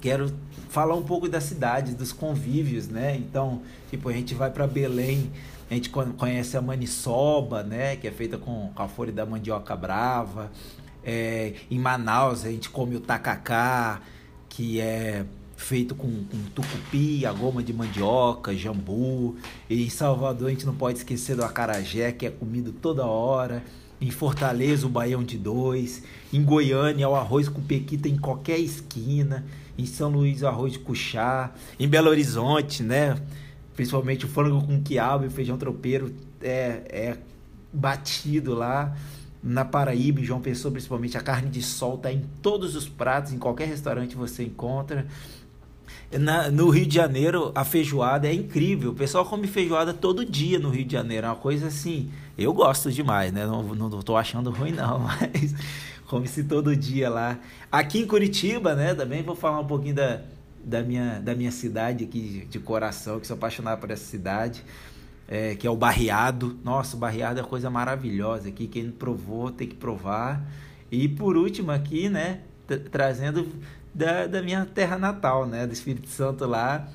quero 0.00 0.32
falar 0.68 0.94
um 0.94 1.02
pouco 1.02 1.28
da 1.28 1.40
cidade, 1.40 1.94
dos 1.94 2.12
convívios, 2.12 2.88
né? 2.88 3.16
Então, 3.16 3.62
tipo, 3.90 4.08
a 4.08 4.12
gente 4.12 4.34
vai 4.34 4.50
para 4.50 4.66
Belém, 4.66 5.30
a 5.70 5.74
gente 5.74 5.88
conhece 5.88 6.56
a 6.56 6.62
maniçoba, 6.62 7.62
né? 7.62 7.96
Que 7.96 8.08
é 8.08 8.10
feita 8.10 8.36
com, 8.36 8.70
a 8.76 8.88
folha 8.88 9.12
da 9.12 9.24
mandioca 9.24 9.74
brava. 9.74 10.50
É, 11.02 11.54
em 11.70 11.78
Manaus, 11.78 12.44
a 12.44 12.50
gente 12.50 12.70
come 12.70 12.96
o 12.96 13.00
tacacá, 13.00 14.02
que 14.56 14.80
é 14.80 15.24
feito 15.56 15.94
com, 15.94 16.08
com 16.08 16.38
tucupi, 16.54 17.24
a 17.24 17.32
goma 17.32 17.62
de 17.62 17.72
mandioca, 17.72 18.54
jambu. 18.54 19.36
E 19.68 19.84
em 19.84 19.90
Salvador, 19.90 20.48
a 20.48 20.50
gente 20.50 20.66
não 20.66 20.74
pode 20.74 20.98
esquecer 20.98 21.36
do 21.36 21.44
acarajé, 21.44 22.12
que 22.12 22.26
é 22.26 22.30
comido 22.30 22.72
toda 22.72 23.06
hora. 23.06 23.62
Em 24.00 24.10
Fortaleza, 24.10 24.86
o 24.86 24.90
baião 24.90 25.22
de 25.22 25.38
dois. 25.38 26.02
Em 26.32 26.42
Goiânia, 26.42 27.08
o 27.08 27.14
arroz 27.14 27.48
com 27.48 27.62
pequita 27.62 28.08
em 28.08 28.16
qualquer 28.16 28.58
esquina 28.58 29.44
em 29.76 29.86
São 29.86 30.10
Luís 30.10 30.42
o 30.42 30.46
arroz 30.46 30.72
de 30.72 30.78
cuchá, 30.78 31.52
em 31.78 31.88
Belo 31.88 32.08
Horizonte, 32.08 32.82
né? 32.82 33.16
Principalmente 33.74 34.24
o 34.24 34.28
frango 34.28 34.64
com 34.64 34.80
quiabo 34.82 35.24
e 35.26 35.30
feijão 35.30 35.58
tropeiro 35.58 36.14
é, 36.40 36.82
é 36.88 37.18
batido 37.72 38.54
lá. 38.54 38.96
Na 39.44 39.62
Paraíba, 39.62 40.20
em 40.20 40.24
João 40.24 40.40
Pessoa, 40.40 40.72
principalmente, 40.72 41.18
a 41.18 41.20
carne 41.20 41.50
de 41.50 41.62
sol 41.62 41.96
está 41.96 42.10
em 42.10 42.22
todos 42.40 42.74
os 42.74 42.88
pratos, 42.88 43.32
em 43.32 43.38
qualquer 43.38 43.68
restaurante 43.68 44.16
você 44.16 44.42
encontra. 44.42 45.06
Na, 46.10 46.50
no 46.50 46.70
Rio 46.70 46.86
de 46.86 46.94
Janeiro, 46.94 47.52
a 47.54 47.62
feijoada 47.62 48.26
é 48.26 48.32
incrível. 48.32 48.92
O 48.92 48.94
pessoal 48.94 49.24
come 49.26 49.46
feijoada 49.46 49.92
todo 49.92 50.24
dia 50.24 50.58
no 50.58 50.70
Rio 50.70 50.86
de 50.86 50.92
Janeiro. 50.92 51.26
É 51.26 51.30
uma 51.30 51.36
coisa 51.36 51.66
assim. 51.66 52.10
Eu 52.38 52.54
gosto 52.54 52.90
demais, 52.90 53.32
né? 53.32 53.46
Não, 53.46 53.62
não, 53.62 53.90
não 53.90 54.02
tô 54.02 54.16
achando 54.16 54.50
ruim, 54.50 54.72
não. 54.72 55.00
Mas 55.20 55.54
come-se 56.06 56.44
todo 56.44 56.74
dia 56.74 57.10
lá. 57.10 57.38
Aqui 57.70 57.98
em 57.98 58.06
Curitiba, 58.06 58.74
né, 58.74 58.94
também 58.94 59.22
vou 59.22 59.34
falar 59.34 59.60
um 59.60 59.66
pouquinho 59.66 59.96
da, 59.96 60.20
da, 60.64 60.82
minha, 60.82 61.20
da 61.20 61.34
minha 61.34 61.50
cidade 61.50 62.04
aqui 62.04 62.20
de, 62.20 62.44
de 62.46 62.58
coração, 62.58 63.20
que 63.20 63.26
sou 63.26 63.34
apaixonado 63.36 63.80
por 63.80 63.90
essa 63.90 64.04
cidade, 64.04 64.64
é, 65.28 65.54
que 65.54 65.66
é 65.66 65.70
o 65.70 65.76
Barreado. 65.76 66.58
Nossa, 66.64 66.96
o 66.96 66.98
Barreado 66.98 67.40
é 67.40 67.42
coisa 67.42 67.70
maravilhosa 67.70 68.48
aqui, 68.48 68.66
quem 68.66 68.84
não 68.84 68.92
provou 68.92 69.50
tem 69.50 69.68
que 69.68 69.74
provar. 69.74 70.44
E 70.90 71.08
por 71.08 71.36
último 71.36 71.72
aqui, 71.72 72.08
né, 72.08 72.40
trazendo 72.90 73.48
da, 73.94 74.26
da 74.26 74.42
minha 74.42 74.64
terra 74.66 74.98
natal, 74.98 75.46
né? 75.46 75.66
Do 75.66 75.72
Espírito 75.72 76.08
Santo 76.08 76.46
lá, 76.46 76.88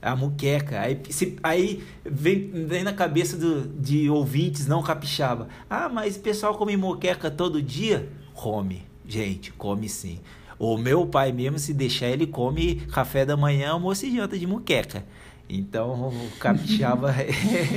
a 0.00 0.16
muqueca. 0.16 0.80
Aí, 0.80 1.00
se, 1.10 1.36
aí 1.42 1.84
vem, 2.04 2.50
vem 2.66 2.82
na 2.82 2.92
cabeça 2.92 3.36
do, 3.36 3.68
de 3.68 4.08
ouvintes 4.08 4.66
não 4.66 4.82
capixaba. 4.82 5.48
Ah, 5.68 5.88
mas 5.88 6.16
o 6.16 6.20
pessoal 6.20 6.54
come 6.56 6.76
muqueca 6.76 7.30
todo 7.30 7.62
dia? 7.62 8.08
Come, 8.34 8.82
gente, 9.06 9.52
come 9.52 9.88
sim. 9.88 10.20
O 10.58 10.78
meu 10.78 11.06
pai 11.06 11.32
mesmo, 11.32 11.58
se 11.58 11.74
deixar, 11.74 12.08
ele 12.08 12.26
come 12.26 12.76
café 12.92 13.26
da 13.26 13.36
manhã, 13.36 13.72
almoço 13.72 14.06
e 14.06 14.16
janta 14.16 14.38
de 14.38 14.46
muqueca. 14.46 15.04
Então, 15.48 16.08
o 16.08 16.30
capixaba, 16.40 17.14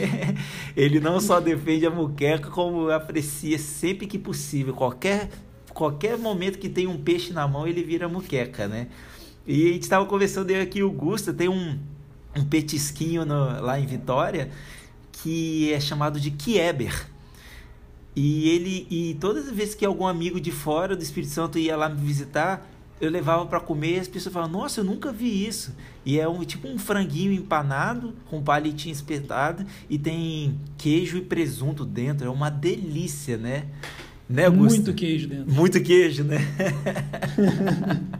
ele 0.75 0.99
não 0.99 1.19
só 1.19 1.39
defende 1.39 1.85
a 1.85 1.91
muqueca, 1.91 2.49
como 2.49 2.89
aprecia 2.89 3.59
sempre 3.59 4.07
que 4.07 4.17
possível. 4.17 4.73
Qualquer, 4.73 5.29
qualquer 5.71 6.17
momento 6.17 6.57
que 6.57 6.67
tem 6.67 6.87
um 6.87 6.97
peixe 6.97 7.31
na 7.31 7.47
mão, 7.47 7.67
ele 7.67 7.83
vira 7.83 8.09
muqueca, 8.09 8.67
né? 8.67 8.87
E 9.45 9.69
a 9.69 9.73
gente 9.73 9.83
estava 9.83 10.05
conversando 10.05 10.51
aqui, 10.51 10.81
o 10.81 10.91
Gusta 10.91 11.31
tem 11.31 11.47
um, 11.47 11.77
um 12.35 12.43
petisquinho 12.43 13.23
no, 13.25 13.61
lá 13.61 13.79
em 13.79 13.85
Vitória 13.85 14.49
que 15.23 15.71
é 15.73 15.79
chamado 15.79 16.19
de 16.19 16.31
Kieber. 16.31 17.07
E 18.15 18.49
ele 18.49 18.87
e 18.89 19.17
todas 19.19 19.47
as 19.47 19.53
vezes 19.53 19.75
que 19.75 19.85
algum 19.85 20.07
amigo 20.07 20.39
de 20.39 20.51
fora 20.51 20.95
do 20.95 21.03
Espírito 21.03 21.31
Santo 21.31 21.59
ia 21.59 21.75
lá 21.77 21.87
me 21.89 22.01
visitar, 22.01 22.67
eu 23.01 23.09
levava 23.09 23.45
para 23.45 23.59
comer 23.59 23.95
e 23.95 23.99
as 23.99 24.07
pessoas 24.07 24.33
falavam, 24.33 24.59
nossa, 24.61 24.81
eu 24.81 24.83
nunca 24.83 25.11
vi 25.11 25.47
isso. 25.47 25.73
E 26.05 26.19
é 26.19 26.27
um 26.27 26.43
tipo 26.43 26.67
um 26.67 26.77
franguinho 26.77 27.31
empanado 27.31 28.13
com 28.29 28.41
palitinho 28.41 28.91
espetado 28.91 29.65
e 29.89 29.97
tem 29.97 30.59
queijo 30.77 31.17
e 31.17 31.21
presunto 31.21 31.85
dentro. 31.85 32.27
É 32.27 32.29
uma 32.29 32.49
delícia, 32.49 33.37
né? 33.37 33.65
né 34.29 34.45
Augusto? 34.45 34.75
Muito 34.75 34.93
queijo 34.93 35.27
dentro. 35.27 35.53
Muito 35.53 35.81
queijo, 35.81 36.23
né? 36.23 36.39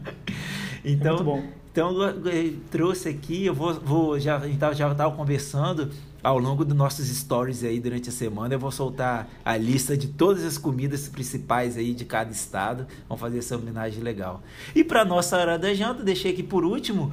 então, 0.84 1.16
Muito 1.16 1.26
bom. 1.26 1.60
Então 1.72 2.02
eu 2.02 2.58
trouxe 2.72 3.10
aqui, 3.10 3.46
eu 3.46 3.54
vou, 3.54 3.74
vou 3.74 4.20
já 4.20 4.40
já 4.74 4.92
estava 4.92 5.16
conversando 5.16 5.90
ao 6.22 6.38
longo 6.38 6.66
dos 6.66 6.76
nossos 6.76 7.08
stories 7.08 7.64
aí 7.64 7.80
durante 7.80 8.10
a 8.10 8.12
semana 8.12 8.54
eu 8.54 8.60
vou 8.60 8.72
soltar 8.72 9.30
a 9.46 9.56
lista 9.56 9.96
de 9.96 10.08
todas 10.08 10.44
as 10.44 10.58
comidas 10.58 11.08
principais 11.08 11.78
aí 11.78 11.94
de 11.94 12.06
cada 12.06 12.32
estado. 12.32 12.88
Vamos 13.08 13.22
fazer 13.22 13.38
essa 13.38 13.56
homenagem 13.56 14.04
legal. 14.04 14.42
E 14.76 14.84
para 14.84 15.06
nossa 15.06 15.38
hora 15.38 15.58
da 15.58 15.74
janta, 15.74 16.04
deixei 16.04 16.32
aqui 16.32 16.44
por 16.44 16.66
último 16.66 17.12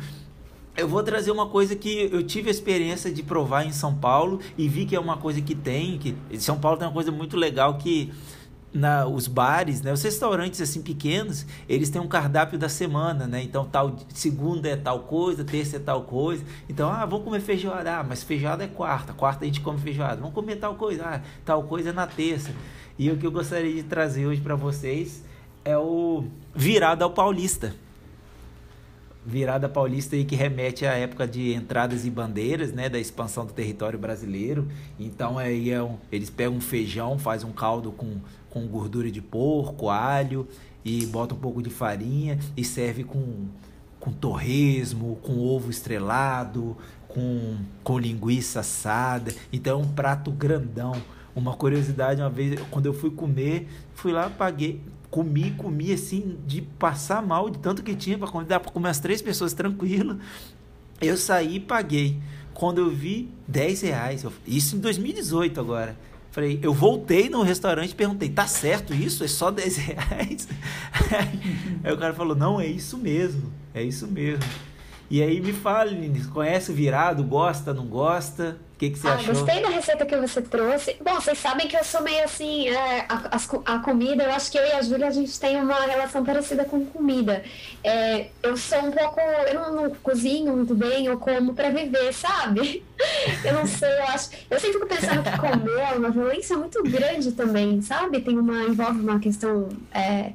eu 0.76 0.86
vou 0.86 1.02
trazer 1.02 1.30
uma 1.30 1.46
coisa 1.46 1.74
que 1.74 2.10
eu 2.12 2.22
tive 2.22 2.48
a 2.48 2.50
experiência 2.50 3.10
de 3.10 3.22
provar 3.22 3.64
em 3.64 3.72
São 3.72 3.94
Paulo 3.94 4.40
e 4.58 4.68
vi 4.68 4.84
que 4.84 4.94
é 4.94 5.00
uma 5.00 5.16
coisa 5.16 5.40
que 5.40 5.54
tem, 5.54 5.98
que 5.98 6.14
São 6.38 6.58
Paulo 6.58 6.76
tem 6.76 6.86
uma 6.86 6.92
coisa 6.92 7.10
muito 7.10 7.36
legal 7.36 7.78
que 7.78 8.12
na, 8.76 9.06
os 9.06 9.26
bares, 9.26 9.82
né, 9.82 9.92
os 9.92 10.02
restaurantes 10.02 10.60
assim 10.60 10.82
pequenos, 10.82 11.46
eles 11.68 11.90
têm 11.90 12.00
um 12.00 12.06
cardápio 12.06 12.58
da 12.58 12.68
semana, 12.68 13.26
né? 13.26 13.42
Então 13.42 13.64
tal 13.64 13.96
segunda 14.08 14.68
é 14.68 14.76
tal 14.76 15.00
coisa, 15.00 15.44
terça 15.44 15.76
é 15.76 15.80
tal 15.80 16.02
coisa. 16.02 16.44
Então, 16.68 16.90
ah, 16.90 17.04
vamos 17.06 17.24
comer 17.24 17.40
feijoada, 17.40 17.98
ah, 17.98 18.04
mas 18.04 18.22
feijoada 18.22 18.64
é 18.64 18.68
quarta, 18.68 19.12
quarta 19.12 19.44
a 19.44 19.46
gente 19.46 19.60
come 19.60 19.78
feijoada. 19.78 20.16
Vamos 20.16 20.34
comer 20.34 20.56
tal 20.56 20.74
coisa, 20.74 21.04
ah, 21.04 21.20
tal 21.44 21.64
coisa 21.64 21.90
é 21.90 21.92
na 21.92 22.06
terça. 22.06 22.52
E 22.98 23.10
o 23.10 23.16
que 23.16 23.26
eu 23.26 23.32
gostaria 23.32 23.74
de 23.74 23.82
trazer 23.82 24.26
hoje 24.26 24.40
para 24.40 24.54
vocês 24.54 25.22
é 25.64 25.76
o 25.76 26.24
virado 26.54 27.02
ao 27.02 27.10
paulista. 27.10 27.74
Virada 29.26 29.68
paulista 29.68 30.14
aí 30.14 30.24
que 30.24 30.36
remete 30.36 30.86
à 30.86 30.92
época 30.92 31.26
de 31.26 31.52
entradas 31.52 32.06
e 32.06 32.10
bandeiras, 32.10 32.72
né, 32.72 32.88
da 32.88 32.98
expansão 32.98 33.44
do 33.44 33.52
território 33.52 33.98
brasileiro. 33.98 34.68
Então 35.00 35.36
aí 35.36 35.70
é 35.70 35.82
um, 35.82 35.96
eles 36.12 36.30
pegam 36.30 36.54
um 36.54 36.60
feijão, 36.60 37.18
faz 37.18 37.42
um 37.42 37.50
caldo 37.50 37.90
com 37.90 38.20
com 38.56 38.66
gordura 38.66 39.10
de 39.10 39.20
porco, 39.20 39.90
alho 39.90 40.48
e 40.82 41.04
bota 41.04 41.34
um 41.34 41.38
pouco 41.38 41.60
de 41.60 41.68
farinha 41.68 42.38
e 42.56 42.64
serve 42.64 43.04
com, 43.04 43.48
com 44.00 44.10
torresmo, 44.10 45.16
com 45.16 45.38
ovo 45.38 45.70
estrelado, 45.70 46.74
com, 47.06 47.58
com 47.84 47.98
linguiça 47.98 48.60
assada. 48.60 49.34
Então 49.52 49.78
é 49.78 49.82
um 49.82 49.88
prato 49.88 50.30
grandão. 50.30 50.94
Uma 51.34 51.52
curiosidade, 51.52 52.22
uma 52.22 52.30
vez 52.30 52.58
quando 52.70 52.86
eu 52.86 52.94
fui 52.94 53.10
comer, 53.10 53.68
fui 53.92 54.10
lá, 54.10 54.30
paguei, 54.30 54.80
comi, 55.10 55.52
comi 55.52 55.92
assim, 55.92 56.38
de 56.46 56.62
passar 56.62 57.22
mal, 57.22 57.50
de 57.50 57.58
tanto 57.58 57.82
que 57.82 57.94
tinha 57.94 58.18
para 58.18 58.42
dá 58.44 58.60
para 58.60 58.70
comer 58.70 58.90
as 58.90 58.98
três 58.98 59.22
pessoas 59.22 59.52
tranquilo. 59.52 60.18
Eu 61.00 61.16
saí 61.16 61.56
e 61.56 61.60
paguei. 61.60 62.18
Quando 62.54 62.78
eu 62.78 62.90
vi, 62.90 63.28
10 63.46 63.82
reais. 63.82 64.24
Isso 64.46 64.76
em 64.76 64.78
2018 64.78 65.60
agora. 65.60 65.96
Falei, 66.30 66.58
eu 66.62 66.72
voltei 66.72 67.30
no 67.30 67.42
restaurante 67.42 67.92
e 67.92 67.94
perguntei, 67.94 68.28
tá 68.28 68.46
certo 68.46 68.92
isso? 68.92 69.24
É 69.24 69.28
só 69.28 69.50
10 69.50 69.76
reais? 69.76 70.48
aí 71.82 71.92
o 71.92 71.96
cara 71.96 72.12
falou, 72.12 72.36
não, 72.36 72.60
é 72.60 72.66
isso 72.66 72.98
mesmo, 72.98 73.50
é 73.72 73.82
isso 73.82 74.06
mesmo. 74.06 74.44
E 75.08 75.22
aí 75.22 75.40
me 75.40 75.52
fale, 75.52 76.20
conhece 76.32 76.72
o 76.72 76.74
virado, 76.74 77.22
gosta, 77.22 77.72
não 77.72 77.86
gosta? 77.86 78.56
O 78.74 78.78
que, 78.78 78.90
que 78.90 78.98
você 78.98 79.08
ah, 79.08 79.14
achou? 79.14 79.34
Gostei 79.34 79.62
da 79.62 79.68
receita 79.68 80.04
que 80.04 80.16
você 80.16 80.42
trouxe. 80.42 80.96
Bom, 81.02 81.14
vocês 81.14 81.38
sabem 81.38 81.66
que 81.66 81.74
eu 81.76 81.82
sou 81.82 82.02
meio 82.02 82.24
assim, 82.24 82.68
é, 82.68 83.06
a, 83.08 83.36
a, 83.36 83.74
a, 83.74 83.78
comida, 83.78 84.24
eu 84.24 84.32
acho 84.32 84.50
que 84.50 84.58
eu 84.58 84.66
e 84.66 84.72
a 84.72 84.82
Júlia, 84.82 85.06
a 85.06 85.10
gente 85.10 85.40
tem 85.40 85.56
uma 85.56 85.80
relação 85.86 86.22
parecida 86.22 86.64
com 86.64 86.84
comida. 86.84 87.42
É, 87.82 88.26
eu 88.42 88.54
sou 88.56 88.80
um 88.80 88.90
pouco, 88.90 89.18
eu 89.20 89.54
não, 89.54 89.74
não, 89.74 89.90
cozinho 90.02 90.54
muito 90.54 90.74
bem, 90.74 91.06
eu 91.06 91.18
como 91.18 91.54
para 91.54 91.70
viver, 91.70 92.12
sabe? 92.12 92.84
Eu 93.42 93.54
não 93.54 93.66
sei, 93.66 93.88
eu 93.88 94.04
acho. 94.08 94.30
Eu 94.50 94.60
sempre 94.60 94.74
fico 94.74 94.86
pensando 94.86 95.22
que 95.22 95.38
comer 95.38 95.80
é 95.80 95.94
uma 95.94 96.10
violência 96.10 96.56
muito 96.58 96.82
grande 96.82 97.32
também, 97.32 97.80
sabe? 97.80 98.20
Tem 98.20 98.36
uma, 98.36 98.64
envolve 98.64 99.00
uma 99.00 99.18
questão. 99.20 99.68
É, 99.90 100.32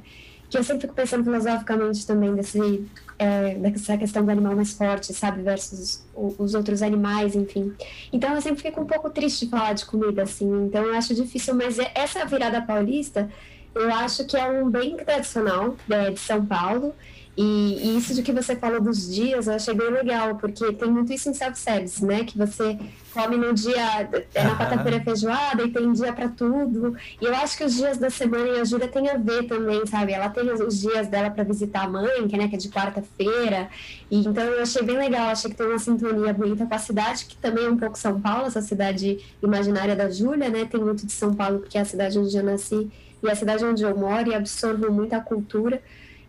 que 0.52 0.58
eu 0.58 0.62
sempre 0.62 0.82
fico 0.82 0.94
pensando 0.94 1.24
filosoficamente 1.24 2.06
também 2.06 2.34
desse, 2.34 2.86
é, 3.18 3.54
dessa 3.54 3.96
questão 3.96 4.24
do 4.24 4.30
animal 4.30 4.56
mais 4.56 4.72
forte, 4.72 5.12
sabe, 5.12 5.42
versus 5.42 6.04
os, 6.14 6.34
os 6.38 6.54
outros 6.54 6.82
animais, 6.82 7.34
enfim. 7.34 7.72
Então 8.12 8.34
eu 8.34 8.40
sempre 8.40 8.62
fico 8.62 8.80
um 8.80 8.86
pouco 8.86 9.10
triste 9.10 9.44
de 9.44 9.50
falar 9.50 9.72
de 9.72 9.84
comida, 9.84 10.22
assim, 10.22 10.48
então 10.64 10.84
eu 10.84 10.94
acho 10.94 11.14
difícil, 11.14 11.54
mas 11.54 11.78
é, 11.78 11.90
essa 11.94 12.24
virada 12.24 12.60
paulista, 12.62 13.30
eu 13.74 13.92
acho 13.94 14.24
que 14.26 14.36
é 14.36 14.44
um 14.44 14.70
bem 14.70 14.96
tradicional 14.96 15.76
né, 15.88 16.10
de 16.10 16.20
São 16.20 16.44
Paulo, 16.44 16.94
e, 17.36 17.42
e, 17.42 17.96
isso 17.96 18.14
de 18.14 18.22
que 18.22 18.32
você 18.32 18.54
falou 18.54 18.80
dos 18.80 19.12
dias, 19.12 19.46
eu 19.46 19.54
achei 19.54 19.74
bem 19.74 19.90
legal, 19.90 20.36
porque 20.36 20.72
tem 20.72 20.90
muito 20.90 21.12
isso 21.12 21.30
em 21.30 21.34
self-service, 21.34 22.04
né? 22.04 22.24
Que 22.24 22.36
você 22.36 22.78
come 23.12 23.36
no 23.36 23.52
dia, 23.52 24.08
é 24.34 24.42
na 24.42 24.56
quarta-feira 24.56 25.00
feijoada 25.00 25.62
e 25.62 25.70
tem 25.70 25.92
dia 25.92 26.12
para 26.12 26.28
tudo. 26.28 26.96
E 27.20 27.24
eu 27.24 27.34
acho 27.34 27.56
que 27.56 27.64
os 27.64 27.74
dias 27.74 27.98
da 27.98 28.10
semana 28.10 28.48
em 28.48 28.60
ajuda 28.60 28.88
tem 28.88 29.08
a 29.08 29.16
ver 29.16 29.44
também, 29.44 29.86
sabe? 29.86 30.12
Ela 30.12 30.28
tem 30.28 30.50
os 30.50 30.80
dias 30.80 31.08
dela 31.08 31.30
para 31.30 31.44
visitar 31.44 31.84
a 31.84 31.88
mãe, 31.88 32.26
que, 32.28 32.36
né, 32.36 32.48
que 32.48 32.56
é 32.56 32.58
de 32.58 32.68
quarta-feira. 32.68 33.68
E 34.10 34.26
então 34.26 34.44
eu 34.44 34.62
achei 34.62 34.82
bem 34.82 34.96
legal, 34.96 35.28
achei 35.28 35.50
que 35.50 35.56
tem 35.56 35.66
uma 35.66 35.78
sintonia 35.78 36.32
bonita 36.32 36.66
com 36.66 36.74
a 36.74 36.78
cidade, 36.78 37.26
que 37.26 37.36
também 37.36 37.66
é 37.66 37.68
um 37.68 37.76
pouco 37.76 37.98
São 37.98 38.20
Paulo, 38.20 38.46
essa 38.46 38.62
cidade 38.62 39.18
imaginária 39.42 39.94
da 39.94 40.10
Júlia, 40.10 40.48
né? 40.48 40.64
Tem 40.64 40.80
muito 40.80 41.06
de 41.06 41.12
São 41.12 41.34
Paulo, 41.34 41.60
porque 41.60 41.78
é 41.78 41.82
a 41.82 41.84
cidade 41.84 42.18
onde 42.18 42.36
eu 42.36 42.42
nasci 42.42 42.90
e 43.22 43.30
a 43.30 43.34
cidade 43.34 43.64
onde 43.64 43.82
eu 43.82 43.96
moro 43.96 44.30
e 44.30 44.34
absorvo 44.34 44.90
muita 44.90 45.20
cultura. 45.20 45.80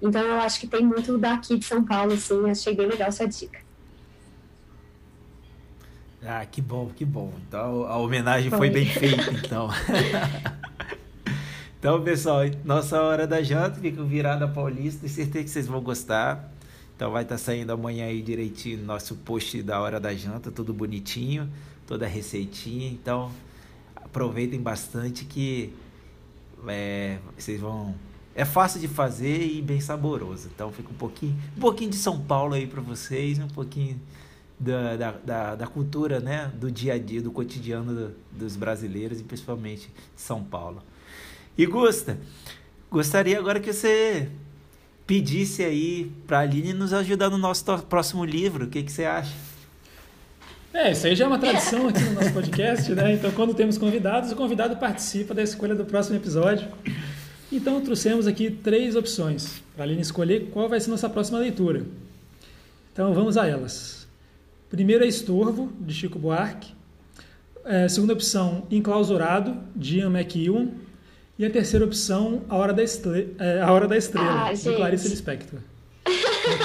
Então 0.01 0.21
eu 0.21 0.39
acho 0.41 0.59
que 0.59 0.67
tem 0.67 0.85
muito 0.85 1.17
daqui 1.17 1.57
de 1.57 1.65
São 1.65 1.83
Paulo, 1.83 2.13
assim, 2.13 2.49
achei 2.49 2.75
bem 2.75 2.87
legal 2.87 3.11
sua 3.11 3.25
dica. 3.25 3.59
Ah, 6.25 6.45
que 6.45 6.61
bom, 6.61 6.89
que 6.95 7.03
bom. 7.03 7.33
Então 7.47 7.85
a 7.85 7.97
homenagem 7.97 8.49
foi, 8.49 8.59
foi 8.59 8.69
bem 8.69 8.85
feita, 8.85 9.31
então. 9.31 9.69
então, 11.77 12.01
pessoal, 12.01 12.41
nossa 12.63 13.01
hora 13.01 13.27
da 13.27 13.41
janta 13.41 13.79
fica 13.79 14.03
virada 14.03 14.47
paulista. 14.47 15.01
Tenho 15.01 15.13
certeza 15.13 15.43
que 15.43 15.49
vocês 15.49 15.67
vão 15.67 15.81
gostar. 15.81 16.51
Então 16.95 17.11
vai 17.11 17.23
estar 17.23 17.35
tá 17.35 17.39
saindo 17.39 17.71
amanhã 17.71 18.05
aí 18.05 18.21
direitinho 18.21 18.83
nosso 18.83 19.15
post 19.15 19.61
da 19.61 19.81
hora 19.81 19.99
da 19.99 20.13
janta, 20.13 20.51
tudo 20.51 20.73
bonitinho, 20.73 21.49
toda 21.85 22.07
receitinha. 22.07 22.89
Então 22.89 23.31
aproveitem 23.95 24.61
bastante 24.61 25.25
que 25.25 25.73
é, 26.67 27.17
vocês 27.37 27.59
vão 27.59 27.95
é 28.35 28.45
fácil 28.45 28.79
de 28.79 28.87
fazer 28.87 29.45
e 29.45 29.61
bem 29.61 29.79
saboroso. 29.79 30.49
Então 30.53 30.71
fica 30.71 30.89
um 30.89 30.95
pouquinho, 30.95 31.35
um 31.57 31.59
pouquinho 31.59 31.89
de 31.89 31.97
São 31.97 32.19
Paulo 32.19 32.53
aí 32.53 32.65
para 32.65 32.81
vocês, 32.81 33.37
um 33.39 33.47
pouquinho 33.47 33.99
da, 34.59 34.95
da, 34.95 35.11
da, 35.11 35.55
da, 35.55 35.67
cultura, 35.67 36.19
né, 36.19 36.51
do 36.55 36.71
dia 36.71 36.93
a 36.93 36.97
dia, 36.97 37.21
do 37.21 37.31
cotidiano 37.31 37.93
do, 37.93 38.15
dos 38.31 38.55
brasileiros 38.55 39.19
e 39.19 39.23
principalmente 39.23 39.87
de 40.15 40.21
São 40.21 40.43
Paulo. 40.43 40.81
E 41.57 41.65
Gusta, 41.65 42.17
gostaria 42.89 43.37
agora 43.37 43.59
que 43.59 43.71
você 43.71 44.29
pedisse 45.05 45.63
aí 45.63 46.11
para 46.25 46.39
a 46.39 46.41
Aline 46.41 46.73
nos 46.73 46.93
ajudar 46.93 47.29
no 47.29 47.37
nosso 47.37 47.65
próximo 47.83 48.23
livro. 48.23 48.65
O 48.65 48.69
que, 48.69 48.83
que 48.83 48.91
você 48.91 49.05
acha? 49.05 49.33
É, 50.73 50.91
isso 50.91 51.05
aí 51.05 51.15
já 51.15 51.25
é 51.25 51.27
uma 51.27 51.37
tradição 51.37 51.87
aqui 51.87 52.01
no 52.01 52.13
nosso 52.13 52.33
podcast, 52.33 52.91
né? 52.93 53.13
Então, 53.13 53.31
quando 53.31 53.53
temos 53.53 53.77
convidados, 53.77 54.31
o 54.31 54.35
convidado 54.35 54.75
participa 54.77 55.31
da 55.33 55.43
escolha 55.43 55.75
do 55.75 55.85
próximo 55.85 56.15
episódio. 56.15 56.67
Então, 57.51 57.79
trouxemos 57.81 58.25
aqui 58.25 58.49
três 58.49 58.95
opções 58.95 59.61
para 59.75 59.83
a 59.83 59.85
Aline 59.85 60.01
escolher 60.01 60.49
qual 60.51 60.67
vai 60.67 60.79
ser 60.79 60.89
nossa 60.89 61.07
próxima 61.07 61.37
leitura. 61.37 61.85
Então, 62.91 63.13
vamos 63.13 63.37
a 63.37 63.47
elas. 63.47 64.02
Primeiro 64.73 65.03
é 65.03 65.07
Estorvo, 65.07 65.71
de 65.79 65.93
Chico 65.93 66.17
Buarque. 66.17 66.73
É, 67.63 67.87
segunda 67.87 68.11
opção, 68.11 68.65
Enclausurado, 68.71 69.55
de 69.75 69.99
Ian 69.99 70.09
McEwan. 70.09 70.69
E 71.37 71.45
a 71.45 71.49
terceira 71.51 71.85
opção, 71.85 72.41
A 72.49 72.57
Hora 72.57 72.73
da, 72.73 72.81
Estre 72.81 73.35
é, 73.37 73.61
a 73.61 73.71
Hora 73.71 73.87
da 73.87 73.95
Estrela, 73.95 74.47
ah, 74.47 74.51
de 74.51 74.75
Clarice 74.75 75.09
Lispector. 75.09 75.59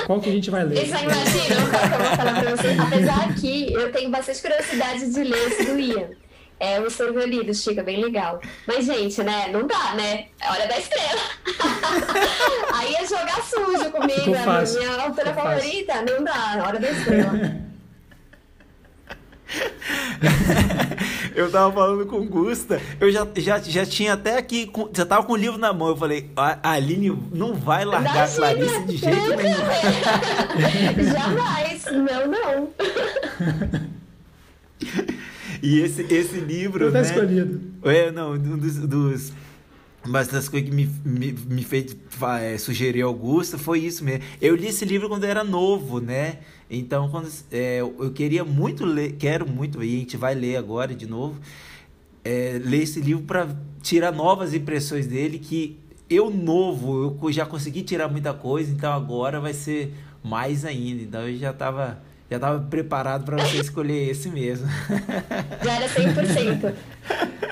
Qual 0.07 0.23
que 0.23 0.31
a 0.31 0.33
gente 0.33 0.49
vai 0.51 0.65
ler? 0.65 0.85
Isso 0.85 0.97
aí, 0.97 1.05
imagina, 1.05 1.57
qual 1.69 1.81
que 1.81 1.95
eu 1.95 1.99
vou 1.99 2.17
falar 2.17 2.41
pra 2.41 2.57
vocês. 2.57 2.81
Apesar 2.81 3.35
que 3.35 3.73
eu 3.75 3.93
tenho 3.93 4.11
bastante 4.11 4.41
curiosidade 4.41 5.13
de 5.13 5.25
ler 5.25 5.47
esse 5.49 5.65
do 5.67 5.79
Ian. 5.79 6.09
É 6.59 6.81
o 6.81 6.89
Sorvolido, 6.89 7.53
Chica, 7.53 7.83
bem 7.83 8.03
legal. 8.03 8.41
Mas, 8.67 8.87
gente, 8.87 9.23
né? 9.23 9.51
Não 9.53 9.67
dá, 9.67 9.95
né? 9.95 10.29
É 10.41 10.51
hora 10.51 10.67
da 10.67 10.79
estrela. 10.79 11.21
Aí 12.73 12.95
é 12.95 13.07
jogar 13.07 13.43
sujo 13.43 13.91
comigo, 13.91 14.35
é 14.35 14.43
a 14.43 14.63
minha 14.63 15.03
autora 15.03 15.35
favorita. 15.35 15.95
Não 16.11 16.25
dá, 16.25 16.55
é 16.57 16.63
hora 16.63 16.81
da 16.81 16.91
estrela. 16.91 17.68
Eu 21.35 21.51
tava 21.51 21.73
falando 21.73 22.07
com 22.07 22.19
o 22.19 22.25
Gusta, 22.25 22.81
eu 23.01 23.11
já, 23.11 23.27
já, 23.37 23.59
já 23.59 23.87
tinha 23.87 24.13
até 24.15 24.37
aqui, 24.37 24.71
já 24.95 25.07
tava 25.07 25.25
com 25.27 25.33
o 25.33 25.37
livro 25.37 25.59
na 25.59 25.73
mão. 25.73 25.89
Eu 25.89 25.97
falei, 25.97 26.31
a 26.37 26.73
Aline 26.73 27.17
não 27.33 27.55
vai 27.55 27.85
largar 27.85 28.29
a 28.29 28.29
Clarice 28.29 28.85
de 28.85 28.97
jeito 28.97 29.37
nenhum. 29.37 29.57
Jamais, 31.13 31.85
não, 31.87 32.27
não. 32.29 32.69
E 35.63 35.81
esse, 35.81 36.03
esse 36.03 36.39
livro. 36.39 36.85
Eu 36.85 36.93
tá 36.93 37.01
né? 37.01 37.07
escolhido. 37.07 37.61
É, 37.83 38.11
não, 38.13 38.33
um 38.35 38.59
dos, 38.59 38.77
dos 38.77 39.33
mas 40.07 40.29
das 40.29 40.49
coisas 40.49 40.69
que 40.69 40.75
me, 40.75 40.89
me, 41.05 41.33
me 41.33 41.63
fez 41.63 41.97
é, 42.41 42.57
sugerir 42.57 43.03
Augusta 43.03 43.59
foi 43.59 43.81
isso 43.81 44.05
mesmo. 44.05 44.23
Eu 44.41 44.57
li 44.57 44.69
esse 44.69 44.85
livro 44.85 45.09
quando 45.09 45.25
eu 45.25 45.31
era 45.31 45.45
novo, 45.45 46.01
né? 46.01 46.39
Então, 46.71 47.09
quando, 47.09 47.29
é, 47.51 47.81
eu 47.81 48.13
queria 48.15 48.45
muito 48.45 48.85
ler, 48.85 49.13
quero 49.13 49.49
muito, 49.49 49.83
e 49.83 49.97
a 49.97 49.99
gente 50.01 50.17
vai 50.17 50.35
ler 50.35 50.57
agora 50.57 50.95
de 50.95 51.07
novo, 51.07 51.41
é, 52.25 52.61
ler 52.63 52.83
esse 52.83 53.01
livro 53.01 53.23
para 53.25 53.49
tirar 53.83 54.13
novas 54.13 54.53
impressões 54.53 55.07
dele, 55.07 55.39
que 55.39 55.79
eu 56.11 56.31
novo, 56.31 57.19
eu 57.23 57.33
já 57.33 57.47
consegui 57.47 57.83
tirar 57.83 58.09
muita 58.09 58.33
coisa, 58.35 58.71
então 58.71 58.93
agora 58.93 59.41
vai 59.41 59.55
ser 59.55 59.95
mais 60.23 60.65
ainda. 60.65 61.03
Então 61.03 61.29
eu 61.29 61.37
já 61.39 61.51
estava 61.51 62.03
já 62.31 62.37
estava 62.37 62.61
preparado 62.61 63.25
para 63.25 63.39
você 63.39 63.57
escolher 63.57 64.11
esse 64.11 64.29
mesmo. 64.29 64.69
Já 65.65 65.77
era 65.77 65.89
100%. 65.89 66.75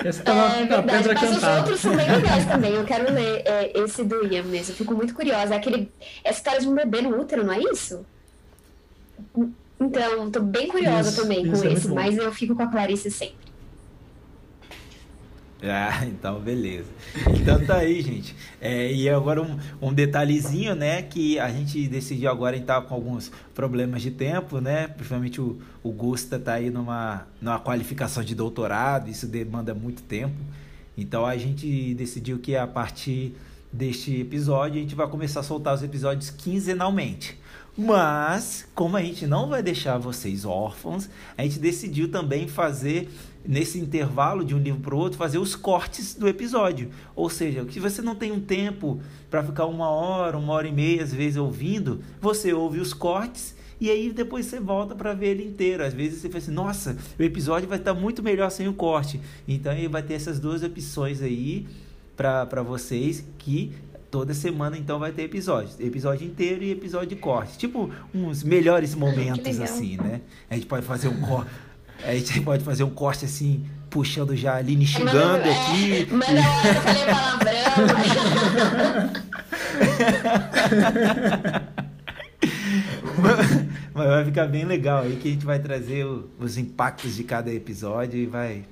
Esse 0.04 0.22
tava 0.22 0.54
é, 0.54 0.66
verdade, 0.66 0.86
pedra 0.86 1.14
mas 1.14 1.30
cantada. 1.30 1.52
os 1.52 1.58
outros 1.60 1.80
são 1.80 1.96
bem 1.96 2.10
legais 2.10 2.44
também. 2.46 2.74
Eu 2.74 2.84
quero 2.84 3.10
ler 3.10 3.42
é, 3.46 3.72
esse 3.80 4.04
do 4.04 4.26
Ian 4.26 4.42
mesmo. 4.42 4.72
Eu 4.72 4.76
fico 4.76 4.94
muito 4.94 5.14
curiosa. 5.14 5.54
É 5.54 5.56
aquele, 5.56 5.90
essa 6.22 6.38
história 6.40 6.60
de 6.60 6.68
um 6.68 6.74
bebê 6.74 7.00
no 7.00 7.18
útero, 7.18 7.42
não 7.42 7.54
é 7.54 7.60
isso? 7.60 8.04
Então, 9.78 10.30
tô 10.30 10.40
bem 10.40 10.68
curiosa 10.68 11.10
isso, 11.10 11.22
também 11.22 11.46
isso 11.46 11.62
com 11.62 11.68
é 11.68 11.72
esse, 11.72 11.88
mas 11.88 12.16
eu 12.16 12.32
fico 12.32 12.54
com 12.54 12.62
a 12.62 12.66
Clarice 12.66 13.10
sempre. 13.10 13.46
Ah, 15.62 16.04
então 16.06 16.38
beleza. 16.40 16.88
Então 17.34 17.64
tá 17.64 17.76
aí, 17.78 18.00
gente. 18.02 18.34
É, 18.60 18.92
e 18.92 19.08
agora 19.08 19.42
um, 19.42 19.58
um, 19.80 19.92
detalhezinho, 19.92 20.74
né? 20.74 21.02
Que 21.02 21.38
a 21.38 21.50
gente 21.50 21.88
decidiu 21.88 22.30
agora 22.30 22.56
estar 22.56 22.80
com 22.82 22.94
alguns 22.94 23.30
problemas 23.54 24.02
de 24.02 24.10
tempo, 24.10 24.60
né? 24.60 24.88
Principalmente 24.88 25.40
o, 25.40 25.58
o 25.82 25.90
Gusta 25.90 26.38
tá 26.38 26.54
aí 26.54 26.70
numa, 26.70 27.26
numa 27.40 27.58
qualificação 27.58 28.22
de 28.22 28.34
doutorado, 28.34 29.10
isso 29.10 29.26
demanda 29.26 29.74
muito 29.74 30.02
tempo. 30.02 30.36
Então 30.96 31.26
a 31.26 31.36
gente 31.36 31.94
decidiu 31.94 32.38
que 32.38 32.56
a 32.56 32.66
partir 32.66 33.34
deste 33.72 34.20
episódio 34.20 34.78
a 34.78 34.80
gente 34.80 34.94
vai 34.94 35.08
começar 35.08 35.40
a 35.40 35.42
soltar 35.42 35.74
os 35.74 35.82
episódios 35.82 36.30
quinzenalmente. 36.30 37.38
Mas, 37.76 38.66
como 38.74 38.96
a 38.96 39.02
gente 39.02 39.26
não 39.26 39.48
vai 39.48 39.62
deixar 39.62 39.98
vocês 39.98 40.46
órfãos, 40.46 41.10
a 41.36 41.42
gente 41.42 41.58
decidiu 41.58 42.10
também 42.10 42.48
fazer 42.48 43.10
nesse 43.44 43.78
intervalo 43.78 44.44
de 44.44 44.54
um 44.54 44.58
livro 44.58 44.80
para 44.80 44.94
o 44.94 44.98
outro, 44.98 45.18
fazer 45.18 45.38
os 45.38 45.54
cortes 45.54 46.14
do 46.14 46.26
episódio. 46.26 46.90
Ou 47.14 47.28
seja, 47.28 47.66
se 47.70 47.78
você 47.78 48.00
não 48.00 48.14
tem 48.14 48.32
um 48.32 48.40
tempo 48.40 49.00
para 49.30 49.42
ficar 49.42 49.66
uma 49.66 49.90
hora, 49.90 50.38
uma 50.38 50.54
hora 50.54 50.66
e 50.66 50.72
meia, 50.72 51.02
às 51.02 51.12
vezes 51.12 51.36
ouvindo, 51.36 52.02
você 52.20 52.52
ouve 52.52 52.80
os 52.80 52.94
cortes 52.94 53.54
e 53.78 53.90
aí 53.90 54.10
depois 54.10 54.46
você 54.46 54.58
volta 54.58 54.94
para 54.94 55.12
ver 55.12 55.28
ele 55.28 55.44
inteiro. 55.44 55.84
Às 55.84 55.92
vezes 55.92 56.20
você 56.20 56.28
fala 56.28 56.38
assim, 56.38 56.52
nossa, 56.52 56.96
o 57.18 57.22
episódio 57.22 57.68
vai 57.68 57.78
estar 57.78 57.94
muito 57.94 58.22
melhor 58.22 58.50
sem 58.50 58.66
o 58.66 58.72
corte. 58.72 59.20
Então 59.46 59.72
ele 59.72 59.88
vai 59.88 60.02
ter 60.02 60.14
essas 60.14 60.40
duas 60.40 60.62
opções 60.62 61.20
aí 61.20 61.66
para 62.16 62.62
vocês 62.62 63.22
que 63.36 63.72
toda 64.10 64.34
semana 64.34 64.76
então 64.76 64.98
vai 64.98 65.12
ter 65.12 65.22
episódios, 65.22 65.78
episódio 65.80 66.26
inteiro 66.26 66.62
e 66.62 66.70
episódio 66.70 67.08
de 67.08 67.16
corte, 67.16 67.58
tipo 67.58 67.90
uns 68.14 68.42
melhores 68.42 68.94
momentos 68.94 69.60
assim, 69.60 69.96
né? 69.96 70.20
A 70.50 70.54
gente 70.54 70.66
pode 70.66 70.84
fazer 70.86 71.08
um 71.08 71.20
corte 71.20 71.50
a 72.02 72.14
gente 72.14 72.40
pode 72.42 72.62
fazer 72.62 72.84
um 72.84 72.90
corte 72.90 73.24
assim, 73.24 73.64
puxando 73.90 74.36
já 74.36 74.56
ali, 74.56 74.76
me 74.76 74.86
xingando 74.86 75.44
é, 75.44 75.50
aqui. 75.50 76.06
Mas 76.10 76.28
na 76.34 76.50
hora 76.50 76.68
eu 76.68 76.74
falei 76.82 77.04
palavrão. 77.04 77.56
Mas 83.94 84.06
vai 84.06 84.24
ficar 84.24 84.46
bem 84.46 84.64
legal 84.64 85.02
aí 85.02 85.16
que 85.16 85.28
a 85.28 85.30
gente 85.32 85.46
vai 85.46 85.58
trazer 85.58 86.04
o, 86.04 86.28
os 86.38 86.58
impactos 86.58 87.16
de 87.16 87.24
cada 87.24 87.52
episódio 87.52 88.18
e 88.18 88.26
vai. 88.26 88.64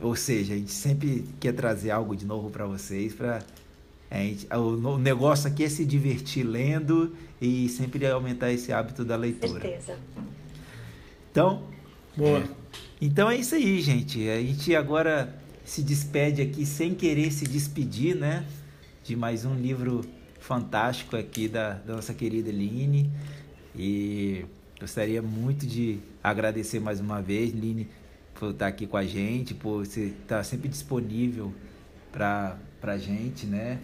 Ou 0.00 0.14
seja, 0.14 0.54
a 0.54 0.56
gente 0.56 0.70
sempre 0.70 1.24
quer 1.40 1.52
trazer 1.52 1.90
algo 1.90 2.14
de 2.14 2.24
novo 2.24 2.50
para 2.50 2.64
vocês. 2.66 3.12
Pra, 3.12 3.40
gente, 4.18 4.46
o, 4.52 4.58
o, 4.58 4.98
negócio 4.98 5.48
aqui 5.48 5.64
é 5.64 5.68
se 5.68 5.84
divertir 5.84 6.42
lendo 6.44 7.14
e 7.40 7.68
sempre 7.68 8.06
aumentar 8.06 8.52
esse 8.52 8.72
hábito 8.72 9.04
da 9.04 9.16
leitura. 9.16 9.60
Certeza. 9.60 9.96
Então. 11.30 11.62
Boa. 12.16 12.40
É, 12.40 12.44
então 13.00 13.30
é 13.30 13.36
isso 13.36 13.54
aí, 13.54 13.80
gente. 13.80 14.28
A 14.28 14.40
gente 14.40 14.74
agora 14.74 15.40
se 15.64 15.82
despede 15.82 16.42
aqui 16.42 16.66
sem 16.66 16.94
querer 16.94 17.30
se 17.30 17.46
despedir, 17.46 18.16
né? 18.16 18.44
De 19.04 19.14
mais 19.14 19.44
um 19.44 19.54
livro 19.54 20.04
fantástico 20.40 21.16
aqui 21.16 21.46
da, 21.46 21.74
da 21.74 21.94
nossa 21.94 22.12
querida 22.12 22.50
Line. 22.50 23.08
E 23.76 24.44
gostaria 24.80 25.22
muito 25.22 25.66
de 25.66 26.00
agradecer 26.22 26.80
mais 26.80 26.98
uma 26.98 27.22
vez, 27.22 27.52
Line, 27.52 27.86
por 28.34 28.50
estar 28.50 28.66
aqui 28.66 28.86
com 28.86 28.96
a 28.96 29.04
gente, 29.04 29.54
por 29.54 29.86
você 29.86 30.12
estar 30.22 30.42
sempre 30.42 30.68
disponível 30.68 31.54
para 32.10 32.58
a 32.82 32.98
gente, 32.98 33.46
né? 33.46 33.78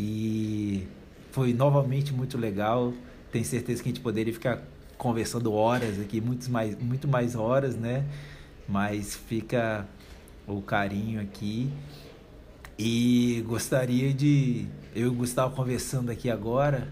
E 0.00 0.88
foi 1.30 1.52
novamente 1.52 2.12
muito 2.12 2.38
legal. 2.38 2.92
Tenho 3.30 3.44
certeza 3.44 3.82
que 3.82 3.88
a 3.88 3.92
gente 3.92 4.02
poderia 4.02 4.32
ficar 4.32 4.62
conversando 4.96 5.52
horas 5.52 6.00
aqui, 6.00 6.20
muitos 6.20 6.48
mais, 6.48 6.76
muito 6.78 7.06
mais 7.08 7.34
horas, 7.34 7.76
né? 7.76 8.04
mas 8.70 9.16
fica 9.16 9.86
o 10.46 10.62
carinho 10.62 11.20
aqui. 11.20 11.68
E 12.78 13.44
gostaria 13.46 14.14
de. 14.14 14.66
Eu 14.94 15.06
e 15.06 15.08
o 15.08 15.12
Gustavo 15.12 15.54
conversando 15.54 16.10
aqui 16.10 16.30
agora. 16.30 16.88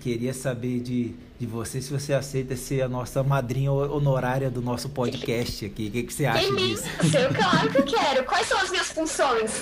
Queria 0.00 0.34
saber 0.34 0.80
de, 0.80 1.14
de 1.38 1.46
você 1.46 1.80
se 1.80 1.92
você 1.92 2.12
aceita 2.12 2.56
ser 2.56 2.82
a 2.82 2.88
nossa 2.88 3.22
madrinha 3.22 3.70
honorária 3.70 4.50
do 4.50 4.60
nosso 4.60 4.88
podcast 4.88 5.64
aqui. 5.64 5.86
O 5.86 5.90
que, 5.92 6.02
que 6.02 6.12
você 6.12 6.26
acha 6.26 6.52
disso? 6.56 6.84
Eu, 7.16 7.28
claro 7.38 7.70
que 7.70 7.82
quero. 7.82 8.24
Quais 8.24 8.48
são 8.48 8.58
as 8.58 8.70
minhas 8.70 8.90
funções? 8.90 9.60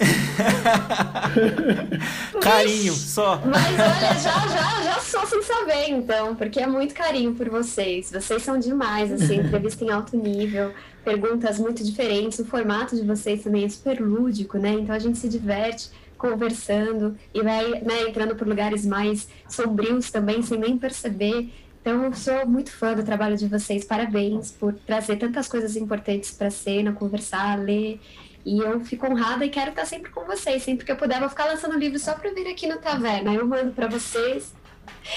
carinho, 2.42 2.94
só. 2.94 3.42
Mas 3.46 3.74
olha, 3.74 4.14
já, 4.20 4.48
já, 4.48 4.82
já 4.84 5.00
sou 5.00 5.26
sem 5.26 5.42
saber, 5.44 5.90
então, 5.90 6.36
porque 6.36 6.60
é 6.60 6.68
muito 6.68 6.94
carinho 6.94 7.34
por 7.34 7.50
vocês. 7.50 8.12
Vocês 8.12 8.44
são 8.44 8.60
demais, 8.60 9.12
assim, 9.12 9.38
entrevista 9.38 9.84
em 9.84 9.90
alto 9.90 10.16
nível, 10.18 10.72
perguntas 11.04 11.60
muito 11.60 11.84
diferentes, 11.84 12.40
o 12.40 12.46
formato 12.46 12.96
de 12.96 13.04
vocês 13.04 13.44
também 13.44 13.66
é 13.66 13.70
super 13.70 14.00
lúdico, 14.00 14.58
né? 14.58 14.72
Então 14.72 14.96
a 14.96 15.00
gente 15.00 15.18
se 15.18 15.30
diverte 15.30 15.90
conversando 16.18 17.18
e 17.34 17.42
vai 17.42 17.82
né, 17.82 18.04
entrando 18.08 18.34
por 18.34 18.48
lugares 18.48 18.86
mais 18.86 19.28
sombrios 19.50 20.10
também, 20.10 20.42
sem 20.42 20.58
nem 20.58 20.78
perceber. 20.78 21.52
Então, 21.82 22.06
eu 22.06 22.14
sou 22.14 22.48
muito 22.48 22.72
fã 22.72 22.94
do 22.94 23.04
trabalho 23.04 23.36
de 23.36 23.46
vocês. 23.46 23.84
Parabéns 23.84 24.52
por 24.52 24.74
trazer 24.74 25.18
tantas 25.18 25.50
coisas 25.50 25.76
importantes 25.76 26.32
para 26.32 26.48
a 26.48 26.52
cena, 26.52 26.94
conversar, 26.94 27.60
ler. 27.60 28.00
E 28.46 28.60
eu 28.60 28.80
fico 28.82 29.08
honrada 29.08 29.46
e 29.46 29.50
quero 29.50 29.70
estar 29.70 29.86
sempre 29.86 30.12
com 30.12 30.26
vocês. 30.26 30.64
Sempre 30.64 30.86
que 30.86 30.92
eu 30.92 30.98
puder, 30.98 31.20
vou 31.20 31.30
ficar 31.30 31.46
lançando 31.46 31.78
livro 31.78 31.98
só 31.98 32.14
para 32.14 32.32
vir 32.34 32.48
aqui 32.48 32.68
no 32.68 32.78
Taverna. 32.78 33.34
Eu 33.34 33.48
mando 33.48 33.72
para 33.72 33.88
vocês. 33.88 34.54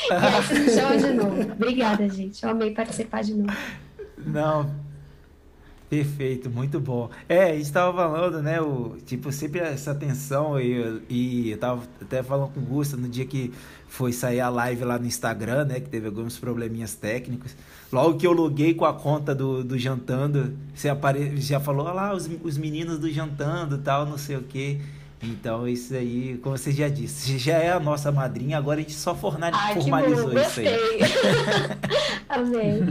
E 0.09 0.13
aí 0.13 0.43
vocês 0.43 0.77
me 0.77 0.99
de 0.99 1.13
novo. 1.15 1.53
Obrigada, 1.53 2.09
gente. 2.09 2.43
Eu 2.45 2.51
amei 2.51 2.73
participar 2.73 3.23
de 3.23 3.35
novo. 3.35 3.53
Não, 4.19 4.71
Perfeito, 5.89 6.51
muito 6.51 6.81
bom. 6.81 7.11
É, 7.29 7.45
a 7.45 7.53
gente 7.53 7.63
estava 7.63 7.97
falando, 7.97 8.43
né, 8.43 8.61
o, 8.61 8.97
tipo, 9.07 9.31
sempre 9.31 9.61
essa 9.61 9.95
tensão 9.95 10.59
e, 10.61 11.01
e 11.09 11.51
eu 11.53 11.59
tava 11.59 11.83
até 12.03 12.25
falando 12.25 12.53
com 12.53 12.61
o 12.61 12.65
Gusta 12.65 12.97
no 12.97 13.09
dia 13.09 13.25
que 13.25 13.53
foi 13.97 14.13
sair 14.13 14.41
a 14.41 14.51
live 14.51 14.85
lá 14.85 14.99
no 14.99 15.07
Instagram, 15.07 15.65
né, 15.65 15.81
que 15.81 15.89
teve 15.89 16.07
alguns 16.07 16.39
probleminhas 16.39 16.95
técnicos. 16.95 17.57
Logo 17.91 18.19
que 18.19 18.27
eu 18.27 18.33
loguei 18.33 18.75
com 18.75 18.85
a 18.85 18.93
conta 18.93 19.35
do, 19.35 19.65
do 19.65 19.79
Jantando, 19.79 20.55
você 20.75 20.91
apare... 20.91 21.41
já 21.41 21.59
falou, 21.59 21.87
lá, 21.87 22.15
os, 22.15 22.29
os 22.43 22.59
meninos 22.59 22.99
do 22.99 23.11
Jantando 23.11 23.79
tal, 23.79 24.05
não 24.05 24.19
sei 24.19 24.37
o 24.37 24.43
quê. 24.43 24.79
Então, 25.23 25.67
isso 25.67 25.95
aí, 25.95 26.39
como 26.43 26.59
você 26.59 26.73
já 26.73 26.91
disse, 26.91 27.39
já 27.39 27.55
é 27.55 27.71
a 27.73 27.81
nossa 27.81 28.13
madrinha, 28.13 28.59
agora 28.59 28.81
a 28.81 28.83
gente 28.83 28.93
só 28.93 29.15
forna... 29.15 29.51
Ai, 29.51 29.73
formalizou 29.73 30.31
bom, 30.31 30.41
isso 30.41 30.61
aí. 30.61 30.67
Amei. 32.29 32.83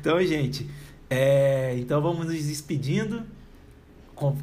Então, 0.00 0.24
gente, 0.24 0.66
é, 1.10 1.76
então 1.76 2.00
vamos 2.00 2.24
nos 2.24 2.42
despedindo 2.42 3.22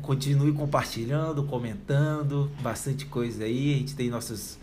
continue 0.02 0.53
compartilhando, 0.53 1.43
comentando, 1.43 2.49
bastante 2.61 3.06
coisa 3.06 3.43
aí. 3.43 3.73
A 3.73 3.77
gente 3.77 3.95
tem 3.95 4.10
nossos, 4.10 4.57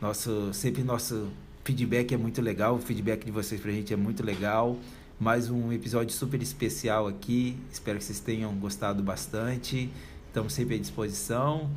nosso, 0.00 0.52
sempre 0.52 0.82
nosso 0.82 1.28
feedback 1.64 2.12
é 2.12 2.16
muito 2.16 2.42
legal, 2.42 2.76
o 2.76 2.78
feedback 2.78 3.24
de 3.24 3.30
vocês 3.30 3.60
pra 3.60 3.72
gente 3.72 3.92
é 3.92 3.96
muito 3.96 4.24
legal. 4.24 4.76
Mais 5.18 5.50
um 5.50 5.72
episódio 5.72 6.14
super 6.14 6.40
especial 6.42 7.06
aqui. 7.06 7.56
Espero 7.72 7.98
que 7.98 8.04
vocês 8.04 8.20
tenham 8.20 8.54
gostado 8.54 9.02
bastante. 9.02 9.90
Estamos 10.28 10.52
sempre 10.52 10.76
à 10.76 10.78
disposição. 10.78 11.70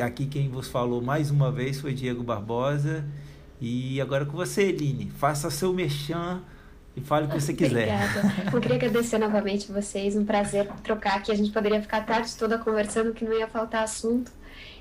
Aqui 0.00 0.26
quem 0.26 0.48
vos 0.48 0.68
falou 0.68 1.02
mais 1.02 1.30
uma 1.30 1.50
vez 1.50 1.80
foi 1.80 1.92
Diego 1.92 2.22
Barbosa. 2.22 3.04
E 3.60 4.00
agora 4.00 4.24
com 4.24 4.36
você, 4.36 4.68
Eline. 4.68 5.10
Faça 5.18 5.50
seu 5.50 5.72
mexão 5.72 6.40
e 6.96 7.00
fale 7.02 7.26
o 7.26 7.28
que 7.28 7.38
você 7.38 7.52
quiser. 7.52 7.88
Obrigada. 7.88 8.50
Eu 8.54 8.60
queria 8.60 8.76
agradecer 8.76 9.18
novamente 9.18 9.70
vocês, 9.70 10.16
um 10.16 10.24
prazer 10.24 10.66
trocar 10.82 11.18
aqui. 11.18 11.30
A 11.30 11.34
gente 11.34 11.50
poderia 11.50 11.80
ficar 11.80 11.98
a 11.98 12.02
tarde 12.02 12.34
toda 12.36 12.56
conversando, 12.56 13.12
que 13.12 13.24
não 13.24 13.38
ia 13.38 13.46
faltar 13.46 13.84
assunto. 13.84 14.32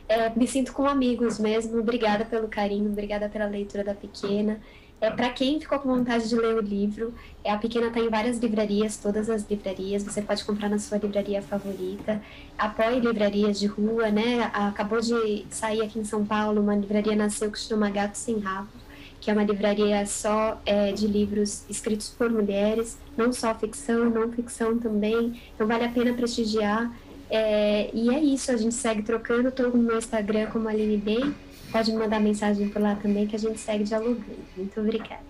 É, 0.07 0.29
me 0.29 0.47
sinto 0.47 0.71
com 0.71 0.87
amigos 0.87 1.37
mesmo. 1.37 1.77
Obrigada 1.77 2.23
pelo 2.23 2.47
carinho, 2.47 2.89
obrigada 2.89 3.27
pela 3.27 3.45
leitura 3.45 3.83
da 3.83 3.93
pequena. 3.93 4.61
É, 5.01 5.11
para 5.11 5.29
quem 5.29 5.59
ficou 5.59 5.77
com 5.77 5.89
vontade 5.89 6.29
de 6.29 6.35
ler 6.35 6.55
o 6.55 6.61
livro, 6.61 7.13
é, 7.43 7.51
a 7.51 7.57
pequena 7.57 7.87
está 7.87 7.99
em 7.99 8.09
várias 8.09 8.37
livrarias, 8.37 8.95
todas 8.95 9.29
as 9.29 9.45
livrarias. 9.49 10.03
Você 10.03 10.21
pode 10.21 10.45
comprar 10.45 10.69
na 10.69 10.79
sua 10.79 10.97
livraria 10.97 11.41
favorita. 11.41 12.21
Apoie 12.57 13.01
livrarias 13.01 13.59
de 13.59 13.67
rua, 13.67 14.09
né? 14.09 14.49
Acabou 14.53 15.01
de 15.01 15.45
sair 15.49 15.81
aqui 15.81 15.99
em 15.99 16.05
São 16.05 16.25
Paulo 16.25 16.61
uma 16.61 16.75
livraria 16.75 17.13
nasceu 17.13 17.51
que 17.51 17.59
se 17.59 17.67
chama 17.67 17.89
Gato 17.89 18.15
Sem 18.15 18.39
Rabo 18.39 18.84
que 19.25 19.31
é 19.31 19.33
uma 19.33 19.43
livraria 19.43 20.05
só 20.05 20.61
é, 20.67 20.91
de 20.91 21.07
livros 21.07 21.63
escritos 21.67 22.09
por 22.09 22.29
mulheres, 22.29 22.95
não 23.17 23.33
só 23.33 23.55
ficção, 23.55 24.07
não 24.07 24.31
ficção 24.31 24.77
também. 24.77 25.41
Então 25.55 25.65
vale 25.65 25.83
a 25.83 25.89
pena 25.89 26.13
prestigiar. 26.13 26.95
É, 27.27 27.89
e 27.91 28.13
é 28.13 28.19
isso, 28.19 28.51
a 28.51 28.55
gente 28.55 28.75
segue 28.75 29.01
trocando. 29.01 29.47
Estou 29.47 29.71
no 29.71 29.79
meu 29.79 29.97
Instagram 29.97 30.45
como 30.51 30.69
Aline 30.69 30.97
Bey. 30.97 31.33
Pode 31.71 31.91
me 31.91 31.97
mandar 31.97 32.19
mensagem 32.19 32.69
por 32.69 32.79
lá 32.79 32.93
também 32.93 33.25
que 33.25 33.35
a 33.35 33.39
gente 33.39 33.59
segue 33.59 33.83
dialogando. 33.83 34.23
Muito 34.55 34.79
obrigada. 34.79 35.23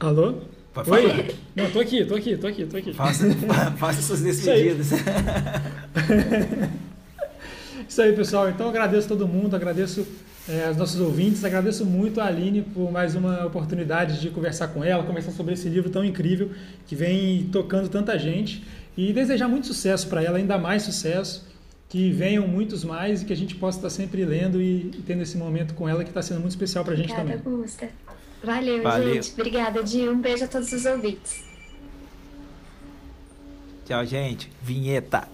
Alô? 0.00 0.34
Oi? 0.88 1.32
Não, 1.54 1.70
tô 1.70 1.78
aqui, 1.78 2.04
tô 2.04 2.16
aqui, 2.16 2.36
tô 2.36 2.48
aqui, 2.48 2.66
tô 2.66 2.76
aqui. 2.76 2.92
Faça, 2.92 3.24
faça 3.78 4.02
suas 4.02 4.20
despedidas. 4.20 4.90
Isso 4.90 4.96
aí. 4.96 6.70
Isso 7.88 8.02
aí, 8.02 8.12
pessoal. 8.16 8.50
Então 8.50 8.68
agradeço 8.68 9.06
todo 9.06 9.28
mundo, 9.28 9.54
agradeço 9.54 10.04
é, 10.48 10.66
aos 10.66 10.76
nossos 10.76 11.00
ouvintes. 11.00 11.44
Agradeço 11.44 11.84
muito 11.84 12.20
a 12.20 12.26
Aline 12.26 12.62
por 12.62 12.90
mais 12.90 13.14
uma 13.14 13.44
oportunidade 13.46 14.20
de 14.20 14.30
conversar 14.30 14.68
com 14.68 14.84
ela, 14.84 15.02
conversar 15.02 15.32
sobre 15.32 15.54
esse 15.54 15.68
livro 15.68 15.90
tão 15.90 16.04
incrível 16.04 16.50
que 16.86 16.94
vem 16.94 17.48
tocando 17.50 17.88
tanta 17.88 18.18
gente 18.18 18.64
e 18.96 19.12
desejar 19.12 19.48
muito 19.48 19.66
sucesso 19.66 20.08
para 20.08 20.22
ela, 20.22 20.38
ainda 20.38 20.56
mais 20.56 20.82
sucesso, 20.82 21.46
que 21.88 22.10
venham 22.10 22.46
muitos 22.46 22.84
mais 22.84 23.22
e 23.22 23.24
que 23.24 23.32
a 23.32 23.36
gente 23.36 23.54
possa 23.54 23.78
estar 23.78 23.90
sempre 23.90 24.24
lendo 24.24 24.60
e, 24.60 24.90
tendo 25.06 25.22
esse 25.22 25.36
momento 25.36 25.74
com 25.74 25.88
ela 25.88 26.02
que 26.02 26.10
está 26.10 26.22
sendo 26.22 26.40
muito 26.40 26.52
especial 26.52 26.84
para 26.84 26.94
a 26.94 26.96
gente 26.96 27.12
Obrigada, 27.12 27.38
também. 27.38 27.54
Augusta. 27.54 27.88
Valeu, 28.42 28.82
Valeu, 28.82 29.14
gente. 29.14 29.32
Obrigada, 29.32 29.82
Di. 29.82 30.08
Um 30.08 30.20
beijo 30.20 30.44
a 30.44 30.48
todos 30.48 30.72
os 30.72 30.84
ouvintes. 30.84 31.44
Tchau, 33.86 34.04
gente. 34.04 34.50
Vinheta. 34.62 35.33